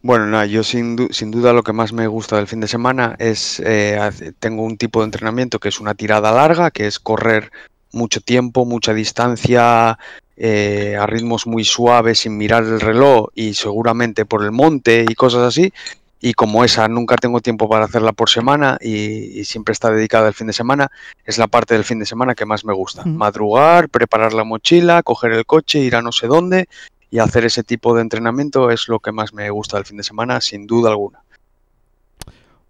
Bueno, 0.02 0.28
nada, 0.28 0.46
yo 0.46 0.64
sin, 0.64 0.96
du- 0.96 1.10
sin 1.12 1.30
duda 1.30 1.52
lo 1.52 1.62
que 1.64 1.74
más 1.74 1.92
me 1.92 2.08
gusta 2.08 2.38
del 2.38 2.48
fin 2.48 2.62
de 2.62 2.68
semana 2.70 3.16
es, 3.20 3.62
eh, 3.66 4.00
tengo 4.40 4.64
un 4.64 4.78
tipo 4.78 5.00
de 5.02 5.06
entrenamiento 5.06 5.60
que 5.60 5.68
es 5.70 5.80
una 5.82 5.94
tirada 5.94 6.32
larga, 6.32 6.72
que 6.72 6.88
es 6.88 7.00
correr 7.00 7.52
mucho 7.92 8.22
tiempo, 8.22 8.64
mucha 8.66 8.94
distancia, 8.94 9.98
eh, 10.38 10.96
a 10.98 11.06
ritmos 11.06 11.48
muy 11.48 11.66
suaves, 11.66 12.20
sin 12.20 12.38
mirar 12.38 12.64
el 12.64 12.80
reloj 12.80 13.28
y 13.36 13.56
seguramente 13.56 14.26
por 14.26 14.44
el 14.46 14.52
monte 14.54 15.06
y 15.08 15.16
cosas 15.16 15.42
así. 15.42 15.74
Y 16.22 16.34
como 16.34 16.64
esa 16.66 16.88
nunca 16.88 17.16
tengo 17.16 17.40
tiempo 17.42 17.68
para 17.70 17.86
hacerla 17.86 18.12
por 18.14 18.30
semana 18.30 18.78
y, 18.82 19.40
y 19.40 19.46
siempre 19.46 19.72
está 19.74 19.90
dedicada 19.90 20.28
al 20.28 20.34
fin 20.34 20.48
de 20.48 20.54
semana, 20.54 20.90
es 21.26 21.38
la 21.38 21.48
parte 21.48 21.74
del 21.74 21.84
fin 21.86 22.00
de 22.00 22.06
semana 22.06 22.36
que 22.36 22.46
más 22.46 22.64
me 22.64 22.74
gusta. 22.74 23.04
Madrugar, 23.18 23.90
preparar 23.90 24.34
la 24.34 24.44
mochila, 24.46 25.02
coger 25.04 25.34
el 25.34 25.46
coche, 25.46 25.80
ir 25.80 25.96
a 25.96 26.02
no 26.02 26.12
sé 26.14 26.28
dónde 26.28 26.68
y 27.10 27.20
hacer 27.20 27.46
ese 27.46 27.64
tipo 27.64 27.96
de 27.96 28.02
entrenamiento 28.02 28.70
es 28.72 28.88
lo 28.88 29.00
que 29.00 29.12
más 29.12 29.34
me 29.34 29.50
gusta 29.50 29.78
del 29.78 29.86
fin 29.86 29.98
de 29.98 30.04
semana, 30.04 30.42
sin 30.42 30.68
duda 30.68 30.92
alguna. 30.92 31.24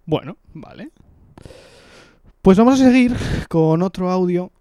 Bueno, 0.05 0.37
vale. 0.53 0.91
Pues 2.41 2.57
vamos 2.57 2.79
a 2.79 2.85
seguir 2.85 3.15
con 3.49 3.81
otro 3.81 4.09
audio 4.09 4.51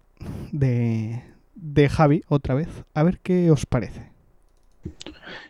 de, 0.51 1.23
de 1.55 1.89
Javi, 1.89 2.23
otra 2.27 2.55
vez. 2.55 2.67
A 2.93 3.03
ver 3.03 3.19
qué 3.19 3.49
os 3.51 3.65
parece. 3.65 4.11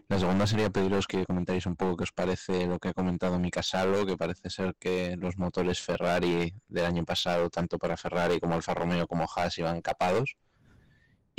La 0.07 0.18
segunda 0.18 0.47
sería 0.47 0.69
pediros 0.69 1.06
que 1.06 1.26
comentaréis 1.26 1.65
un 1.65 1.76
poco 1.76 1.97
qué 1.97 2.03
os 2.03 2.11
parece 2.11 2.65
lo 2.65 2.80
que 2.80 2.89
ha 2.89 2.93
comentado 2.93 3.38
Mika 3.39 3.61
Salo, 3.61 4.06
que 4.06 4.18
parece 4.18 4.49
ser 4.49 4.76
que 4.80 5.15
los 5.18 5.38
motores 5.38 5.81
Ferrari 5.81 6.53
del 6.68 6.85
año 6.85 7.06
pasado, 7.06 7.49
tanto 7.49 7.77
para 7.77 7.95
Ferrari 7.95 8.39
como 8.39 8.56
Alfa 8.56 8.73
Romeo 8.73 9.07
como 9.07 9.27
Haas, 9.35 9.57
iban 9.60 9.81
capados 9.81 10.35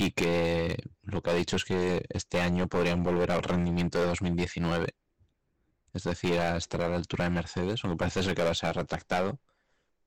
y 0.00 0.12
que 0.12 0.78
lo 1.02 1.22
que 1.22 1.30
ha 1.30 1.34
dicho 1.34 1.56
es 1.56 1.64
que 1.66 2.06
este 2.08 2.40
año 2.40 2.68
podrían 2.68 3.02
volver 3.02 3.30
al 3.30 3.42
rendimiento 3.42 4.00
de 4.00 4.06
2019, 4.06 4.94
es 5.92 6.04
decir, 6.04 6.38
a 6.38 6.56
estar 6.56 6.80
a 6.80 6.88
la 6.88 6.96
altura 6.96 7.24
de 7.24 7.30
Mercedes, 7.30 7.84
aunque 7.84 7.98
parece 7.98 8.22
ser 8.22 8.34
que 8.34 8.40
ahora 8.40 8.54
se 8.54 8.66
ha 8.66 8.72
retractado, 8.72 9.38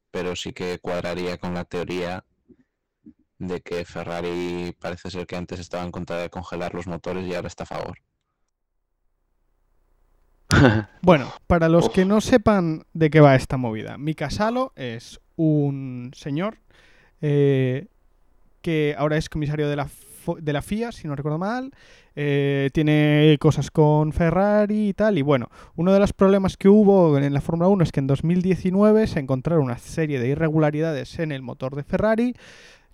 pero 0.10 0.36
sí 0.36 0.52
que 0.52 0.80
cuadraría 0.80 1.38
con 1.38 1.54
la 1.54 1.66
teoría 1.66 2.26
de 3.38 3.62
que 3.62 3.86
Ferrari 3.86 4.76
parece 4.80 5.12
ser 5.12 5.28
que 5.28 5.36
antes 5.36 5.60
estaba 5.60 5.84
en 5.84 5.92
contra 5.92 6.18
de 6.18 6.32
congelar 6.32 6.74
los 6.74 6.88
motores 6.88 7.28
y 7.28 7.36
ahora 7.36 7.48
está 7.48 7.64
a 7.64 7.68
favor. 7.68 8.00
Bueno, 11.04 11.32
para 11.46 11.70
los 11.70 11.88
Uf. 11.88 11.94
que 11.94 12.06
no 12.06 12.20
sepan 12.20 12.86
de 12.94 13.12
qué 13.12 13.20
va 13.20 13.36
esta 13.36 13.58
movida, 13.58 13.98
Mika 14.00 14.32
Salo 14.32 14.72
es 14.76 15.20
un 15.36 16.12
señor 16.16 16.60
eh, 17.22 17.88
que 18.64 18.96
ahora 18.98 19.18
es 19.18 19.30
comisario 19.30 19.70
de 19.70 19.76
la, 19.76 19.88
de 20.40 20.54
la 20.54 20.64
FIA, 20.64 20.92
si 20.92 21.08
no 21.08 21.16
recuerdo 21.16 21.38
mal. 21.38 21.72
eh, 22.16 22.70
tiene 22.74 23.38
cosas 23.40 23.70
con 23.70 24.14
Ferrari 24.14 24.90
y 24.90 24.94
tal. 24.94 25.18
Y 25.18 25.22
bueno, 25.22 25.50
uno 25.76 25.94
de 25.94 26.00
los 26.00 26.14
problemas 26.14 26.58
que 26.58 26.70
hubo 26.70 27.18
en 27.18 27.34
la 27.34 27.42
Fórmula 27.42 27.70
1 27.70 27.84
es 27.84 27.92
que 27.92 28.00
en 28.00 28.08
2019 28.08 29.08
se 29.08 29.20
encontraron 29.20 29.66
una 29.66 29.78
serie 29.78 30.20
de 30.20 30.30
irregularidades 30.30 31.20
en 31.20 31.32
el 31.32 31.42
motor 31.42 31.76
de 31.76 31.84
Ferrari. 31.84 32.36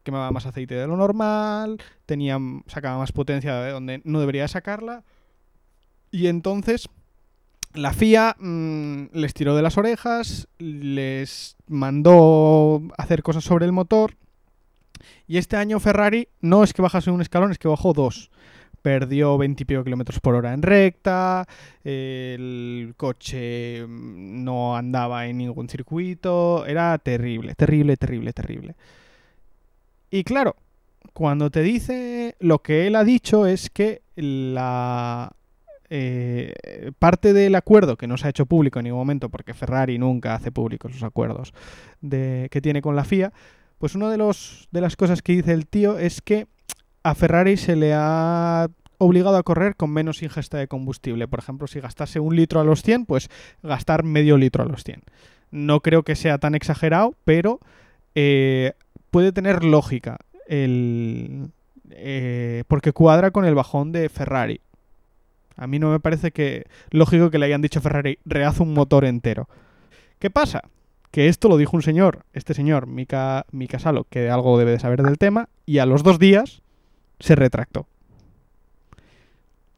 Quemaba 0.03 0.31
más 0.31 0.45
aceite 0.45 0.75
de 0.75 0.87
lo 0.87 0.97
normal, 0.97 1.77
tenía, 2.05 2.39
sacaba 2.67 2.97
más 2.97 3.11
potencia 3.11 3.55
de 3.61 3.71
donde 3.71 4.01
no 4.05 4.19
debería 4.19 4.47
sacarla. 4.47 5.03
Y 6.11 6.27
entonces 6.27 6.89
la 7.73 7.93
FIA 7.93 8.35
mm, 8.39 9.09
les 9.13 9.33
tiró 9.33 9.55
de 9.55 9.61
las 9.61 9.77
orejas, 9.77 10.47
les 10.57 11.55
mandó 11.67 12.81
hacer 12.97 13.21
cosas 13.21 13.43
sobre 13.43 13.65
el 13.65 13.71
motor. 13.71 14.15
Y 15.27 15.38
este 15.38 15.57
año 15.57 15.80
Ferrari 15.80 16.27
no 16.41 16.63
es 16.63 16.73
que 16.73 16.81
bajase 16.81 17.11
un 17.11 17.21
escalón, 17.21 17.51
es 17.51 17.57
que 17.57 17.67
bajó 17.67 17.93
dos. 17.93 18.31
Perdió 18.81 19.38
20 19.38 19.63
y 19.63 19.65
pico 19.65 19.84
kilómetros 19.84 20.19
por 20.21 20.35
hora 20.35 20.53
en 20.53 20.61
recta, 20.61 21.45
el 21.84 22.93
coche 22.95 23.85
mm, 23.85 24.43
no 24.43 24.77
andaba 24.77 25.27
en 25.27 25.38
ningún 25.38 25.67
circuito, 25.67 26.65
era 26.65 26.97
terrible, 26.97 27.55
terrible, 27.55 27.97
terrible, 27.97 28.31
terrible. 28.31 28.76
Y 30.11 30.23
claro, 30.23 30.55
cuando 31.13 31.49
te 31.49 31.61
dice 31.61 32.35
lo 32.39 32.59
que 32.59 32.88
él 32.88 32.95
ha 32.95 33.03
dicho 33.03 33.45
es 33.45 33.69
que 33.69 34.01
la 34.15 35.34
eh, 35.91 36.91
parte 36.99 37.34
del 37.34 37.55
acuerdo 37.55 37.97
que 37.97 38.07
no 38.07 38.17
se 38.17 38.27
ha 38.27 38.30
hecho 38.30 38.45
público 38.45 38.80
en 38.80 38.85
ningún 38.85 38.99
momento, 38.99 39.30
porque 39.30 39.53
Ferrari 39.53 39.97
nunca 39.97 40.35
hace 40.35 40.51
públicos 40.51 40.91
los 40.91 41.03
acuerdos 41.03 41.53
de, 42.01 42.47
que 42.51 42.61
tiene 42.61 42.81
con 42.81 42.95
la 42.95 43.03
FIA, 43.03 43.34
pues 43.80 43.95
una 43.95 44.10
de, 44.11 44.18
los, 44.18 44.68
de 44.72 44.81
las 44.81 44.95
cosas 44.95 45.22
que 45.22 45.31
dice 45.31 45.53
el 45.53 45.65
tío 45.65 45.97
es 45.97 46.22
que 46.22 46.47
a 47.03 47.15
Ferrari 47.15 47.57
se 47.57 47.76
le 47.76 47.93
ha 47.95 48.68
obligado 48.97 49.38
a 49.38 49.43
correr 49.43 49.76
con 49.76 49.89
menos 49.91 50.22
ingesta 50.22 50.57
de 50.57 50.68
combustible. 50.68 51.27
Por 51.27 51.39
ejemplo, 51.39 51.65
si 51.65 51.80
gastase 51.80 52.19
un 52.19 52.35
litro 52.35 52.60
a 52.60 52.65
los 52.65 52.84
100, 52.84 53.06
pues 53.06 53.30
gastar 53.64 54.03
medio 54.03 54.38
litro 54.38 54.64
a 54.64 54.68
los 54.68 54.84
100. 54.84 55.01
No 55.51 55.80
creo 55.80 56.03
que 56.03 56.15
sea 56.15 56.38
tan 56.38 56.53
exagerado, 56.53 57.15
pero 57.23 57.60
eh, 58.14 58.73
puede 59.10 59.31
tener 59.31 59.64
lógica 59.64 60.18
el, 60.47 61.49
eh, 61.91 62.64
porque 62.68 62.91
cuadra 62.91 63.31
con 63.31 63.45
el 63.45 63.56
bajón 63.56 63.91
de 63.91 64.10
Ferrari. 64.10 64.60
A 65.56 65.68
mí 65.68 65.80
no 65.80 65.89
me 65.89 65.99
parece 65.99 66.31
que 66.31 66.65
lógico 66.91 67.31
que 67.31 67.39
le 67.39 67.45
hayan 67.45 67.61
dicho 67.61 67.80
a 67.80 67.81
Ferrari, 67.81 68.19
rehaz 68.26 68.60
un 68.60 68.73
motor 68.73 69.06
entero. 69.06 69.47
¿Qué 70.19 70.30
pasa? 70.30 70.64
Que 71.11 71.27
esto 71.27 71.49
lo 71.49 71.57
dijo 71.57 71.76
un 71.76 71.81
señor, 71.81 72.26
este 72.34 72.53
señor, 72.53 72.86
Mika, 72.86 73.45
Mika 73.52 73.80
Salo, 73.80 74.06
que 74.10 74.30
algo 74.30 74.57
debe 74.60 74.72
de 74.72 74.80
saber 74.80 75.02
del 75.02 75.18
tema, 75.18 75.49
y 75.65 75.80
a 75.80 75.86
los 75.86 76.03
dos 76.03 76.19
días 76.19 76.61
se 77.19 77.36
retractó. 77.36 77.88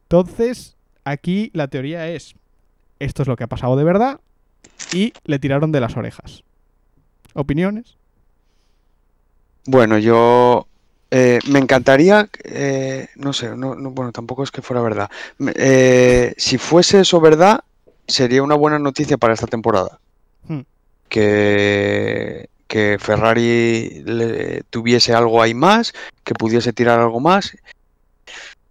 Entonces, 0.04 0.76
aquí 1.06 1.52
la 1.54 1.70
teoría 1.70 2.10
es, 2.10 2.36
esto 3.00 3.22
es 3.22 3.30
lo 3.30 3.38
que 3.38 3.46
ha 3.46 3.48
pasado 3.48 3.78
de 3.78 3.86
verdad, 3.86 4.20
y 4.92 5.14
le 5.24 5.40
tiraron 5.40 5.72
de 5.72 5.80
las 5.80 5.96
orejas. 5.96 6.44
¿Opiniones? 7.34 7.98
Bueno, 9.66 9.98
yo 10.00 10.68
eh, 11.12 11.40
me 11.50 11.60
encantaría, 11.60 12.30
eh, 12.44 13.08
no 13.16 13.32
sé, 13.32 13.56
no, 13.56 13.76
no, 13.76 13.92
bueno, 13.92 14.12
tampoco 14.12 14.44
es 14.44 14.52
que 14.52 14.62
fuera 14.62 14.82
verdad. 14.82 15.10
Eh, 15.56 16.34
si 16.36 16.58
fuese 16.58 17.00
eso 17.02 17.22
verdad, 17.22 17.62
sería 18.06 18.44
una 18.44 18.56
buena 18.56 18.80
noticia 18.80 19.18
para 19.18 19.34
esta 19.34 19.48
temporada. 19.48 20.01
Que, 21.12 22.48
Ferrari 23.00 24.02
le- 24.06 24.64
tuviese 24.70 25.14
algo 25.14 25.42
ahí 25.42 25.54
más, 25.54 25.94
que 26.24 26.34
pudiese 26.34 26.72
tirar 26.72 27.02
algo 27.02 27.20
más, 27.20 27.52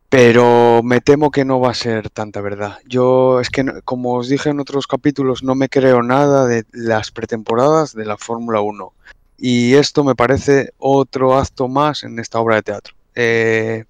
pero 0.08 0.80
me 0.82 1.00
temo 1.02 1.30
que 1.30 1.44
no 1.44 1.60
va 1.60 1.70
a 1.70 1.74
ser 1.74 2.08
tanta 2.08 2.40
verdad. 2.40 2.78
Yo 2.86 3.40
es 3.40 3.50
que, 3.50 3.64
como 3.84 4.14
os 4.14 4.28
dije 4.28 4.48
en 4.48 4.58
otros 4.58 4.86
capítulos, 4.86 5.42
no 5.42 5.54
me 5.54 5.68
creo 5.68 6.02
nada 6.02 6.46
de 6.46 6.64
las 6.72 7.10
pretemporadas 7.10 7.94
de 7.94 8.06
la 8.06 8.16
Fórmula 8.16 8.60
1. 8.62 8.92
Y 9.38 9.74
esto 9.74 10.02
me 10.02 10.14
parece 10.14 10.70
otro 10.78 11.38
acto 11.38 11.68
más 11.68 12.02
en 12.02 12.18
esta 12.18 12.40
obra 12.40 12.56
de 12.56 12.62
teatro. 12.62 12.94
Eh, 13.14 13.84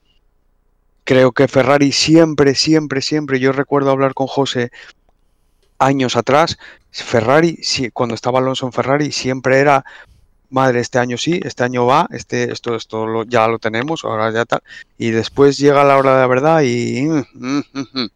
creo 1.04 1.32
que 1.32 1.48
Ferrari 1.48 1.92
siempre, 1.92 2.54
siempre, 2.54 3.00
siempre, 3.00 3.40
yo 3.40 3.52
recuerdo 3.52 3.90
hablar 3.90 4.12
con 4.12 4.26
José 4.26 4.70
años 5.80 6.16
atrás, 6.16 6.58
Ferrari, 6.92 7.58
sí, 7.62 7.90
cuando 7.90 8.14
estaba 8.14 8.38
Alonso 8.38 8.66
en 8.66 8.72
Ferrari, 8.72 9.10
siempre 9.10 9.58
era, 9.58 9.84
madre, 10.50 10.80
este 10.80 10.98
año 10.98 11.16
sí, 11.18 11.40
este 11.42 11.64
año 11.64 11.86
va, 11.86 12.06
este, 12.10 12.52
esto, 12.52 12.76
esto 12.76 13.06
lo- 13.06 13.24
ya 13.24 13.48
lo 13.48 13.58
tenemos, 13.58 14.04
ahora 14.04 14.30
ya 14.32 14.44
tal. 14.44 14.62
Y 14.98 15.10
después 15.10 15.58
llega 15.58 15.84
la 15.84 15.96
hora 15.98 16.14
de 16.14 16.20
la 16.20 16.26
verdad 16.28 16.62
y... 16.62 17.02
mm, 17.02 17.24
mm, 17.34 17.62
mm. 17.94 18.08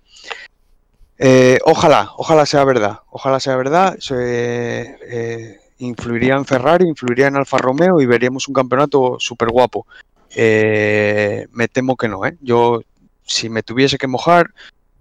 Eh, 1.18 1.58
ojalá, 1.64 2.10
ojalá 2.16 2.44
sea 2.44 2.64
verdad, 2.64 2.98
ojalá 3.10 3.40
sea 3.40 3.56
verdad. 3.56 3.96
se- 3.98 4.96
eh, 5.06 5.60
influiría 5.78 6.34
en 6.34 6.44
Ferrari, 6.44 6.86
influiría 6.88 7.26
en 7.28 7.36
Alfa 7.36 7.58
Romeo 7.58 8.00
y 8.00 8.06
veríamos 8.06 8.48
un 8.48 8.54
campeonato 8.54 9.16
súper 9.18 9.48
guapo. 9.48 9.86
Eh, 10.34 11.46
me 11.52 11.68
temo 11.68 11.96
que 11.96 12.08
no, 12.08 12.24
¿eh? 12.26 12.36
Yo, 12.40 12.80
si 13.26 13.48
me 13.48 13.62
tuviese 13.62 13.98
que 13.98 14.06
mojar, 14.08 14.50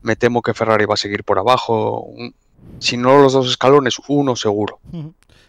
me 0.02 0.16
temo 0.16 0.42
que 0.42 0.54
Ferrari 0.54 0.86
va 0.86 0.94
a 0.96 0.98
seguir 0.98 1.24
por 1.24 1.40
abajo. 1.40 2.08
Si 2.80 2.98
no 2.98 3.22
los 3.22 3.34
dos 3.34 3.48
escalones, 3.50 3.98
uno 4.08 4.36
seguro. 4.36 4.80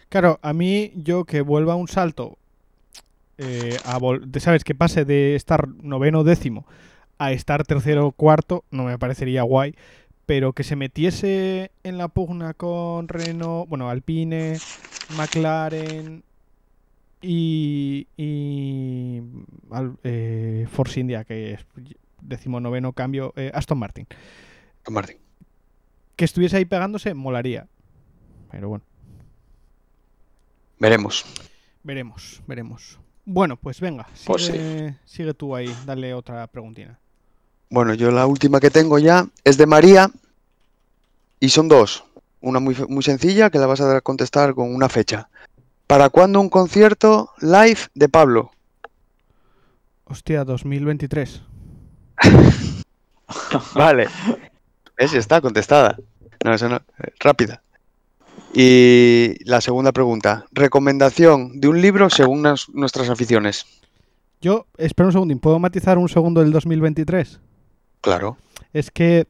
Claro, 0.09 0.39
a 0.41 0.53
mí 0.53 0.91
yo 0.95 1.25
que 1.25 1.41
vuelva 1.41 1.75
un 1.75 1.87
salto, 1.87 2.37
eh, 3.37 3.77
a 3.85 3.99
vol- 3.99 4.37
¿sabes? 4.39 4.63
Que 4.63 4.75
pase 4.75 5.03
de 5.05 5.35
estar 5.35 5.67
noveno 5.67 6.23
décimo 6.23 6.65
a 7.17 7.31
estar 7.31 7.65
tercero 7.65 8.11
cuarto, 8.11 8.63
no 8.71 8.83
me 8.85 8.97
parecería 8.99 9.43
guay, 9.43 9.75
pero 10.25 10.53
que 10.53 10.63
se 10.63 10.75
metiese 10.75 11.71
en 11.83 11.97
la 11.97 12.07
pugna 12.07 12.53
con 12.53 13.07
Renault, 13.07 13.69
bueno, 13.69 13.89
Alpine, 13.89 14.57
McLaren 15.17 16.23
y, 17.21 18.07
y 18.17 19.21
al- 19.71 19.97
eh, 20.03 20.67
Force 20.71 20.99
India, 20.99 21.23
que 21.23 21.53
es 21.53 21.65
decimonoveno 22.21 22.93
cambio, 22.93 23.33
eh, 23.35 23.51
Aston 23.53 23.77
Martin. 23.79 24.07
Aston 24.79 24.93
Martin. 24.93 25.17
Que 26.15 26.25
estuviese 26.25 26.57
ahí 26.57 26.65
pegándose, 26.65 27.13
molaría. 27.13 27.67
Pero 28.51 28.69
bueno, 28.69 28.83
Veremos. 30.79 31.25
veremos, 31.83 32.41
veremos. 32.47 32.99
Bueno, 33.25 33.57
pues 33.57 33.79
venga, 33.81 34.07
sigue, 34.13 34.25
Pues 34.27 34.45
sí. 34.45 34.95
sigue 35.05 35.33
tú 35.33 35.55
ahí, 35.55 35.73
dale 35.85 36.13
otra 36.13 36.45
preguntina. 36.47 36.99
Bueno, 37.69 37.93
yo 37.95 38.11
la 38.11 38.27
última 38.27 38.59
que 38.59 38.69
tengo 38.69 38.99
ya 38.99 39.27
es 39.43 39.57
de 39.57 39.65
María 39.65 40.09
y 41.39 41.49
son 41.49 41.67
dos. 41.67 42.03
Una 42.41 42.59
muy, 42.59 42.75
muy 42.87 43.01
sencilla 43.03 43.49
que 43.49 43.57
la 43.57 43.65
vas 43.65 43.81
a 43.81 43.99
contestar 44.01 44.53
con 44.53 44.73
una 44.73 44.87
fecha. 44.89 45.29
¿Para 45.87 46.09
cuándo 46.09 46.39
un 46.39 46.49
concierto 46.49 47.31
live 47.41 47.79
de 47.95 48.07
Pablo? 48.09 48.51
Hostia, 50.05 50.43
2023. 50.43 51.41
Vale. 53.75 54.07
Esa 54.97 55.17
está 55.17 55.41
contestada. 55.41 55.97
No, 56.43 56.53
eso 56.53 56.69
no. 56.69 56.77
eh, 56.77 57.11
Rápida. 57.19 57.61
Y 58.53 59.35
la 59.43 59.59
segunda 59.61 59.91
pregunta. 59.91 60.45
Recomendación 60.51 61.59
de 61.59 61.67
un 61.67 61.81
libro 61.81 62.09
según 62.09 62.43
nas- 62.43 62.69
nuestras 62.73 63.09
aficiones. 63.09 63.65
Yo, 64.41 64.65
espera 64.77 65.07
un 65.07 65.13
segundín, 65.13 65.39
¿puedo 65.39 65.59
matizar 65.59 65.97
un 65.97 66.07
segundo 66.07 66.41
el 66.41 66.51
2023? 66.51 67.39
Claro. 68.01 68.37
Es 68.73 68.91
que 68.91 69.27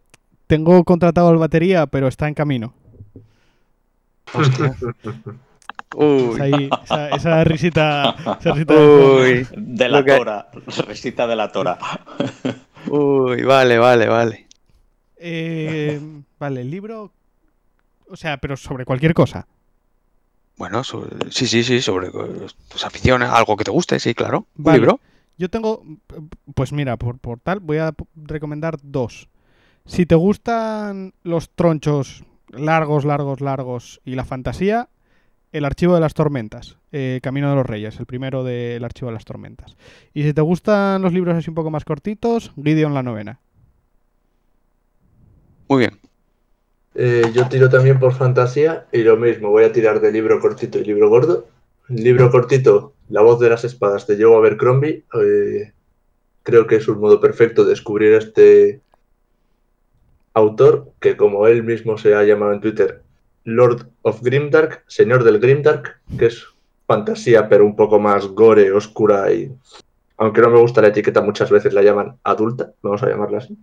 tengo 0.47 0.83
contratado 0.83 1.29
al 1.29 1.37
batería, 1.37 1.87
pero 1.87 2.07
está 2.07 2.27
en 2.27 2.33
camino. 2.33 2.73
Uy. 5.95 6.41
ahí, 6.41 6.69
esa, 6.83 7.09
esa 7.09 7.43
risita, 7.45 8.15
esa 8.39 8.51
risita 8.51 8.73
de 8.73 8.79
fondo. 8.79 9.15
Uy. 9.21 9.47
De 9.55 9.87
la 9.89 10.03
tora, 10.05 10.47
recita 10.87 11.25
de 11.27 11.35
la 11.35 11.51
tora. 11.51 11.77
Uy, 12.89 13.43
vale, 13.43 13.77
vale, 13.77 14.07
vale. 14.07 14.44
Eh, 15.17 15.99
vale, 16.39 16.61
el 16.61 16.71
libro. 16.71 17.11
O 18.09 18.15
sea, 18.15 18.37
pero 18.37 18.55
sobre 18.57 18.85
cualquier 18.85 19.13
cosa. 19.13 19.47
Bueno, 20.57 20.83
sobre- 20.83 21.31
sí, 21.31 21.47
sí, 21.47 21.63
sí, 21.63 21.81
sobre 21.81 22.09
tus 22.69 22.85
aficiones, 22.85 23.29
algo 23.29 23.57
que 23.57 23.63
te 23.65 23.71
guste, 23.71 23.99
sí, 23.99 24.13
claro. 24.13 24.47
Un 24.57 24.63
libro. 24.73 24.99
Yo 25.37 25.49
tengo. 25.49 25.83
Pues 26.53 26.71
mira, 26.71 26.95
por, 26.97 27.17
por 27.19 27.39
tal, 27.39 27.59
voy 27.59 27.77
a 27.77 27.93
recomendar 28.15 28.77
dos. 28.81 29.27
Si 29.85 30.05
te 30.05 30.15
gustan 30.15 31.13
los 31.23 31.49
tronchos 31.49 32.23
largos, 32.49 33.05
largos, 33.05 33.41
largos 33.41 34.01
y 34.05 34.15
la 34.15 34.23
fantasía, 34.23 34.87
El 35.51 35.65
Archivo 35.65 35.93
de 35.93 35.99
las 36.01 36.13
Tormentas, 36.13 36.77
eh, 36.91 37.19
Camino 37.21 37.49
de 37.49 37.55
los 37.55 37.65
Reyes, 37.65 37.99
el 37.99 38.05
primero 38.05 38.43
del 38.43 38.83
Archivo 38.83 39.07
de 39.09 39.13
las 39.15 39.25
Tormentas. 39.25 39.75
Y 40.13 40.23
si 40.23 40.33
te 40.33 40.41
gustan 40.41 41.01
los 41.01 41.11
libros 41.11 41.35
así 41.35 41.49
un 41.49 41.55
poco 41.55 41.69
más 41.69 41.83
cortitos, 41.85 42.53
Gideon 42.55 42.93
la 42.93 43.03
novena. 43.03 43.39
Muy 45.67 45.79
bien. 45.79 45.99
Eh, 46.95 47.31
yo 47.33 47.47
tiro 47.49 47.69
también 47.69 47.99
por 47.99 48.13
fantasía 48.13 48.85
y 48.91 49.03
lo 49.03 49.17
mismo, 49.17 49.49
voy 49.49 49.65
a 49.65 49.71
tirar 49.71 49.99
de 49.99 50.11
libro 50.11 50.39
cortito 50.39 50.79
y 50.79 50.85
libro 50.85 51.09
gordo. 51.09 51.47
Libro 51.87 52.31
cortito, 52.31 52.93
La 53.09 53.21
voz 53.21 53.39
de 53.39 53.49
las 53.49 53.63
espadas 53.63 54.07
de 54.07 54.21
Joe 54.21 54.35
Abercrombie. 54.35 55.03
Eh, 55.21 55.73
creo 56.43 56.67
que 56.67 56.77
es 56.77 56.87
un 56.87 56.99
modo 56.99 57.19
perfecto 57.19 57.63
de 57.63 57.71
descubrir 57.71 58.15
a 58.15 58.19
este 58.19 58.81
autor, 60.33 60.91
que 60.99 61.17
como 61.17 61.47
él 61.47 61.63
mismo 61.63 61.97
se 61.97 62.15
ha 62.15 62.23
llamado 62.23 62.53
en 62.53 62.61
Twitter, 62.61 63.01
Lord 63.43 63.87
of 64.01 64.21
Grimdark, 64.21 64.83
Señor 64.87 65.23
del 65.23 65.39
Grimdark, 65.39 65.99
que 66.17 66.27
es 66.27 66.45
fantasía 66.87 67.47
pero 67.49 67.65
un 67.65 67.75
poco 67.75 67.99
más 67.99 68.27
gore, 68.27 68.71
oscura 68.71 69.31
y... 69.31 69.51
Aunque 70.17 70.39
no 70.39 70.49
me 70.49 70.61
gusta 70.61 70.81
la 70.81 70.87
etiqueta, 70.87 71.21
muchas 71.21 71.51
veces 71.51 71.73
la 71.73 71.81
llaman 71.81 72.17
adulta, 72.23 72.71
vamos 72.81 73.03
a 73.03 73.09
llamarla 73.09 73.39
así. 73.39 73.57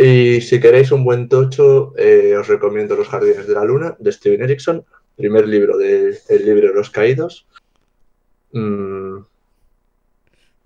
Y 0.00 0.40
si 0.42 0.60
queréis 0.60 0.92
un 0.92 1.02
buen 1.02 1.28
tocho, 1.28 1.92
eh, 1.98 2.36
os 2.38 2.46
recomiendo 2.46 2.94
Los 2.94 3.08
Jardines 3.08 3.48
de 3.48 3.54
la 3.54 3.64
Luna, 3.64 3.96
de 3.98 4.12
Steven 4.12 4.42
Erickson, 4.42 4.84
primer 5.16 5.48
libro 5.48 5.76
del 5.76 6.16
libro 6.28 6.68
de 6.68 6.74
los 6.74 6.88
caídos. 6.88 7.48
Mm, 8.52 9.18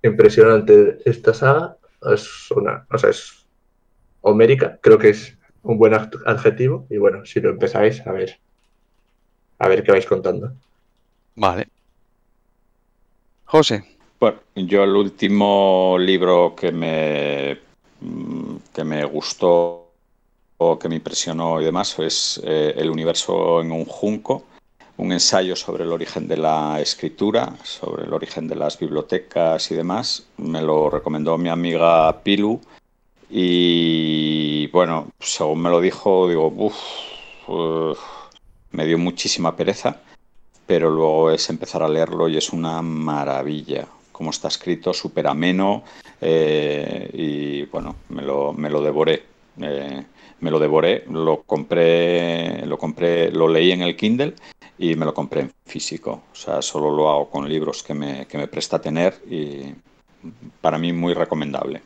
impresionante 0.03 0.99
esta 1.07 1.33
saga. 1.33 1.79
Es 2.13 2.51
una, 2.51 2.87
o 2.91 2.99
sea, 2.99 3.09
es 3.09 3.47
homérica, 4.21 4.79
creo 4.83 4.99
que 4.99 5.09
es 5.09 5.39
un 5.63 5.79
buen 5.79 5.95
adjetivo. 5.95 6.87
Y 6.91 6.99
bueno, 6.99 7.25
si 7.25 7.41
lo 7.41 7.49
empezáis, 7.49 8.07
a 8.07 8.13
ver, 8.13 8.39
a 9.59 9.67
ver 9.67 9.83
qué 9.83 9.93
vais 9.93 10.05
contando. 10.05 10.53
Vale. 11.37 11.69
José. 13.47 13.83
Bueno, 14.21 14.41
yo 14.55 14.85
el 14.85 14.95
último 14.95 15.97
libro 15.99 16.55
que 16.55 16.71
me, 16.71 17.59
que 18.73 18.85
me 18.85 19.05
gustó 19.05 19.91
o 20.59 20.79
que 20.79 20.89
me 20.89 20.97
impresionó 20.97 21.61
y 21.61 21.65
demás 21.65 21.99
es 21.99 22.41
eh, 22.45 22.75
El 22.77 22.91
universo 22.91 23.61
en 23.61 23.73
un 23.73 23.85
junco, 23.85 24.45
un 24.97 25.13
ensayo 25.13 25.57
sobre 25.57 25.85
el 25.85 25.93
origen 25.93 26.29
de 26.29 26.37
la 26.37 26.81
escritura, 26.81 27.57
sobre 27.65 28.05
el 28.05 28.13
origen 28.13 28.47
de 28.49 28.57
las 28.57 28.79
bibliotecas 28.79 29.71
y 29.71 29.75
demás. 29.75 30.27
Me 30.37 30.63
lo 30.63 30.91
recomendó 30.91 31.37
mi 31.39 31.49
amiga 31.49 32.23
Pilu 32.23 32.61
y 33.31 34.67
bueno, 34.69 35.09
según 35.19 35.63
me 35.63 35.71
lo 35.71 35.81
dijo, 35.81 36.29
digo, 36.29 36.47
uff, 36.49 37.99
me 38.71 38.87
dio 38.87 38.99
muchísima 38.99 39.57
pereza 39.57 40.01
pero 40.67 40.91
luego 40.91 41.31
es 41.31 41.51
empezar 41.51 41.83
a 41.83 41.89
leerlo 41.89 42.29
y 42.29 42.37
es 42.39 42.51
una 42.51 42.81
maravilla. 42.83 43.87
Como 44.13 44.31
está 44.31 44.49
escrito, 44.49 44.93
súper 44.93 45.27
ameno 45.27 45.83
eh, 46.21 47.11
y 47.13 47.65
bueno, 47.67 47.97
me 48.11 48.23
lo, 48.23 48.53
me 48.53 48.71
lo 48.71 48.81
devoré. 48.83 49.25
Eh, 49.61 50.05
me 50.41 50.51
lo 50.51 50.59
devoré, 50.59 51.05
lo 51.09 51.43
compré, 51.43 52.67
lo 52.67 52.77
compré, 52.77 53.31
lo 53.31 53.49
leí 53.49 53.71
en 53.71 53.83
el 53.83 53.97
Kindle 53.97 54.35
y 54.79 54.97
me 54.97 55.05
lo 55.05 55.15
compré 55.15 55.43
en 55.43 55.53
físico. 55.65 56.23
O 56.33 56.35
sea, 56.35 56.61
solo 56.63 56.91
lo 56.91 57.11
hago 57.11 57.31
con 57.31 57.49
libros 57.49 57.83
que 57.83 57.95
me, 57.95 58.27
que 58.27 58.39
me 58.39 58.49
presta 58.49 58.81
tener 58.81 59.21
y 59.31 59.73
para 60.61 60.79
mí 60.79 60.93
muy 60.93 61.15
recomendable. 61.15 61.83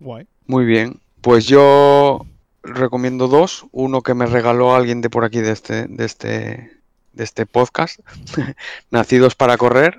Guay. 0.00 0.26
Muy 0.46 0.64
bien. 0.64 1.00
Pues 1.20 1.46
yo 1.46 2.24
recomiendo 2.62 3.28
dos. 3.28 3.66
Uno 3.72 4.02
que 4.02 4.14
me 4.14 4.26
regaló 4.26 4.74
alguien 4.74 5.00
de 5.00 5.10
por 5.10 5.24
aquí 5.24 5.40
de 5.40 5.52
este, 5.52 5.86
de 5.86 6.04
este, 6.04 6.72
de 7.12 7.24
este 7.24 7.46
podcast. 7.46 8.00
Nacidos 8.90 9.34
para 9.34 9.56
correr. 9.56 9.98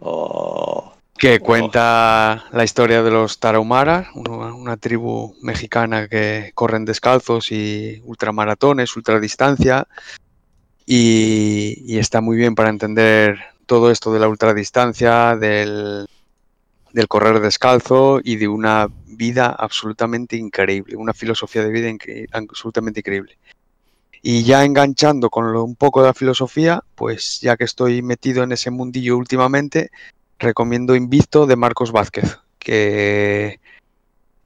Oh, 0.00 0.92
Que 1.18 1.40
cuenta 1.40 2.44
la 2.52 2.64
historia 2.64 3.02
de 3.02 3.10
los 3.10 3.38
Tarahumaras, 3.40 4.08
una, 4.14 4.76
tribu 4.76 5.34
mexicana 5.42 6.08
que 6.08 6.50
corren 6.54 6.84
descalzos 6.84 7.50
y 7.52 8.02
ultramaratones, 8.04 8.96
ultradistancia. 8.96 9.86
Y, 10.84 11.82
y 11.84 11.98
está 11.98 12.20
muy 12.20 12.36
bien 12.36 12.54
para 12.54 12.70
entender 12.70 13.38
todo 13.66 13.90
esto 13.90 14.12
de 14.12 14.20
la 14.20 14.28
ultradistancia, 14.28 15.34
del, 15.36 16.06
del 16.96 17.08
correr 17.08 17.40
descalzo 17.40 18.20
y 18.24 18.36
de 18.36 18.48
una 18.48 18.88
vida 19.06 19.48
absolutamente 19.48 20.36
increíble, 20.36 20.96
una 20.96 21.12
filosofía 21.12 21.62
de 21.62 21.70
vida 21.70 21.90
absolutamente 22.32 23.00
increíble. 23.00 23.36
Y 24.28 24.42
ya 24.42 24.64
enganchando 24.64 25.30
con 25.30 25.44
un 25.54 25.76
poco 25.76 26.00
de 26.00 26.08
la 26.08 26.12
filosofía, 26.12 26.82
pues 26.96 27.40
ya 27.40 27.56
que 27.56 27.62
estoy 27.62 28.02
metido 28.02 28.42
en 28.42 28.50
ese 28.50 28.72
mundillo 28.72 29.16
últimamente, 29.16 29.92
recomiendo 30.40 30.96
Invicto 30.96 31.46
de 31.46 31.54
Marcos 31.54 31.92
Vázquez, 31.92 32.36
que 32.58 33.60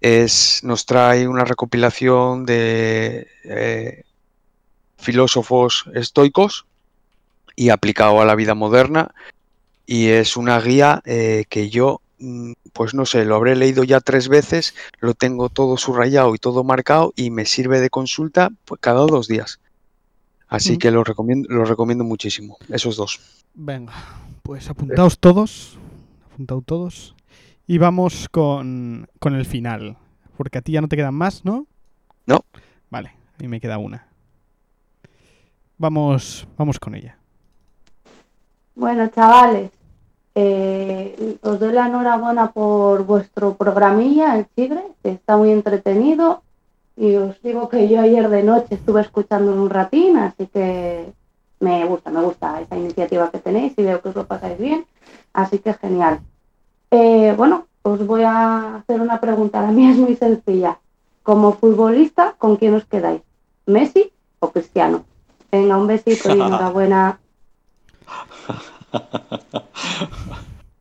es, 0.02 0.60
nos 0.64 0.84
trae 0.84 1.26
una 1.26 1.46
recopilación 1.46 2.44
de 2.44 3.26
eh, 3.44 4.04
filósofos 4.98 5.86
estoicos 5.94 6.66
y 7.56 7.70
aplicado 7.70 8.20
a 8.20 8.26
la 8.26 8.34
vida 8.34 8.54
moderna. 8.54 9.14
Y 9.86 10.08
es 10.08 10.36
una 10.36 10.60
guía 10.60 11.00
eh, 11.06 11.46
que 11.48 11.70
yo, 11.70 12.02
mm, 12.18 12.52
pues 12.74 12.92
no 12.92 13.06
sé, 13.06 13.24
lo 13.24 13.34
habré 13.36 13.56
leído 13.56 13.82
ya 13.84 14.00
tres 14.00 14.28
veces, 14.28 14.74
lo 14.98 15.14
tengo 15.14 15.48
todo 15.48 15.78
subrayado 15.78 16.34
y 16.34 16.38
todo 16.38 16.64
marcado 16.64 17.14
y 17.16 17.30
me 17.30 17.46
sirve 17.46 17.80
de 17.80 17.88
consulta 17.88 18.50
pues, 18.66 18.78
cada 18.82 19.06
dos 19.06 19.26
días. 19.26 19.58
Así 20.50 20.74
Mm. 20.74 20.78
que 20.78 20.90
lo 20.90 21.04
recomiendo, 21.04 21.48
lo 21.48 21.64
recomiendo 21.64 22.04
muchísimo, 22.04 22.58
esos 22.68 22.96
dos. 22.96 23.20
Venga, 23.54 23.92
pues 24.42 24.68
apuntaos 24.68 25.18
todos. 25.18 25.78
Apuntaos 26.32 26.64
todos. 26.66 27.14
Y 27.66 27.78
vamos 27.78 28.28
con, 28.28 29.08
con 29.20 29.34
el 29.34 29.46
final. 29.46 29.96
Porque 30.36 30.58
a 30.58 30.60
ti 30.62 30.72
ya 30.72 30.80
no 30.80 30.88
te 30.88 30.96
quedan 30.96 31.14
más, 31.14 31.44
¿no? 31.44 31.66
No. 32.26 32.40
Vale, 32.90 33.08
a 33.38 33.42
mí 33.42 33.46
me 33.48 33.60
queda 33.60 33.78
una. 33.78 34.06
Vamos, 35.78 36.46
vamos 36.58 36.78
con 36.78 36.94
ella. 36.94 37.16
Bueno, 38.74 39.08
chavales, 39.08 39.70
eh, 40.34 41.36
os 41.42 41.60
doy 41.60 41.72
la 41.72 41.86
enhorabuena 41.86 42.50
por 42.52 43.04
vuestro 43.04 43.54
programilla, 43.54 44.36
El 44.36 44.46
Chigre, 44.56 44.82
que 45.02 45.10
está 45.12 45.36
muy 45.36 45.50
entretenido. 45.50 46.42
Y 47.00 47.16
os 47.16 47.40
digo 47.40 47.70
que 47.70 47.88
yo 47.88 47.98
ayer 47.98 48.28
de 48.28 48.42
noche 48.42 48.74
estuve 48.74 49.00
escuchando 49.00 49.54
un 49.54 49.70
ratín, 49.70 50.18
así 50.18 50.46
que 50.48 51.10
me 51.58 51.86
gusta, 51.86 52.10
me 52.10 52.20
gusta 52.20 52.60
esa 52.60 52.76
iniciativa 52.76 53.30
que 53.30 53.38
tenéis 53.38 53.72
y 53.78 53.84
veo 53.84 54.02
que 54.02 54.10
os 54.10 54.14
lo 54.14 54.26
pasáis 54.26 54.58
bien. 54.58 54.84
Así 55.32 55.60
que 55.60 55.72
genial. 55.72 56.20
Eh, 56.90 57.32
bueno, 57.38 57.66
os 57.80 58.06
voy 58.06 58.24
a 58.24 58.76
hacer 58.76 59.00
una 59.00 59.18
pregunta. 59.18 59.62
La 59.62 59.72
mía 59.72 59.92
es 59.92 59.96
muy 59.96 60.14
sencilla. 60.14 60.78
Como 61.22 61.54
futbolista, 61.54 62.34
¿con 62.36 62.56
quién 62.56 62.74
os 62.74 62.84
quedáis? 62.84 63.22
¿Messi 63.64 64.12
o 64.40 64.50
Cristiano? 64.50 65.06
Venga, 65.50 65.78
un 65.78 65.86
besito 65.86 66.28
y 66.28 66.32
enhorabuena. 66.32 67.18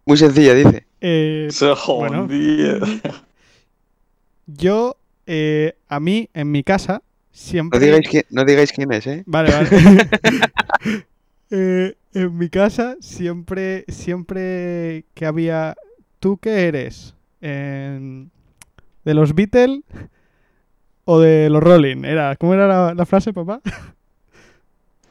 Muy 0.06 0.18
sencilla, 0.18 0.54
dice. 0.54 0.86
Eh, 1.00 1.50
bueno, 1.88 2.28
yo, 4.48 4.98
eh, 5.32 5.76
a 5.88 6.00
mí, 6.00 6.28
en 6.34 6.52
mi 6.52 6.64
casa, 6.64 7.04
siempre... 7.32 7.80
No 7.80 7.86
digáis 7.86 8.10
quién, 8.10 8.24
no 8.32 8.44
digáis 8.46 8.72
quién 8.72 8.92
es, 8.92 9.06
¿eh? 9.06 9.24
Vale, 9.28 9.50
vale. 9.52 9.70
Eh, 11.52 11.96
en 12.14 12.38
mi 12.38 12.48
casa 12.50 12.96
siempre, 13.00 13.86
siempre 13.88 15.06
que 15.16 15.26
había... 15.26 15.76
¿Tú 16.20 16.38
qué 16.38 16.68
eres? 16.68 17.16
En- 17.42 18.30
¿De 19.06 19.14
los 19.14 19.34
Beatles 19.34 19.82
o 21.06 21.20
de 21.20 21.50
los 21.50 21.64
Rolling? 21.64 22.04
Era, 22.06 22.36
¿Cómo 22.36 22.54
era 22.54 22.68
la, 22.68 22.94
la 22.94 23.06
frase, 23.06 23.34
papá? 23.34 23.62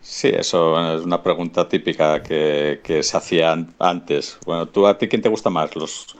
Sí, 0.00 0.28
eso 0.28 0.94
es 0.94 1.02
una 1.02 1.22
pregunta 1.22 1.68
típica 1.68 2.22
que, 2.22 2.80
que 2.84 3.02
se 3.02 3.16
hacía 3.16 3.52
an- 3.52 3.74
antes. 3.78 4.38
Bueno, 4.46 4.66
¿tú 4.66 4.86
a 4.86 4.96
ti 4.96 5.08
quién 5.08 5.22
te 5.22 5.28
gusta 5.28 5.50
más, 5.50 5.74
los, 5.76 6.16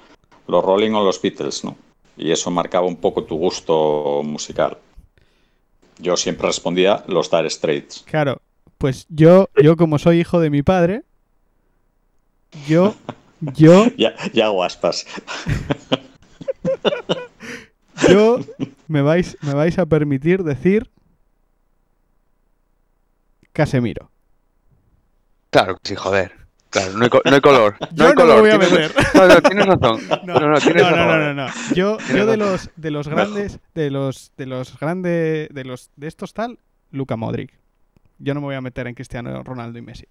los 0.47 0.65
Rolling 0.65 0.93
o 0.93 1.05
los 1.05 1.23
Beatles, 1.23 1.65
no? 1.65 1.77
Y 2.19 2.33
eso 2.33 2.51
marcaba 2.51 2.87
un 2.87 2.97
poco 2.97 3.25
tu 3.25 3.37
gusto 3.37 4.23
musical. 4.25 4.77
Yo 5.99 6.17
siempre 6.17 6.49
respondía 6.49 7.05
los 7.07 7.31
Dire 7.31 7.49
Straits. 7.49 8.05
Claro, 8.07 8.43
pues 8.77 9.07
yo, 9.09 9.49
yo 9.63 9.77
como 9.77 9.99
soy 9.99 10.21
hijo 10.21 10.41
de 10.41 10.51
mi 10.51 10.63
padre, 10.63 11.05
yo, 12.67 12.95
yo, 13.41 13.87
Ya, 13.97 14.15
ya 14.33 14.47
hago 14.47 14.65
aspas. 14.65 15.07
yo 18.09 18.41
me 18.89 19.03
vais, 19.03 19.37
me 19.43 19.55
vais 19.55 19.79
a 19.79 19.87
permitir 19.87 20.43
decir 20.43 20.91
Casemiro. 23.53 24.11
Claro 25.51 25.77
que 25.77 25.89
sí, 25.89 25.97
joder. 25.97 26.48
Claro, 26.71 26.93
no 26.99 27.05
hay, 27.05 27.11
no 27.25 27.35
hay 27.35 27.41
color. 27.41 27.77
No 27.81 27.87
Yo 27.95 28.05
hay 28.07 28.13
no 28.13 28.15
me 28.15 28.15
color. 28.15 28.41
voy 28.41 28.51
a 28.51 28.59
meter. 28.59 28.93
No, 29.15 29.27
no, 29.29 29.43
tienes 29.43 29.67
razón. 29.67 30.01
No, 30.27 30.35
No, 30.41 30.49
no, 30.51 30.61
tienes 30.61 30.83
no, 30.83 30.91
no, 30.91 30.97
razón. 30.97 31.21
no, 31.21 31.35
no, 31.35 31.47
no. 31.47 31.75
Yo, 31.75 31.99
yo 32.15 32.27
de 32.27 32.37
los 32.37 32.71
de 32.77 32.91
los 32.91 33.09
grandes, 33.09 33.61
de 33.75 33.91
los 33.91 34.33
de 34.37 34.47
los 34.47 34.79
grandes, 34.79 35.49
de 35.51 35.65
los 35.65 35.91
de 35.97 36.07
estos 36.09 36.35
tal, 36.35 36.59
Luca 36.91 37.17
Modric. 37.17 37.59
Yo 38.19 38.35
no 38.35 38.41
me 38.41 38.47
voy 38.47 38.57
a 38.57 38.61
meter 38.61 38.87
en 38.87 38.95
Cristiano 38.95 39.43
Ronaldo 39.43 39.79
y 39.79 39.83
Messi. 39.83 40.07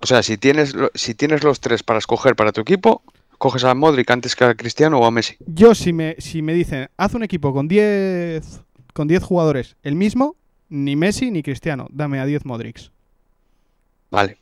O 0.00 0.06
sea, 0.06 0.22
si 0.22 0.36
tienes, 0.36 0.74
si 0.94 1.14
tienes 1.14 1.44
los 1.44 1.60
tres 1.60 1.82
para 1.82 1.98
escoger 1.98 2.34
para 2.36 2.52
tu 2.52 2.60
equipo, 2.60 3.02
coges 3.38 3.64
a 3.64 3.74
Modric 3.74 4.10
antes 4.10 4.34
que 4.36 4.44
a 4.44 4.54
Cristiano 4.54 4.98
o 4.98 5.06
a 5.06 5.10
Messi. 5.10 5.36
Yo 5.46 5.74
si 5.74 5.92
me 5.92 6.16
si 6.18 6.42
me 6.42 6.52
dicen, 6.54 6.88
haz 6.96 7.14
un 7.14 7.22
equipo 7.22 7.52
con 7.52 7.68
10 7.68 8.62
con 8.92 9.08
10 9.08 9.22
jugadores, 9.22 9.76
el 9.82 9.94
mismo, 9.94 10.36
ni 10.68 10.96
Messi 10.96 11.30
ni 11.30 11.42
Cristiano, 11.42 11.86
dame 11.90 12.20
a 12.20 12.26
10 12.26 12.44
Modrics. 12.44 12.92
Vale. 14.10 14.38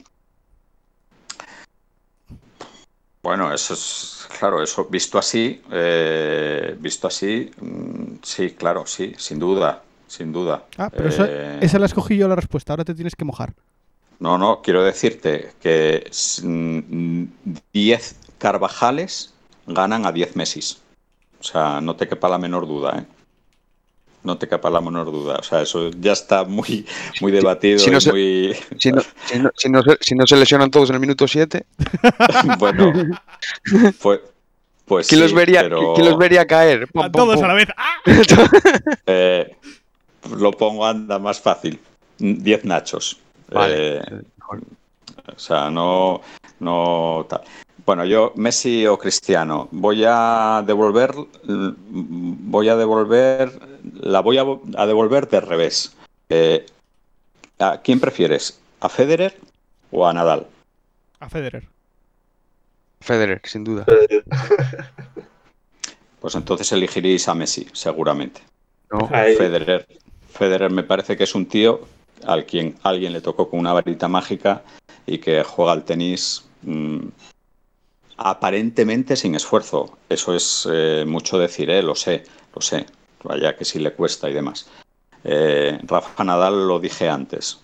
Bueno, 3.22 3.52
eso 3.54 3.74
es, 3.74 4.26
claro, 4.38 4.60
eso 4.62 4.86
visto 4.86 5.16
así, 5.16 5.62
eh, 5.70 6.76
visto 6.80 7.06
así, 7.06 7.50
mm, 7.60 8.14
sí, 8.22 8.50
claro, 8.50 8.84
sí, 8.84 9.14
sin 9.16 9.38
duda, 9.38 9.82
sin 10.08 10.32
duda. 10.32 10.64
Ah, 10.76 10.90
pero 10.90 11.08
eso- 11.08 11.26
Eh, 11.28 11.58
esa 11.60 11.78
la 11.78 11.86
escogí 11.86 12.16
yo 12.16 12.26
la 12.26 12.34
respuesta, 12.34 12.72
ahora 12.72 12.84
te 12.84 12.94
tienes 12.94 13.14
que 13.14 13.24
mojar. 13.24 13.54
No, 14.18 14.38
no, 14.38 14.60
quiero 14.60 14.82
decirte 14.82 15.52
que 15.60 16.04
s- 16.10 16.42
mm, 16.44 17.26
10 17.72 18.16
Carvajales 18.38 19.32
ganan 19.68 20.04
a 20.04 20.10
10 20.10 20.34
Messis. 20.34 20.80
O 21.38 21.44
sea, 21.44 21.80
no 21.80 21.94
te 21.94 22.08
quepa 22.08 22.28
la 22.28 22.38
menor 22.38 22.66
duda, 22.66 22.98
¿eh? 22.98 23.06
No 24.24 24.38
te 24.38 24.46
quepa 24.48 24.70
la 24.70 24.80
menor 24.80 25.06
duda. 25.10 25.36
O 25.40 25.42
sea, 25.42 25.62
eso 25.62 25.90
ya 25.98 26.12
está 26.12 26.44
muy, 26.44 26.86
muy 27.20 27.32
debatido 27.32 27.78
si 27.78 27.90
no 27.90 28.00
se- 28.00 28.12
muy... 28.12 28.56
Si 28.78 28.92
no, 28.92 29.00
si 29.26 29.38
no- 29.38 29.50
si 29.56 29.68
no 29.68 29.82
se, 29.82 29.98
si 30.00 30.14
no 30.14 30.26
se 30.26 30.36
lesionan 30.36 30.70
todos 30.70 30.90
en 30.90 30.94
el 30.94 31.00
minuto 31.00 31.26
7, 31.26 31.66
bueno, 32.58 32.92
pues, 34.00 34.20
pues 34.84 35.08
¿quién, 35.08 35.20
los 35.20 35.32
vería, 35.32 35.62
pero, 35.62 35.94
quién 35.94 36.06
los 36.08 36.18
vería 36.18 36.46
caer? 36.46 36.86
Pum, 36.88 37.02
A 37.02 37.04
pum, 37.06 37.12
todos 37.12 37.34
pum. 37.36 37.44
a 37.44 37.48
la 37.48 37.54
vez. 37.54 37.68
¡Ah! 37.76 37.96
eh, 39.06 39.56
lo 40.36 40.52
pongo 40.52 40.86
anda 40.86 41.18
más 41.18 41.40
fácil. 41.40 41.80
10 42.18 42.64
nachos. 42.64 43.18
Vale. 43.50 43.96
Eh, 43.98 44.02
O 45.34 45.38
sea, 45.38 45.68
no, 45.70 46.20
no 46.60 47.26
tal. 47.28 47.40
Bueno, 47.84 48.04
yo, 48.04 48.32
Messi 48.36 48.86
o 48.86 48.96
Cristiano, 48.96 49.66
voy 49.72 50.04
a 50.06 50.62
devolver, 50.64 51.12
voy 51.42 52.68
a 52.68 52.76
devolver, 52.76 53.50
la 54.00 54.20
voy 54.20 54.38
a, 54.38 54.44
a 54.76 54.86
devolver 54.86 55.28
de 55.28 55.40
revés. 55.40 55.96
Eh, 56.28 56.66
¿A 57.59 57.80
quién 57.82 58.00
prefieres? 58.00 58.60
¿A 58.80 58.88
Federer 58.88 59.38
o 59.90 60.06
a 60.06 60.12
Nadal? 60.12 60.46
A 61.20 61.28
Federer. 61.28 61.68
Federer, 63.00 63.40
sin 63.44 63.64
duda. 63.64 63.86
Pues 66.22 66.36
entonces 66.36 66.70
elegiréis 66.70 67.26
a 67.26 67.34
Messi, 67.34 67.66
seguramente. 67.72 68.42
No. 68.92 69.09
Federer, 69.09 69.88
Federer 70.30 70.70
me 70.70 70.84
parece 70.84 71.16
que 71.16 71.24
es 71.24 71.34
un 71.34 71.46
tío 71.46 71.80
al 72.24 72.46
quien 72.46 72.76
alguien 72.84 73.12
le 73.12 73.20
tocó 73.20 73.50
con 73.50 73.59
una 73.59 73.72
varita 73.72 74.06
mágica 74.06 74.62
y 75.04 75.18
que 75.18 75.42
juega 75.42 75.72
al 75.72 75.82
tenis 75.82 76.44
mm, 76.62 77.09
aparentemente 78.18 79.16
sin 79.16 79.34
esfuerzo. 79.34 79.98
Eso 80.09 80.36
es 80.36 80.68
eh, 80.72 81.04
mucho 81.04 81.40
decir, 81.40 81.70
¿eh? 81.70 81.82
lo 81.82 81.96
sé, 81.96 82.22
lo 82.54 82.62
sé. 82.62 82.86
Vaya 83.24 83.56
que 83.56 83.64
sí 83.64 83.78
le 83.78 83.92
cuesta 83.92 84.28
y 84.28 84.32
demás. 84.34 84.68
Eh, 85.24 85.78
Rafa 85.84 86.24
Nadal 86.24 86.66
lo 86.66 86.80
dije 86.80 87.08
antes. 87.08 87.60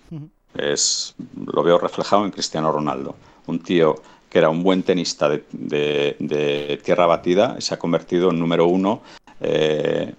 Es, 0.56 1.14
lo 1.52 1.62
veo 1.62 1.78
reflejado 1.78 2.24
en 2.24 2.30
Cristiano 2.30 2.70
Ronaldo. 2.72 3.16
Un 3.46 3.60
tío 3.62 3.96
que 4.30 4.38
era 4.38 4.50
un 4.50 4.62
buen 4.62 4.82
tenista 4.82 5.28
de, 5.28 5.44
de- 5.52 6.16
de 6.18 6.80
tierra 6.84 7.06
batida 7.06 7.60
se 7.60 7.74
ha 7.74 7.78
convertido 7.78 8.30
en 8.30 8.38
número 8.38 8.66
uno 8.66 9.00
eh, 9.40 10.14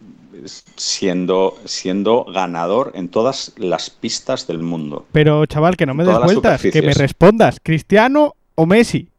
siendo, 0.75 1.57
siendo 1.65 2.23
ganador 2.25 2.91
en 2.95 3.09
todas 3.09 3.53
las 3.57 3.89
pistas 3.89 4.47
del 4.47 4.59
mundo. 4.59 5.05
Pero 5.11 5.45
chaval, 5.45 5.77
que 5.77 5.85
no 5.85 5.93
me 5.93 6.03
des 6.05 6.13
vueltas, 6.25 6.61
que 6.61 6.81
me 6.81 6.93
respondas, 6.93 7.59
¿Cristiano 7.61 8.35
o 8.55 8.65
Messi? 8.65 9.09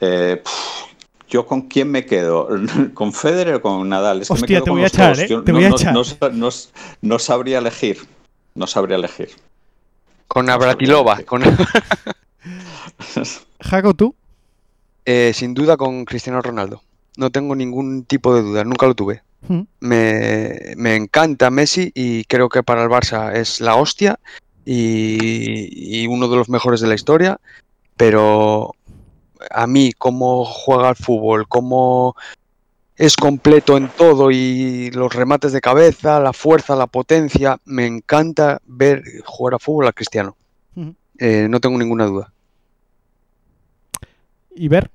Eh, 0.00 0.42
¿Yo 1.28 1.46
con 1.46 1.62
quién 1.62 1.90
me 1.90 2.06
quedo? 2.06 2.48
¿Con 2.94 3.12
Federer 3.12 3.54
o 3.56 3.62
con 3.62 3.88
Nadal? 3.88 4.22
Es 4.22 4.28
que 4.28 4.34
me 4.34 4.40
Hostia, 4.40 4.56
quedo 4.58 4.64
te 4.64 4.70
con 4.70 4.74
voy 4.76 4.80
a 4.82 4.84
los 4.84 4.92
echar, 4.94 5.08
dos. 5.16 5.18
¿eh? 5.18 5.26
Te 5.26 5.34
no, 5.52 5.58
voy 5.58 5.64
a 5.64 5.68
no- 5.70 5.76
echar. 5.76 6.32
no 7.02 7.18
sabría 7.18 7.58
elegir. 7.58 7.98
No 8.54 8.66
sabría 8.66 8.96
elegir. 8.96 9.30
Con 10.28 10.46
Navratilova. 10.46 11.22
Con... 11.24 11.42
Jaco, 13.60 13.94
tú. 13.94 14.14
Eh, 15.04 15.32
sin 15.34 15.54
duda 15.54 15.76
con 15.76 16.04
Cristiano 16.04 16.40
Ronaldo. 16.42 16.82
No 17.16 17.30
tengo 17.30 17.54
ningún 17.54 18.04
tipo 18.04 18.34
de 18.34 18.42
duda, 18.42 18.64
nunca 18.64 18.86
lo 18.86 18.94
tuve. 18.94 19.22
Mm. 19.48 19.60
Me, 19.80 20.74
me 20.76 20.96
encanta 20.96 21.50
Messi 21.50 21.92
y 21.94 22.24
creo 22.24 22.48
que 22.48 22.62
para 22.62 22.82
el 22.82 22.88
Barça 22.90 23.34
es 23.34 23.60
la 23.60 23.76
hostia 23.76 24.18
y, 24.64 26.02
y 26.02 26.06
uno 26.08 26.28
de 26.28 26.36
los 26.36 26.48
mejores 26.48 26.80
de 26.80 26.88
la 26.88 26.94
historia, 26.94 27.38
pero 27.96 28.74
a 29.50 29.66
mí 29.66 29.92
cómo 29.92 30.44
juega 30.44 30.90
al 30.90 30.96
fútbol, 30.96 31.48
cómo 31.48 32.14
es 32.96 33.16
completo 33.16 33.76
en 33.76 33.88
todo 33.88 34.30
y 34.30 34.90
los 34.92 35.14
remates 35.14 35.52
de 35.52 35.60
cabeza, 35.60 36.18
la 36.20 36.32
fuerza, 36.32 36.76
la 36.76 36.86
potencia, 36.86 37.58
me 37.64 37.86
encanta 37.86 38.60
ver 38.66 39.02
jugar 39.24 39.54
a 39.54 39.58
fútbol 39.58 39.86
a 39.86 39.92
Cristiano. 39.92 40.36
Eh, 41.18 41.46
no 41.48 41.60
tengo 41.60 41.78
ninguna 41.78 42.06
duda. 42.06 42.32
Y 44.54 44.68
ver. 44.68 44.90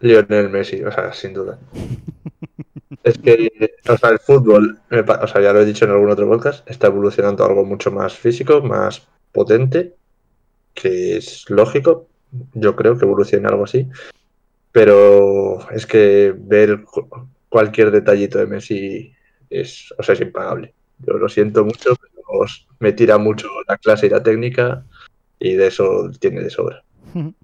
Lionel 0.00 0.50
Messi, 0.50 0.82
o 0.82 0.92
sea, 0.92 1.12
sin 1.12 1.34
duda. 1.34 1.58
Es 3.02 3.18
que, 3.18 3.50
o 3.86 3.98
sea, 3.98 4.10
el 4.10 4.18
fútbol, 4.18 4.80
o 4.90 5.26
sea, 5.26 5.42
ya 5.42 5.52
lo 5.52 5.60
he 5.60 5.66
dicho 5.66 5.84
en 5.84 5.90
algún 5.90 6.10
otro 6.10 6.26
podcast, 6.26 6.68
está 6.70 6.86
evolucionando 6.86 7.44
a 7.44 7.48
algo 7.48 7.62
mucho 7.62 7.90
más 7.90 8.14
físico, 8.14 8.62
más 8.62 9.06
potente, 9.30 9.94
que 10.72 11.18
es 11.18 11.44
lógico. 11.50 12.06
Yo 12.54 12.74
creo 12.76 12.96
que 12.98 13.04
evoluciona 13.04 13.48
algo 13.48 13.64
así. 13.64 13.88
Pero 14.72 15.70
es 15.70 15.86
que 15.86 16.34
ver 16.36 16.82
cu- 16.84 17.08
cualquier 17.48 17.90
detallito 17.90 18.38
de 18.38 18.46
Messi 18.46 19.12
es, 19.50 19.92
o 19.98 20.02
sea, 20.02 20.14
es 20.14 20.20
impagable. 20.20 20.74
Yo 20.98 21.14
lo 21.14 21.28
siento 21.28 21.64
mucho, 21.64 21.94
pero 21.96 22.40
os- 22.40 22.66
me 22.80 22.92
tira 22.92 23.18
mucho 23.18 23.48
la 23.68 23.76
clase 23.78 24.06
y 24.06 24.10
la 24.10 24.22
técnica, 24.22 24.84
y 25.38 25.54
de 25.54 25.68
eso 25.68 26.10
tiene 26.18 26.42
de 26.42 26.50
sobra. 26.50 26.82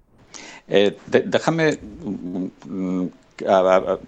Eh, 0.67 0.95
de- 1.07 1.21
déjame. 1.21 1.77
mm, 2.03 2.45
mm, 2.65 3.09
a- 3.47 3.57
a- 3.59 3.75
a- 3.93 3.99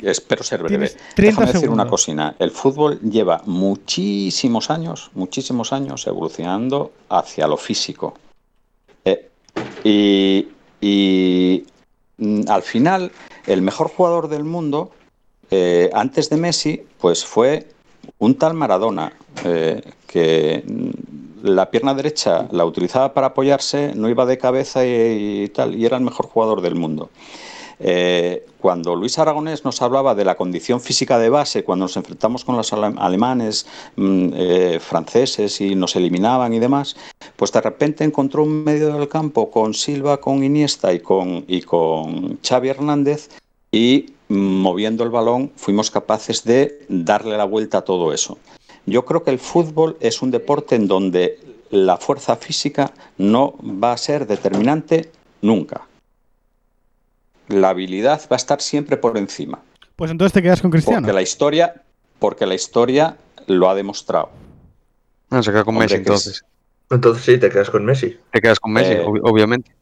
espero 0.00 0.44
ser 0.44 0.62
breve. 0.62 0.68
Tienes 0.86 0.96
30 1.14 1.40
Déjame 1.40 1.52
decir 1.52 1.70
una 1.70 1.86
cocina. 1.88 2.36
El 2.38 2.50
fútbol 2.52 3.00
lleva 3.00 3.42
muchísimos 3.46 4.70
años, 4.70 5.10
muchísimos 5.14 5.72
años 5.72 6.06
evolucionando 6.06 6.92
hacia 7.08 7.48
lo 7.48 7.56
físico. 7.56 8.16
Y 9.84 10.48
y, 10.86 11.64
mm, 12.18 12.42
al 12.48 12.62
final, 12.62 13.10
el 13.46 13.62
mejor 13.62 13.88
jugador 13.88 14.28
del 14.28 14.44
mundo, 14.44 14.90
eh, 15.50 15.88
antes 15.94 16.28
de 16.28 16.36
Messi, 16.36 16.82
pues 17.00 17.24
fue 17.24 17.68
un 18.18 18.34
tal 18.34 18.52
Maradona, 18.52 19.14
eh, 19.44 19.80
que 20.06 20.62
mm, 20.66 21.46
la 21.46 21.70
pierna 21.70 21.94
derecha 21.94 22.48
la 22.50 22.66
utilizaba 22.66 23.14
para 23.14 23.28
apoyarse, 23.28 23.94
no 23.94 24.10
iba 24.10 24.26
de 24.26 24.36
cabeza 24.36 24.84
y 24.84 25.48
tal, 25.54 25.74
y 25.74 25.86
era 25.86 25.96
el 25.96 26.04
mejor 26.04 26.26
jugador 26.26 26.60
del 26.60 26.74
mundo. 26.74 27.08
Eh, 27.80 28.46
cuando 28.60 28.94
Luis 28.94 29.18
Aragonés 29.18 29.64
nos 29.64 29.82
hablaba 29.82 30.14
de 30.14 30.24
la 30.24 30.36
condición 30.36 30.80
física 30.80 31.18
de 31.18 31.28
base, 31.28 31.64
cuando 31.64 31.84
nos 31.86 31.96
enfrentamos 31.96 32.44
con 32.44 32.56
los 32.56 32.72
ale- 32.72 32.94
alemanes, 32.98 33.66
mm, 33.96 34.28
eh, 34.34 34.78
franceses 34.80 35.60
y 35.60 35.74
nos 35.74 35.96
eliminaban 35.96 36.54
y 36.54 36.58
demás, 36.60 36.96
pues 37.36 37.52
de 37.52 37.60
repente 37.60 38.04
encontró 38.04 38.42
un 38.44 38.64
medio 38.64 38.94
del 38.96 39.08
campo 39.08 39.50
con 39.50 39.74
Silva, 39.74 40.18
con 40.20 40.42
Iniesta 40.44 40.92
y 40.92 41.00
con, 41.00 41.44
y 41.48 41.62
con 41.62 42.38
Xavi 42.42 42.68
Hernández 42.68 43.28
y 43.72 44.06
mm, 44.28 44.34
moviendo 44.36 45.04
el 45.04 45.10
balón 45.10 45.50
fuimos 45.56 45.90
capaces 45.90 46.44
de 46.44 46.84
darle 46.88 47.36
la 47.36 47.44
vuelta 47.44 47.78
a 47.78 47.82
todo 47.82 48.12
eso. 48.12 48.38
Yo 48.86 49.04
creo 49.04 49.24
que 49.24 49.30
el 49.30 49.38
fútbol 49.38 49.96
es 50.00 50.22
un 50.22 50.30
deporte 50.30 50.76
en 50.76 50.86
donde 50.86 51.38
la 51.70 51.96
fuerza 51.96 52.36
física 52.36 52.92
no 53.18 53.54
va 53.62 53.92
a 53.92 53.96
ser 53.96 54.26
determinante 54.26 55.10
nunca. 55.42 55.86
La 57.48 57.70
habilidad 57.70 58.20
va 58.30 58.36
a 58.36 58.36
estar 58.36 58.60
siempre 58.60 58.96
por 58.96 59.18
encima, 59.18 59.60
Pues 59.96 60.10
entonces 60.10 60.32
te 60.32 60.42
quedas 60.42 60.60
con 60.62 60.70
Cristiano. 60.70 61.00
porque 61.02 61.12
la 61.12 61.22
historia, 61.22 61.82
porque 62.18 62.46
la 62.46 62.54
historia 62.54 63.16
lo 63.46 63.68
ha 63.68 63.74
demostrado. 63.74 64.30
No, 65.30 65.42
se 65.42 65.50
queda 65.50 65.64
con 65.64 65.74
Hombre, 65.74 65.84
Messi 65.86 65.94
es- 65.94 65.98
entonces. 66.00 66.44
Entonces 66.90 67.24
sí, 67.24 67.38
te 67.38 67.50
quedas 67.50 67.70
con 67.70 67.84
Messi. 67.84 68.16
Te 68.32 68.40
quedas 68.40 68.60
con 68.60 68.72
Messi, 68.72 68.92
Eh, 68.92 69.02
ob- 69.04 69.20
obviamente. 69.24 69.74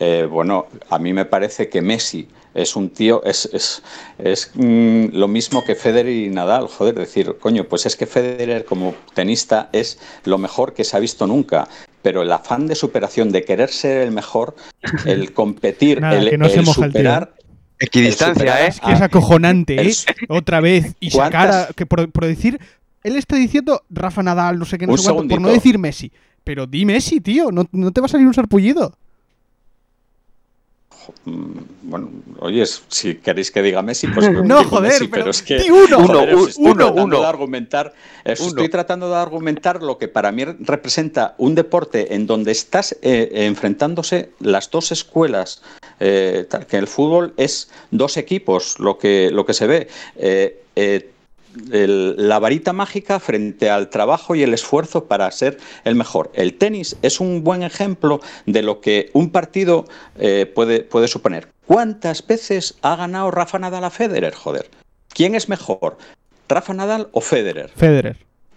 Eh, 0.00 0.26
bueno, 0.30 0.66
a 0.90 0.98
mí 0.98 1.12
me 1.12 1.24
parece 1.24 1.68
que 1.68 1.80
Messi 1.80 2.28
es 2.52 2.74
un 2.76 2.90
tío, 2.90 3.22
es, 3.24 3.46
es, 3.52 3.82
es, 4.18 4.50
mm, 4.54 5.06
lo 5.12 5.28
mismo 5.28 5.62
que 5.64 5.74
Federer 5.76 6.12
y 6.12 6.28
Nadal, 6.30 6.66
joder, 6.68 6.94
decir, 6.96 7.36
coño, 7.40 7.64
pues 7.64 7.86
es 7.86 7.96
que 7.96 8.06
Federer 8.06 8.64
como 8.64 8.94
tenista 9.14 9.68
es 9.72 9.98
lo 10.24 10.36
mejor 10.38 10.72
que 10.74 10.84
se 10.84 10.96
ha 10.96 11.00
visto 11.00 11.26
nunca, 11.26 11.68
pero 12.04 12.20
el 12.22 12.30
afán 12.30 12.66
de 12.66 12.74
superación, 12.74 13.32
de 13.32 13.44
querer 13.44 13.70
ser 13.70 14.02
el 14.02 14.12
mejor, 14.12 14.54
el 15.06 15.32
competir, 15.32 16.00
Nada, 16.02 16.18
el, 16.18 16.28
que 16.30 16.38
no 16.38 16.48
se 16.50 16.60
el 16.60 16.66
superar... 16.66 17.34
Equidistancia, 17.78 18.64
¿eh? 18.66 18.68
Es 18.68 18.80
que 18.80 18.92
es 18.92 19.00
acojonante, 19.00 19.82
¿eh? 19.88 19.92
Otra 20.28 20.60
vez. 20.60 20.94
Y 21.00 21.10
sacar 21.10 21.48
a- 21.48 21.50
¿Cuántas- 21.50 21.74
que 21.74 21.86
por, 21.86 22.10
por 22.12 22.24
decir. 22.26 22.60
Él 23.02 23.16
está 23.16 23.36
diciendo 23.36 23.82
Rafa 23.90 24.22
Nadal, 24.22 24.58
no 24.58 24.64
sé 24.64 24.78
qué, 24.78 24.86
no 24.86 24.96
sé 24.96 25.12
cuánto, 25.12 25.34
por 25.34 25.40
no 25.40 25.48
decir 25.48 25.78
Messi. 25.78 26.12
Pero 26.44 26.66
di 26.66 26.84
Messi, 26.84 27.20
tío. 27.20 27.50
No, 27.50 27.64
no 27.72 27.90
te 27.90 28.00
va 28.00 28.06
a 28.06 28.08
salir 28.08 28.26
un 28.26 28.32
sarpullido. 28.34 28.96
Mm, 31.24 31.58
Bueno, 31.82 32.10
oye, 32.40 32.64
si 32.88 33.16
queréis 33.16 33.50
que 33.50 33.62
diga 33.62 33.82
Messi, 33.82 34.06
pues 34.08 34.30
No, 34.44 34.58
digo 34.58 34.70
joder, 34.70 34.92
Messi, 34.92 35.08
pero 35.08 35.30
es 35.30 35.42
que 35.42 35.58
di 35.58 35.70
uno. 35.70 36.06
joder, 36.06 36.34
Uno, 36.34 36.42
os 36.42 36.48
estoy 36.50 36.64
uno, 36.72 36.92
uno. 36.92 37.20
de 37.20 37.26
argumentar, 37.26 37.92
Uno. 38.24 38.32
estoy 38.32 38.68
tratando 38.68 39.08
de 39.10 39.16
argumentar 39.16 39.82
lo 39.82 39.98
que 39.98 40.08
para 40.08 40.32
mí 40.32 40.44
representa 40.44 41.34
un 41.38 41.54
deporte 41.54 42.14
en 42.14 42.26
donde 42.26 42.52
estás 42.52 42.96
eh, 43.02 43.30
enfrentándose 43.32 44.30
las 44.40 44.70
dos 44.70 44.92
escuelas, 44.92 45.62
eh, 46.00 46.46
que 46.68 46.76
el 46.76 46.86
fútbol 46.86 47.34
es 47.36 47.70
dos 47.90 48.16
equipos, 48.16 48.78
lo 48.78 48.98
que 48.98 49.30
lo 49.30 49.44
que 49.46 49.54
se 49.54 49.66
ve. 49.66 49.88
Eh, 50.16 50.60
eh, 50.76 51.10
la 51.70 52.38
varita 52.38 52.72
mágica 52.72 53.20
frente 53.20 53.70
al 53.70 53.90
trabajo 53.90 54.34
y 54.34 54.42
el 54.42 54.54
esfuerzo 54.54 55.04
para 55.04 55.30
ser 55.30 55.58
el 55.84 55.94
mejor. 55.94 56.30
El 56.34 56.54
tenis 56.54 56.96
es 57.02 57.20
un 57.20 57.44
buen 57.44 57.62
ejemplo 57.62 58.20
de 58.46 58.62
lo 58.62 58.80
que 58.80 59.10
un 59.12 59.30
partido 59.30 59.84
eh, 60.18 60.50
puede, 60.52 60.80
puede 60.80 61.08
suponer. 61.08 61.48
¿Cuántas 61.66 62.26
veces 62.26 62.74
ha 62.82 62.96
ganado 62.96 63.30
Rafa 63.30 63.58
Nadal 63.58 63.84
a 63.84 63.90
Federer? 63.90 64.34
Joder. 64.34 64.68
¿Quién 65.08 65.34
es 65.34 65.48
mejor? 65.48 65.96
¿Rafa 66.48 66.74
Nadal 66.74 67.08
o 67.12 67.20
Federer? 67.20 67.70
Federer. 67.70 68.16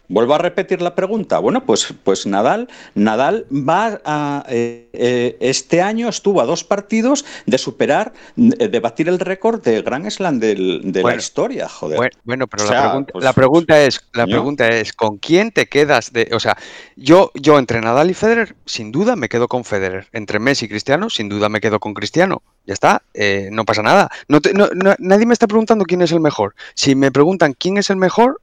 Vuelvo 0.10 0.36
a 0.36 0.38
repetir 0.38 0.82
la 0.82 0.96
pregunta. 0.96 1.40
Bueno, 1.40 1.66
pues, 1.66 1.94
pues 2.04 2.26
Nadal, 2.26 2.68
Nadal 2.96 3.46
va 3.52 4.00
a 4.06 4.46
eh, 4.50 4.88
eh, 4.94 5.38
este 5.42 5.82
año 5.82 6.08
estuvo 6.08 6.40
a 6.42 6.46
dos 6.46 6.64
partidos 6.64 7.26
de 7.46 7.58
superar, 7.58 8.14
de 8.36 8.80
batir 8.80 9.10
el 9.10 9.20
récord 9.20 9.62
del 9.62 9.84
Grand 9.84 10.10
Slam 10.10 10.40
del- 10.40 10.82
de 10.92 11.04
la 11.04 11.16
historia, 11.16 11.68
joder. 11.68 11.98
Bueno, 11.98 12.12
bueno, 12.24 12.48
pero 12.48 12.64
O 12.64 12.72
la, 12.72 12.82
pregunta, 12.84 13.12
pues, 13.14 13.24
la 13.26 13.34
pregunta 13.34 13.82
es, 13.84 14.02
la 14.14 14.26
pregunta 14.28 14.68
es, 14.70 14.94
¿con 14.94 15.18
quién 15.18 15.52
te 15.52 15.66
quedas 15.68 16.14
de, 16.14 16.30
o 16.34 16.40
sea, 16.40 16.58
yo, 16.96 17.32
yo 17.34 17.60
entre 17.60 17.82
Nadal 17.82 18.10
y 18.10 18.14
Federer, 18.14 18.56
sin 18.66 18.92
duda 18.92 19.16
me 19.16 19.30
quedo 19.30 19.48
con 19.48 19.64
Federer. 19.66 20.08
Entre 20.14 20.40
Messi 20.40 20.66
y 20.66 20.70
Cristiano, 20.70 21.10
sin 21.10 21.28
duda 21.30 21.50
me 21.50 21.60
quedo 21.60 21.80
con 21.80 21.94
Cristiano. 21.94 22.42
Ya 22.66 22.74
está, 22.74 23.02
eh, 23.14 23.50
no 23.52 23.66
pasa 23.66 23.82
nada. 23.84 24.10
No 24.28 24.40
te- 24.42 24.54
no- 24.54 24.70
no- 24.74 24.96
nadie 25.00 25.26
me 25.26 25.34
está 25.34 25.48
preguntando 25.48 25.86
quién 25.86 26.02
es 26.02 26.12
el 26.12 26.20
mejor. 26.22 26.56
Si 26.76 26.96
me 26.96 27.12
preguntan 27.12 27.54
quién 27.58 27.78
es 27.78 27.90
el 27.90 27.98
mejor, 27.98 28.42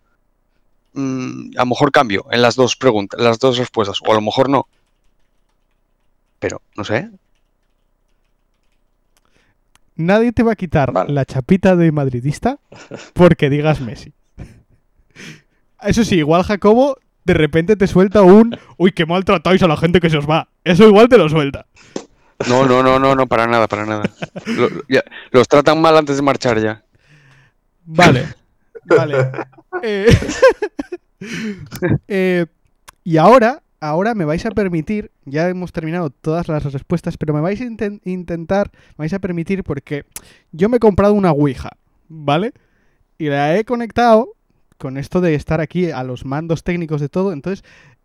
mm, 0.94 1.50
a 1.56 1.60
lo 1.60 1.66
mejor 1.66 1.92
cambio 1.92 2.26
en 2.30 2.40
las 2.42 2.54
dos 2.56 2.76
preguntas, 2.76 3.20
las 3.20 3.38
dos 3.38 3.58
respuestas, 3.58 3.98
o 4.06 4.10
a 4.12 4.14
lo 4.14 4.20
mejor 4.20 4.48
no. 4.48 4.66
Pero, 6.38 6.60
no 6.76 6.84
sé. 6.84 7.10
Nadie 9.96 10.32
te 10.32 10.42
va 10.42 10.52
a 10.52 10.56
quitar 10.56 10.92
Vale. 10.92 11.12
la 11.12 11.24
chapita 11.24 11.76
de 11.76 11.92
madridista 11.92 12.58
porque 13.12 13.48
digas 13.48 13.80
Messi. 13.80 14.12
Eso 15.82 16.04
sí, 16.04 16.16
igual 16.16 16.42
Jacobo 16.42 16.98
de 17.24 17.34
repente 17.34 17.76
te 17.76 17.86
suelta 17.86 18.22
un 18.22 18.58
uy, 18.76 18.92
qué 18.92 19.06
maltratáis 19.06 19.62
a 19.62 19.68
la 19.68 19.76
gente 19.76 20.00
que 20.00 20.10
se 20.10 20.18
os 20.18 20.28
va. 20.28 20.48
Eso 20.64 20.86
igual 20.88 21.08
te 21.08 21.16
lo 21.18 21.28
suelta. 21.28 21.66
No, 22.48 22.66
no, 22.66 22.82
no, 22.82 22.98
no, 22.98 23.14
no, 23.14 23.26
para 23.28 23.46
nada, 23.46 23.68
para 23.68 23.86
nada. 23.86 24.02
Lo- 24.46 24.68
ya- 24.88 25.04
los 25.30 25.46
tratan 25.46 25.80
mal 25.80 25.96
antes 25.96 26.16
de 26.16 26.22
marchar 26.22 26.60
ya. 26.60 26.82
Vale. 27.84 28.26
Vale. 28.86 29.30
Eh, 29.82 30.06
eh, 32.08 32.46
y 33.02 33.16
ahora, 33.16 33.62
ahora 33.80 34.14
me 34.14 34.24
vais 34.24 34.44
a 34.46 34.50
permitir, 34.52 35.10
ya 35.24 35.48
hemos 35.48 35.72
terminado 35.72 36.10
todas 36.10 36.48
las 36.48 36.72
respuestas, 36.72 37.16
pero 37.18 37.34
me 37.34 37.40
vais 37.40 37.60
a 37.60 37.64
inten- 37.64 38.00
intentar, 38.04 38.70
me 38.96 39.02
vais 39.04 39.12
a 39.12 39.18
permitir 39.18 39.64
porque 39.64 40.04
yo 40.52 40.68
me 40.68 40.76
he 40.78 40.80
comprado 40.80 41.12
una 41.14 41.32
Ouija, 41.32 41.70
¿vale? 42.08 42.52
Y 43.18 43.26
la 43.28 43.56
he 43.56 43.64
conectado 43.64 44.34
con 44.78 44.96
esto 44.96 45.20
de 45.20 45.34
estar 45.34 45.60
aquí 45.60 45.90
a 45.90 46.04
los 46.04 46.24
mandos 46.24 46.62
técnicos 46.64 47.00
de 47.00 47.08
todo, 47.08 47.32
entonces 47.32 47.64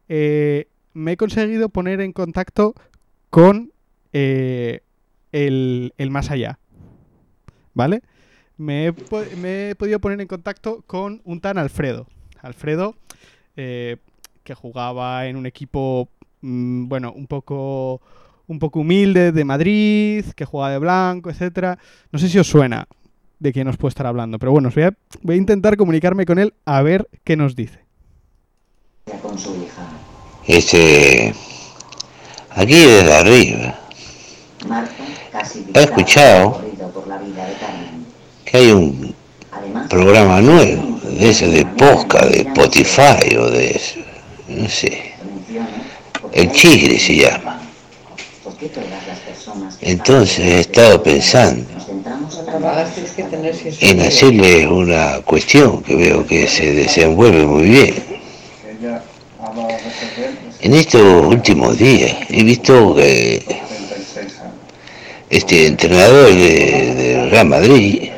eh, 0.09 0.67
me 0.93 1.13
he 1.13 1.17
conseguido 1.17 1.69
poner 1.69 2.01
en 2.01 2.13
contacto 2.13 2.73
con 3.29 3.71
eh, 4.13 4.81
el, 5.31 5.93
el 5.97 6.11
más 6.11 6.31
allá, 6.31 6.59
¿vale? 7.73 8.01
Me 8.59 8.87
he, 8.87 8.93
po- 8.93 9.23
me 9.41 9.71
he 9.71 9.75
podido 9.75 9.99
poner 9.99 10.21
en 10.21 10.27
contacto 10.27 10.83
con 10.85 11.21
un 11.25 11.41
tan 11.41 11.57
Alfredo. 11.57 12.05
Alfredo, 12.41 12.95
eh, 13.55 13.97
que 14.43 14.53
jugaba 14.53 15.25
en 15.25 15.35
un 15.35 15.45
equipo, 15.45 16.09
mm, 16.41 16.87
bueno, 16.87 17.11
un 17.11 17.25
poco, 17.27 18.01
un 18.47 18.59
poco 18.59 18.79
humilde 18.81 19.31
de 19.31 19.43
Madrid, 19.45 20.25
que 20.35 20.45
jugaba 20.45 20.71
de 20.71 20.77
blanco, 20.79 21.29
etcétera. 21.29 21.77
No 22.11 22.19
sé 22.19 22.29
si 22.29 22.37
os 22.39 22.47
suena 22.47 22.87
de 23.39 23.51
quién 23.53 23.67
os 23.67 23.77
puedo 23.77 23.89
estar 23.89 24.05
hablando, 24.05 24.37
pero 24.39 24.51
bueno, 24.51 24.67
os 24.69 24.75
voy 24.75 24.83
a, 24.83 24.93
voy 25.21 25.35
a 25.35 25.37
intentar 25.39 25.75
comunicarme 25.77 26.25
con 26.25 26.39
él 26.39 26.53
a 26.65 26.81
ver 26.81 27.09
qué 27.23 27.35
nos 27.37 27.55
dice. 27.55 27.79
Este, 30.47 31.33
aquí 32.51 32.73
desde 32.73 33.13
arriba, 33.13 33.79
he 35.73 35.83
escuchado 35.83 36.61
que 38.51 38.57
hay 38.57 38.71
un 38.71 39.13
programa 39.89 40.41
nuevo, 40.41 40.99
de 41.03 41.29
ese 41.29 41.47
de 41.47 41.65
podcast, 41.65 42.25
de 42.25 42.41
Spotify 42.41 43.35
o 43.37 43.49
de 43.49 43.71
eso, 43.71 43.99
no 44.47 44.69
sé, 44.69 45.13
el 46.33 46.51
Chigre 46.51 46.99
se 46.99 47.15
llama. 47.17 47.61
Entonces 49.81 50.39
he 50.39 50.59
estado 50.59 51.01
pensando 51.01 51.65
en 53.81 54.01
hacerle 54.01 54.67
una 54.67 55.21
cuestión 55.21 55.81
que 55.83 55.95
veo 55.95 56.25
que 56.25 56.47
se 56.47 56.73
desenvuelve 56.73 57.45
muy 57.45 57.63
bien. 57.63 57.95
En 60.61 60.73
estos 60.73 61.01
últimos 61.25 61.77
días 61.77 62.15
he 62.29 62.43
visto 62.43 62.95
que 62.95 63.43
este 65.29 65.67
entrenador 65.67 66.33
de- 66.33 66.93
del 66.95 67.31
Real 67.31 67.45
Madrid, 67.47 68.09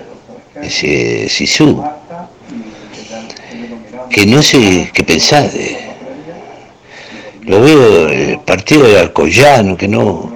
Sisu, 0.70 1.84
que 4.10 4.26
no 4.26 4.42
sé 4.42 4.92
qué 4.94 5.04
pensar 5.04 5.50
de... 5.52 5.92
Lo 7.44 7.62
veo 7.62 8.08
el 8.10 8.40
partido 8.40 8.88
de 8.88 9.00
Alcoyano, 9.00 9.76
que 9.76 9.88
no, 9.88 10.32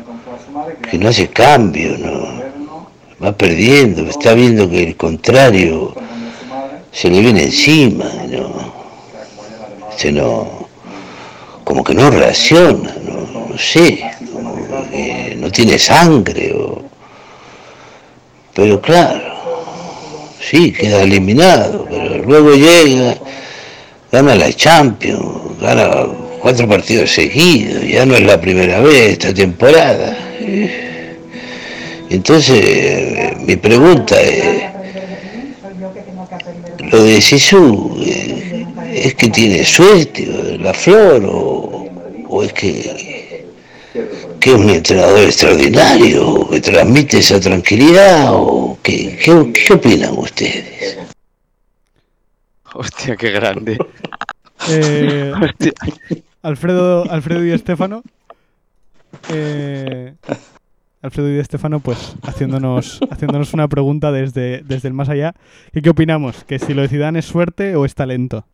que 0.90 0.98
no 0.98 1.10
hace 1.10 1.30
cambio, 1.30 1.98
no 1.98 2.46
va 3.24 3.32
perdiendo, 3.32 4.04
está 4.04 4.34
viendo 4.34 4.70
que 4.70 4.84
el 4.84 4.96
contrario 4.96 5.94
se 6.92 7.10
le 7.10 7.22
viene 7.22 7.44
encima, 7.44 8.06
no, 8.30 8.74
se 9.96 10.12
no, 10.12 10.68
como 11.64 11.84
que 11.84 11.94
no 11.94 12.10
reacciona, 12.10 12.96
no, 13.04 13.58
sé, 13.58 14.04
no 15.38 15.52
tiene 15.52 15.80
sangre, 15.80 16.54
o, 16.54 16.84
pero 18.54 18.82
claro, 18.82 19.35
sí, 20.50 20.72
queda 20.72 21.02
eliminado, 21.04 21.86
pero 21.90 22.24
luego 22.24 22.54
llega, 22.54 23.16
gana 24.12 24.36
la 24.36 24.52
Champions, 24.54 25.60
gana 25.60 26.08
cuatro 26.42 26.68
partidos 26.68 27.12
seguidos, 27.12 27.84
ya 27.88 28.06
no 28.06 28.16
es 28.16 28.22
la 28.22 28.40
primera 28.40 28.80
vez 28.82 29.14
esta 29.14 29.34
temporada. 29.34 30.18
Entonces, 32.10 33.38
mi 33.40 33.56
pregunta 33.56 34.20
es, 34.22 34.64
lo 36.92 37.04
de 37.04 37.22
Sisu, 37.22 37.98
¿es 38.94 39.16
que 39.16 39.30
tiene 39.30 39.66
suerte 39.66 40.58
la 40.60 40.74
flor 40.74 41.26
o, 41.26 41.88
o 42.30 42.44
es 42.44 42.54
que, 42.54 43.15
que 44.46 44.52
es 44.52 44.58
un 44.58 44.70
entrenador 44.70 45.22
extraordinario, 45.22 46.48
que 46.48 46.62
transmite 46.62 47.18
esa 47.18 47.40
tranquilidad 47.40 48.28
o 48.30 48.78
qué, 48.84 49.18
qué, 49.18 49.52
qué 49.52 49.74
opinan 49.74 50.16
ustedes? 50.16 51.00
Hostia, 52.72 53.16
qué 53.16 53.32
grande. 53.32 53.76
Eh, 54.70 55.34
Hostia. 55.42 55.74
Alfredo, 56.44 57.10
Alfredo 57.10 57.44
y 57.44 57.54
Estefano. 57.54 58.04
Eh, 59.30 60.14
Alfredo 61.02 61.34
y 61.34 61.40
Estefano, 61.40 61.80
pues 61.80 62.16
haciéndonos, 62.22 63.00
haciéndonos 63.10 63.52
una 63.56 63.68
pregunta 63.68 64.12
desde, 64.12 64.62
desde 64.62 64.90
el 64.90 64.94
más 64.94 65.10
allá. 65.10 65.34
¿Qué, 65.74 65.82
¿Qué 65.82 65.90
opinamos? 65.90 66.44
¿Que 66.44 66.60
si 66.60 66.76
lo 66.76 66.84
de 66.84 66.90
Zidane 66.90 67.18
es 67.18 67.26
suerte 67.26 67.76
o 67.76 67.84
es 67.84 67.96
talento? 67.96 68.46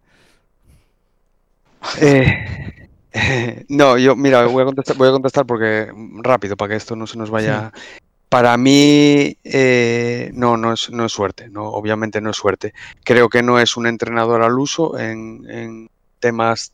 Eh, 1.99 2.80
eh, 3.13 3.65
no, 3.69 3.97
yo, 3.97 4.15
mira, 4.15 4.45
voy 4.45 4.61
a 4.61 4.65
contestar, 4.65 4.97
voy 4.97 5.09
a 5.09 5.11
contestar 5.11 5.45
porque 5.45 5.91
mm, 5.93 6.21
rápido, 6.21 6.57
para 6.57 6.69
que 6.69 6.75
esto 6.75 6.95
no 6.95 7.07
se 7.07 7.17
nos 7.17 7.29
vaya. 7.29 7.71
Para 8.29 8.55
mí, 8.57 9.37
eh, 9.43 10.31
no, 10.33 10.55
no 10.55 10.73
es, 10.73 10.89
no 10.89 11.05
es 11.05 11.11
suerte, 11.11 11.49
no, 11.49 11.67
obviamente 11.69 12.21
no 12.21 12.29
es 12.29 12.37
suerte. 12.37 12.73
Creo 13.03 13.27
que 13.27 13.43
no 13.43 13.59
es 13.59 13.75
un 13.75 13.87
entrenador 13.87 14.41
al 14.41 14.57
uso 14.57 14.97
en, 14.97 15.45
en 15.49 15.89
temas 16.19 16.71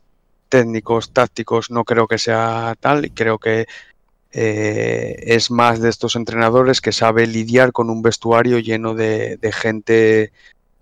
técnicos, 0.50 1.12
tácticos, 1.12 1.72
no 1.72 1.84
creo 1.84 2.08
que 2.08 2.20
sea 2.20 2.76
tal, 2.80 3.06
y 3.06 3.10
creo 3.10 3.40
que 3.40 3.66
eh, 4.32 5.16
es 5.26 5.50
más 5.50 5.82
de 5.82 5.90
estos 5.90 6.16
entrenadores 6.16 6.80
que 6.80 6.92
sabe 6.92 7.26
lidiar 7.26 7.72
con 7.72 7.90
un 7.90 8.04
vestuario 8.04 8.60
lleno 8.60 8.94
de, 8.94 9.38
de 9.38 9.52
gente 9.52 10.32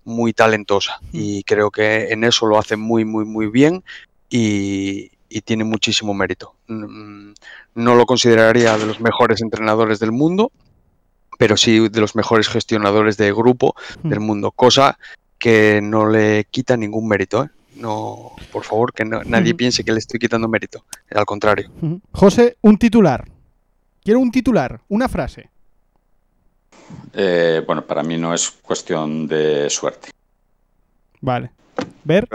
muy 0.04 0.34
talentosa. 0.34 1.00
Y 1.12 1.42
creo 1.44 1.70
que 1.70 2.08
en 2.12 2.24
eso 2.24 2.46
lo 2.46 2.58
hace 2.58 2.76
muy, 2.76 3.04
muy, 3.06 3.24
muy 3.24 3.46
bien. 3.46 3.82
Y, 4.28 5.10
y 5.28 5.40
tiene 5.42 5.64
muchísimo 5.64 6.14
mérito. 6.14 6.54
Mm, 6.68 7.32
No 7.74 7.94
lo 7.94 8.06
consideraría 8.06 8.76
de 8.78 8.86
los 8.86 9.00
mejores 9.00 9.42
entrenadores 9.42 9.98
del 9.98 10.12
mundo, 10.12 10.50
pero 11.38 11.56
sí 11.56 11.88
de 11.88 12.00
los 12.00 12.14
mejores 12.16 12.48
gestionadores 12.48 13.16
de 13.18 13.32
grupo 13.32 13.74
del 14.02 14.20
mundo, 14.20 14.50
cosa 14.52 14.98
que 15.38 15.80
no 15.82 16.08
le 16.08 16.44
quita 16.50 16.76
ningún 16.76 17.06
mérito. 17.08 17.44
¿eh? 17.44 17.50
No, 17.76 18.32
por 18.50 18.64
favor, 18.64 18.94
que 18.94 19.04
no- 19.04 19.22
nadie 19.24 19.50
Ujú. 19.50 19.58
piense 19.58 19.84
que 19.84 19.92
le 19.92 19.98
estoy 19.98 20.18
quitando 20.18 20.48
mérito, 20.48 20.84
al 21.10 21.26
contrario. 21.26 21.70
Ujú. 21.82 22.00
José, 22.12 22.56
un 22.62 22.78
titular. 22.78 23.28
Quiero 24.02 24.20
un 24.20 24.30
titular, 24.30 24.80
una 24.88 25.08
frase. 25.08 25.50
Eh, 27.12 27.62
bueno, 27.66 27.84
para 27.84 28.02
mí 28.02 28.16
no 28.16 28.32
es 28.32 28.50
cuestión 28.50 29.26
de 29.26 29.68
suerte. 29.68 30.10
Vale. 31.20 31.50
Ver. 32.04 32.28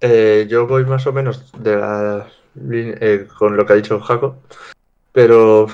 Eh, 0.00 0.46
yo 0.48 0.66
voy 0.66 0.84
más 0.86 1.06
o 1.06 1.12
menos 1.12 1.52
de 1.62 1.76
la 1.76 2.26
eh, 2.72 3.28
con 3.38 3.56
lo 3.56 3.66
que 3.66 3.72
ha 3.72 3.76
dicho 3.76 4.00
Jaco, 4.00 4.38
pero 5.12 5.66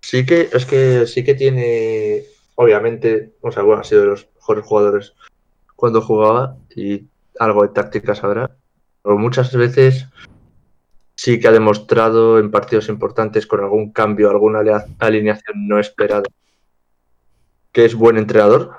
sí 0.00 0.26
que 0.26 0.48
es 0.52 0.66
que 0.66 1.06
sí 1.06 1.24
que 1.24 1.34
tiene, 1.34 2.24
obviamente, 2.56 3.34
o 3.40 3.52
sea, 3.52 3.62
bueno, 3.62 3.80
ha 3.80 3.84
sido 3.84 4.02
de 4.02 4.08
los 4.08 4.28
mejores 4.34 4.64
jugadores 4.64 5.14
cuando 5.76 6.02
jugaba 6.02 6.56
y 6.74 7.04
algo 7.38 7.62
de 7.62 7.68
táctica 7.68 8.14
sabrá, 8.14 8.56
pero 9.02 9.16
muchas 9.18 9.54
veces 9.54 10.06
sí 11.14 11.38
que 11.38 11.48
ha 11.48 11.52
demostrado 11.52 12.38
en 12.38 12.50
partidos 12.50 12.88
importantes 12.88 13.46
con 13.46 13.60
algún 13.60 13.92
cambio, 13.92 14.30
alguna 14.30 14.60
alineación 14.98 15.68
no 15.68 15.78
esperada, 15.78 16.24
que 17.72 17.84
es 17.84 17.94
buen 17.94 18.18
entrenador, 18.18 18.72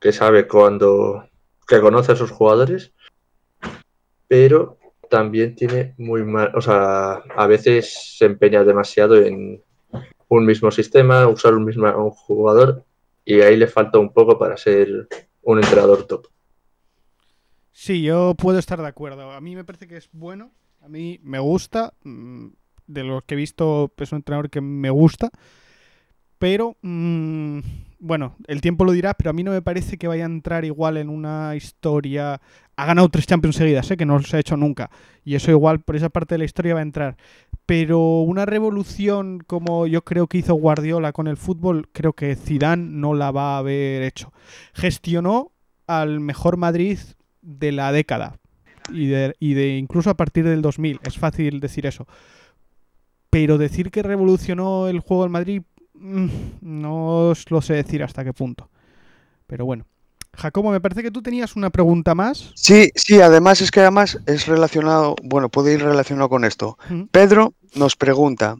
que 0.00 0.12
sabe 0.12 0.48
cuando, 0.48 1.28
que 1.68 1.80
conoce 1.80 2.12
a 2.12 2.16
sus 2.16 2.30
jugadores 2.30 2.92
pero 4.30 4.78
también 5.10 5.56
tiene 5.56 5.94
muy 5.98 6.24
mal, 6.24 6.52
o 6.56 6.62
sea, 6.62 7.14
a 7.36 7.48
veces 7.48 8.16
se 8.18 8.26
empeña 8.26 8.64
demasiado 8.64 9.16
en 9.16 9.62
un 10.28 10.46
mismo 10.46 10.70
sistema, 10.72 11.28
usar 11.28 11.54
un 11.54 11.66
mismo 11.66 12.10
jugador 12.12 12.84
y 13.24 13.40
ahí 13.42 13.56
le 13.58 13.68
falta 13.68 13.98
un 13.98 14.12
poco 14.12 14.38
para 14.38 14.56
ser 14.58 15.08
un 15.42 15.58
entrenador 15.60 16.06
top. 16.06 16.28
Sí, 17.72 18.02
yo 18.02 18.34
puedo 18.36 18.58
estar 18.58 18.80
de 18.80 18.88
acuerdo. 18.88 19.30
A 19.32 19.40
mí 19.40 19.56
me 19.56 19.64
parece 19.64 19.86
que 19.88 19.96
es 19.96 20.08
bueno. 20.12 20.52
A 20.82 20.88
mí 20.88 21.20
me 21.22 21.38
gusta. 21.38 21.94
mm, 22.04 22.48
De 22.86 23.04
los 23.04 23.22
que 23.24 23.34
he 23.34 23.36
visto, 23.36 23.92
es 23.98 24.12
un 24.12 24.16
entrenador 24.18 24.50
que 24.50 24.60
me 24.60 24.90
gusta. 24.90 25.30
Pero, 26.38 26.76
mm, 26.82 27.60
bueno, 28.00 28.36
el 28.46 28.62
tiempo 28.62 28.84
lo 28.84 28.92
dirá, 28.92 29.14
pero 29.14 29.30
a 29.30 29.32
mí 29.32 29.44
no 29.44 29.52
me 29.52 29.62
parece 29.62 29.98
que 29.98 30.08
vaya 30.08 30.24
a 30.24 30.26
entrar 30.26 30.64
igual 30.64 30.96
en 30.96 31.10
una 31.10 31.54
historia. 31.54 32.40
Ha 32.76 32.86
ganado 32.86 33.10
tres 33.10 33.26
Champions 33.26 33.56
seguidas, 33.56 33.90
¿eh? 33.90 33.96
que 33.98 34.06
no 34.06 34.20
se 34.22 34.36
ha 34.36 34.40
hecho 34.40 34.56
nunca. 34.56 34.90
Y 35.22 35.34
eso 35.34 35.50
igual 35.50 35.80
por 35.80 35.96
esa 35.96 36.08
parte 36.08 36.34
de 36.34 36.38
la 36.38 36.46
historia 36.46 36.74
va 36.74 36.80
a 36.80 36.84
entrar. 36.84 37.16
Pero 37.66 38.22
una 38.22 38.46
revolución 38.46 39.40
como 39.46 39.86
yo 39.86 40.02
creo 40.02 40.26
que 40.26 40.38
hizo 40.38 40.54
Guardiola 40.54 41.12
con 41.12 41.28
el 41.28 41.36
fútbol, 41.36 41.88
creo 41.92 42.14
que 42.14 42.36
Zidane 42.36 42.90
no 42.90 43.12
la 43.12 43.30
va 43.30 43.56
a 43.56 43.58
haber 43.58 44.02
hecho. 44.02 44.32
Gestionó 44.72 45.52
al 45.86 46.20
mejor 46.20 46.56
Madrid 46.56 46.98
de 47.42 47.72
la 47.72 47.92
década 47.92 48.38
y 48.92 49.06
de, 49.08 49.34
y 49.38 49.54
de 49.54 49.76
incluso 49.76 50.08
a 50.08 50.16
partir 50.16 50.46
del 50.46 50.62
2000. 50.62 51.00
Es 51.02 51.18
fácil 51.18 51.60
decir 51.60 51.84
eso. 51.84 52.06
Pero 53.28 53.58
decir 53.58 53.90
que 53.90 54.02
revolucionó 54.02 54.88
el 54.88 55.00
juego 55.00 55.22
del 55.24 55.30
Madrid, 55.30 55.62
no 56.00 57.28
os 57.28 57.50
lo 57.50 57.62
sé 57.62 57.74
decir 57.74 58.02
hasta 58.02 58.24
qué 58.24 58.32
punto. 58.32 58.68
Pero 59.46 59.64
bueno. 59.64 59.86
Jacobo, 60.32 60.70
me 60.70 60.80
parece 60.80 61.02
que 61.02 61.10
tú 61.10 61.22
tenías 61.22 61.56
una 61.56 61.70
pregunta 61.70 62.14
más. 62.14 62.52
Sí, 62.54 62.90
sí, 62.94 63.20
además 63.20 63.60
es 63.60 63.70
que 63.70 63.80
además 63.80 64.18
es 64.26 64.46
relacionado, 64.46 65.16
bueno, 65.22 65.48
puede 65.48 65.74
ir 65.74 65.82
relacionado 65.82 66.28
con 66.28 66.44
esto. 66.44 66.78
Pedro 67.10 67.54
nos 67.74 67.96
pregunta, 67.96 68.56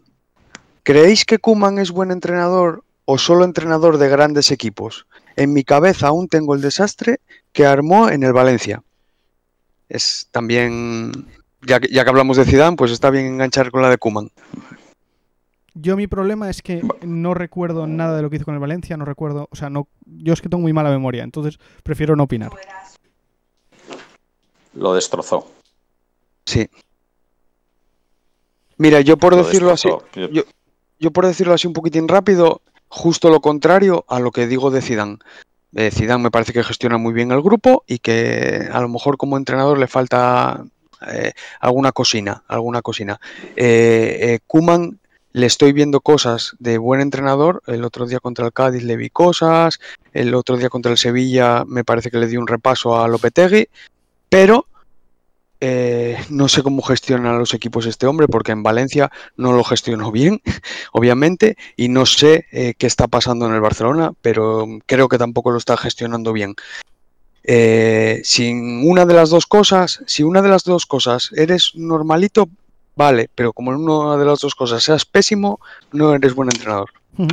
¿creéis 0.82 1.24
que 1.24 1.38
Kuman 1.38 1.78
es 1.78 1.92
buen 1.92 2.10
entrenador 2.10 2.84
o 3.04 3.18
solo 3.18 3.44
entrenador 3.44 3.98
de 3.98 4.08
grandes 4.08 4.50
equipos? 4.50 5.06
En 5.36 5.52
mi 5.52 5.62
cabeza 5.62 6.08
aún 6.08 6.28
tengo 6.28 6.54
el 6.54 6.60
desastre 6.60 7.20
que 7.52 7.66
armó 7.66 8.10
en 8.10 8.24
el 8.24 8.32
Valencia. 8.32 8.82
Es 9.88 10.28
también, 10.32 11.12
ya 11.62 11.80
que, 11.80 11.88
ya 11.88 12.02
que 12.04 12.10
hablamos 12.10 12.36
de 12.36 12.44
Zidane, 12.44 12.76
pues 12.76 12.90
está 12.90 13.10
bien 13.10 13.26
enganchar 13.26 13.70
con 13.70 13.82
la 13.82 13.90
de 13.90 13.98
Kuman. 13.98 14.30
Yo 15.74 15.96
mi 15.96 16.06
problema 16.06 16.50
es 16.50 16.62
que 16.62 16.82
no 17.02 17.34
recuerdo 17.34 17.86
nada 17.86 18.16
de 18.16 18.22
lo 18.22 18.30
que 18.30 18.36
hizo 18.36 18.44
con 18.44 18.54
el 18.54 18.60
Valencia, 18.60 18.96
no 18.96 19.04
recuerdo, 19.04 19.48
o 19.50 19.56
sea, 19.56 19.70
no, 19.70 19.88
yo 20.04 20.32
es 20.32 20.40
que 20.40 20.48
tengo 20.48 20.62
muy 20.62 20.72
mala 20.72 20.90
memoria, 20.90 21.22
entonces 21.22 21.58
prefiero 21.82 22.16
no 22.16 22.24
opinar. 22.24 22.50
Lo 24.74 24.94
destrozó. 24.94 25.46
Sí. 26.44 26.68
Mira, 28.76 29.00
yo 29.00 29.16
por 29.16 29.36
Lo 29.36 29.44
decirlo 29.44 29.70
así, 29.70 29.88
yo, 30.14 30.42
yo 30.98 31.10
por 31.10 31.26
decirlo 31.26 31.54
así 31.54 31.66
un 31.66 31.72
poquitín 31.72 32.08
rápido, 32.08 32.62
justo 32.88 33.30
lo 33.30 33.40
contrario 33.40 34.04
a 34.08 34.20
lo 34.20 34.30
que 34.32 34.46
digo 34.46 34.70
de 34.70 34.82
Zidane. 34.82 35.18
Eh, 35.74 35.90
Zidane 35.90 36.24
me 36.24 36.30
parece 36.30 36.52
que 36.52 36.64
gestiona 36.64 36.98
muy 36.98 37.12
bien 37.12 37.30
el 37.30 37.42
grupo 37.42 37.84
y 37.86 37.98
que 37.98 38.68
a 38.72 38.80
lo 38.80 38.88
mejor 38.88 39.16
como 39.16 39.36
entrenador 39.36 39.78
le 39.78 39.86
falta 39.86 40.64
eh, 41.06 41.32
alguna 41.60 41.92
cosina, 41.92 42.42
alguna 42.48 42.82
cosina. 42.82 43.20
Eh, 43.56 44.18
eh, 44.20 44.38
Koeman 44.46 44.99
le 45.32 45.46
estoy 45.46 45.72
viendo 45.72 46.00
cosas 46.00 46.56
de 46.58 46.78
buen 46.78 47.00
entrenador. 47.00 47.62
El 47.66 47.84
otro 47.84 48.06
día 48.06 48.20
contra 48.20 48.46
el 48.46 48.52
Cádiz 48.52 48.82
le 48.82 48.96
vi 48.96 49.10
cosas. 49.10 49.80
El 50.12 50.34
otro 50.34 50.56
día 50.56 50.68
contra 50.68 50.92
el 50.92 50.98
Sevilla 50.98 51.64
me 51.66 51.84
parece 51.84 52.10
que 52.10 52.18
le 52.18 52.26
dio 52.26 52.40
un 52.40 52.46
repaso 52.46 53.00
a 53.00 53.08
Lopetegui. 53.08 53.68
Pero 54.28 54.66
eh, 55.62 56.16
no 56.30 56.48
sé 56.48 56.62
cómo 56.62 56.80
gestiona 56.80 57.34
los 57.34 57.52
equipos 57.52 57.84
este 57.84 58.06
hombre, 58.06 58.28
porque 58.28 58.52
en 58.52 58.62
Valencia 58.62 59.10
no 59.36 59.52
lo 59.52 59.62
gestionó 59.62 60.10
bien, 60.10 60.40
obviamente, 60.92 61.56
y 61.76 61.88
no 61.88 62.06
sé 62.06 62.46
eh, 62.50 62.74
qué 62.78 62.86
está 62.86 63.08
pasando 63.08 63.46
en 63.46 63.54
el 63.54 63.60
Barcelona, 63.60 64.12
pero 64.22 64.66
creo 64.86 65.08
que 65.08 65.18
tampoco 65.18 65.50
lo 65.50 65.58
está 65.58 65.76
gestionando 65.76 66.32
bien. 66.32 66.54
Eh, 67.42 68.20
sin 68.24 68.88
una 68.88 69.04
de 69.04 69.14
las 69.14 69.28
dos 69.28 69.46
cosas, 69.46 70.02
si 70.06 70.22
una 70.22 70.40
de 70.40 70.48
las 70.48 70.64
dos 70.64 70.86
cosas 70.86 71.30
eres 71.34 71.72
normalito, 71.74 72.48
vale, 73.00 73.30
pero 73.34 73.54
como 73.54 73.72
en 73.72 73.78
una 73.78 74.18
de 74.18 74.26
las 74.26 74.40
dos 74.40 74.54
cosas 74.54 74.82
seas 74.82 75.06
pésimo, 75.06 75.58
no 75.90 76.14
eres 76.14 76.34
buen 76.34 76.50
entrenador. 76.52 76.90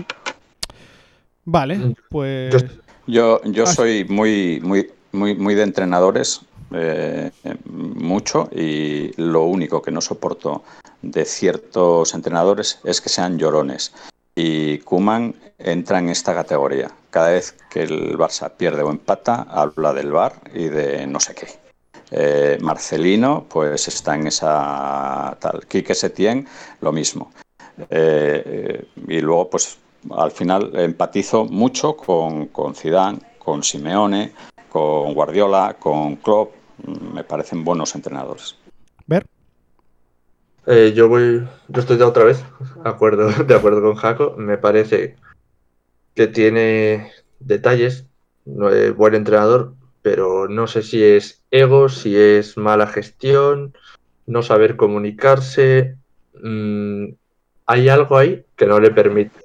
Vale, 1.44 1.96
pues... 2.10 2.66
Yo, 3.06 3.42
yo 3.44 3.64
Ah, 3.64 3.74
soy 3.74 4.06
muy, 4.06 4.62
muy, 4.62 4.90
muy, 5.12 5.36
muy 5.36 5.56
de 5.56 5.64
entrenadores, 5.64 6.42
eh, 6.72 7.32
eh, 7.44 7.56
mucho, 7.66 8.50
y 8.54 9.12
lo 9.22 9.44
único 9.44 9.82
que 9.82 9.92
no 9.92 10.02
soporto 10.02 10.64
de 11.02 11.24
ciertos 11.26 12.14
entrenadores 12.14 12.80
es 12.84 13.00
que 13.02 13.10
sean 13.10 13.38
llorones. 13.38 13.94
Y 14.36 14.80
Kuman 14.80 15.36
entra 15.58 16.00
en 16.00 16.10
esta 16.10 16.34
categoría. 16.34 16.92
Cada 17.10 17.30
vez 17.30 17.56
que 17.70 17.84
el 17.84 18.18
Barça 18.18 18.52
pierde 18.52 18.84
o 18.84 18.90
empata, 18.90 19.48
habla 19.50 19.94
del 19.94 20.12
VAR 20.12 20.34
y 20.54 20.66
de 20.66 21.08
no 21.08 21.20
sé 21.20 21.34
qué. 21.34 21.67
Eh, 22.12 22.58
Marcelino, 22.62 23.46
pues 23.50 23.88
está 23.88 24.16
en 24.16 24.28
esa 24.28 25.38
tal. 25.40 25.66
Quique 25.68 25.94
Setién, 25.94 26.48
lo 26.82 26.92
mismo. 26.92 27.32
Eh, 27.90 28.86
y 29.08 29.22
luego, 29.22 29.50
pues 29.50 29.78
al 30.12 30.32
final 30.32 30.72
empatizo 30.76 31.46
mucho 31.46 31.98
con, 31.98 32.48
con 32.48 32.76
Zidane, 32.76 33.20
con 33.40 33.64
Simeone, 33.64 34.32
con 34.70 35.14
Guardiola, 35.14 35.76
con 35.80 36.16
Klopp. 36.18 36.54
Me 37.14 37.24
parecen 37.24 37.64
buenos 37.64 37.96
entrenadores. 37.96 38.56
Ver. 39.06 39.26
Eh, 40.66 40.94
yo 40.96 41.08
voy, 41.08 41.48
yo 41.70 41.82
estoy 41.82 41.98
de 41.98 42.04
otra 42.04 42.26
vez, 42.26 42.44
de 42.84 42.90
acuerdo, 42.90 43.32
de 43.32 43.56
acuerdo 43.56 43.82
con 43.82 43.96
Jaco. 43.96 44.36
Me 44.38 44.58
parece 44.58 45.16
que 46.14 46.28
tiene 46.28 47.12
detalles, 47.40 48.06
no 48.46 48.70
es 48.70 48.96
buen 48.96 49.16
entrenador, 49.16 49.74
pero 50.10 50.48
no 50.48 50.68
sé 50.68 50.84
si 50.84 51.04
es 51.04 51.44
ego, 51.52 51.90
si 51.90 52.16
es 52.16 52.56
mala 52.56 52.88
gestión, 52.88 53.74
no 54.26 54.42
saber 54.42 54.78
comunicarse. 54.78 55.98
Mm, 56.42 57.08
hay 57.66 57.90
algo 57.90 58.18
ahí 58.18 58.46
que 58.56 58.68
no 58.68 58.80
le 58.80 58.92
permite, 58.92 59.38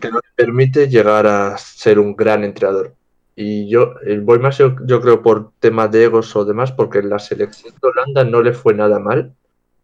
que 0.00 0.10
no 0.10 0.16
le 0.18 0.28
permite 0.34 0.90
llegar 0.90 1.26
a 1.26 1.56
ser 1.56 1.98
un 1.98 2.14
gran 2.14 2.44
entrenador. 2.44 2.94
Y 3.34 3.70
yo 3.70 3.94
eh, 4.06 4.18
voy 4.18 4.38
más, 4.38 4.58
yo, 4.58 4.76
yo 4.84 5.00
creo, 5.00 5.22
por 5.22 5.52
temas 5.60 5.90
de 5.92 6.04
egos 6.04 6.36
o 6.36 6.44
demás, 6.44 6.70
porque 6.72 6.98
en 6.98 7.08
la 7.08 7.18
selección 7.18 7.72
de 7.72 7.88
Holanda 7.88 8.22
no 8.22 8.42
le 8.42 8.52
fue 8.52 8.74
nada 8.74 8.98
mal. 8.98 9.32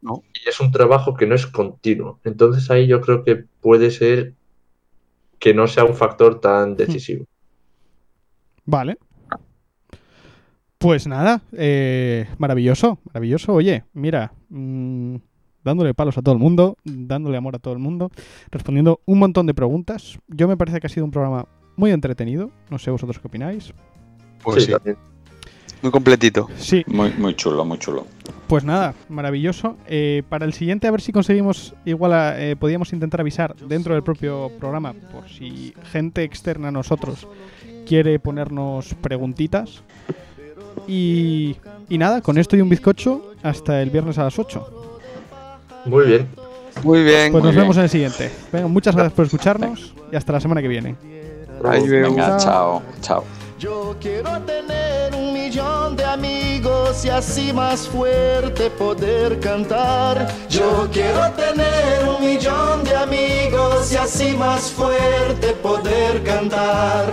No. 0.02 0.22
Y 0.34 0.46
es 0.46 0.60
un 0.60 0.70
trabajo 0.70 1.14
que 1.14 1.26
no 1.26 1.34
es 1.34 1.46
continuo. 1.46 2.20
Entonces 2.24 2.70
ahí 2.70 2.86
yo 2.86 3.00
creo 3.00 3.24
que 3.24 3.46
puede 3.62 3.90
ser 3.90 4.34
que 5.38 5.54
no 5.54 5.68
sea 5.68 5.84
un 5.84 5.94
factor 5.94 6.38
tan 6.38 6.76
decisivo. 6.76 7.24
Vale. 8.66 8.98
Pues 10.82 11.06
nada, 11.06 11.40
eh, 11.56 12.26
maravilloso, 12.38 12.98
maravilloso. 13.06 13.52
Oye, 13.54 13.84
mira, 13.94 14.32
mm, 14.50 15.14
dándole 15.64 15.94
palos 15.94 16.18
a 16.18 16.22
todo 16.22 16.34
el 16.34 16.40
mundo, 16.40 16.76
dándole 16.84 17.36
amor 17.36 17.54
a 17.54 17.60
todo 17.60 17.72
el 17.72 17.78
mundo, 17.78 18.10
respondiendo 18.50 19.00
un 19.06 19.20
montón 19.20 19.46
de 19.46 19.54
preguntas. 19.54 20.18
Yo 20.28 20.48
me 20.48 20.56
parece 20.56 20.80
que 20.80 20.88
ha 20.88 20.90
sido 20.90 21.04
un 21.04 21.12
programa 21.12 21.46
muy 21.76 21.92
entretenido. 21.92 22.50
No 22.68 22.78
sé 22.78 22.90
vosotros 22.90 23.18
qué 23.20 23.28
opináis. 23.28 23.72
Pues 24.42 24.64
sí. 24.64 24.72
Muy 25.82 25.90
completito. 25.92 26.48
Sí. 26.56 26.84
Muy, 26.88 27.12
muy 27.16 27.34
chulo, 27.34 27.64
muy 27.64 27.78
chulo. 27.78 28.06
Pues 28.48 28.64
nada, 28.64 28.94
maravilloso. 29.08 29.76
Eh, 29.86 30.22
para 30.28 30.44
el 30.44 30.52
siguiente, 30.52 30.86
a 30.88 30.90
ver 30.90 31.00
si 31.00 31.12
conseguimos, 31.12 31.74
igual, 31.84 32.12
a- 32.12 32.40
eh, 32.42 32.56
podíamos 32.56 32.92
intentar 32.92 33.20
avisar 33.20 33.54
dentro 33.56 33.94
del 33.94 34.02
propio 34.02 34.50
programa, 34.58 34.94
por 35.12 35.28
si 35.28 35.74
gente 35.92 36.22
externa 36.24 36.68
a 36.68 36.72
nosotros 36.72 37.26
quiere 37.86 38.18
ponernos 38.20 38.94
preguntitas. 38.94 39.82
Y, 40.86 41.56
y 41.88 41.98
nada, 41.98 42.20
con 42.20 42.38
esto 42.38 42.56
y 42.56 42.60
un 42.60 42.68
bizcocho, 42.68 43.32
hasta 43.42 43.80
el 43.82 43.90
viernes 43.90 44.18
a 44.18 44.24
las 44.24 44.38
8. 44.38 44.66
Muy 45.86 46.06
bien. 46.06 46.28
Muy 46.82 47.02
bien. 47.04 47.32
Pues 47.32 47.42
muy 47.42 47.42
nos 47.42 47.52
bien. 47.52 47.62
vemos 47.62 47.76
en 47.76 47.82
el 47.84 47.88
siguiente. 47.90 48.30
Venga, 48.52 48.66
muchas 48.68 48.94
gracias 48.94 49.12
por 49.14 49.24
escucharnos 49.26 49.94
y 50.10 50.16
hasta 50.16 50.32
la 50.32 50.40
semana 50.40 50.62
que 50.62 50.68
viene. 50.68 50.96
Veo. 51.62 52.10
Venga, 52.10 52.36
chao, 52.38 52.82
chao. 53.00 53.24
Yo 53.58 53.94
quiero 54.00 54.40
tener 54.40 55.14
un 55.14 55.32
millón 55.32 55.94
de 55.94 56.04
amigos 56.04 57.04
y 57.04 57.08
así 57.10 57.52
más 57.52 57.86
fuerte 57.86 58.70
poder 58.70 59.38
cantar. 59.38 60.26
Yo 60.48 60.88
quiero 60.92 61.30
tener 61.32 62.08
un 62.08 62.26
millón 62.26 62.82
de 62.82 62.96
amigos 62.96 63.92
y 63.92 63.96
así 63.96 64.34
más 64.36 64.72
fuerte 64.72 65.52
poder 65.62 66.24
cantar. 66.24 67.12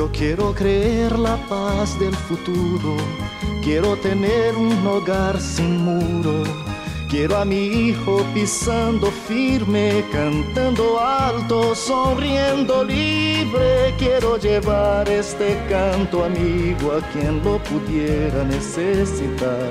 Yo 0.00 0.10
quiero 0.12 0.54
creer 0.54 1.18
la 1.18 1.36
paz 1.46 2.00
del 2.00 2.14
futuro, 2.14 2.96
quiero 3.62 3.96
tener 3.96 4.56
un 4.56 4.86
hogar 4.86 5.38
sin 5.38 5.76
muro. 5.76 6.42
Quiero 7.10 7.36
a 7.36 7.44
mi 7.44 7.66
hijo 7.66 8.24
pisando 8.32 9.10
firme, 9.28 10.02
cantando 10.10 10.98
alto, 10.98 11.74
sonriendo 11.74 12.82
libre. 12.82 13.94
Quiero 13.98 14.38
llevar 14.38 15.06
este 15.10 15.58
canto 15.68 16.24
amigo 16.24 16.92
a 16.92 17.00
quien 17.12 17.44
lo 17.44 17.58
pudiera 17.64 18.42
necesitar. 18.44 19.70